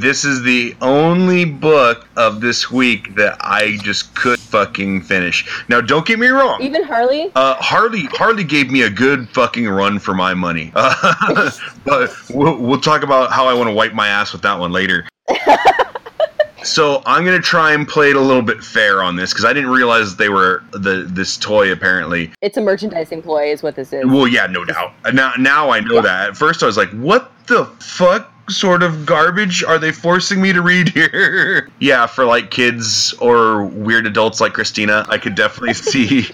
this 0.00 0.24
is 0.24 0.42
the 0.42 0.76
only 0.80 1.44
book 1.44 2.06
of 2.16 2.40
this 2.40 2.70
week 2.70 3.14
that 3.16 3.36
I 3.40 3.78
just 3.82 4.14
could 4.14 4.38
fucking 4.38 5.02
finish. 5.02 5.64
Now, 5.68 5.80
don't 5.80 6.06
get 6.06 6.18
me 6.18 6.26
wrong. 6.28 6.60
Even 6.60 6.82
Harley, 6.84 7.30
Uh, 7.34 7.54
Harley 7.56 8.04
Harley 8.12 8.44
gave 8.44 8.70
me 8.70 8.82
a 8.82 8.90
good 8.90 9.28
fucking 9.30 9.68
run 9.68 9.98
for 9.98 10.14
my 10.14 10.34
money, 10.34 10.72
uh, 10.74 11.50
but 11.84 12.14
we'll, 12.30 12.56
we'll 12.58 12.80
talk 12.80 13.02
about 13.02 13.30
how 13.32 13.46
I 13.46 13.54
want 13.54 13.68
to 13.68 13.74
wipe 13.74 13.94
my 13.94 14.08
ass 14.08 14.32
with 14.32 14.42
that 14.42 14.58
one 14.58 14.72
later. 14.72 15.06
so 16.68 17.02
I'm 17.06 17.24
gonna 17.24 17.40
try 17.40 17.72
and 17.72 17.86
play 17.86 18.10
it 18.10 18.16
a 18.16 18.20
little 18.20 18.42
bit 18.42 18.62
fair 18.62 19.02
on 19.02 19.16
this 19.16 19.32
because 19.32 19.44
I 19.44 19.52
didn't 19.52 19.70
realize 19.70 20.16
they 20.16 20.28
were 20.28 20.62
the 20.72 21.06
this 21.08 21.36
toy 21.36 21.72
apparently. 21.72 22.30
it's 22.42 22.56
a 22.56 22.60
merchandising 22.60 23.22
ploy, 23.22 23.50
is 23.50 23.62
what 23.62 23.74
this 23.76 23.92
is. 23.92 24.04
Well, 24.06 24.28
yeah, 24.28 24.46
no 24.46 24.64
doubt. 24.64 24.92
Now 25.12 25.32
now 25.38 25.70
I 25.70 25.80
know 25.80 26.00
that. 26.02 26.30
At 26.30 26.36
first 26.36 26.62
I 26.62 26.66
was 26.66 26.76
like, 26.76 26.90
what 26.90 27.32
the 27.46 27.64
fuck? 27.80 28.32
Sort 28.48 28.82
of 28.82 29.04
garbage 29.04 29.62
are 29.62 29.78
they 29.78 29.92
forcing 29.92 30.40
me 30.40 30.52
to 30.52 30.62
read 30.62 30.88
here? 30.88 31.68
yeah, 31.80 32.06
for 32.06 32.24
like 32.24 32.50
kids 32.50 33.12
or 33.20 33.64
weird 33.64 34.06
adults 34.06 34.40
like 34.40 34.54
Christina, 34.54 35.04
I 35.08 35.18
could 35.18 35.34
definitely 35.34 35.74
see. 35.74 36.26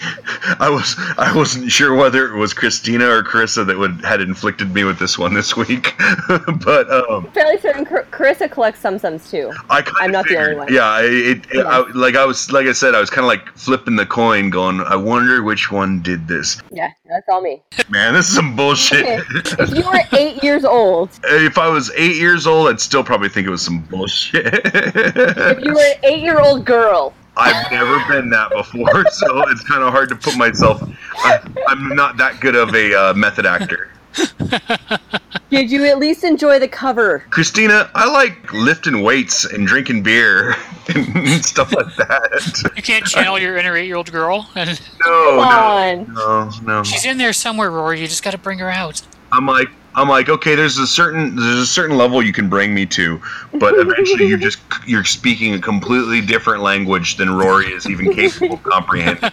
I 0.61 0.71
was 0.71 0.95
I 1.19 1.33
wasn't 1.35 1.73
sure 1.73 1.95
whether 1.95 2.33
it 2.33 2.37
was 2.37 2.53
Christina 2.55 3.09
or 3.09 3.23
Carissa 3.25 3.67
that 3.67 3.77
would 3.77 4.05
had 4.05 4.21
inflicted 4.21 4.73
me 4.73 4.85
with 4.85 4.99
this 4.99 5.19
one 5.19 5.35
this 5.35 5.57
week, 5.57 5.95
but 6.65 6.91
um, 6.91 7.31
Fairly 7.33 7.59
certain 7.59 7.85
Car- 7.85 8.07
Carissa 8.11 8.51
collects 8.51 8.81
Tsum 8.83 8.95
Tsums 9.01 9.29
too. 9.31 9.51
I 9.71 9.83
I'm 10.01 10.13
not 10.13 10.27
the 10.29 10.37
only 10.39 10.55
one. 10.57 10.73
Yeah, 10.73 10.85
I- 10.85 11.03
it, 11.03 11.39
it, 11.39 11.47
Yeah. 11.55 11.63
I, 11.63 11.91
like 11.95 12.15
I 12.15 12.25
was 12.25 12.53
like 12.53 12.67
I 12.67 12.73
said, 12.73 12.95
I 12.95 13.01
was 13.01 13.11
kind 13.11 13.25
of 13.25 13.29
like 13.29 13.49
flipping 13.57 13.97
the 13.97 14.07
coin, 14.07 14.51
going, 14.51 14.81
I 14.83 14.95
wonder 14.97 15.43
which 15.43 15.73
one 15.73 16.01
did 16.03 16.29
this. 16.29 16.61
Yeah, 16.71 16.91
that's 17.09 17.29
all 17.29 17.41
me. 17.41 17.63
Man, 17.89 18.15
this 18.15 18.29
is 18.29 18.35
some 18.37 18.55
bullshit. 18.55 19.05
Okay. 19.05 19.63
if 19.63 19.75
you 19.75 19.85
were 19.85 20.01
eight 20.13 20.43
years 20.45 20.65
old, 20.65 21.11
if 21.25 21.59
I 21.59 21.69
was 21.69 21.91
eight 21.97 22.04
years 22.13 22.47
old, 22.47 22.69
I'd 22.69 22.81
still 22.81 23.05
probably 23.05 23.29
think 23.29 23.47
it 23.47 23.51
was 23.51 23.63
some 23.63 23.81
bullshit. 23.81 24.47
if 24.65 25.65
you 25.65 25.73
were 25.75 25.81
an 25.81 26.05
eight-year-old 26.05 26.65
girl, 26.65 27.15
I've 27.37 27.71
never 27.73 27.99
been 28.09 28.31
that 28.31 28.51
before, 28.51 29.05
so 29.11 29.49
it's 29.51 29.63
kind 29.65 29.83
of 29.83 29.93
hard 29.93 30.09
to 30.11 30.17
put 30.17 30.37
myself. 30.37 30.83
I, 31.19 31.41
I'm 31.69 31.95
not 31.95 32.17
that 32.19 32.41
good 32.41 32.55
of 32.55 32.75
a 32.75 32.95
uh, 32.95 33.15
method 33.15 33.47
actor. 33.47 33.91
did 35.51 35.71
you 35.71 35.85
at 35.87 35.99
least 35.99 36.23
enjoy 36.23 36.61
the 36.61 36.69
cover? 36.69 37.25
Christina, 37.31 37.91
I 37.97 38.11
like 38.11 38.53
lifting 38.53 39.03
weights 39.03 39.45
and 39.45 39.67
drinking 39.67 40.05
beer 40.05 40.55
and 40.95 41.45
stuff 41.45 41.73
like 41.73 41.95
that. 41.97 42.73
You 42.77 42.83
can't 42.83 43.05
channel 43.05 43.39
your 43.41 43.57
inner 43.57 43.77
eight 43.77 43.87
year 43.87 43.97
old 43.97 44.13
girl. 44.13 44.49
And 44.55 44.81
No, 45.05 46.05
no, 46.05 46.05
no, 46.05 46.51
no. 46.63 46.83
she's 46.85 47.05
in 47.05 47.19
there 47.19 47.33
somewhere, 47.33 47.71
Rory. 47.73 48.01
You 48.01 48.07
just 48.07 48.23
got 48.23 48.31
to 48.31 48.39
bring 48.39 48.61
her 48.61 48.71
out. 48.71 49.03
I'm 49.33 49.47
like, 49.47 49.69
I'm 49.97 50.09
like, 50.09 50.29
okay, 50.29 50.55
there's 50.57 50.79
a 50.79 50.87
certain 50.87 51.37
there's 51.37 51.59
a 51.59 51.67
certain 51.67 51.97
level 51.97 52.21
you 52.21 52.33
can 52.33 52.49
bring 52.49 52.75
me 52.75 52.85
to, 52.87 53.21
but 53.53 53.75
eventually 53.79 54.27
you're 54.27 54.39
just 54.39 54.59
you're 54.87 55.05
speaking 55.05 55.55
a 55.55 55.61
completely 55.61 56.21
different 56.21 56.63
language 56.63 57.17
than 57.17 57.31
Rory 57.31 57.67
is 57.73 57.89
even 57.89 58.13
capable 58.13 58.55
of 58.55 58.63
comprehending. 58.65 59.31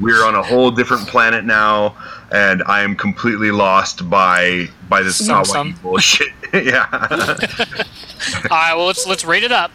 We're 0.00 0.24
on 0.24 0.34
a 0.34 0.42
whole 0.42 0.72
different 0.72 1.06
planet 1.06 1.44
now, 1.44 1.96
and 2.32 2.62
I 2.66 2.82
am 2.82 2.96
completely 2.96 3.52
lost 3.52 4.10
by 4.10 4.68
by 4.88 5.02
this 5.02 5.24
Some- 5.24 5.74
bullshit. 5.80 6.28
yeah. 6.52 6.88
All 8.50 8.56
right, 8.56 8.74
well 8.74 8.86
let's 8.86 9.06
let's 9.06 9.24
rate 9.24 9.44
it 9.44 9.52
up. 9.52 9.70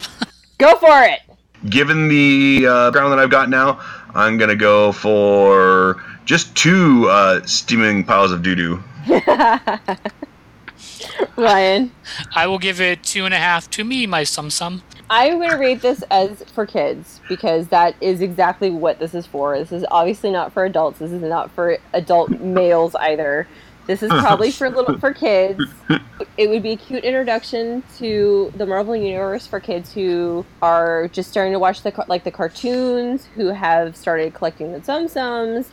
Go 0.58 0.76
for 0.76 1.04
it. 1.04 1.20
Given 1.70 2.10
the 2.10 2.66
uh, 2.68 2.92
ground 2.92 3.14
that 3.14 3.20
I've 3.20 3.30
got 3.30 3.50
now, 3.50 3.80
I'm 4.14 4.38
gonna 4.38 4.56
go 4.56 4.92
for 4.92 6.04
just 6.26 6.56
two 6.56 7.08
uh, 7.10 7.46
steaming 7.46 8.04
piles 8.04 8.32
of 8.32 8.44
doo 8.44 8.56
doo. 8.56 8.84
Ryan. 11.38 11.92
I 12.36 12.48
will 12.48 12.60
give 12.60 12.82
it 12.82 13.04
two 13.04 13.26
and 13.26 13.34
a 13.34 13.38
half 13.38 13.70
to 13.72 13.84
me, 13.84 14.06
my 14.06 14.22
Tsum 14.24 14.48
Tsum. 14.48 14.82
I'm 15.10 15.40
going 15.40 15.50
to 15.50 15.58
rate 15.58 15.82
this 15.82 16.04
as 16.12 16.44
for 16.44 16.68
kids 16.68 17.20
because 17.28 17.70
that 17.70 17.96
is 18.00 18.22
exactly 18.22 18.70
what 18.70 19.00
this 19.00 19.16
is 19.16 19.26
for. 19.26 19.58
This 19.58 19.72
is 19.72 19.84
obviously 19.90 20.32
not 20.32 20.54
for 20.54 20.66
adults. 20.66 21.00
This 21.00 21.12
is 21.12 21.22
not 21.22 21.50
for 21.52 21.78
adult 21.94 22.30
males 22.40 22.94
either. 22.96 23.48
This 23.88 24.04
is 24.04 24.10
probably 24.10 24.52
for 24.52 24.70
little 24.76 25.00
for 25.00 25.16
kids. 25.16 25.64
It 26.38 26.48
would 26.48 26.62
be 26.62 26.74
a 26.74 26.78
cute 26.78 27.04
introduction 27.04 27.82
to 27.98 28.54
the 28.56 28.68
Marvel 28.68 28.96
universe 28.96 29.48
for 29.48 29.60
kids 29.60 29.92
who 29.92 30.46
are 30.62 31.08
just 31.08 31.32
starting 31.32 31.54
to 31.54 31.60
watch 31.60 31.82
the 31.82 31.92
like 32.08 32.24
the 32.24 32.30
cartoons, 32.30 33.26
who 33.34 33.48
have 33.48 33.98
started 33.98 34.36
collecting 34.36 34.74
the 34.74 34.80
Tsum 34.80 35.06
Tsums. 35.06 35.70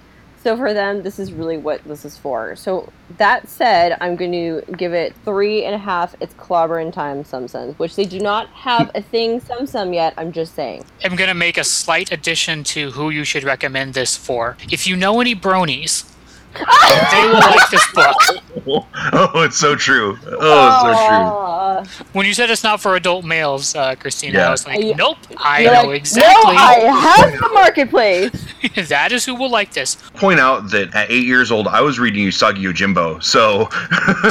So 0.46 0.56
for 0.56 0.72
them, 0.72 1.02
this 1.02 1.18
is 1.18 1.32
really 1.32 1.56
what 1.56 1.82
this 1.82 2.04
is 2.04 2.16
for. 2.16 2.54
So 2.54 2.92
that 3.18 3.48
said, 3.48 3.96
I'm 4.00 4.14
going 4.14 4.30
to 4.30 4.62
give 4.76 4.94
it 4.94 5.12
three 5.24 5.64
and 5.64 5.74
a 5.74 5.78
half. 5.78 6.14
It's 6.20 6.34
clobbering 6.34 6.92
time 6.92 7.24
Tsum 7.24 7.46
Tsums, 7.46 7.76
which 7.80 7.96
they 7.96 8.04
do 8.04 8.20
not 8.20 8.46
have 8.50 8.92
a 8.94 9.02
thing 9.02 9.40
Tsum 9.40 9.62
Tsum 9.62 9.92
yet. 9.92 10.14
I'm 10.16 10.30
just 10.30 10.54
saying. 10.54 10.84
I'm 11.02 11.16
going 11.16 11.26
to 11.26 11.34
make 11.34 11.58
a 11.58 11.64
slight 11.64 12.12
addition 12.12 12.62
to 12.62 12.92
who 12.92 13.10
you 13.10 13.24
should 13.24 13.42
recommend 13.42 13.94
this 13.94 14.16
for. 14.16 14.56
If 14.70 14.86
you 14.86 14.94
know 14.94 15.20
any 15.20 15.34
bronies, 15.34 16.08
they 16.54 17.26
will 17.26 17.40
like 17.40 17.68
this 17.70 17.92
book. 17.92 18.16
Oh, 19.12 19.42
it's 19.42 19.58
so 19.58 19.76
true. 19.76 20.18
Oh, 20.26 20.90
it's 20.90 21.00
so 21.00 21.08
true. 21.08 21.45
Aw. 21.78 22.04
When 22.12 22.26
you 22.26 22.34
said 22.34 22.50
it's 22.50 22.62
not 22.64 22.80
for 22.80 22.96
adult 22.96 23.24
males, 23.24 23.74
uh, 23.74 23.94
Christina, 23.96 24.38
Yeah. 24.38 24.48
I 24.48 24.50
was 24.50 24.66
like, 24.66 24.82
Yeah. 24.82 24.96
nope, 24.96 25.18
I 25.38 25.64
know 25.64 25.82
like, 25.88 25.96
exactly. 25.96 26.54
No, 26.54 26.58
I 26.60 26.74
have 27.28 27.32
the 27.40 27.48
marketplace. 27.52 28.30
that 28.88 29.12
is 29.12 29.24
who 29.24 29.34
will 29.34 29.50
like 29.50 29.72
this. 29.72 29.96
Point 30.14 30.40
out 30.40 30.70
that 30.70 30.94
at 30.94 31.10
eight 31.10 31.24
years 31.24 31.50
old, 31.50 31.68
I 31.68 31.80
was 31.80 31.98
reading 31.98 32.26
Usagi 32.26 32.62
Yojimbo, 32.62 33.22
so 33.22 33.68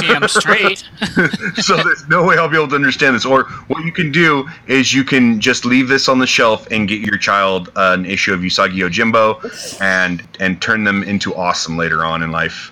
Damn 0.00 0.26
straight. 0.28 0.84
so 1.56 1.76
there's 1.76 2.06
no 2.08 2.24
way 2.24 2.36
I'll 2.36 2.48
be 2.48 2.56
able 2.56 2.68
to 2.68 2.74
understand 2.74 3.14
this. 3.16 3.24
Or 3.24 3.44
what 3.68 3.84
you 3.84 3.92
can 3.92 4.10
do 4.12 4.48
is 4.66 4.92
you 4.92 5.04
can 5.04 5.40
just 5.40 5.64
leave 5.64 5.88
this 5.88 6.08
on 6.08 6.18
the 6.18 6.26
shelf 6.26 6.66
and 6.70 6.88
get 6.88 7.00
your 7.00 7.18
child 7.18 7.68
uh, 7.76 7.92
an 7.96 8.04
issue 8.06 8.32
of 8.32 8.40
Usagi 8.40 8.74
Yojimbo, 8.76 9.80
and 9.80 10.22
and 10.40 10.60
turn 10.60 10.84
them 10.84 11.02
into 11.02 11.34
awesome 11.34 11.76
later 11.76 12.04
on 12.04 12.22
in 12.22 12.30
life. 12.30 12.70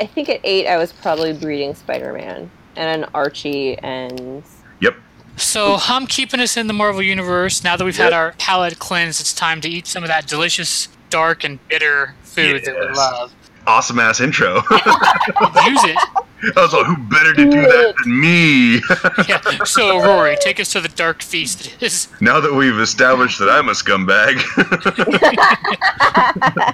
I 0.00 0.06
think 0.06 0.28
at 0.28 0.40
eight, 0.44 0.66
I 0.66 0.76
was 0.76 0.92
probably 0.92 1.32
breeding 1.32 1.74
Spider 1.74 2.12
Man 2.12 2.50
and 2.78 3.02
an 3.02 3.10
Archie 3.12 3.76
and 3.78 4.42
yep. 4.80 4.96
So 5.36 5.78
I'm 5.82 6.06
keeping 6.06 6.40
us 6.40 6.56
in 6.56 6.68
the 6.68 6.72
Marvel 6.72 7.02
universe. 7.02 7.62
Now 7.62 7.76
that 7.76 7.84
we've 7.84 7.96
had 7.96 8.12
our 8.12 8.32
palate 8.38 8.78
cleansed, 8.78 9.20
it's 9.20 9.34
time 9.34 9.60
to 9.60 9.68
eat 9.68 9.86
some 9.86 10.02
of 10.02 10.08
that 10.08 10.26
delicious, 10.26 10.88
dark, 11.10 11.44
and 11.44 11.58
bitter 11.68 12.14
food 12.22 12.64
that 12.64 12.78
we 12.78 12.86
love. 12.94 13.32
Awesome 13.68 13.98
ass 13.98 14.20
intro. 14.22 14.54
Use 14.70 15.84
it. 15.84 15.98
I 16.56 16.62
was 16.62 16.72
like, 16.72 16.86
who 16.86 16.96
better 17.08 17.34
to 17.34 17.44
do 17.50 17.62
that 17.62 17.94
than 18.02 18.20
me? 18.20 18.80
Yeah. 19.28 19.64
So 19.64 20.00
Rory, 20.00 20.36
take 20.40 20.58
us 20.60 20.72
to 20.72 20.80
the 20.80 20.88
dark 20.88 21.22
feast 21.22 21.76
now 22.20 22.40
that 22.40 22.52
we've 22.52 22.78
established 22.78 23.38
that 23.38 23.48
I'm 23.48 23.68
a 23.68 23.72
scumbag, 23.72 24.38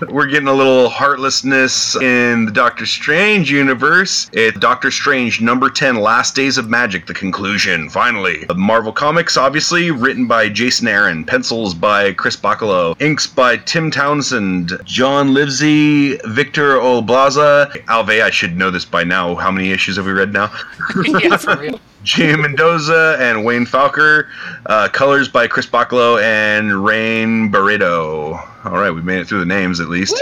we're 0.11 0.27
getting 0.27 0.49
a 0.49 0.53
little 0.53 0.89
heartlessness 0.89 1.97
in 1.97 2.47
the 2.47 2.53
Doctor 2.53 2.87
Strange 2.87 3.51
universe. 3.51 4.31
It's 4.33 4.59
Doctor 4.59 4.91
Strange 4.91 5.41
number 5.41 5.71
10, 5.71 5.97
Last 5.97 6.35
Days 6.35 6.59
of 6.59 6.69
Magic, 6.69 7.07
the 7.07 7.15
conclusion, 7.15 7.89
finally. 7.89 8.47
Marvel 8.55 8.93
Comics, 8.93 9.37
obviously, 9.37 9.91
written 9.91 10.27
by 10.27 10.49
Jason 10.49 10.89
Aaron, 10.89 11.25
pencils 11.25 11.75
by 11.75 12.13
Chris 12.13 12.37
Bachalo, 12.37 13.01
inks 13.01 13.27
by 13.27 13.57
Tim 13.57 13.91
Townsend, 13.91 14.73
John 14.85 15.31
Livesay, 15.31 16.21
Victor 16.27 16.81
Olazaba, 16.85 17.71
Alve, 17.87 18.23
I 18.23 18.31
should 18.31 18.57
know 18.57 18.71
this 18.71 18.85
by 18.85 19.05
now. 19.05 19.35
How 19.35 19.51
many 19.51 19.71
issues 19.71 19.97
have 19.97 20.07
we 20.07 20.13
read 20.13 20.33
now? 20.33 20.53
yeah, 21.05 21.37
for 21.37 21.57
real. 21.57 21.81
Jim 22.05 22.43
Mendoza 22.43 23.17
and 23.19 23.45
Wayne 23.47 23.65
Falker. 23.65 24.29
Uh, 24.67 24.89
colors 24.93 25.27
by 25.29 25.47
Chris 25.49 25.67
Bachalo 25.67 26.23
and 26.23 26.85
Rain 26.85 27.51
Beredo. 27.51 28.35
All 28.67 28.73
right, 28.73 28.91
we 28.91 29.01
made 29.01 29.21
it 29.21 29.27
through 29.27 29.39
the 29.41 29.47
names 29.47 29.81
at 29.81 29.89
least. 29.89 30.15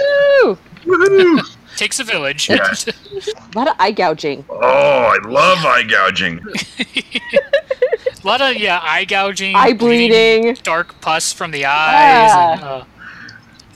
Woo! 0.45 0.57
Woohoo! 0.85 1.57
Takes 1.77 1.99
a 1.99 2.05
village. 2.05 2.49
Yeah. 2.49 2.73
A 2.73 3.59
lot 3.59 3.67
of 3.67 3.75
eye 3.81 3.91
gouging. 3.91 4.45
Oh, 4.49 4.59
I 4.61 5.19
love 5.27 5.59
eye 5.65 5.83
gouging. 5.83 6.39
a 6.79 8.27
lot 8.27 8.41
of 8.41 8.57
yeah, 8.57 8.79
eye 8.83 9.05
gouging, 9.05 9.57
Eye 9.57 9.73
bleeding. 9.73 10.55
dark 10.63 11.01
pus 11.01 11.33
from 11.33 11.51
the 11.51 11.61
Yeah. 11.61 11.73
eyes, 11.73 12.59
and, 12.61 12.65
uh, 12.69 12.85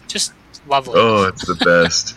just 0.07 0.33
lovely. 0.69 0.95
Oh, 0.97 1.25
it's 1.25 1.47
the 1.47 1.55
best. 1.57 2.15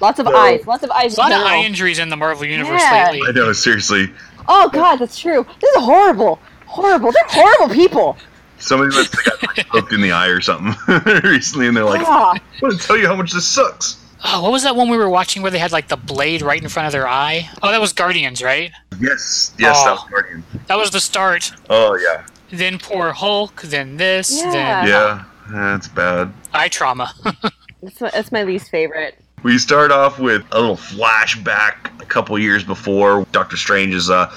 Lots 0.00 0.18
of 0.18 0.26
No. 0.26 0.36
eyes. 0.36 0.66
Lots 0.66 0.82
of 0.84 0.90
eyes. 0.90 1.16
a 1.16 1.20
lot 1.20 1.32
of 1.32 1.40
eye 1.42 1.62
injuries 1.64 1.98
in 1.98 2.08
the 2.08 2.16
Marvel 2.16 2.44
universe 2.44 2.82
Yeah. 2.82 3.10
lately. 3.10 3.22
I 3.28 3.32
know, 3.32 3.52
seriously. 3.52 4.12
Oh 4.48 4.68
god, 4.72 4.96
that's 4.96 5.18
true. 5.18 5.44
This 5.60 5.70
is 5.76 5.82
horrible. 5.84 6.38
Horrible. 6.66 7.12
They're 7.12 7.24
horrible 7.28 7.74
people. 7.74 8.16
Somebody 8.58 8.94
must 8.96 9.14
have 9.14 9.24
got 9.40 9.56
like, 9.56 9.68
poked 9.70 9.92
in 9.92 10.00
the 10.00 10.12
eye 10.12 10.28
or 10.28 10.40
something 10.40 10.74
recently, 11.24 11.66
and 11.68 11.76
they're 11.76 11.84
like, 11.84 12.02
Ah. 12.06 12.32
I 12.34 12.40
want 12.62 12.80
to 12.80 12.86
tell 12.86 12.96
you 12.96 13.06
how 13.06 13.16
much 13.16 13.32
this 13.32 13.46
sucks. 13.46 13.96
Oh, 14.24 14.42
what 14.42 14.50
was 14.50 14.62
that 14.62 14.74
one 14.76 14.88
we 14.88 14.96
were 14.96 15.10
watching 15.10 15.42
where 15.42 15.50
they 15.50 15.58
had 15.58 15.72
like 15.72 15.88
the 15.88 15.96
blade 15.96 16.42
right 16.42 16.60
in 16.62 16.68
front 16.68 16.86
of 16.86 16.92
their 16.92 17.06
eye? 17.06 17.48
Oh, 17.62 17.70
that 17.70 17.80
was 17.80 17.92
Guardians, 17.92 18.42
right? 18.42 18.72
Yes, 18.98 19.52
yes, 19.58 19.82
that 19.84 19.90
Oh. 19.90 19.94
was 19.94 20.10
Guardian. 20.10 20.44
That 20.68 20.78
was 20.78 20.90
the 20.90 21.00
start. 21.00 21.52
Oh, 21.70 21.96
yeah. 21.96 22.24
Then 22.50 22.78
poor 22.78 23.12
Hulk. 23.12 23.60
Then 23.62 23.96
this. 23.98 24.30
Yeah. 24.42 24.50
Then 24.52 24.88
Yeah, 24.88 25.24
that's 25.50 25.88
bad. 25.88 26.32
eye 26.54 26.68
trauma. 26.68 27.12
That's 27.82 28.00
my, 28.00 28.10
that's 28.10 28.32
my 28.32 28.42
least 28.42 28.70
favorite. 28.70 29.16
We 29.42 29.58
start 29.58 29.92
off 29.92 30.18
with 30.18 30.44
a 30.50 30.58
little 30.58 30.76
flashback 30.76 32.00
a 32.00 32.06
couple 32.06 32.38
years 32.38 32.64
before. 32.64 33.26
Doctor 33.32 33.56
Strange 33.56 33.92
has 33.94 34.10
uh, 34.10 34.32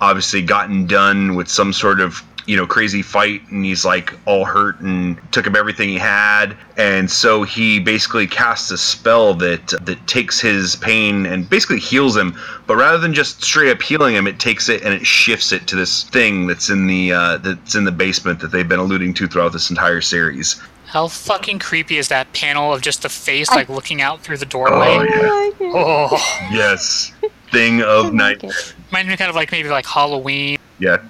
obviously 0.00 0.42
gotten 0.42 0.86
done 0.86 1.34
with 1.34 1.48
some 1.48 1.72
sort 1.72 2.00
of 2.00 2.22
you 2.46 2.58
know 2.58 2.66
crazy 2.66 3.00
fight 3.00 3.40
and 3.50 3.64
he's 3.64 3.86
like 3.86 4.12
all 4.26 4.44
hurt 4.44 4.78
and 4.80 5.18
took 5.32 5.46
him 5.46 5.56
everything 5.56 5.88
he 5.88 5.98
had. 5.98 6.56
And 6.76 7.10
so 7.10 7.42
he 7.42 7.80
basically 7.80 8.26
casts 8.26 8.70
a 8.70 8.78
spell 8.78 9.34
that 9.34 9.68
that 9.80 10.06
takes 10.06 10.40
his 10.40 10.76
pain 10.76 11.24
and 11.26 11.48
basically 11.48 11.80
heals 11.80 12.16
him. 12.16 12.38
But 12.66 12.76
rather 12.76 12.98
than 12.98 13.14
just 13.14 13.42
straight 13.42 13.70
up 13.70 13.80
healing 13.80 14.14
him 14.14 14.26
it 14.26 14.38
takes 14.38 14.68
it 14.68 14.82
and 14.82 14.92
it 14.92 15.06
shifts 15.06 15.52
it 15.52 15.66
to 15.68 15.76
this 15.76 16.04
thing 16.04 16.46
that's 16.46 16.68
in 16.68 16.86
the 16.86 17.12
uh, 17.12 17.38
that's 17.38 17.74
in 17.74 17.84
the 17.84 17.92
basement 17.92 18.40
that 18.40 18.52
they've 18.52 18.68
been 18.68 18.78
alluding 18.78 19.14
to 19.14 19.26
throughout 19.26 19.52
this 19.52 19.70
entire 19.70 20.02
series 20.02 20.60
How 20.94 21.08
fucking 21.08 21.58
creepy 21.58 21.98
is 21.98 22.08
that 22.08 22.32
panel 22.32 22.72
of 22.72 22.80
just 22.80 23.02
the 23.02 23.08
face 23.08 23.50
I- 23.50 23.56
like 23.56 23.68
looking 23.68 24.00
out 24.00 24.22
through 24.22 24.38
the 24.38 24.46
doorway? 24.46 24.86
Oh, 24.86 25.02
yeah. 25.02 25.20
I. 25.20 25.52
Oh, 25.60 26.48
yes 26.52 27.12
thing 27.54 27.82
of 27.82 28.12
night 28.12 28.42
reminds 28.90 29.08
me 29.08 29.16
kind 29.16 29.30
of 29.30 29.36
like 29.36 29.52
maybe 29.52 29.68
like 29.68 29.86
Halloween. 29.86 30.58
Yeah. 30.80 30.96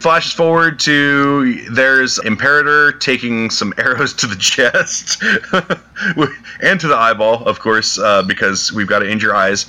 Flashes 0.00 0.32
forward 0.32 0.78
to 0.80 1.64
there's 1.70 2.18
Imperator 2.18 2.92
taking 2.92 3.48
some 3.48 3.72
arrows 3.78 4.12
to 4.14 4.26
the 4.26 4.36
chest 4.40 5.22
and 6.60 6.78
to 6.80 6.86
the 6.86 6.96
eyeball, 6.96 7.44
of 7.44 7.60
course, 7.60 7.98
uh, 7.98 8.22
because 8.22 8.72
we've 8.72 8.86
got 8.86 8.98
to 8.98 9.10
injure 9.10 9.34
eyes. 9.34 9.64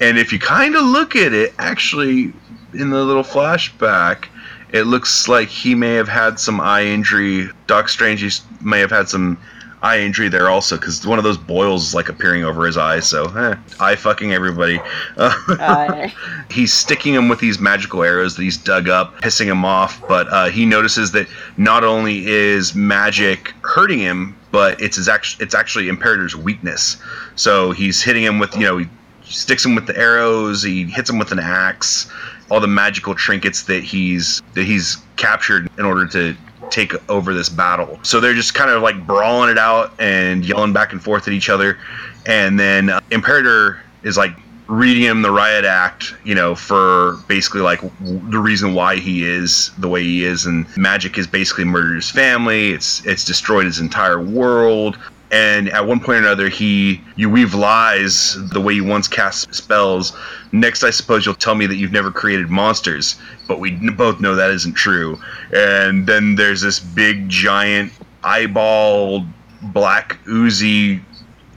And 0.00 0.18
if 0.18 0.32
you 0.32 0.40
kind 0.40 0.74
of 0.74 0.82
look 0.82 1.14
at 1.14 1.32
it, 1.32 1.54
actually, 1.58 2.32
in 2.74 2.90
the 2.90 3.04
little 3.04 3.22
flashback, 3.22 4.26
it 4.72 4.82
looks 4.84 5.28
like 5.28 5.48
he 5.48 5.74
may 5.74 5.94
have 5.94 6.08
had 6.08 6.38
some 6.38 6.60
eye 6.60 6.84
injury. 6.84 7.48
Doc 7.66 7.88
Strange 7.88 8.40
may 8.60 8.80
have 8.80 8.90
had 8.90 9.08
some 9.08 9.38
eye 9.82 10.00
injury 10.00 10.28
there 10.28 10.48
also, 10.48 10.76
because 10.76 11.06
one 11.06 11.18
of 11.18 11.24
those 11.24 11.38
boils 11.38 11.88
is 11.88 11.94
like 11.94 12.08
appearing 12.08 12.44
over 12.44 12.66
his 12.66 12.76
eyes. 12.76 13.08
So, 13.08 13.26
eh, 13.36 13.56
eye 13.78 13.96
fucking 13.96 14.32
everybody. 14.32 14.80
Uh, 15.16 16.08
he's 16.50 16.72
sticking 16.72 17.14
him 17.14 17.28
with 17.28 17.38
these 17.38 17.58
magical 17.58 18.02
arrows 18.02 18.36
that 18.36 18.42
he's 18.42 18.56
dug 18.56 18.88
up, 18.88 19.20
pissing 19.20 19.46
him 19.46 19.64
off. 19.64 20.02
But 20.08 20.28
uh, 20.32 20.48
he 20.48 20.66
notices 20.66 21.12
that 21.12 21.28
not 21.56 21.84
only 21.84 22.26
is 22.26 22.74
magic 22.74 23.54
hurting 23.62 24.00
him, 24.00 24.36
but 24.50 24.80
it's 24.80 24.96
his 24.96 25.08
act- 25.08 25.36
it's 25.40 25.54
actually 25.54 25.88
Imperator's 25.88 26.34
weakness. 26.34 26.96
So 27.36 27.72
he's 27.72 28.02
hitting 28.02 28.22
him 28.24 28.38
with 28.38 28.54
you 28.54 28.64
know 28.64 28.78
he 28.78 28.88
sticks 29.28 29.64
him 29.64 29.74
with 29.74 29.86
the 29.86 29.96
arrows, 29.96 30.62
he 30.62 30.84
hits 30.84 31.10
him 31.10 31.18
with 31.18 31.32
an 31.32 31.38
axe, 31.38 32.10
all 32.50 32.60
the 32.60 32.66
magical 32.66 33.14
trinkets 33.14 33.62
that 33.64 33.82
he's 33.82 34.42
that 34.54 34.64
he's 34.64 34.98
captured 35.16 35.68
in 35.78 35.84
order 35.84 36.06
to 36.06 36.36
take 36.70 36.94
over 37.10 37.34
this 37.34 37.48
battle. 37.48 37.98
So 38.02 38.20
they're 38.20 38.34
just 38.34 38.54
kind 38.54 38.70
of 38.70 38.82
like 38.82 39.06
brawling 39.06 39.50
it 39.50 39.58
out 39.58 39.92
and 39.98 40.44
yelling 40.44 40.72
back 40.72 40.92
and 40.92 41.02
forth 41.02 41.26
at 41.28 41.32
each 41.32 41.48
other. 41.48 41.78
And 42.26 42.58
then 42.58 42.90
uh, 42.90 43.00
Imperator 43.10 43.80
is 44.02 44.16
like 44.16 44.32
reading 44.68 45.02
him 45.04 45.22
the 45.22 45.30
riot 45.30 45.64
act, 45.64 46.14
you 46.24 46.34
know, 46.34 46.54
for 46.54 47.18
basically 47.28 47.60
like 47.60 47.80
w- 47.80 48.30
the 48.30 48.38
reason 48.38 48.74
why 48.74 48.96
he 48.96 49.24
is 49.24 49.70
the 49.78 49.88
way 49.88 50.02
he 50.02 50.24
is, 50.24 50.46
and 50.46 50.66
magic 50.76 51.16
has 51.16 51.26
basically 51.26 51.64
murdered 51.64 51.94
his 51.94 52.10
family. 52.10 52.70
It's 52.70 53.04
it's 53.06 53.24
destroyed 53.24 53.64
his 53.66 53.78
entire 53.78 54.20
world. 54.20 54.98
And 55.32 55.68
at 55.70 55.86
one 55.86 55.98
point 55.98 56.18
or 56.18 56.26
another, 56.28 56.48
he 56.48 57.00
you 57.16 57.28
weave 57.28 57.54
lies 57.54 58.36
the 58.50 58.60
way 58.60 58.74
you 58.74 58.84
once 58.84 59.08
cast 59.08 59.52
spells. 59.52 60.16
Next, 60.52 60.84
I 60.84 60.90
suppose 60.90 61.26
you'll 61.26 61.34
tell 61.34 61.54
me 61.54 61.66
that 61.66 61.76
you've 61.76 61.92
never 61.92 62.10
created 62.10 62.48
monsters, 62.48 63.16
but 63.48 63.58
we 63.58 63.72
both 63.90 64.20
know 64.20 64.36
that 64.36 64.50
isn't 64.50 64.74
true. 64.74 65.20
And 65.52 66.06
then 66.06 66.36
there's 66.36 66.60
this 66.60 66.78
big 66.78 67.28
giant 67.28 67.92
eyeball 68.22 69.26
black 69.62 70.18
oozy 70.28 71.00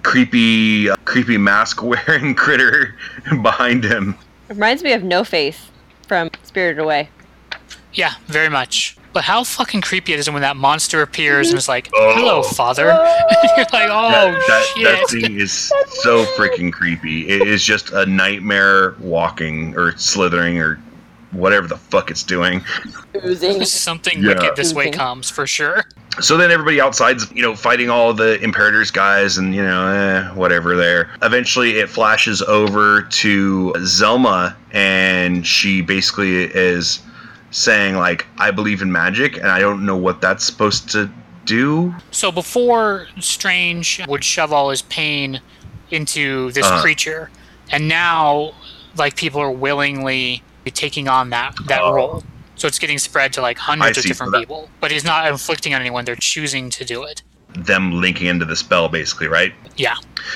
creepy, 0.04 0.90
uh, 0.90 0.96
creepy 1.06 1.38
mask 1.38 1.84
wearing 1.84 2.34
critter 2.36 2.96
behind 3.42 3.84
him. 3.84 4.18
reminds 4.48 4.84
me 4.84 4.94
of 4.94 5.04
No 5.04 5.24
Face 5.24 5.70
from 6.08 6.30
Spirited 6.44 6.80
Away. 6.80 7.10
Yeah, 7.94 8.14
very 8.28 8.50
much. 8.50 8.98
But 9.12 9.24
how 9.24 9.44
fucking 9.44 9.82
creepy 9.82 10.14
it 10.14 10.20
is 10.20 10.30
when 10.30 10.42
that 10.44 10.56
monster 10.56 11.02
appears 11.02 11.50
and 11.50 11.58
is 11.58 11.68
like, 11.68 11.90
Oh. 11.96 12.14
"Hello, 12.16 12.44
father." 12.44 12.86
You're 13.58 13.66
like, 13.74 13.90
"Oh 13.90 14.10
that, 14.12 14.44
that, 14.48 14.66
shit!" 14.76 14.84
that 14.84 15.10
thing 15.10 15.40
is 15.40 15.72
so 16.02 16.26
freaking 16.38 16.72
creepy. 16.72 17.28
It 17.28 17.48
is 17.48 17.64
just 17.64 17.90
a 17.92 18.06
nightmare 18.06 18.96
walking 19.00 19.76
or 19.76 19.98
slithering 19.98 20.60
or 20.60 20.80
whatever 21.32 21.68
the 21.68 21.78
fuck 21.78 22.10
it's 22.12 22.24
doing. 22.24 22.64
Oozing. 23.24 23.64
Something 23.66 24.22
Yeah. 24.22 24.30
wicked 24.30 24.56
this 24.56 24.74
way 24.74 24.90
comes 24.92 25.30
for 25.30 25.46
sure. 25.48 25.86
So 26.22 26.38
then 26.38 26.50
everybody 26.52 26.82
outside's, 26.82 27.32
you 27.32 27.42
know, 27.44 27.56
fighting 27.56 27.90
all 27.90 28.14
the 28.14 28.42
Imperator's 28.44 28.90
guys 28.92 29.38
and, 29.38 29.54
you 29.56 29.62
know, 29.64 29.88
eh, 29.88 30.28
whatever 30.34 30.76
there. 30.76 31.12
Eventually 31.22 31.78
it 31.80 31.88
flashes 31.88 32.42
over 32.42 33.04
to 33.04 33.74
Zelma 33.78 34.56
and 34.74 35.46
she 35.46 35.82
basically 35.82 36.44
is 36.46 37.00
saying, 37.52 37.96
like, 37.96 38.26
I 38.38 38.52
believe 38.52 38.82
in 38.82 38.92
magic 38.92 39.38
and 39.38 39.48
I 39.48 39.60
don't 39.60 39.86
know 39.86 39.96
what 39.98 40.22
that's 40.22 40.44
supposed 40.46 40.90
to 40.92 41.10
do. 41.46 41.94
So 42.12 42.32
before 42.32 43.08
Strange 43.20 44.02
would 44.08 44.24
shove 44.24 44.54
all 44.54 44.70
his 44.70 44.82
pain 44.84 45.42
into 45.92 46.52
this 46.52 46.66
Uh-huh. 46.66 46.82
creature, 46.82 47.32
and 47.72 47.88
now 47.88 48.52
like 48.98 49.16
people 49.16 49.42
are 49.42 49.52
willingly 49.52 50.44
taking 50.74 51.08
on 51.08 51.32
that 51.32 51.56
that 51.68 51.82
Oh. 51.82 51.94
role. 51.94 52.24
So 52.56 52.68
it's 52.68 52.78
getting 52.78 53.00
spread 53.00 53.34
to 53.34 53.42
like 53.42 53.58
hundreds 53.58 53.98
I 53.98 54.02
of 54.02 54.06
different 54.06 54.32
so 54.34 54.38
that- 54.38 54.40
people. 54.42 54.70
But 54.80 54.92
he's 54.92 55.04
not 55.04 55.26
inflicting 55.28 55.74
on 55.74 55.82
anyone; 55.82 56.06
they're 56.06 56.16
choosing 56.16 56.70
to 56.72 56.86
do 56.86 57.04
it. 57.04 57.24
Them 57.56 58.00
linking 58.00 58.28
into 58.28 58.46
the 58.46 58.56
spell, 58.56 58.88
basically, 58.90 59.28
right? 59.28 59.54
Yeah. 59.78 59.96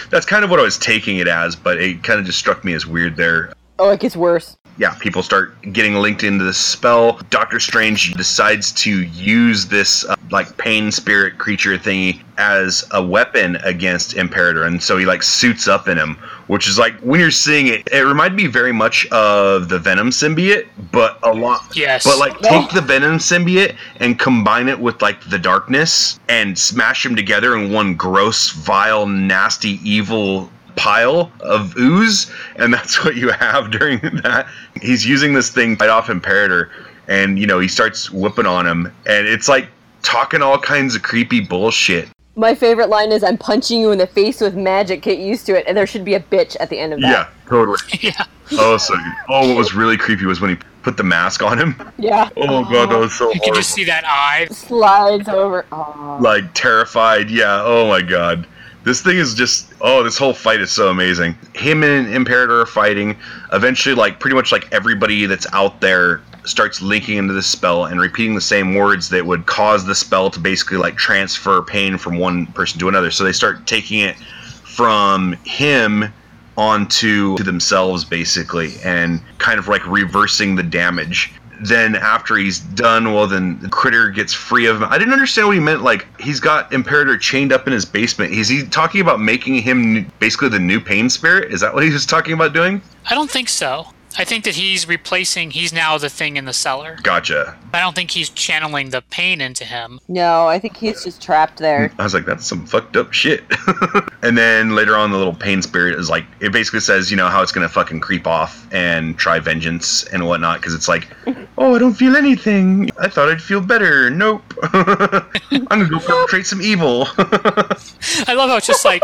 That's 0.10 0.26
kind 0.26 0.44
of 0.44 0.50
what 0.50 0.60
I 0.60 0.64
was 0.64 0.80
taking 0.80 1.18
it 1.18 1.28
as, 1.28 1.56
but 1.56 1.78
it 1.80 2.02
kind 2.02 2.20
of 2.20 2.26
just 2.26 2.40
struck 2.40 2.64
me 2.64 2.74
as 2.74 2.88
weird 2.88 3.16
there. 3.18 3.54
Oh, 3.78 3.92
it 3.92 4.00
gets 4.00 4.16
worse. 4.16 4.58
Yeah, 4.78 4.96
people 4.96 5.22
start 5.22 5.60
getting 5.74 5.96
linked 5.96 6.24
into 6.24 6.44
the 6.44 6.54
spell. 6.54 7.20
Doctor 7.30 7.60
Strange 7.60 8.14
decides 8.14 8.72
to 8.74 9.04
use 9.04 9.68
this 9.68 10.04
uh, 10.06 10.16
like 10.32 10.58
pain 10.58 10.92
spirit 10.92 11.38
creature 11.38 11.78
thingy 11.78 12.22
as 12.38 12.84
a 12.92 13.04
weapon 13.04 13.58
against 13.58 14.16
Imperator, 14.16 14.64
and 14.64 14.82
so 14.82 14.98
he 14.98 15.06
like 15.06 15.22
suits 15.22 15.68
up 15.68 15.88
in 15.88 15.98
him, 15.98 16.16
which 16.48 16.68
is 16.68 16.80
like 16.80 16.96
when 17.02 17.20
you're 17.20 17.30
seeing 17.30 17.68
it, 17.68 17.88
it 17.92 18.02
reminded 18.02 18.36
me 18.36 18.48
very 18.48 18.72
much 18.72 19.06
of 19.12 19.70
the 19.70 19.78
Venom 19.78 20.10
symbiote, 20.10 20.68
but 20.92 21.20
a 21.22 21.32
lot. 21.32 21.76
Yes. 21.76 22.04
But 22.04 22.18
like 22.18 22.40
take 22.40 22.72
the 22.72 22.82
Venom 22.82 23.20
symbiote 23.20 23.76
and 23.98 24.18
combine 24.18 24.70
it 24.70 24.80
with 24.80 25.02
like 25.04 25.24
the 25.30 25.38
darkness 25.38 26.20
and 26.30 26.58
smash 26.58 27.04
them 27.04 27.16
together 27.16 27.56
in 27.56 27.72
one 27.72 27.96
gross, 27.96 28.50
vile, 28.50 29.06
nasty, 29.06 29.80
evil 29.88 30.50
pile 30.76 31.32
of 31.42 31.76
ooze, 31.78 32.32
and 32.56 32.74
that's 32.74 33.04
what 33.04 33.16
you 33.16 33.30
have 33.32 33.72
during 33.78 34.00
that. 34.24 34.48
He's 34.82 35.06
using 35.06 35.34
this 35.34 35.50
thing 35.50 35.76
right 35.80 35.90
off 35.90 36.10
Imperator, 36.10 36.72
and 37.08 37.40
you 37.40 37.48
know 37.48 37.60
he 37.60 37.68
starts 37.68 38.12
whipping 38.12 38.46
on 38.46 38.66
him, 38.66 38.86
and 39.06 39.28
it's 39.28 39.48
like 39.48 39.68
talking 40.02 40.42
all 40.42 40.60
kinds 40.60 40.96
of 40.96 41.04
creepy 41.04 41.40
bullshit. 41.40 42.10
My 42.36 42.56
favorite 42.56 42.90
line 42.90 43.12
is, 43.12 43.24
"I'm 43.24 43.38
punching 43.38 43.80
you 43.80 43.92
in 43.92 44.00
the 44.00 44.08
face 44.08 44.42
with 44.42 44.56
magic. 44.56 45.04
Get 45.04 45.20
used 45.20 45.46
to 45.48 45.58
it." 45.58 45.66
And 45.68 45.78
there 45.78 45.88
should 45.88 46.04
be 46.04 46.16
a 46.16 46.20
bitch 46.20 46.58
at 46.60 46.70
the 46.70 46.80
end 46.80 46.94
of 46.94 47.02
that. 47.02 47.08
Yeah, 47.08 47.28
totally. 47.48 47.78
yeah. 48.02 48.26
Oh, 48.54 48.78
so 48.78 48.96
oh, 49.30 49.48
what 49.48 49.58
was 49.58 49.74
really 49.74 49.98
creepy 49.98 50.26
was 50.26 50.42
when 50.42 50.52
he 50.52 50.58
put 50.84 50.98
the 50.98 51.04
mask 51.04 51.42
on 51.42 51.58
him. 51.58 51.92
Yeah. 51.98 52.30
Oh 52.38 52.64
my 52.64 52.72
god, 52.72 52.90
that 52.90 52.98
was 52.98 53.14
so 53.14 53.32
You 53.34 53.40
can 53.40 53.54
just 53.54 53.72
see 53.72 53.86
that 53.86 54.04
eye. 54.06 54.48
Slides 54.52 55.28
over. 55.30 55.66
Aw. 55.72 56.18
like 56.18 56.54
terrified. 56.54 57.30
Yeah. 57.30 57.62
Oh 57.64 57.88
my 57.88 58.02
god. 58.02 58.46
This 58.84 59.02
thing 59.02 59.18
is 59.18 59.34
just 59.34 59.74
oh, 59.82 60.04
this 60.04 60.18
whole 60.18 60.34
fight 60.34 60.60
is 60.62 60.72
so 60.72 60.90
amazing. 60.90 61.36
Him 61.54 61.84
and 61.84 62.14
Imperator 62.14 62.62
are 62.62 62.66
fighting. 62.66 63.18
Eventually, 63.52 63.96
like 63.96 64.20
pretty 64.20 64.36
much 64.36 64.52
like 64.52 64.72
everybody 64.72 65.26
that's 65.26 65.48
out 65.54 65.80
there 65.82 66.22
starts 66.46 66.82
linking 66.82 67.18
into 67.18 67.34
the 67.34 67.42
spell 67.42 67.86
and 67.86 68.00
repeating 68.00 68.36
the 68.36 68.42
same 68.42 68.76
words 68.76 69.10
that 69.10 69.26
would 69.26 69.46
cause 69.46 69.86
the 69.86 69.96
spell 69.96 70.30
to 70.30 70.40
basically 70.40 70.78
like 70.78 70.98
transfer 70.98 71.62
pain 71.62 71.98
from 71.98 72.18
one 72.18 72.46
person 72.48 72.80
to 72.80 72.90
another. 72.90 73.12
So 73.12 73.24
they 73.24 73.32
start 73.32 73.66
taking 73.66 74.00
it 74.00 74.18
from 74.18 75.34
him 75.46 76.14
onto 76.58 77.36
to 77.38 77.44
themselves 77.44 78.06
basically 78.06 78.74
and 78.84 79.22
kind 79.40 79.58
of 79.58 79.68
like 79.68 79.86
reversing 79.88 80.56
the 80.56 80.64
damage 80.64 81.34
then 81.66 81.96
after 81.96 82.36
he's 82.36 82.60
done 82.60 83.14
well 83.14 83.28
then 83.28 83.60
the 83.60 83.70
critter 83.70 84.10
gets 84.10 84.34
free 84.34 84.66
of 84.66 84.82
him. 84.82 84.88
I 84.90 84.98
didn't 84.98 85.14
understand 85.14 85.48
what 85.48 85.54
he 85.54 85.60
meant 85.60 85.84
like 85.84 86.08
he's 86.20 86.40
got 86.40 86.72
imperator 86.74 87.18
chained 87.18 87.54
up 87.54 87.68
in 87.68 87.74
his 87.74 87.86
basement. 87.86 88.34
Is 88.34 88.48
he 88.48 88.64
talking 88.64 89.02
about 89.02 89.20
making 89.20 89.56
him 89.56 90.12
basically 90.20 90.50
the 90.50 90.60
new 90.60 90.80
pain 90.80 91.10
spirit? 91.10 91.52
Is 91.52 91.62
that 91.62 91.74
what 91.74 91.84
he 91.84 91.90
was 91.90 92.06
talking 92.06 92.34
about 92.34 92.54
doing? 92.54 92.82
I 93.10 93.16
don't 93.16 93.30
think 93.30 93.50
so. 93.50 93.88
I 94.18 94.24
think 94.24 94.44
that 94.46 94.56
he's 94.56 94.88
replacing. 94.88 95.52
He's 95.52 95.74
now 95.74 95.98
the 95.98 96.10
thing 96.10 96.38
in 96.38 96.46
the 96.46 96.54
cellar. 96.54 96.98
gotcha 97.04 97.58
I 97.74 97.80
don't 97.80 97.96
think 97.96 98.12
he's 98.12 98.30
channeling 98.30 98.92
the 98.92 99.02
pain 99.02 99.42
into 99.42 99.66
him. 99.66 100.00
No, 100.08 100.48
I 100.48 100.60
think 100.60 100.78
he's 100.78 101.04
just 101.04 101.22
trapped 101.24 101.58
there. 101.58 101.92
I 101.98 102.04
was 102.04 102.14
like, 102.14 102.26
that's 102.26 102.46
some 102.46 102.68
fucked 102.68 102.96
up 102.96 103.14
shit. 103.14 103.44
and 104.22 104.38
then 104.38 104.76
later 104.76 104.96
on, 104.96 105.10
the 105.10 105.18
little 105.18 105.34
pain 105.34 105.64
spirit 105.64 105.98
is 105.98 106.08
like, 106.08 106.26
it 106.40 106.52
basically 106.52 106.82
says, 106.82 107.10
you 107.10 107.18
know, 107.18 107.30
how 107.30 107.42
it's 107.42 107.52
gonna 107.52 107.68
fucking 107.68 108.00
creep 108.00 108.28
off 108.28 108.68
and 108.72 109.18
try 109.18 109.40
vengeance 109.40 110.04
and 110.06 110.28
whatnot, 110.28 110.60
because 110.60 110.76
it's 110.76 110.88
like, 110.88 111.08
oh, 111.58 111.74
I 111.74 111.80
don't 111.80 111.96
feel 111.96 112.16
anything. 112.16 112.92
I 113.00 113.08
thought 113.08 113.30
I'd 113.30 113.42
feel 113.42 113.62
better. 113.62 114.12
Nope. 114.12 114.44
I'm 114.64 115.66
gonna 115.66 115.90
go 115.90 116.00
perpetrate 116.00 116.46
some 116.46 116.62
evil. 116.62 117.08
I 117.18 118.34
love 118.36 118.50
how 118.50 118.58
it's 118.58 118.68
just 118.68 118.86
like 118.86 119.02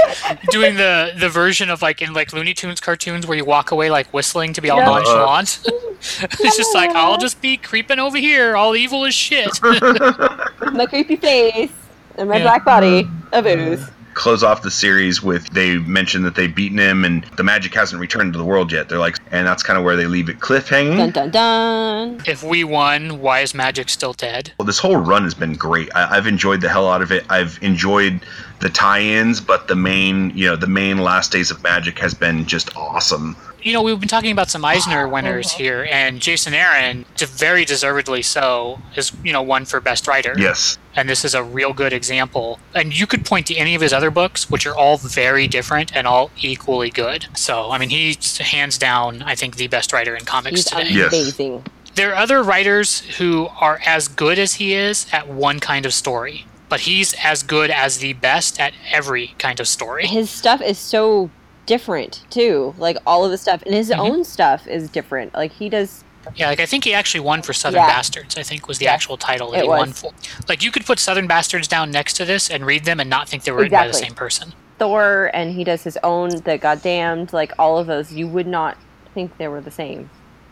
doing 0.52 0.76
the 0.76 1.14
the 1.18 1.30
version 1.30 1.70
of 1.72 1.82
like 1.82 2.02
in 2.02 2.14
like 2.14 2.34
Looney 2.34 2.54
Tunes 2.54 2.80
cartoons 2.80 3.26
where 3.26 3.38
you 3.38 3.46
walk 3.46 3.72
away 3.72 3.90
like 3.90 4.14
whistling 4.14 4.54
to 4.54 4.62
be 4.62 4.70
all 4.70 4.78
Yeah. 4.78 4.90
Nonchalant. 5.04 5.60
it's 6.02 6.58
just 6.58 6.74
like 6.74 6.92
I'll 6.92 7.18
just 7.18 7.42
be 7.42 7.58
creeping 7.58 8.00
over 8.00 8.18
here. 8.18 8.56
All 8.56 8.76
evil 8.76 9.06
is 9.06 9.14
shit. 9.14 9.50
my 9.64 10.86
creepy 10.88 11.16
face 11.16 11.72
and 12.18 12.30
my 12.30 12.38
Yeah. 12.38 12.44
black 12.44 12.66
body 12.66 13.08
of 13.32 13.46
ooze. 13.46 13.86
Close 14.16 14.44
off 14.44 14.64
the 14.64 14.72
series 14.72 15.24
with 15.24 15.48
they 15.52 15.78
mention 15.78 16.24
that 16.24 16.36
they've 16.36 16.54
beaten 16.54 16.78
him 16.78 17.06
and 17.06 17.24
the 17.38 17.44
magic 17.44 17.74
hasn't 17.74 18.02
returned 18.02 18.34
to 18.34 18.40
the 18.40 18.44
world 18.44 18.70
yet. 18.70 18.90
They're 18.90 18.98
like, 19.00 19.18
and 19.32 19.48
that's 19.48 19.64
kind 19.64 19.78
of 19.78 19.86
where 19.86 19.96
they 19.96 20.08
leave 20.08 20.28
it 20.28 20.40
cliffhanging. 20.40 20.98
Dun 20.98 21.12
dun 21.12 21.30
dun. 21.32 22.22
if 22.26 22.44
we 22.44 22.66
won, 22.66 23.20
why 23.22 23.40
is 23.40 23.54
magic 23.54 23.88
still 23.88 24.12
dead? 24.12 24.52
Well, 24.60 24.66
this 24.66 24.80
whole 24.80 24.98
run 24.98 25.24
has 25.24 25.34
been 25.36 25.54
great. 25.54 25.90
I, 25.96 26.18
I've 26.18 26.28
enjoyed 26.28 26.60
the 26.60 26.68
hell 26.68 26.90
out 26.90 27.02
of 27.02 27.14
it. 27.14 27.24
I've 27.30 27.60
enjoyed 27.62 28.20
the 28.60 28.70
tie-ins, 28.70 29.40
but 29.40 29.70
the 29.70 29.76
main, 29.76 30.32
you 30.36 30.48
know, 30.48 30.58
the 30.58 30.68
main 30.68 30.98
Last 30.98 31.32
Days 31.32 31.50
of 31.50 31.64
Magic 31.64 31.98
has 32.00 32.14
been 32.14 32.46
just 32.46 32.76
awesome. 32.76 33.38
You 33.62 33.74
know, 33.74 33.82
we've 33.82 34.00
been 34.00 34.10
talking 34.10 34.32
about 34.32 34.50
some 34.50 34.64
Eisner 34.64 35.08
winners 35.14 35.52
here, 35.52 35.88
and 35.92 36.22
Jason 36.22 36.54
Aaron, 36.54 37.06
very 37.18 37.66
deservedly 37.66 38.22
so, 38.22 38.80
is 38.96 39.12
you 39.24 39.34
know 39.34 39.42
won 39.42 39.66
for 39.66 39.80
best 39.80 40.08
writer. 40.08 40.36
Yes, 40.38 40.78
and 40.96 41.08
this 41.10 41.24
is 41.24 41.34
a 41.34 41.44
real 41.44 41.74
good 41.74 41.94
example. 41.94 42.60
And 42.76 42.98
you 42.98 43.08
could 43.08 43.26
point 43.26 43.48
to 43.48 43.56
any 43.56 43.76
of 43.76 43.82
his 43.82 43.94
other 43.94 44.12
books, 44.12 44.50
which 44.50 44.66
are 44.66 44.76
all 44.76 44.98
very 44.98 45.48
different 45.48 45.96
and 45.96 46.08
all 46.08 46.32
equally 46.42 46.90
good. 46.90 47.28
So, 47.36 47.72
I 47.72 47.78
mean, 47.78 47.90
he's 47.90 48.38
hands 48.38 48.78
down, 48.78 49.22
I 49.22 49.36
think, 49.36 49.56
the 49.56 49.68
best 49.68 49.94
writer 49.94 50.16
in 50.16 50.26
comics 50.26 50.58
He's 50.58 50.66
today. 50.66 50.90
Yes. 50.90 51.14
amazing. 51.14 51.64
There 51.96 52.12
are 52.12 52.16
other 52.16 52.44
writers 52.44 53.02
who 53.18 53.48
are 53.60 53.80
as 53.86 54.08
good 54.08 54.40
as 54.40 54.54
he 54.54 54.74
is 54.74 55.06
at 55.12 55.28
one 55.28 55.60
kind 55.60 55.86
of 55.86 55.94
story, 55.94 56.46
but 56.70 56.82
he's 56.82 57.14
as 57.22 57.44
good 57.44 57.72
as 57.72 57.98
the 57.98 58.14
best 58.14 58.60
at 58.60 58.74
every 58.92 59.36
kind 59.38 59.60
of 59.60 59.68
story. 59.68 60.06
His 60.06 60.30
stuff 60.30 60.62
is 60.62 60.78
so 60.78 61.30
different 61.70 62.24
too. 62.32 62.74
Like 62.80 62.98
all 63.06 63.24
of 63.24 63.30
the 63.32 63.38
stuff, 63.38 63.62
and 63.66 63.74
his 63.76 63.90
Mhm. 63.92 64.00
own 64.00 64.24
stuff 64.26 64.68
is 64.68 64.90
different. 64.90 65.34
Like 65.36 65.54
he 65.54 65.70
does. 65.70 66.04
Yeah, 66.36 66.48
like 66.48 66.60
I 66.60 66.66
think 66.66 66.84
he 66.84 66.94
actually 66.94 67.22
won 67.22 67.44
for 67.44 67.54
Southern 67.54 67.82
Yeah. 67.82 67.88
Bastards. 67.88 68.38
I 68.38 68.44
think 68.44 68.68
was 68.68 68.80
the 68.80 68.86
Yeah, 68.86 68.94
actual 68.94 69.16
title 69.18 69.52
that 69.52 69.60
it 69.60 69.64
he 69.64 69.70
won 69.70 69.94
for. 69.94 70.12
Like 70.50 70.64
you 70.64 70.72
could 70.72 70.86
put 70.86 70.98
Southern 71.00 71.28
Bastards 71.28 71.68
down 71.68 71.92
next 71.92 72.14
to 72.14 72.26
this 72.26 72.50
and 72.50 72.66
read 72.66 72.84
them 72.86 73.00
and 73.00 73.10
not 73.10 73.30
think 73.30 73.44
they 73.44 73.52
were 73.52 73.60
written 73.60 73.78
by 73.78 73.88
the 73.88 73.94
same 73.94 74.16
person. 74.16 74.54
Thor, 74.80 75.30
and 75.34 75.54
he 75.54 75.64
does 75.64 75.84
his 75.84 75.98
own. 76.04 76.30
The 76.44 76.58
Goddamned, 76.58 77.32
like 77.34 77.52
all 77.60 77.78
of 77.78 77.86
those, 77.88 78.12
you 78.12 78.28
would 78.28 78.48
not 78.48 78.78
think 79.14 79.38
they 79.38 79.48
were 79.48 79.62
the 79.62 79.72
same 79.72 80.10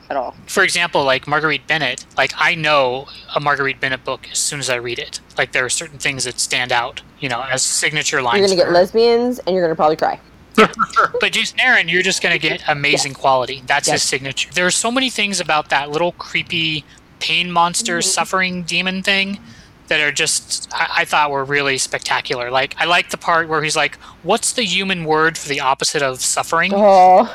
at 0.10 0.16
all. 0.18 0.36
For 0.46 0.64
example, 0.64 1.04
like 1.04 1.28
Marguerite 1.28 1.66
Bennett, 1.68 2.06
like 2.16 2.32
I 2.38 2.54
know 2.56 3.08
a 3.36 3.40
Marguerite 3.40 3.80
Bennett 3.82 4.04
book 4.06 4.28
as 4.32 4.38
soon 4.38 4.60
as 4.60 4.70
I 4.70 4.76
read 4.76 5.00
it. 5.00 5.20
Like 5.38 5.52
there 5.52 5.66
are 5.66 5.70
certain 5.70 5.98
things 6.00 6.24
that 6.26 6.40
stand 6.40 6.72
out, 6.72 7.02
you 7.20 7.28
know, 7.30 7.42
as 7.52 7.62
signature 7.64 8.22
lines. 8.22 8.40
You're 8.40 8.48
gonna 8.48 8.62
get 8.62 8.72
lesbians, 8.72 9.40
and 9.40 9.54
you're 9.56 9.64
gonna 9.66 9.76
probably 9.76 9.98
cry. 9.98 10.20
But 11.20 11.32
Jason 11.32 11.60
Aaron, 11.60 11.88
you're 11.88 12.04
just 12.04 12.22
gonna 12.22 12.38
get 12.38 12.62
amazing 12.68 13.14
quality. 13.14 13.62
That's 13.66 13.90
his 13.90 14.02
signature. 14.04 14.50
There 14.54 14.66
are 14.66 14.72
so 14.72 14.92
many 14.92 15.10
things 15.10 15.40
about 15.40 15.70
that 15.70 15.90
little 15.92 16.12
creepy 16.14 16.84
pain 17.20 17.52
monster 17.52 17.98
Mm-hmm. 18.00 18.08
suffering 18.10 18.64
demon 18.64 19.02
thing 19.04 19.40
that 19.88 20.00
are 20.02 20.12
just 20.12 20.68
I, 20.74 20.88
I 20.98 21.06
thought 21.06 21.32
were 21.32 21.46
really 21.46 21.78
spectacular. 21.78 22.52
Like 22.52 22.76
I 22.78 22.86
like 22.86 23.10
the 23.10 23.18
part 23.18 23.48
where 23.50 23.64
he's 23.64 23.76
like, 23.76 23.96
"What's 24.24 24.52
the 24.54 24.64
human 24.64 25.06
word 25.06 25.38
for 25.38 25.48
the 25.50 25.60
opposite 25.60 26.02
of 26.02 26.22
suffering?" 26.22 26.72
Oh, 26.76 27.34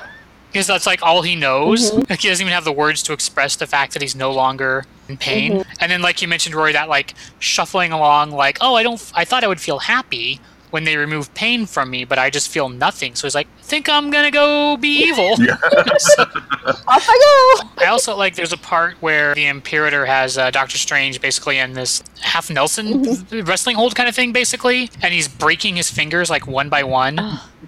Because 0.52 0.66
that's 0.66 0.86
like 0.86 1.02
all 1.02 1.22
he 1.22 1.34
knows. 1.34 1.90
Mm-hmm. 1.90 2.02
Like 2.10 2.20
he 2.20 2.28
doesn't 2.28 2.44
even 2.44 2.52
have 2.52 2.64
the 2.64 2.72
words 2.72 3.02
to 3.04 3.12
express 3.12 3.56
the 3.56 3.66
fact 3.66 3.92
that 3.94 4.02
he's 4.02 4.14
no 4.14 4.30
longer 4.32 4.84
in 5.08 5.16
pain. 5.16 5.52
Mm-hmm. 5.52 5.72
And 5.80 5.90
then, 5.90 6.02
like 6.02 6.20
you 6.22 6.28
mentioned, 6.28 6.54
Rory, 6.54 6.72
that 6.72 6.88
like 6.88 7.14
shuffling 7.38 7.90
along, 7.92 8.30
like, 8.32 8.58
"Oh, 8.60 8.74
I 8.74 8.82
don't. 8.82 9.00
I 9.14 9.24
thought 9.24 9.44
I 9.44 9.48
would 9.48 9.60
feel 9.60 9.78
happy." 9.78 10.38
When 10.72 10.84
they 10.84 10.96
remove 10.96 11.32
pain 11.34 11.66
from 11.66 11.90
me, 11.90 12.04
but 12.04 12.18
I 12.18 12.28
just 12.30 12.48
feel 12.48 12.68
nothing. 12.68 13.14
So 13.14 13.26
he's 13.26 13.34
like, 13.34 13.46
think 13.60 13.88
I'm 13.88 14.10
gonna 14.10 14.30
go 14.30 14.76
be 14.76 15.04
evil. 15.04 15.36
So- 15.98 16.22
off 16.88 17.06
I 17.08 17.62
go. 17.66 17.68
I 17.84 17.86
also 17.88 18.16
like 18.16 18.34
there's 18.36 18.52
a 18.52 18.56
part 18.56 18.96
where 19.00 19.34
the 19.34 19.46
Imperator 19.46 20.06
has 20.06 20.38
uh, 20.38 20.50
Doctor 20.50 20.78
Strange 20.78 21.20
basically 21.20 21.58
in 21.58 21.74
this 21.74 22.02
half 22.20 22.48
Nelson 22.50 23.02
wrestling 23.44 23.76
hold 23.76 23.94
kind 23.94 24.08
of 24.08 24.14
thing, 24.14 24.32
basically, 24.32 24.90
and 25.02 25.12
he's 25.12 25.28
breaking 25.28 25.76
his 25.76 25.90
fingers 25.90 26.30
like 26.30 26.46
one 26.46 26.68
by 26.68 26.82
one. 26.82 27.20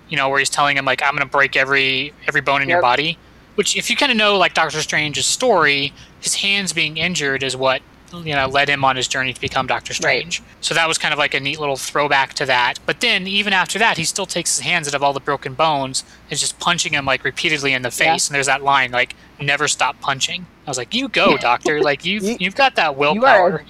you 0.08 0.16
know, 0.16 0.28
where 0.28 0.38
he's 0.38 0.50
telling 0.50 0.76
him 0.76 0.84
like, 0.84 1.02
"I'm 1.02 1.14
gonna 1.14 1.26
break 1.26 1.56
every 1.56 2.12
every 2.26 2.40
bone 2.40 2.62
in 2.62 2.68
your 2.68 2.80
body." 2.82 3.18
Which, 3.56 3.76
if 3.76 3.88
you 3.90 3.96
kind 3.96 4.10
of 4.10 4.18
know 4.18 4.36
like 4.38 4.54
Doctor 4.54 4.80
Strange's 4.82 5.26
story, 5.26 5.92
his 6.20 6.34
hands 6.36 6.72
being 6.72 6.96
injured 6.96 7.42
is 7.42 7.56
what 7.56 7.82
you 8.22 8.34
know 8.34 8.46
led 8.48 8.68
him 8.68 8.84
on 8.84 8.96
his 8.96 9.08
journey 9.08 9.32
to 9.32 9.40
become 9.40 9.66
Doctor 9.66 9.92
Strange. 9.94 10.42
So 10.60 10.74
that 10.74 10.86
was 10.88 10.98
kind 10.98 11.12
of 11.12 11.18
like 11.18 11.34
a 11.34 11.40
neat 11.40 11.58
little 11.58 11.76
throwback 11.76 12.34
to 12.34 12.46
that. 12.46 12.78
But 12.86 13.00
then 13.00 13.26
even 13.26 13.52
after 13.52 13.78
that, 13.78 13.96
he 13.96 14.04
still 14.04 14.26
takes 14.26 14.56
his 14.56 14.64
hands 14.64 14.86
out 14.88 14.94
of 14.94 15.02
all 15.02 15.12
the 15.12 15.20
broken 15.20 15.54
bones 15.54 16.04
and 16.24 16.32
is 16.32 16.40
just 16.40 16.58
punching 16.58 16.92
him 16.92 17.04
like 17.04 17.24
repeatedly 17.24 17.72
in 17.72 17.82
the 17.82 17.90
face. 17.90 18.00
Yeah. 18.26 18.28
And 18.30 18.34
there's 18.34 18.46
that 18.46 18.62
line 18.62 18.90
like, 18.92 19.14
"Never 19.40 19.66
stop 19.68 20.00
punching." 20.00 20.46
I 20.66 20.70
was 20.70 20.78
like, 20.78 20.94
"You 20.94 21.08
go, 21.08 21.36
Doctor! 21.36 21.80
like 21.82 22.04
you've 22.08 22.22
You- 22.24 22.36
you've 22.40 22.54
got 22.56 22.76
that 22.76 22.96
willpower." 22.96 23.14
You 23.14 23.20
willpower." 23.20 23.52
are 23.52 23.56
a 23.56 23.64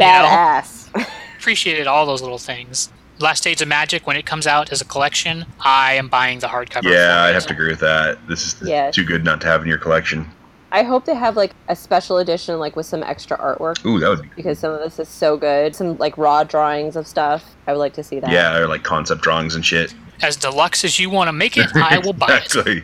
badass. 0.63 1.09
Appreciated 1.39 1.87
all 1.87 2.07
those 2.07 2.23
little 2.23 2.39
things. 2.39 2.91
Last 3.21 3.45
Days 3.45 3.61
of 3.61 3.69
Magic, 3.69 4.07
when 4.09 4.17
it 4.17 4.27
comes 4.27 4.45
out 4.47 4.73
as 4.73 4.81
a 4.81 4.85
collection, 4.85 5.45
I 5.61 5.93
am 5.95 6.09
buying 6.09 6.41
the 6.41 6.49
hardcover. 6.49 6.85
yeah, 6.91 7.23
I'd 7.23 7.35
have 7.35 7.47
to 7.47 7.53
agree 7.55 7.69
with 7.71 7.79
that. 7.81 8.19
This 8.27 8.61
is 8.61 8.69
Yes. 8.69 8.95
too 8.95 9.05
good 9.05 9.25
not 9.25 9.41
to 9.43 9.47
have 9.47 9.63
in 9.63 9.69
your 9.69 9.79
collection. 9.79 10.29
I 10.75 10.83
hope 10.83 11.05
they 11.05 11.15
have 11.15 11.37
like 11.37 11.53
a 11.69 11.77
special 11.77 12.19
edition, 12.19 12.59
like 12.59 12.75
with 12.75 12.85
some 12.87 13.05
extra 13.05 13.39
artwork, 13.39 13.85
Ooh, 13.87 14.01
that 14.01 14.09
would 14.09 14.23
be 14.23 14.29
because 14.35 14.59
some 14.59 14.73
of 14.73 14.81
this 14.81 14.99
is 14.99 15.09
so 15.09 15.37
good. 15.37 15.77
Some 15.77 15.97
like 15.99 16.19
raw 16.19 16.43
drawings 16.43 16.97
of 16.97 17.07
stuff. 17.07 17.55
I 17.69 17.73
would 17.73 17.79
like 17.79 17.93
to 17.95 18.03
see 18.03 18.19
that. 18.19 18.31
yeah, 18.31 18.57
or 18.59 18.67
like 18.67 18.83
concept 18.83 19.23
drawings 19.23 19.55
and 19.55 19.65
shit. 19.65 19.95
As 20.21 20.37
deluxe 20.37 20.85
as 20.85 20.99
you 20.99 21.11
want 21.11 21.29
to 21.29 21.33
make 21.33 21.57
it, 21.57 21.69
I 21.77 21.99
will 21.99 22.13
buy 22.13 22.39
it. 22.39 22.45
exactly. 22.47 22.83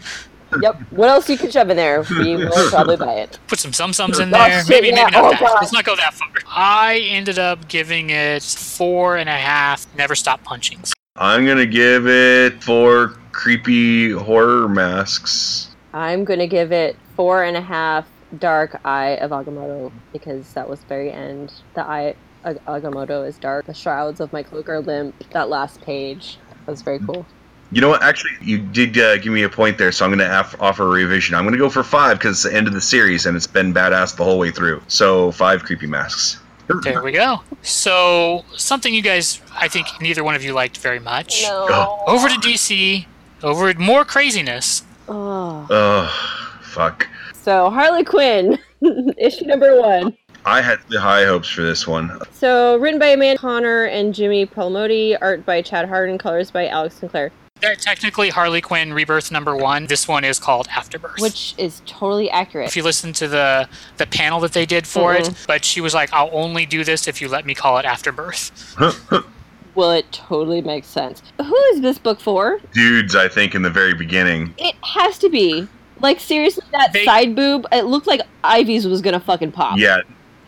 Yep. 0.63 0.77
What 0.91 1.09
else 1.09 1.29
you 1.29 1.37
can 1.37 1.51
shove 1.51 1.71
in 1.71 1.77
there? 1.77 2.03
We 2.11 2.37
will 2.45 2.71
probably 2.71 2.97
buy 2.97 3.15
it. 3.15 3.39
Put 3.49 3.59
some 3.59 3.73
Tsum 3.73 3.91
Tsums 3.91 4.21
in 4.21 4.33
Oh, 4.35 4.39
there. 4.39 4.61
shit, 4.61 4.69
maybe, 4.69 4.89
yeah. 4.89 4.95
maybe 5.05 5.11
not 5.13 5.25
Oh, 5.25 5.31
that. 5.31 5.41
God. 5.41 5.55
Let's 5.61 5.73
not 5.73 5.85
go 5.85 5.95
that 5.97 6.15
far. 6.15 6.29
I 6.49 6.99
ended 7.09 7.39
up 7.41 7.67
giving 7.69 8.11
it 8.11 8.43
four 8.43 9.17
and 9.17 9.29
a 9.29 9.33
half. 9.37 9.87
Never 9.97 10.15
stop 10.15 10.43
punching. 10.45 10.81
I'm 11.17 11.45
gonna 11.47 11.67
give 11.67 12.07
it 12.07 12.63
four 12.63 13.15
creepy 13.33 14.11
horror 14.13 14.69
masks. 14.69 15.69
I'm 15.93 16.25
gonna 16.25 16.47
give 16.47 16.71
it 16.73 16.97
four 17.21 17.45
and 17.45 17.55
a 17.55 17.61
half 17.61 18.09
dark 18.39 18.81
eye 18.83 19.11
of 19.17 19.31
Agamotto 19.31 19.93
because 20.11 20.55
that 20.55 20.67
was 20.67 20.83
very 20.85 21.13
end. 21.13 21.53
The 21.75 21.83
eye 21.83 22.15
of 22.45 22.57
Agamotto 22.65 23.29
is 23.29 23.37
dark. 23.37 23.67
The 23.67 23.75
shrouds 23.75 24.21
of 24.21 24.33
my 24.33 24.43
cloak 24.43 24.71
are 24.71 24.81
limp. 24.81 25.15
That 25.33 25.51
last 25.51 25.83
page 25.83 26.39
was 26.65 26.81
very 26.81 26.99
cool. 26.99 27.27
You 27.73 27.83
know 27.83 27.91
what? 27.91 28.03
Actually, 28.03 28.39
you 28.41 28.57
did 28.57 28.97
uh, 28.97 29.19
give 29.19 29.35
me 29.35 29.43
a 29.43 29.51
point 29.51 29.77
there, 29.77 29.93
so 29.93 30.07
I'm 30.07 30.11
going 30.11 30.27
to 30.27 30.41
af- 30.41 30.57
offer 30.63 30.85
a 30.85 30.89
revision. 30.89 31.35
I'm 31.35 31.45
going 31.45 31.53
to 31.53 31.59
go 31.59 31.69
for 31.69 31.83
five 31.83 32.17
because 32.17 32.43
it's 32.43 32.51
the 32.51 32.57
end 32.57 32.67
of 32.67 32.73
the 32.73 32.81
series 32.81 33.27
and 33.27 33.37
it's 33.37 33.47
been 33.47 33.75
badass 33.75 34.17
the 34.17 34.25
whole 34.25 34.39
way 34.39 34.51
through. 34.51 34.81
So 34.89 35.31
five 35.33 35.63
creepy 35.65 35.89
masks. 35.89 36.41
There 36.83 37.03
we 37.03 37.13
go. 37.13 37.43
So, 37.61 38.47
something 38.57 38.95
you 38.95 39.03
guys, 39.03 39.43
I 39.53 39.69
think 39.69 39.89
neither 40.01 40.25
one 40.25 40.37
of 40.37 40.43
you 40.43 40.55
liked 40.55 40.79
very 40.79 41.01
much. 41.01 41.43
No. 41.43 42.03
Over 42.07 42.29
to 42.31 42.37
DC, 42.37 43.05
over 43.43 43.75
more 43.75 44.07
craziness. 44.07 44.85
Oh. 45.07 45.67
Oh, 45.69 46.31
fuck. 46.71 47.09
So 47.35 47.71
Harley 47.71 48.05
Quinn, 48.05 48.59
issue 49.19 49.47
number 49.47 49.81
one. 49.81 50.17
I 50.45 50.63
had 50.63 50.79
the 50.89 51.01
high 51.01 51.25
hopes 51.25 51.49
for 51.49 51.63
this 51.63 51.87
one. 51.87 52.19
So 52.33 52.79
written 52.79 52.99
by 52.99 53.09
Amanda 53.09 53.39
Conner 53.39 53.85
and 53.85 54.15
Jimmy 54.15 54.47
Palmiotti, 54.47 55.19
art 55.21 55.45
by 55.45 55.61
Chad 55.61 55.87
Hardin, 55.89 56.17
colors 56.17 56.51
by 56.51 56.69
Alex 56.69 56.97
Sinclair. 56.97 57.31
That 57.61 57.79
technically 57.79 58.31
Harley 58.31 58.63
Quinn 58.63 58.95
Rebirth 58.95 59.31
number 59.31 59.55
one. 59.55 59.87
This 59.87 60.09
one 60.09 60.25
is 60.25 60.39
called 60.39 60.67
Afterbirth. 60.69 61.21
Which 61.21 61.55
is 61.59 61.83
totally 61.85 62.31
accurate. 62.31 62.69
if 62.69 62.77
you 62.77 62.83
listen 62.83 63.13
to 63.15 63.29
the 63.29 63.69
the 63.99 64.07
panel 64.07 64.41
that 64.41 64.55
they 64.55 64.65
did 64.65 64.87
for 64.87 65.15
it, 65.15 65.25
mm-hmm. 65.25 65.45
but 65.47 65.63
she 65.63 65.83
was 65.83 65.93
like, 65.93 66.11
"I'll 66.11 66.31
only 66.33 66.65
do 66.65 66.85
this 66.85 67.07
if 67.07 67.21
you 67.21 67.29
let 67.29 67.45
me 67.45 67.55
call 67.55 67.77
it 67.77 67.85
Afterbirth." 67.85 68.77
Well, 69.75 69.93
it 69.93 70.11
totally 70.11 70.63
makes 70.63 70.89
sense. 70.89 71.23
Who 71.39 71.57
is 71.73 71.81
this 71.81 71.99
book 71.99 72.21
for? 72.21 72.59
Dudes, 72.75 73.15
I 73.15 73.29
think 73.29 73.55
in 73.55 73.63
the 73.63 73.71
very 73.71 73.95
beginning. 73.95 74.53
It 74.59 74.75
has 74.83 75.19
to 75.19 75.29
be. 75.29 75.69
Like, 76.01 76.21
seriously, 76.21 76.65
that 76.73 76.93
They- 76.93 77.05
side 77.05 77.35
boob, 77.37 77.67
it 77.73 77.85
looked 77.87 78.07
like 78.07 78.21
Ivy's 78.45 78.87
was 78.87 79.01
gonna 79.01 79.21
fucking 79.21 79.53
pop. 79.53 79.79
Yeah, 79.79 79.99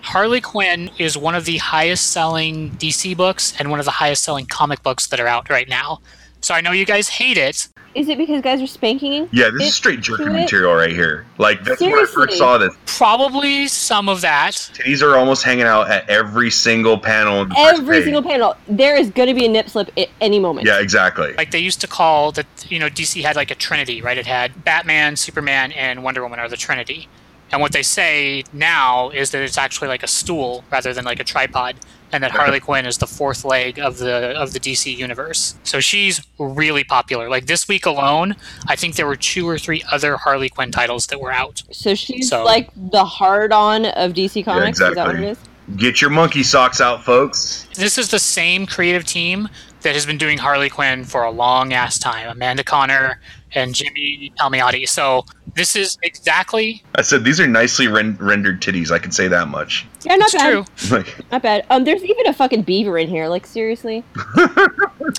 Harley 0.00 0.40
Quinn 0.40 0.90
is 0.98 1.16
one 1.16 1.34
of 1.34 1.44
the 1.44 1.58
highest 1.58 2.10
selling 2.10 2.70
DC 2.78 3.14
books 3.14 3.54
and 3.58 3.70
one 3.70 3.78
of 3.78 3.84
the 3.84 3.92
highest 3.92 4.24
selling 4.24 4.46
comic 4.46 4.82
books 4.82 5.06
that 5.08 5.20
are 5.20 5.28
out 5.28 5.48
right 5.50 5.68
now. 5.68 6.00
So 6.40 6.54
I 6.54 6.60
know 6.60 6.72
you 6.72 6.84
guys 6.84 7.08
hate 7.08 7.36
it. 7.38 7.68
Is 7.94 8.08
it 8.08 8.18
because 8.18 8.40
guys 8.42 8.62
are 8.62 8.66
spanking? 8.66 9.28
yeah. 9.32 9.50
This 9.50 9.68
is 9.68 9.74
straight 9.74 10.00
jerky 10.00 10.24
to 10.24 10.30
it? 10.30 10.32
material 10.32 10.74
right 10.74 10.90
here. 10.92 11.26
Like 11.38 11.62
that's 11.64 11.80
when 11.80 11.92
I 11.92 12.06
first 12.06 12.38
saw 12.38 12.58
this. 12.58 12.74
Probably 12.86 13.68
some 13.68 14.08
of 14.08 14.20
that. 14.22 14.52
Titties 14.52 15.02
are 15.02 15.16
almost 15.16 15.42
hanging 15.42 15.64
out 15.64 15.90
at 15.90 16.08
every 16.08 16.50
single 16.50 16.98
panel. 16.98 17.40
on 17.40 17.48
the 17.50 17.54
first 17.54 17.80
Every 17.80 18.02
single 18.02 18.22
panel. 18.22 18.56
There 18.68 18.96
is 18.96 19.10
gonna 19.10 19.34
be 19.34 19.46
a 19.46 19.48
nip 19.48 19.68
slip 19.68 19.90
at 19.96 20.08
any 20.20 20.38
moment. 20.38 20.66
Yeah, 20.66 20.80
exactly. 20.80 21.34
Like 21.34 21.50
they 21.50 21.58
used 21.58 21.80
to 21.82 21.86
call 21.86 22.32
that, 22.32 22.46
you 22.68 22.78
know, 22.78 22.88
DC 22.88 23.22
had 23.22 23.36
like 23.36 23.50
a 23.50 23.54
trinity, 23.54 24.00
right? 24.00 24.16
It 24.16 24.26
had 24.26 24.64
Batman, 24.64 25.16
Superman, 25.16 25.72
and 25.72 26.02
Wonder 26.02 26.22
Woman 26.22 26.38
are 26.38 26.48
the 26.48 26.56
trinity. 26.56 27.08
And 27.50 27.60
what 27.60 27.72
they 27.72 27.82
say 27.82 28.44
now 28.54 29.10
is 29.10 29.30
that 29.32 29.42
it's 29.42 29.58
actually 29.58 29.88
like 29.88 30.02
a 30.02 30.06
stool 30.08 30.64
rather 30.70 30.94
than 30.94 31.04
like 31.04 31.20
a 31.20 31.24
tripod, 31.24 31.76
and 32.12 32.22
that 32.22 32.30
Harley 32.30 32.60
Quinn 32.60 32.84
is 32.86 32.98
the 32.98 33.06
fourth 33.06 33.44
leg 33.44 33.78
of 33.78 33.98
the 33.98 34.34
of 34.38 34.52
the 34.52 34.60
DC 34.60 34.94
universe. 34.96 35.54
So 35.64 35.80
she's 35.80 36.20
really 36.38 36.84
popular. 36.84 37.28
Like 37.30 37.46
this 37.46 37.66
week 37.68 37.86
alone, 37.86 38.36
I 38.68 38.76
think 38.76 38.96
there 38.96 39.06
were 39.06 39.16
two 39.16 39.48
or 39.48 39.58
three 39.58 39.82
other 39.90 40.16
Harley 40.18 40.48
Quinn 40.50 40.70
titles 40.70 41.06
that 41.08 41.20
were 41.20 41.32
out. 41.32 41.62
So 41.72 41.94
she's 41.94 42.28
So- 42.28 42.44
like 42.44 42.68
the 42.76 43.04
hard 43.04 43.52
on 43.52 43.86
of 43.86 44.12
DC 44.12 44.44
Comics. 44.44 44.78
Is 44.78 44.94
that 44.94 44.96
what 44.96 45.14
exactly. 45.16 45.26
it 45.26 45.30
is? 45.32 45.38
Get 45.76 46.00
your 46.00 46.10
monkey 46.10 46.42
socks 46.42 46.80
out, 46.80 47.04
folks. 47.04 47.66
This 47.74 47.96
is 47.96 48.10
the 48.10 48.18
same 48.18 48.66
creative 48.66 49.04
team 49.04 49.48
that 49.82 49.94
has 49.94 50.06
been 50.06 50.18
doing 50.18 50.38
Harley 50.38 50.68
Quinn 50.70 51.04
for 51.04 51.22
a 51.24 51.30
long 51.30 51.72
ass 51.72 51.98
time. 51.98 52.28
Amanda 52.28 52.64
Conner 52.64 53.20
and 53.54 53.74
Jimmy 53.74 54.32
Palmiotti. 54.38 54.88
So 54.88 55.24
this 55.54 55.76
is 55.76 55.98
exactly 56.02 56.82
I 56.94 57.02
said 57.02 57.24
these 57.24 57.38
are 57.38 57.46
nicely 57.46 57.86
ren- 57.88 58.16
rendered 58.18 58.62
titties. 58.62 58.90
I 58.90 58.98
can 58.98 59.12
say 59.12 59.28
that 59.28 59.48
much. 59.48 59.86
Yeah, 60.04 60.16
not 60.16 60.32
it's 60.32 60.34
bad. 60.42 60.50
true. 60.50 60.96
Like, 60.96 61.16
Not 61.32 61.42
bad. 61.42 61.66
Um, 61.70 61.84
there's 61.84 62.02
even 62.02 62.26
a 62.26 62.32
fucking 62.32 62.62
beaver 62.62 62.96
in 62.98 63.08
here. 63.08 63.28
Like 63.28 63.46
seriously. 63.46 64.02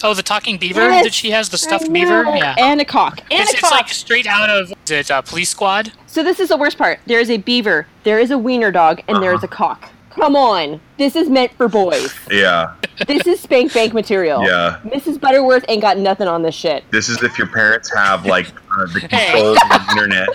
Oh, 0.01 0.13
the 0.13 0.23
talking 0.23 0.57
beaver 0.57 0.81
Yes, 0.81 1.03
that 1.05 1.13
she 1.13 1.29
has, 1.31 1.49
the 1.49 1.57
stuffed 1.57 1.91
beaver. 1.91 2.23
Yeah, 2.35 2.55
And 2.57 2.81
a 2.81 2.85
cock. 2.85 3.19
And 3.31 3.41
it's, 3.41 3.51
a 3.51 3.53
it's 3.53 3.61
cock. 3.61 3.71
like 3.71 3.89
straight 3.89 4.25
out 4.25 4.49
of 4.49 4.71
is 4.85 4.91
it 4.91 5.11
uh, 5.11 5.21
Police 5.21 5.49
Squad. 5.49 5.91
So 6.07 6.23
this 6.23 6.39
is 6.39 6.49
the 6.49 6.57
worst 6.57 6.77
part. 6.77 6.99
There 7.05 7.19
is 7.19 7.29
a 7.29 7.37
beaver, 7.37 7.85
there 8.03 8.17
is 8.19 8.31
a 8.31 8.37
wiener 8.37 8.71
dog, 8.71 9.01
and 9.07 9.21
there 9.21 9.33
is 9.35 9.43
a 9.43 9.47
cock. 9.47 9.89
Come 10.15 10.35
on. 10.35 10.79
This 10.97 11.15
is 11.15 11.29
meant 11.29 11.51
for 11.53 11.67
boys. 11.67 12.13
yeah, 12.31 12.75
this 13.07 13.25
is 13.27 13.39
spank 13.39 13.73
bank 13.73 13.93
material. 13.93 14.43
yeah. 14.43 14.79
Mrs. 14.85 15.19
Butterworth 15.19 15.65
ain't 15.67 15.81
got 15.81 15.97
nothing 15.97 16.27
on 16.27 16.41
this 16.43 16.55
shit. 16.55 16.83
This 16.91 17.09
is 17.09 17.21
if 17.23 17.37
your 17.37 17.47
parents 17.47 17.93
have 17.93 18.25
like 18.25 18.47
uh, 18.47 18.85
the 18.93 18.99
Hey. 19.09 19.31
control 19.31 19.51
of 19.53 19.57
the 19.69 19.87
internet. 19.91 20.29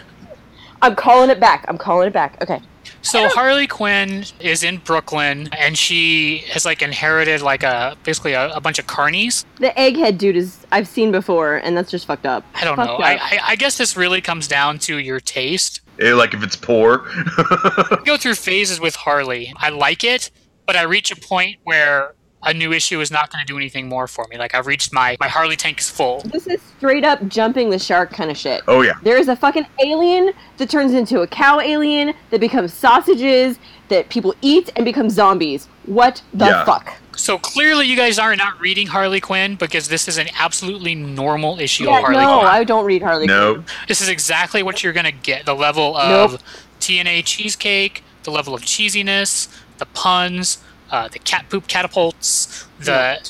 I'm 0.83 0.95
calling 0.95 1.31
it 1.31 1.41
back. 1.41 1.65
I'm 1.69 1.79
calling 1.79 2.09
it 2.09 2.13
back. 2.13 2.41
Okay. 2.43 2.61
So 3.03 3.29
Harley 3.29 3.67
Quinn 3.67 4.25
is 4.41 4.63
in 4.63 4.79
Brooklyn, 4.79 5.49
and 5.57 5.79
she 5.79 6.39
has 6.51 6.65
like 6.65 6.83
inherited 6.83 7.43
like 7.43 7.63
a 7.63 7.97
basically 8.03 8.33
a, 8.33 8.51
a 8.51 8.61
bunch 8.61 8.79
of 8.79 8.87
carnies. 8.87 9.45
The 9.57 9.69
egghead 9.71 10.19
dude 10.19 10.37
is 10.37 10.67
I've 10.73 10.89
seen 10.89 11.13
before, 11.13 11.57
and 11.57 11.77
that's 11.77 11.91
just 11.91 12.07
fucked 12.07 12.27
up. 12.27 12.45
I 12.55 12.65
don't 12.65 12.77
Fucked 12.77 12.89
know. 12.89 12.97
I, 12.97 13.15
I, 13.15 13.41
I 13.49 13.57
guess 13.57 13.79
this 13.79 13.97
really 13.97 14.21
comes 14.21 14.49
down 14.49 14.79
to 14.81 14.99
your 14.99 15.21
taste. 15.21 15.81
Eh, 16.01 16.13
like 16.13 16.35
if 16.35 16.43
it's 16.43 16.57
poor. 16.57 17.03
I 17.09 18.03
go 18.05 18.17
through 18.17 18.35
phases 18.35 18.81
with 18.81 18.95
Harley. 18.97 19.53
I 19.57 19.71
like 19.71 20.05
it, 20.05 20.31
but 20.67 20.77
I 20.77 20.83
reach 20.83 21.11
a 21.11 21.17
point 21.17 21.57
where 21.65 22.15
a 22.45 22.55
new 22.55 22.73
issue 22.73 23.01
is 23.01 23.11
not 23.11 23.31
going 23.33 23.45
to 23.45 23.47
do 23.47 23.57
anything 23.57 23.89
more 23.89 24.07
for 24.07 24.27
me. 24.31 24.39
Like 24.39 24.55
I've 24.55 24.67
reached 24.67 24.93
my 24.93 25.17
my 25.21 25.29
Harley 25.29 25.57
tank 25.57 25.81
is 25.81 25.91
full. 25.91 26.21
This 26.23 26.47
is 26.47 26.61
straight 26.79 27.05
up 27.05 27.27
jumping 27.29 27.71
the 27.71 27.79
shark 27.79 28.11
kind 28.13 28.31
of 28.31 28.37
shit. 28.37 28.63
oh 28.69 28.83
yeah. 28.83 28.95
There 29.03 29.17
is 29.19 29.29
a 29.29 29.37
fucking 29.37 29.67
alien 29.85 30.33
that 30.59 30.71
turns 30.71 30.93
into 30.95 31.21
a 31.21 31.27
cow 31.27 31.61
alien 31.61 32.15
that 32.31 32.41
becomes 32.41 32.73
sausages 32.73 33.59
that 33.89 34.09
people 34.11 34.35
eat 34.43 34.71
and 34.77 34.85
become 34.85 35.11
zombies. 35.11 35.67
What 35.87 36.23
the 36.35 36.47
Yeah. 36.47 36.65
fuck? 36.65 36.95
So 37.17 37.37
clearly, 37.37 37.87
you 37.87 37.97
guys 37.97 38.17
are 38.21 38.37
not 38.37 38.61
reading 38.61 38.87
Harley 38.87 39.21
Quinn 39.21 39.57
because 39.57 39.89
this 39.89 40.07
is 40.07 40.19
an 40.19 40.29
absolutely 40.39 40.95
normal 40.95 41.59
issue 41.59 41.85
Yeah, 41.87 41.97
of 41.99 42.05
Harley 42.05 42.21
no, 42.21 42.39
Quinn. 42.39 42.47
I 42.47 42.63
don't 42.63 42.85
read 42.85 43.03
Harley 43.03 43.27
No. 43.27 43.55
Quinn. 43.55 43.67
This 43.89 44.01
is 44.01 44.09
exactly 44.09 44.63
what 44.63 44.85
you're 44.85 44.93
going 44.93 45.07
to 45.07 45.11
get. 45.13 45.45
The 45.45 45.55
level 45.57 45.97
of 45.97 46.33
Nope. 46.33 46.41
TNA 46.79 47.25
cheesecake, 47.25 48.05
the 48.23 48.31
level 48.31 48.55
of 48.55 48.63
cheesiness, 48.63 49.49
the 49.79 49.87
puns, 49.87 50.59
uh, 50.91 51.09
the 51.09 51.19
cat 51.19 51.47
poop 51.49 51.67
catapults. 51.67 52.67
The 52.81 53.21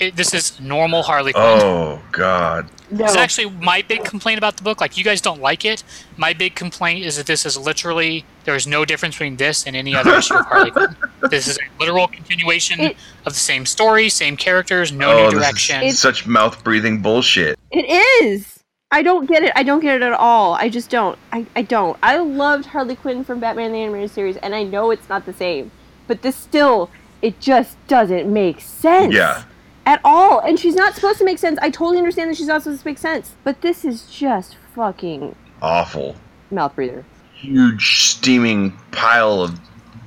it, 0.00 0.16
this 0.16 0.34
is 0.34 0.58
normal 0.60 1.02
Harley 1.02 1.32
Quinn. 1.32 1.44
Oh 1.44 2.02
god. 2.12 2.68
No. 2.90 2.98
This 2.98 3.12
is 3.12 3.16
actually 3.16 3.50
my 3.50 3.82
big 3.82 4.04
complaint 4.04 4.38
about 4.38 4.56
the 4.56 4.62
book. 4.62 4.80
Like 4.80 4.96
you 4.96 5.04
guys 5.04 5.20
don't 5.20 5.40
like 5.40 5.64
it. 5.64 5.82
My 6.16 6.32
big 6.32 6.54
complaint 6.54 7.04
is 7.04 7.16
that 7.16 7.26
this 7.26 7.46
is 7.46 7.56
literally 7.56 8.24
there 8.44 8.56
is 8.56 8.66
no 8.66 8.84
difference 8.84 9.14
between 9.14 9.36
this 9.36 9.66
and 9.66 9.76
any 9.76 9.94
other 9.94 10.14
issue 10.16 10.34
of 10.34 10.46
Harley 10.46 10.70
Quinn. 10.70 10.96
This 11.30 11.46
is 11.46 11.56
a 11.58 11.80
literal 11.80 12.08
continuation 12.08 12.80
It- 12.80 12.96
of 13.24 13.32
the 13.32 13.38
same 13.38 13.64
story, 13.64 14.08
same 14.08 14.36
characters, 14.36 14.90
no 14.90 15.12
oh, 15.12 15.16
new 15.16 15.30
this 15.30 15.40
direction. 15.40 15.82
is 15.82 15.98
such 15.98 16.26
mouth 16.26 16.62
breathing 16.64 17.00
bullshit. 17.00 17.58
It 17.70 17.84
is. 18.24 18.58
I 18.90 19.02
don't 19.02 19.26
get 19.26 19.42
it. 19.42 19.52
I 19.54 19.62
don't 19.62 19.80
get 19.80 19.96
it 19.96 20.02
at 20.02 20.12
all. 20.12 20.54
I 20.54 20.68
just 20.68 20.90
don't. 20.90 21.18
I, 21.32 21.46
I 21.56 21.62
don't. 21.62 21.96
I 22.02 22.18
loved 22.18 22.66
Harley 22.66 22.96
Quinn 22.96 23.24
from 23.24 23.40
Batman 23.40 23.72
the 23.72 23.78
Animated 23.78 24.10
Series, 24.10 24.36
and 24.38 24.54
I 24.54 24.64
know 24.64 24.90
it's 24.90 25.08
not 25.08 25.24
the 25.24 25.32
same. 25.32 25.70
But 26.06 26.20
this 26.20 26.36
still, 26.36 26.90
it 27.22 27.40
just 27.40 27.76
doesn't 27.86 28.30
make 28.30 28.60
sense. 28.60 29.14
Yeah. 29.14 29.44
At 29.86 30.00
all. 30.04 30.40
And 30.40 30.58
she's 30.58 30.74
not 30.74 30.94
supposed 30.94 31.18
to 31.18 31.24
make 31.24 31.38
sense. 31.38 31.58
I 31.62 31.70
totally 31.70 31.98
understand 31.98 32.30
that 32.30 32.36
she's 32.36 32.46
not 32.46 32.62
supposed 32.62 32.82
to 32.82 32.88
make 32.88 32.98
sense. 32.98 33.34
But 33.44 33.60
this 33.62 33.84
is 33.84 34.06
just 34.06 34.56
fucking 34.74 35.34
Awful. 35.60 36.16
mouth 36.50 36.74
breather. 36.74 37.04
Huge 37.34 38.06
steaming 38.10 38.72
pile 38.92 39.42
of 39.42 39.58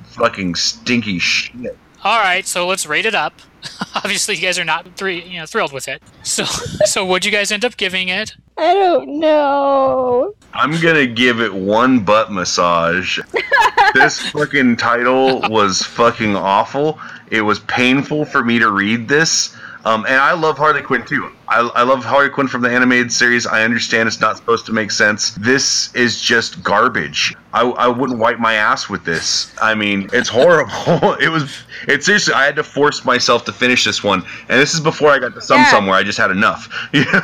fucking 0.04 0.54
stinky 0.54 1.18
shit. 1.18 1.76
All 2.04 2.18
right, 2.20 2.46
so 2.46 2.66
let's 2.66 2.86
rate 2.86 3.04
it 3.04 3.14
up. 3.14 3.34
Obviously, 3.96 4.36
you 4.36 4.40
guys 4.42 4.58
are 4.58 4.64
not 4.64 4.86
three, 4.96 5.22
you 5.24 5.40
know, 5.40 5.46
thrilled 5.46 5.72
with 5.72 5.88
it. 5.88 6.02
So, 6.22 6.44
so 6.84 7.04
would 7.04 7.24
you 7.24 7.32
guys 7.32 7.50
end 7.50 7.64
up 7.64 7.76
giving 7.76 8.08
it? 8.08 8.36
I 8.56 8.72
don't 8.72 9.18
know. 9.18 10.34
I'm 10.54 10.80
gonna 10.80 11.06
give 11.06 11.40
it 11.40 11.52
one 11.52 12.00
butt 12.00 12.30
massage. 12.32 13.18
this 13.94 14.20
fucking 14.30 14.76
title 14.76 15.40
was 15.48 15.82
fucking 15.82 16.36
awful. 16.36 16.98
It 17.30 17.42
was 17.42 17.58
painful 17.60 18.24
for 18.24 18.44
me 18.44 18.58
to 18.58 18.70
read 18.70 19.08
this. 19.08 19.54
Um, 19.84 20.04
and 20.06 20.16
I 20.16 20.32
love 20.32 20.58
Harley 20.58 20.82
Quinn 20.82 21.04
too. 21.04 21.30
I, 21.48 21.60
I 21.60 21.84
love 21.84 22.04
Harley 22.04 22.28
Quinn 22.28 22.48
from 22.48 22.62
the 22.62 22.68
animated 22.68 23.12
series. 23.12 23.46
I 23.46 23.62
understand 23.62 24.08
it's 24.08 24.20
not 24.20 24.36
supposed 24.36 24.66
to 24.66 24.72
make 24.72 24.90
sense. 24.90 25.30
This 25.36 25.94
is 25.94 26.20
just 26.20 26.60
garbage. 26.64 27.36
I, 27.52 27.62
I 27.62 27.86
wouldn't 27.86 28.18
wipe 28.18 28.40
my 28.40 28.54
ass 28.54 28.88
with 28.88 29.04
this. 29.04 29.52
I 29.62 29.76
mean, 29.76 30.10
it's 30.12 30.28
horrible. 30.28 30.72
it 31.20 31.28
was. 31.28 31.56
It 31.86 32.02
seriously. 32.02 32.34
I 32.34 32.44
had 32.46 32.56
to 32.56 32.64
force 32.64 33.04
myself 33.04 33.44
to 33.44 33.52
finish 33.52 33.84
this 33.84 34.02
one, 34.02 34.22
and 34.48 34.60
this 34.60 34.74
is 34.74 34.80
before 34.80 35.10
I 35.10 35.20
got 35.20 35.34
to 35.34 35.40
some 35.40 35.58
Yeah. 35.58 35.70
somewhere. 35.70 35.94
I 35.94 36.02
just 36.02 36.18
had 36.18 36.32
enough. 36.32 36.68
You 36.92 37.04
know? 37.04 37.20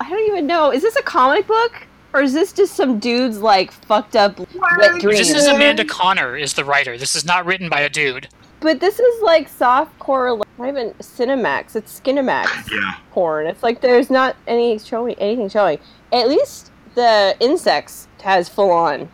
I 0.00 0.08
don't 0.08 0.26
even 0.28 0.46
know. 0.46 0.72
Is 0.72 0.80
this 0.80 0.96
a 0.96 1.02
comic 1.02 1.46
book? 1.46 1.86
Or 2.14 2.22
is 2.22 2.32
this 2.32 2.52
just 2.52 2.74
some 2.74 2.98
dude's 2.98 3.38
like 3.38 3.72
fucked 3.72 4.16
up 4.16 4.38
wet 4.38 5.00
dream? 5.00 5.16
This 5.16 5.30
is 5.30 5.46
Amanda 5.46 5.84
Conner 5.84 6.36
is 6.36 6.54
the 6.54 6.64
writer. 6.64 6.98
This 6.98 7.14
is 7.14 7.24
not 7.24 7.46
written 7.46 7.68
by 7.68 7.80
a 7.80 7.88
dude. 7.88 8.28
But 8.60 8.78
this 8.78 9.00
is 9.00 9.22
like 9.22 9.50
softcore, 9.50 10.38
like, 10.38 10.58
not 10.58 10.68
even 10.68 10.90
Cinemax. 11.00 11.74
It's 11.74 11.98
Skinemax 12.00 12.70
yeah. 12.70 12.94
porn. 13.10 13.46
It's 13.46 13.62
like 13.62 13.80
there's 13.80 14.08
not 14.08 14.36
any 14.46 14.78
showing 14.78 15.14
anything 15.16 15.48
showing. 15.48 15.78
At 16.12 16.28
least 16.28 16.70
the 16.94 17.36
insects 17.40 18.06
has 18.22 18.48
full 18.48 18.70
on 18.70 19.08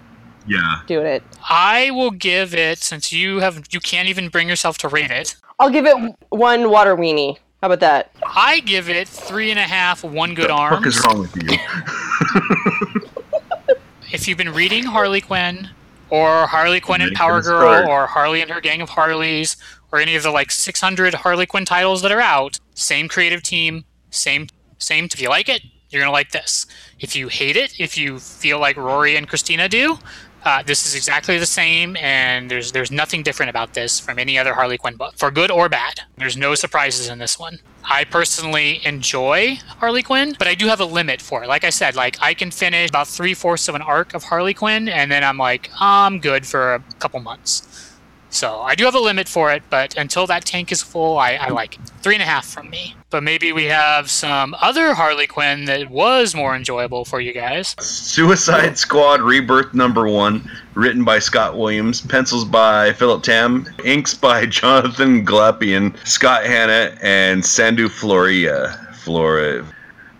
Yeah. 0.47 0.81
doing 0.87 1.07
it. 1.07 1.23
I 1.49 1.91
will 1.93 2.11
give 2.11 2.55
it 2.55 2.79
since 2.79 3.13
you 3.13 3.39
have 3.41 3.65
you 3.71 3.81
can't 3.81 4.09
even 4.09 4.29
bring 4.29 4.49
yourself 4.49 4.77
to 4.79 4.89
rate 4.89 5.11
it. 5.11 5.37
I'll 5.59 5.71
give 5.71 5.87
it 5.87 5.97
one 6.29 6.71
water 6.71 6.97
weenie. 6.97 7.39
How 7.61 7.67
about 7.67 7.81
that? 7.81 8.13
I 8.25 8.61
give 8.61 8.89
it 8.89 9.09
three 9.09 9.51
and 9.51 9.59
a 9.59 9.65
half. 9.65 10.05
One 10.05 10.35
good 10.35 10.49
the 10.51 10.55
fuck 10.77 10.87
is 10.87 11.01
wrong 11.05 11.19
with 11.21 11.37
you? 11.37 11.59
If 14.11 14.27
you've 14.27 14.39
been 14.39 14.55
reading 14.55 14.85
Harley 14.85 15.21
Quinn 15.21 15.69
or 16.09 16.47
Harley 16.47 16.81
Quinn 16.81 17.03
and 17.03 17.15
Power 17.15 17.43
Girl 17.43 17.61
Star. 17.83 17.87
or 17.87 18.07
Harley 18.07 18.41
and 18.41 18.51
her 18.51 18.61
gang 18.61 18.81
of 18.81 18.89
Harleys 18.89 19.59
or 19.93 19.99
any 19.99 20.17
of 20.17 20.23
the 20.23 20.31
like 20.31 20.51
600 20.51 21.13
Harley 21.13 21.45
Quinn 21.45 21.67
titles 21.67 22.01
that 22.01 22.11
are 22.11 22.21
out, 22.21 22.59
same 22.75 23.07
creative 23.07 23.43
team, 23.43 23.85
same 24.11 24.47
same. 24.79 25.05
If 25.05 25.21
you 25.21 25.29
like 25.29 25.51
it, 25.51 25.61
you're 25.91 26.01
gonna 26.01 26.11
like 26.13 26.31
this. 26.31 26.65
If 26.99 27.15
you 27.15 27.29
hate 27.29 27.57
it, 27.57 27.79
if 27.79 27.99
you 27.99 28.19
feel 28.19 28.59
like 28.59 28.79
Rory 28.79 29.15
and 29.15 29.29
Christina 29.29 29.69
do, 29.69 29.99
Uh, 30.45 30.63
this 30.63 30.87
is 30.87 30.95
exactly 30.95 31.37
the 31.39 31.47
same, 31.47 31.97
and 31.97 32.51
there's 32.51 32.73
there's 32.73 32.91
nothing 32.91 33.23
different 33.23 33.51
about 33.51 33.75
this 33.75 33.99
from 33.99 34.19
any 34.19 34.39
other 34.39 34.55
Harley 34.55 34.79
Quinn 34.79 34.97
book, 34.97 35.15
for 35.17 35.31
good 35.31 35.51
or 35.51 35.69
bad. 35.69 36.03
There's 36.17 36.37
no 36.37 36.55
surprises 36.55 37.09
in 37.09 37.19
this 37.19 37.39
one. 37.39 37.59
I 37.85 38.05
personally 38.05 38.81
enjoy 38.85 39.57
Harley 39.79 40.03
Quinn, 40.03 40.37
but 40.39 40.47
I 40.47 40.55
do 40.55 40.67
have 40.67 40.81
a 40.81 40.85
limit 40.85 41.21
for 41.21 41.43
it. 41.43 41.49
Like 41.49 41.65
I 41.65 41.71
said, 41.71 41.97
like 41.97 42.17
I 42.21 42.35
can 42.35 42.51
finish 42.51 42.91
about 42.91 43.09
three 43.09 43.35
fourths 43.35 43.69
of 43.69 43.75
an 43.75 43.83
arc 43.83 44.15
of 44.15 44.25
Harley 44.25 44.55
Quinn, 44.55 44.89
and 44.89 45.11
then 45.11 45.25
I'm 45.25 45.39
like, 45.39 45.71
I'm 45.81 46.21
good 46.21 46.47
for 46.47 46.75
a 46.75 46.81
couple 46.99 47.21
months. 47.21 47.88
So 48.31 48.61
I 48.61 48.75
do 48.75 48.85
have 48.85 48.95
a 48.95 49.01
limit 49.01 49.29
for 49.29 49.53
it, 49.53 49.63
but 49.71 49.97
until 49.97 50.27
that 50.27 50.45
tank 50.45 50.71
is 50.71 50.83
full, 50.83 51.19
I, 51.19 51.35
I 51.35 51.49
like 51.49 51.77
it. 51.77 51.81
Three 52.03 52.15
and 52.15 52.23
a 52.23 52.27
half 52.27 52.47
from 52.47 52.69
me. 52.71 52.95
But 53.11 53.23
maybe 53.23 53.53
we 53.53 53.65
have 53.65 54.11
some 54.11 54.55
other 54.61 54.95
Harley 54.95 55.27
Quinn 55.27 55.65
that 55.65 55.91
was 55.91 56.35
more 56.35 56.55
enjoyable 56.55 57.05
for 57.05 57.21
you 57.21 57.33
guys. 57.33 57.75
Suicide 57.81 58.77
Squad 58.77 59.23
Rebirth 59.23 59.73
number 59.73 60.07
one, 60.07 60.51
written 60.75 61.05
by 61.05 61.19
Scott 61.19 61.57
Williams, 61.57 62.03
pencils 62.03 62.45
by 62.45 62.93
Philip 62.93 63.23
Tan, 63.23 63.75
inks 63.85 64.15
by 64.15 64.45
Jonathan 64.47 65.25
Glapion, 65.25 65.97
Scott 66.07 66.45
Hanna, 66.45 66.97
and 67.01 67.45
Sandu 67.45 67.89
Florea. 67.89 68.85
Flora. 68.97 69.65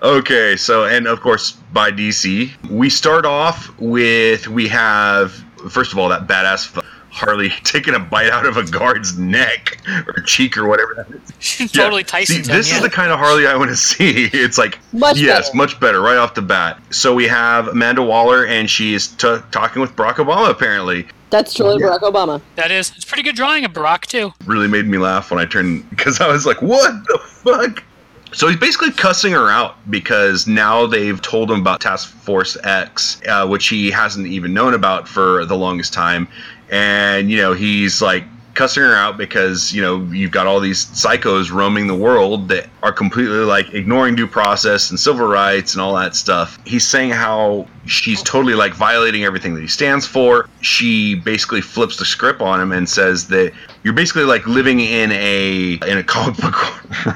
Okay, 0.03 0.57
so 0.57 0.87
and 0.87 1.07
of 1.07 1.21
course 1.21 1.53
by 1.73 1.91
DC. 1.91 2.71
We 2.71 2.89
start 2.89 3.27
off 3.27 3.77
with 3.79 4.49
we 4.49 4.69
have 4.69 5.33
first 5.71 5.93
of 5.93 5.99
all 5.99 6.09
that 6.09 6.27
badass 6.27 6.81
Harley 7.19 7.51
taking 7.65 7.95
a 7.95 7.99
bite 7.99 8.31
out 8.31 8.47
of 8.47 8.57
a 8.57 8.65
guard's 8.65 9.19
neck 9.19 9.79
or 10.07 10.23
cheek 10.23 10.57
or 10.57 10.67
whatever 10.67 10.95
that 10.95 11.09
is. 11.11 11.73
totally 11.73 12.03
Yeah. 12.03 12.07
Tyson. 12.07 12.45
See, 12.45 12.51
this 12.53 12.73
is 12.73 12.81
the 12.81 12.89
kind 12.91 13.13
of 13.13 13.19
Harley 13.19 13.47
I 13.47 13.57
want 13.57 13.71
to 13.71 13.77
see. 13.93 14.31
It's 14.33 14.57
like 14.59 14.79
Much 14.93 15.19
yes, 15.19 15.49
better. 15.49 15.57
much 15.57 15.81
better 15.81 16.01
right 16.01 16.17
off 16.17 16.35
the 16.35 16.43
bat. 16.43 16.81
So 16.91 17.15
we 17.15 17.27
have 17.29 17.69
Amanda 17.69 18.03
Waller, 18.03 18.47
and 18.47 18.71
she 18.71 18.95
is 18.95 19.09
t- 19.09 19.39
talking 19.51 19.83
with 19.83 19.95
Barack 19.97 20.15
Obama. 20.15 20.51
Apparently, 20.51 21.07
That's 21.31 21.53
totally 21.53 21.83
Yeah. 21.83 21.91
Barack 21.99 22.01
Obama. 22.01 22.41
that 22.57 22.71
is. 22.71 22.93
It's 22.97 23.05
a 23.05 23.07
pretty 23.07 23.23
good 23.23 23.37
drawing 23.37 23.65
of 23.65 23.73
Barack 23.73 24.07
too. 24.07 24.33
really 24.47 24.69
made 24.69 24.87
me 24.87 24.97
laugh 24.99 25.31
when 25.31 25.39
I 25.41 25.45
turned 25.45 25.89
because 25.91 26.21
I 26.21 26.29
was 26.29 26.47
like, 26.47 26.63
"What 26.63 26.93
the 27.07 27.19
fuck?" 27.19 27.85
So 28.33 28.47
he's 28.47 28.59
basically 28.59 28.91
cussing 28.93 29.33
her 29.33 29.49
out 29.51 29.77
because 29.91 30.47
now 30.47 30.87
they've 30.87 31.21
told 31.23 31.51
him 31.51 31.61
about 31.61 31.81
Task 31.81 32.11
Force 32.11 32.59
X, 32.63 33.23
uh, 33.27 33.47
which 33.47 33.69
he 33.69 33.91
hasn't 33.91 34.27
even 34.27 34.53
known 34.53 34.75
about 34.75 35.09
for 35.09 35.47
the 35.47 35.57
longest 35.57 35.95
time, 35.95 36.29
and 36.71 37.31
you 37.31 37.37
know 37.37 37.53
he's 37.53 38.03
like 38.03 38.25
cussing 38.59 38.83
her 38.83 38.93
out 38.93 39.17
because 39.17 39.73
you 39.73 39.81
know 39.81 40.03
you've 40.13 40.33
got 40.33 40.49
all 40.49 40.59
these 40.59 40.87
psychos 40.87 41.53
roaming 41.53 41.87
the 41.87 41.95
world 41.95 42.49
that 42.49 42.69
are 42.83 42.93
completely 42.93 43.39
like 43.39 43.73
ignoring 43.73 44.17
due 44.17 44.27
process 44.27 44.91
and 44.91 44.99
civil 44.99 45.29
rights 45.29 45.75
and 45.75 45.81
all 45.81 45.95
that 45.95 46.17
stuff. 46.17 46.59
He's 46.65 46.87
saying 46.87 47.11
how 47.11 47.69
she's 47.87 48.21
totally 48.25 48.55
like 48.55 48.75
violating 48.75 49.23
everything 49.23 49.55
that 49.55 49.61
he 49.61 49.69
stands 49.69 50.07
for. 50.07 50.49
She 50.61 51.15
basically 51.15 51.61
flips 51.61 51.99
the 51.99 52.05
script 52.05 52.41
on 52.41 52.61
him 52.61 52.73
and 52.73 52.89
says 52.89 53.29
that 53.29 53.53
you're 53.85 53.95
basically 53.95 54.25
like 54.25 54.47
living 54.47 54.81
in 54.81 55.13
a 55.13 55.75
in 55.87 55.99
a 55.99 56.03
comic 56.05 56.37
book 56.39 56.57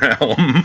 realm. 0.01 0.63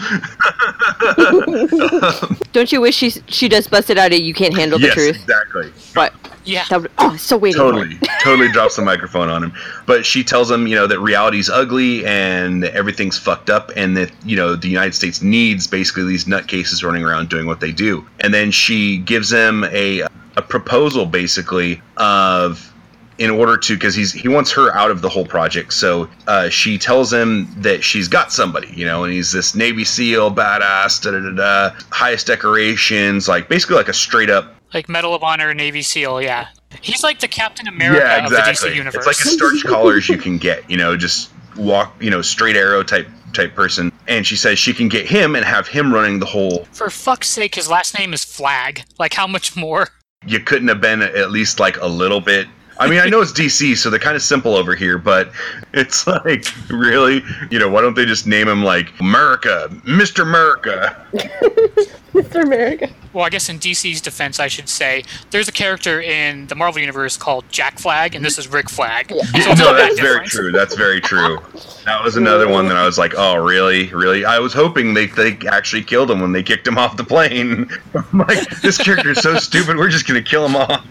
Don't 2.54 2.72
you 2.72 2.82
wish 2.82 2.96
she 2.96 3.10
she 3.28 3.50
just 3.50 3.70
busted 3.72 3.98
out 3.98 4.14
of 4.14 4.20
you 4.20 4.34
can't 4.34 4.56
handle 4.56 4.80
the 4.80 4.86
yes, 4.88 4.94
truth? 4.94 5.16
exactly. 5.24 5.72
But 5.94 6.14
Yeah. 6.46 6.66
that 6.70 6.82
would, 6.84 6.92
oh, 7.00 7.16
so 7.18 7.38
waiting. 7.38 7.60
Totally, 7.60 7.98
totally 8.24 8.52
drops 8.52 8.76
the 8.76 8.82
microphone 8.82 9.30
on 9.30 9.44
him. 9.44 9.54
But 9.86 10.06
she 10.06 10.24
tells 10.24 10.50
him, 10.50 10.68
you 10.68 10.76
know, 10.76 10.88
that 10.88 11.00
reality's 11.00 11.50
ugly 11.50 12.06
and 12.06 12.64
everything's 12.66 13.18
fucked 13.18 13.50
up, 13.50 13.72
and 13.76 13.98
that 13.98 14.12
you 14.26 14.36
know 14.36 14.56
the 14.56 14.70
United 14.70 14.96
States 14.96 15.22
needs 15.22 15.68
basically 15.68 16.06
these 16.06 16.26
nutcases 16.26 16.84
running 16.84 17.04
around 17.04 17.30
doing 17.30 17.48
what 17.48 17.60
they 17.60 17.72
do. 17.72 18.06
And 18.22 18.34
then 18.34 18.52
she 18.52 18.98
gives 19.00 19.32
him 19.32 19.64
a 19.66 20.02
a 20.38 20.42
proposal, 20.42 21.06
basically 21.08 21.82
of 21.98 22.72
in 23.18 23.30
order 23.30 23.58
to 23.58 23.74
because 23.74 23.96
he's 23.96 24.12
he 24.12 24.28
wants 24.28 24.52
her 24.52 24.76
out 24.76 24.92
of 24.92 25.02
the 25.02 25.10
whole 25.10 25.26
project 25.26 25.74
so 25.74 26.08
uh, 26.28 26.50
she 26.50 26.78
tells 26.78 27.12
him 27.12 27.48
that 27.62 27.84
she's 27.84 28.08
got 28.08 28.32
somebody 28.32 28.68
you 28.76 28.86
know 28.86 29.04
and 29.04 29.14
he's 29.14 29.32
this 29.32 29.56
navy 29.56 29.84
seal 29.84 30.32
badass 30.32 31.02
da 31.02 31.12
da 31.12 31.20
da 31.20 31.32
da 31.32 31.80
highest 31.92 32.28
decorations 32.28 33.28
like 33.28 33.50
basically 33.50 33.76
like 33.76 33.90
a 33.90 33.94
straight 33.94 34.30
up 34.30 34.54
Like 34.74 34.90
Medal 34.90 35.16
of 35.16 35.24
Honor, 35.24 35.54
Navy 35.54 35.82
SEAL. 35.82 36.22
Yeah. 36.22 36.48
He's 36.82 37.02
like 37.02 37.20
the 37.20 37.28
Captain 37.30 37.68
America 37.70 38.26
of 38.26 38.30
the 38.30 38.36
DC 38.38 38.76
universe. 38.76 38.96
It's 38.96 39.08
like 39.08 39.26
as 39.26 39.32
starch 39.32 39.64
collars 39.64 40.10
you 40.10 40.18
can 40.18 40.38
get, 40.38 40.70
you 40.70 40.76
know, 40.76 40.98
just 40.98 41.32
walk, 41.56 41.96
you 42.02 42.10
know, 42.10 42.22
straight 42.22 42.58
arrow 42.58 42.84
type 42.84 43.08
type 43.34 43.56
person. 43.56 43.92
And 44.08 44.26
she 44.28 44.36
says 44.36 44.60
she 44.60 44.74
can 44.74 44.90
get 44.90 45.06
him 45.06 45.36
and 45.36 45.46
have 45.46 45.68
him 45.68 45.94
running 45.94 46.20
the 46.20 46.26
whole. 46.26 46.66
For 46.74 46.90
fuck's 46.90 47.30
sake, 47.30 47.56
his 47.56 47.70
last 47.70 47.98
name 47.98 48.14
is 48.14 48.24
Flag. 48.26 48.84
Like, 49.00 49.14
how 49.14 49.26
much 49.28 49.56
more? 49.56 49.88
You 50.26 50.40
couldn't 50.42 50.68
have 50.68 50.82
been 50.82 51.02
at 51.02 51.32
least 51.32 51.60
like 51.60 51.78
a 51.78 51.88
little 51.88 52.20
bit. 52.22 52.48
I 52.80 52.90
mean, 52.90 53.00
I 53.00 53.08
know 53.08 53.22
it's 53.22 53.32
DC, 53.32 53.78
so 53.78 53.90
they're 53.90 54.00
kind 54.00 54.16
of 54.16 54.22
simple 54.22 54.56
over 54.56 54.76
here, 54.76 54.98
but 54.98 55.32
it's 55.74 56.06
like 56.08 56.46
really, 56.70 57.24
you 57.50 57.60
know, 57.60 57.70
why 57.70 57.82
don't 57.82 57.96
they 57.96 58.06
just 58.06 58.28
name 58.28 58.48
him 58.48 58.64
like 58.64 58.92
America, 59.00 59.70
Mister 59.86 60.24
America? 60.24 61.06
Mr. 62.18 62.44
America. 62.44 62.90
Well, 63.14 63.26
I 63.26 63.30
guess 63.30 63.48
in 63.50 63.60
DC's 63.60 64.02
defense, 64.02 64.40
I 64.40 64.48
should 64.48 64.70
say 64.70 65.04
there's 65.30 65.48
a 65.48 65.52
character 65.52 66.02
in 66.02 66.48
the 66.48 66.56
Marvel 66.56 66.80
universe 66.80 67.16
called 67.16 67.46
Jack 67.50 67.80
Flag, 67.80 68.16
and 68.16 68.26
this 68.26 68.38
is 68.38 68.48
Rick 68.48 68.70
Flag. 68.70 69.10
So 69.10 69.16
no, 69.16 69.54
not 69.54 69.58
that 69.58 69.76
that's 69.76 70.00
very 70.00 70.26
true. 70.26 70.52
That's 70.52 70.76
very 70.76 71.00
true. 71.00 71.40
That 71.86 72.04
was 72.04 72.16
another 72.16 72.48
one 72.48 72.68
that 72.70 72.78
I 72.78 72.86
was 72.86 72.98
like, 72.98 73.14
oh, 73.16 73.36
really, 73.36 73.88
really? 73.94 74.26
I 74.26 74.40
was 74.40 74.54
hoping 74.54 74.94
they 74.94 75.08
they 75.08 75.38
actually 75.48 75.84
killed 75.84 76.10
him 76.10 76.20
when 76.20 76.32
they 76.32 76.44
kicked 76.44 76.68
him 76.68 76.78
off 76.78 76.98
the 76.98 77.04
plane. 77.04 77.70
I'm 77.94 78.20
like, 78.20 78.50
this 78.62 78.78
character 78.78 79.12
is 79.12 79.20
so 79.20 79.38
stupid. 79.38 79.78
We're 79.78 79.90
just 79.90 80.08
gonna 80.08 80.22
kill 80.22 80.46
him 80.46 80.56
off. 80.56 80.86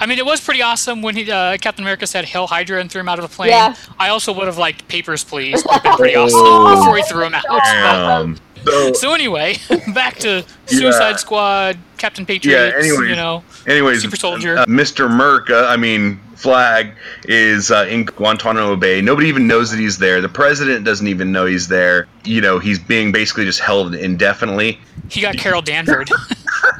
I 0.00 0.06
mean, 0.06 0.18
it 0.18 0.24
was 0.24 0.40
pretty 0.40 0.62
awesome 0.62 1.02
when 1.02 1.14
he, 1.14 1.30
uh, 1.30 1.58
Captain 1.58 1.84
America 1.84 2.06
said 2.06 2.24
"Hail 2.24 2.46
Hydra" 2.46 2.80
and 2.80 2.90
threw 2.90 3.00
him 3.02 3.08
out 3.08 3.18
of 3.18 3.28
the 3.28 3.34
plane. 3.34 3.50
Yeah. 3.50 3.74
I 3.98 4.08
also 4.08 4.32
would 4.32 4.46
have 4.46 4.58
liked 4.58 4.88
"Papers, 4.88 5.22
Please." 5.22 5.62
Would 5.64 5.72
have 5.74 5.82
been 5.82 5.92
pretty 5.96 6.16
Oh. 6.16 6.24
awesome 6.24 6.78
before 6.80 6.96
he 6.96 7.02
threw 7.02 7.24
him 7.26 7.34
out. 7.34 7.44
Um, 7.46 8.38
so, 8.66 8.92
So 8.94 9.14
anyway, 9.14 9.56
back 9.94 10.16
to 10.20 10.44
Suicide 10.66 11.20
Squad, 11.20 11.78
Captain 11.98 12.24
Patriot. 12.26 12.74
anyways. 12.78 13.08
you 13.10 13.16
know, 13.16 13.44
anyways, 13.66 14.02
Super 14.02 14.16
Soldier. 14.16 14.56
uh, 14.58 14.66
Mr. 14.66 15.06
America, 15.06 15.66
I 15.68 15.76
mean, 15.76 16.18
Flag 16.34 16.92
is 17.24 17.70
uh, 17.70 17.86
in 17.88 18.04
Guantanamo 18.06 18.76
Bay. 18.76 19.00
Nobody 19.02 19.28
even 19.28 19.46
knows 19.46 19.70
that 19.70 19.78
he's 19.78 19.98
there. 19.98 20.20
The 20.22 20.28
president 20.30 20.84
doesn't 20.86 21.06
even 21.08 21.30
know 21.32 21.44
he's 21.46 21.68
there. 21.68 22.06
You 22.24 22.40
know, 22.40 22.58
he's 22.58 22.78
being 22.78 23.12
basically 23.12 23.44
just 23.44 23.60
held 23.60 23.94
indefinitely. 23.94 24.80
He 25.10 25.20
got 25.20 25.36
Carol 25.36 25.62
Danvard. 25.62 26.10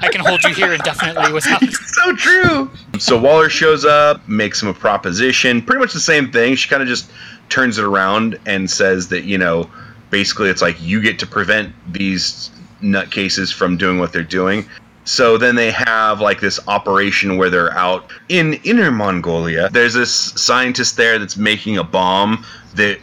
I 0.03 0.09
can 0.09 0.21
hold 0.21 0.43
you 0.45 0.55
here 0.55 0.73
indefinitely 0.73 1.33
without. 1.33 1.63
so 1.73 2.17
true. 2.17 2.71
So 2.99 3.21
Waller 3.21 3.49
shows 3.49 3.85
up, 3.85 4.27
makes 4.29 4.63
him 4.63 4.69
a 4.69 4.75
proposition, 4.75 5.63
pretty 5.63 5.81
much 5.81 5.93
the 5.93 6.01
same 6.01 6.31
thing. 6.31 6.55
She 6.55 6.69
kind 6.69 6.83
of 6.83 6.89
just 6.89 7.11
turns 7.49 7.79
it 7.79 7.85
around 7.85 8.39
and 8.47 8.71
says 8.71 9.09
that, 9.09 9.25
you 9.25 9.37
know, 9.37 9.71
basically 10.11 10.49
it's 10.49 10.63
like 10.63 10.81
you 10.81 11.01
get 11.03 11.19
to 11.19 11.27
prevent 11.27 11.75
these 11.93 12.51
nutcases 12.83 13.53
from 13.53 13.77
doing 13.77 13.99
what 13.99 14.13
they're 14.13 14.23
doing. 14.23 14.65
So 15.05 15.37
then 15.37 15.57
they 15.57 15.73
have 15.73 16.21
like 16.21 16.41
this 16.41 16.61
operation 16.69 17.37
where 17.37 17.51
they're 17.51 17.73
out 17.73 18.11
in 18.29 18.55
Inner 18.65 18.91
Mongolia. 18.91 19.69
There's 19.71 19.95
this 19.95 20.13
scientist 20.13 20.97
there 20.97 21.19
that's 21.19 21.37
making 21.37 21.79
a 21.79 21.85
bomb 21.85 22.45
that 22.75 23.01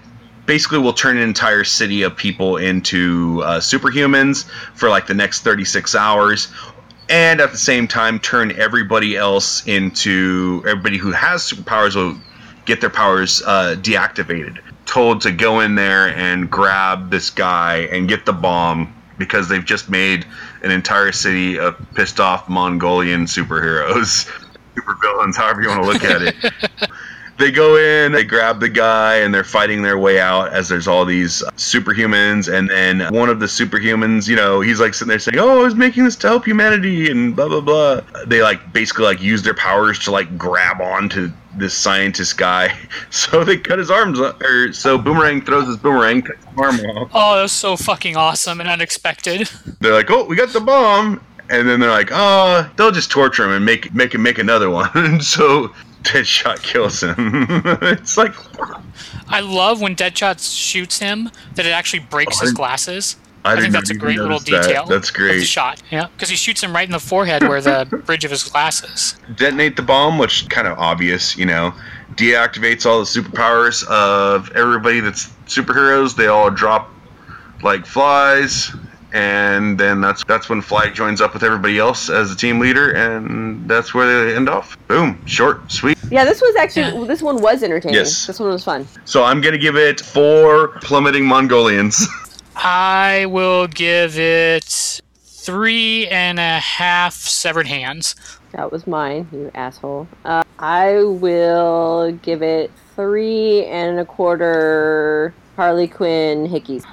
basically 0.47 0.79
will 0.79 0.93
turn 0.93 1.17
an 1.17 1.23
entire 1.23 1.63
city 1.63 2.01
of 2.01 2.15
people 2.15 2.57
into 2.57 3.43
uh, 3.43 3.59
superhumans 3.59 4.45
for 4.73 4.89
like 4.89 5.05
the 5.05 5.13
next 5.13 5.41
36 5.41 5.93
hours 5.93 6.47
and 7.09 7.39
at 7.39 7.51
the 7.51 7.57
same 7.57 7.87
time 7.87 8.19
turn 8.19 8.57
everybody 8.59 9.15
else 9.15 9.65
into 9.67 10.63
everybody 10.67 10.97
who 10.97 11.11
has 11.11 11.43
superpowers 11.43 11.95
will 11.95 12.17
get 12.65 12.81
their 12.81 12.89
powers 12.89 13.41
uh, 13.45 13.75
deactivated. 13.79 14.59
Told 14.85 15.21
to 15.21 15.31
go 15.31 15.61
in 15.61 15.75
there 15.75 16.09
and 16.09 16.49
grab 16.49 17.09
this 17.09 17.29
guy 17.29 17.87
and 17.91 18.07
get 18.07 18.25
the 18.25 18.33
bomb 18.33 18.93
because 19.17 19.47
they've 19.49 19.65
just 19.65 19.89
made 19.89 20.25
an 20.63 20.71
entire 20.71 21.11
city 21.11 21.59
of 21.59 21.75
pissed 21.95 22.19
off 22.19 22.47
mongolian 22.49 23.25
superheroes. 23.25 24.29
Supervillains 24.75 25.35
however 25.35 25.61
you 25.61 25.69
want 25.69 25.83
to 25.83 25.89
look 25.89 26.03
at 26.03 26.21
it 26.21 26.35
they 27.37 27.51
go 27.51 27.77
in, 27.77 28.11
they 28.11 28.23
grab 28.23 28.59
the 28.59 28.69
guy, 28.69 29.17
and 29.17 29.33
they're 29.33 29.43
fighting 29.43 29.81
their 29.81 29.97
way 29.97 30.19
out 30.19 30.51
as 30.53 30.67
there's 30.69 30.87
all 30.87 31.05
these 31.05 31.43
uh, 31.43 31.51
superhumans. 31.51 32.51
And 32.51 32.69
then 32.69 33.13
one 33.13 33.29
of 33.29 33.39
the 33.39 33.45
superhumans, 33.45 34.27
you 34.27 34.35
know, 34.35 34.61
he's 34.61 34.79
like 34.79 34.93
sitting 34.93 35.09
there 35.09 35.19
saying, 35.19 35.37
"Oh, 35.39 35.59
I 35.59 35.63
was 35.63 35.75
making 35.75 36.03
this 36.05 36.15
to 36.17 36.27
help 36.27 36.45
humanity," 36.45 37.09
and 37.11 37.35
blah 37.35 37.47
blah 37.47 37.61
blah. 37.61 38.01
They 38.25 38.41
like 38.41 38.73
basically 38.73 39.05
like 39.05 39.21
use 39.21 39.43
their 39.43 39.53
powers 39.53 39.99
to 40.05 40.11
like 40.11 40.37
grab 40.37 40.81
onto 40.81 41.31
this 41.55 41.73
scientist 41.73 42.37
guy. 42.37 42.77
So 43.09 43.43
they 43.43 43.57
cut 43.57 43.79
his 43.79 43.89
arms, 43.89 44.19
o- 44.19 44.35
or 44.41 44.73
so 44.73 44.97
Boomerang 44.97 45.41
throws 45.41 45.67
his 45.67 45.77
boomerang, 45.77 46.21
cuts 46.21 46.39
his 46.45 46.57
arm 46.57 46.75
off. 46.97 47.09
Oh, 47.13 47.35
that 47.35 47.41
was 47.43 47.51
so 47.51 47.75
fucking 47.77 48.15
awesome 48.15 48.59
and 48.59 48.69
unexpected. 48.69 49.49
They're 49.79 49.93
like, 49.93 50.09
"Oh, 50.11 50.25
we 50.25 50.35
got 50.35 50.49
the 50.49 50.59
bomb." 50.59 51.21
And 51.49 51.67
then 51.67 51.79
they're 51.79 51.89
like, 51.89 52.09
"Oh, 52.11 52.69
they'll 52.75 52.91
just 52.91 53.09
torture 53.09 53.45
him 53.45 53.51
and 53.51 53.63
make 53.65 53.93
make 53.93 54.13
him 54.13 54.21
make 54.21 54.37
another 54.37 54.69
one." 54.69 54.89
And 54.95 55.23
so 55.35 55.73
Deadshot 56.03 56.61
kills 56.63 57.01
him. 57.03 57.15
it's 57.83 58.17
like 58.17 58.33
I 59.27 59.41
love 59.41 59.81
when 59.81 59.95
Deadshot 59.95 60.39
shoots 60.39 60.99
him 60.99 61.29
that 61.55 61.65
it 61.65 61.71
actually 61.71 61.99
breaks 61.99 62.37
Oh, 62.37 62.41
I 62.41 62.45
his 62.45 62.53
glasses. 62.53 63.15
I, 63.45 63.55
did 63.55 63.61
think 63.61 63.73
that's 63.73 63.89
a 63.91 63.95
great 63.95 64.17
little 64.17 64.39
that. 64.39 64.45
detail. 64.63 64.85
That's 64.85 65.09
great. 65.09 65.43
shot. 65.45 65.81
Yeah, 65.89 66.07
because 66.07 66.29
he 66.29 66.35
shoots 66.35 66.61
him 66.61 66.73
right 66.73 66.85
in 66.85 66.91
the 66.91 66.99
forehead 66.99 67.43
where 67.43 67.61
the 67.61 67.85
bridge 68.05 68.25
of 68.25 68.31
his 68.31 68.43
glasses. 68.43 69.15
Detonate 69.35 69.75
the 69.77 69.83
bomb, 69.83 70.17
which 70.17 70.49
kind 70.49 70.67
of 70.67 70.77
obvious, 70.77 71.37
you 71.37 71.45
know. 71.45 71.73
Deactivates 72.15 72.85
all 72.85 72.99
the 72.99 73.05
superpowers 73.05 73.85
of 73.87 74.51
everybody 74.51 74.99
that's 74.99 75.27
superheroes. 75.45 76.15
They 76.15 76.27
all 76.27 76.49
drop 76.49 76.89
like 77.63 77.85
flies, 77.85 78.71
and 79.13 79.77
then 79.77 80.01
that's 80.01 80.23
that's 80.25 80.49
when 80.49 80.61
Flag 80.61 80.93
joins 80.93 81.21
up 81.21 81.33
with 81.33 81.43
everybody 81.43 81.79
else 81.79 82.09
as 82.09 82.29
the 82.29 82.35
team 82.35 82.59
leader, 82.59 82.91
and 82.91 83.67
that's 83.69 83.93
where 83.93 84.25
they 84.25 84.35
end 84.35 84.49
off. 84.49 84.77
Boom, 84.87 85.19
short, 85.25 85.71
sweet. 85.71 85.97
Yeah, 86.11 86.25
this 86.25 86.41
was 86.41 86.55
actually 86.55 86.99
Yeah. 86.99 87.05
this 87.05 87.21
one 87.21 87.41
was 87.41 87.63
entertaining. 87.63 87.95
Yes. 87.95 88.27
This 88.27 88.39
one 88.39 88.49
was 88.49 88.63
fun. 88.63 88.87
So 89.05 89.23
I'm 89.23 89.41
gonna 89.41 89.57
give 89.57 89.75
it 89.75 89.99
four 90.01 90.69
plummeting 90.81 91.25
Mongolians. 91.25 92.07
I 92.55 93.27
will 93.29 93.67
give 93.67 94.17
it 94.17 94.99
three 95.25 96.07
and 96.07 96.39
a 96.39 96.59
half 96.59 97.13
severed 97.13 97.67
hands. 97.67 98.15
That 98.53 98.71
was 98.71 98.87
mine, 98.87 99.27
you 99.31 99.51
asshole. 99.53 100.07
Uh, 100.25 100.41
I 100.57 101.03
will 101.03 102.11
give 102.23 102.41
it 102.41 102.71
three 102.95 103.65
and 103.65 103.99
a 103.99 104.05
quarter 104.05 105.33
Harley 105.55 105.87
Quinn 105.87 106.47
hickeys. 106.47 106.83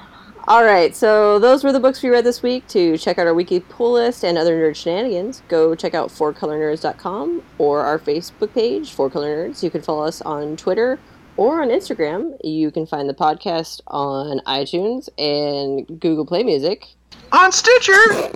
All 0.46 0.62
right, 0.62 0.94
so 0.94 1.38
those 1.38 1.64
were 1.64 1.72
the 1.72 1.80
books 1.80 2.02
we 2.02 2.10
read 2.10 2.24
this 2.24 2.42
week. 2.42 2.66
To 2.68 2.98
check 2.98 3.18
out 3.18 3.26
our 3.26 3.32
weekly 3.32 3.60
pull 3.60 3.92
list 3.92 4.24
and 4.24 4.36
other 4.36 4.54
nerd 4.54 4.76
shenanigans, 4.76 5.42
go 5.48 5.74
check 5.74 5.94
out 5.94 6.10
fourcolornerds.com 6.10 7.42
or 7.56 7.80
our 7.80 7.98
Facebook 7.98 8.52
page, 8.52 8.92
Four 8.92 9.08
Color 9.08 9.48
Nerds. 9.48 9.62
You 9.62 9.70
can 9.70 9.80
follow 9.80 10.04
us 10.04 10.20
on 10.20 10.56
Twitter 10.58 10.98
or 11.38 11.62
on 11.62 11.68
Instagram. 11.68 12.36
You 12.44 12.70
can 12.70 12.84
find 12.86 13.08
the 13.08 13.14
podcast 13.14 13.80
on 13.86 14.40
iTunes 14.46 15.08
and 15.16 15.98
Google 15.98 16.26
Play 16.26 16.42
Music 16.42 16.88
On 17.32 17.50
Stitcher. 17.50 17.92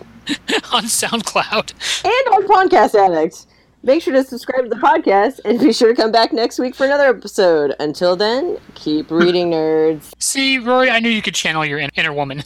on 0.72 0.84
SoundCloud. 0.84 1.72
and 2.04 2.34
on 2.34 2.46
Podcast 2.48 2.94
Addict. 2.94 3.46
Make 3.82 4.02
sure 4.02 4.12
to 4.12 4.24
subscribe 4.24 4.64
to 4.64 4.68
the 4.68 4.76
podcast 4.76 5.40
and 5.44 5.60
be 5.60 5.72
sure 5.72 5.94
to 5.94 5.94
come 5.94 6.10
back 6.10 6.32
next 6.32 6.58
week 6.58 6.74
for 6.74 6.84
another 6.84 7.06
episode. 7.06 7.74
Until 7.78 8.16
then, 8.16 8.58
keep 8.74 9.10
reading, 9.10 9.50
nerds. 9.52 10.12
See, 10.18 10.58
Rory, 10.58 10.90
I 10.90 10.98
knew 10.98 11.08
you 11.08 11.22
could 11.22 11.34
channel 11.36 11.64
your 11.64 11.78
inner 11.94 12.12
woman. 12.12 12.42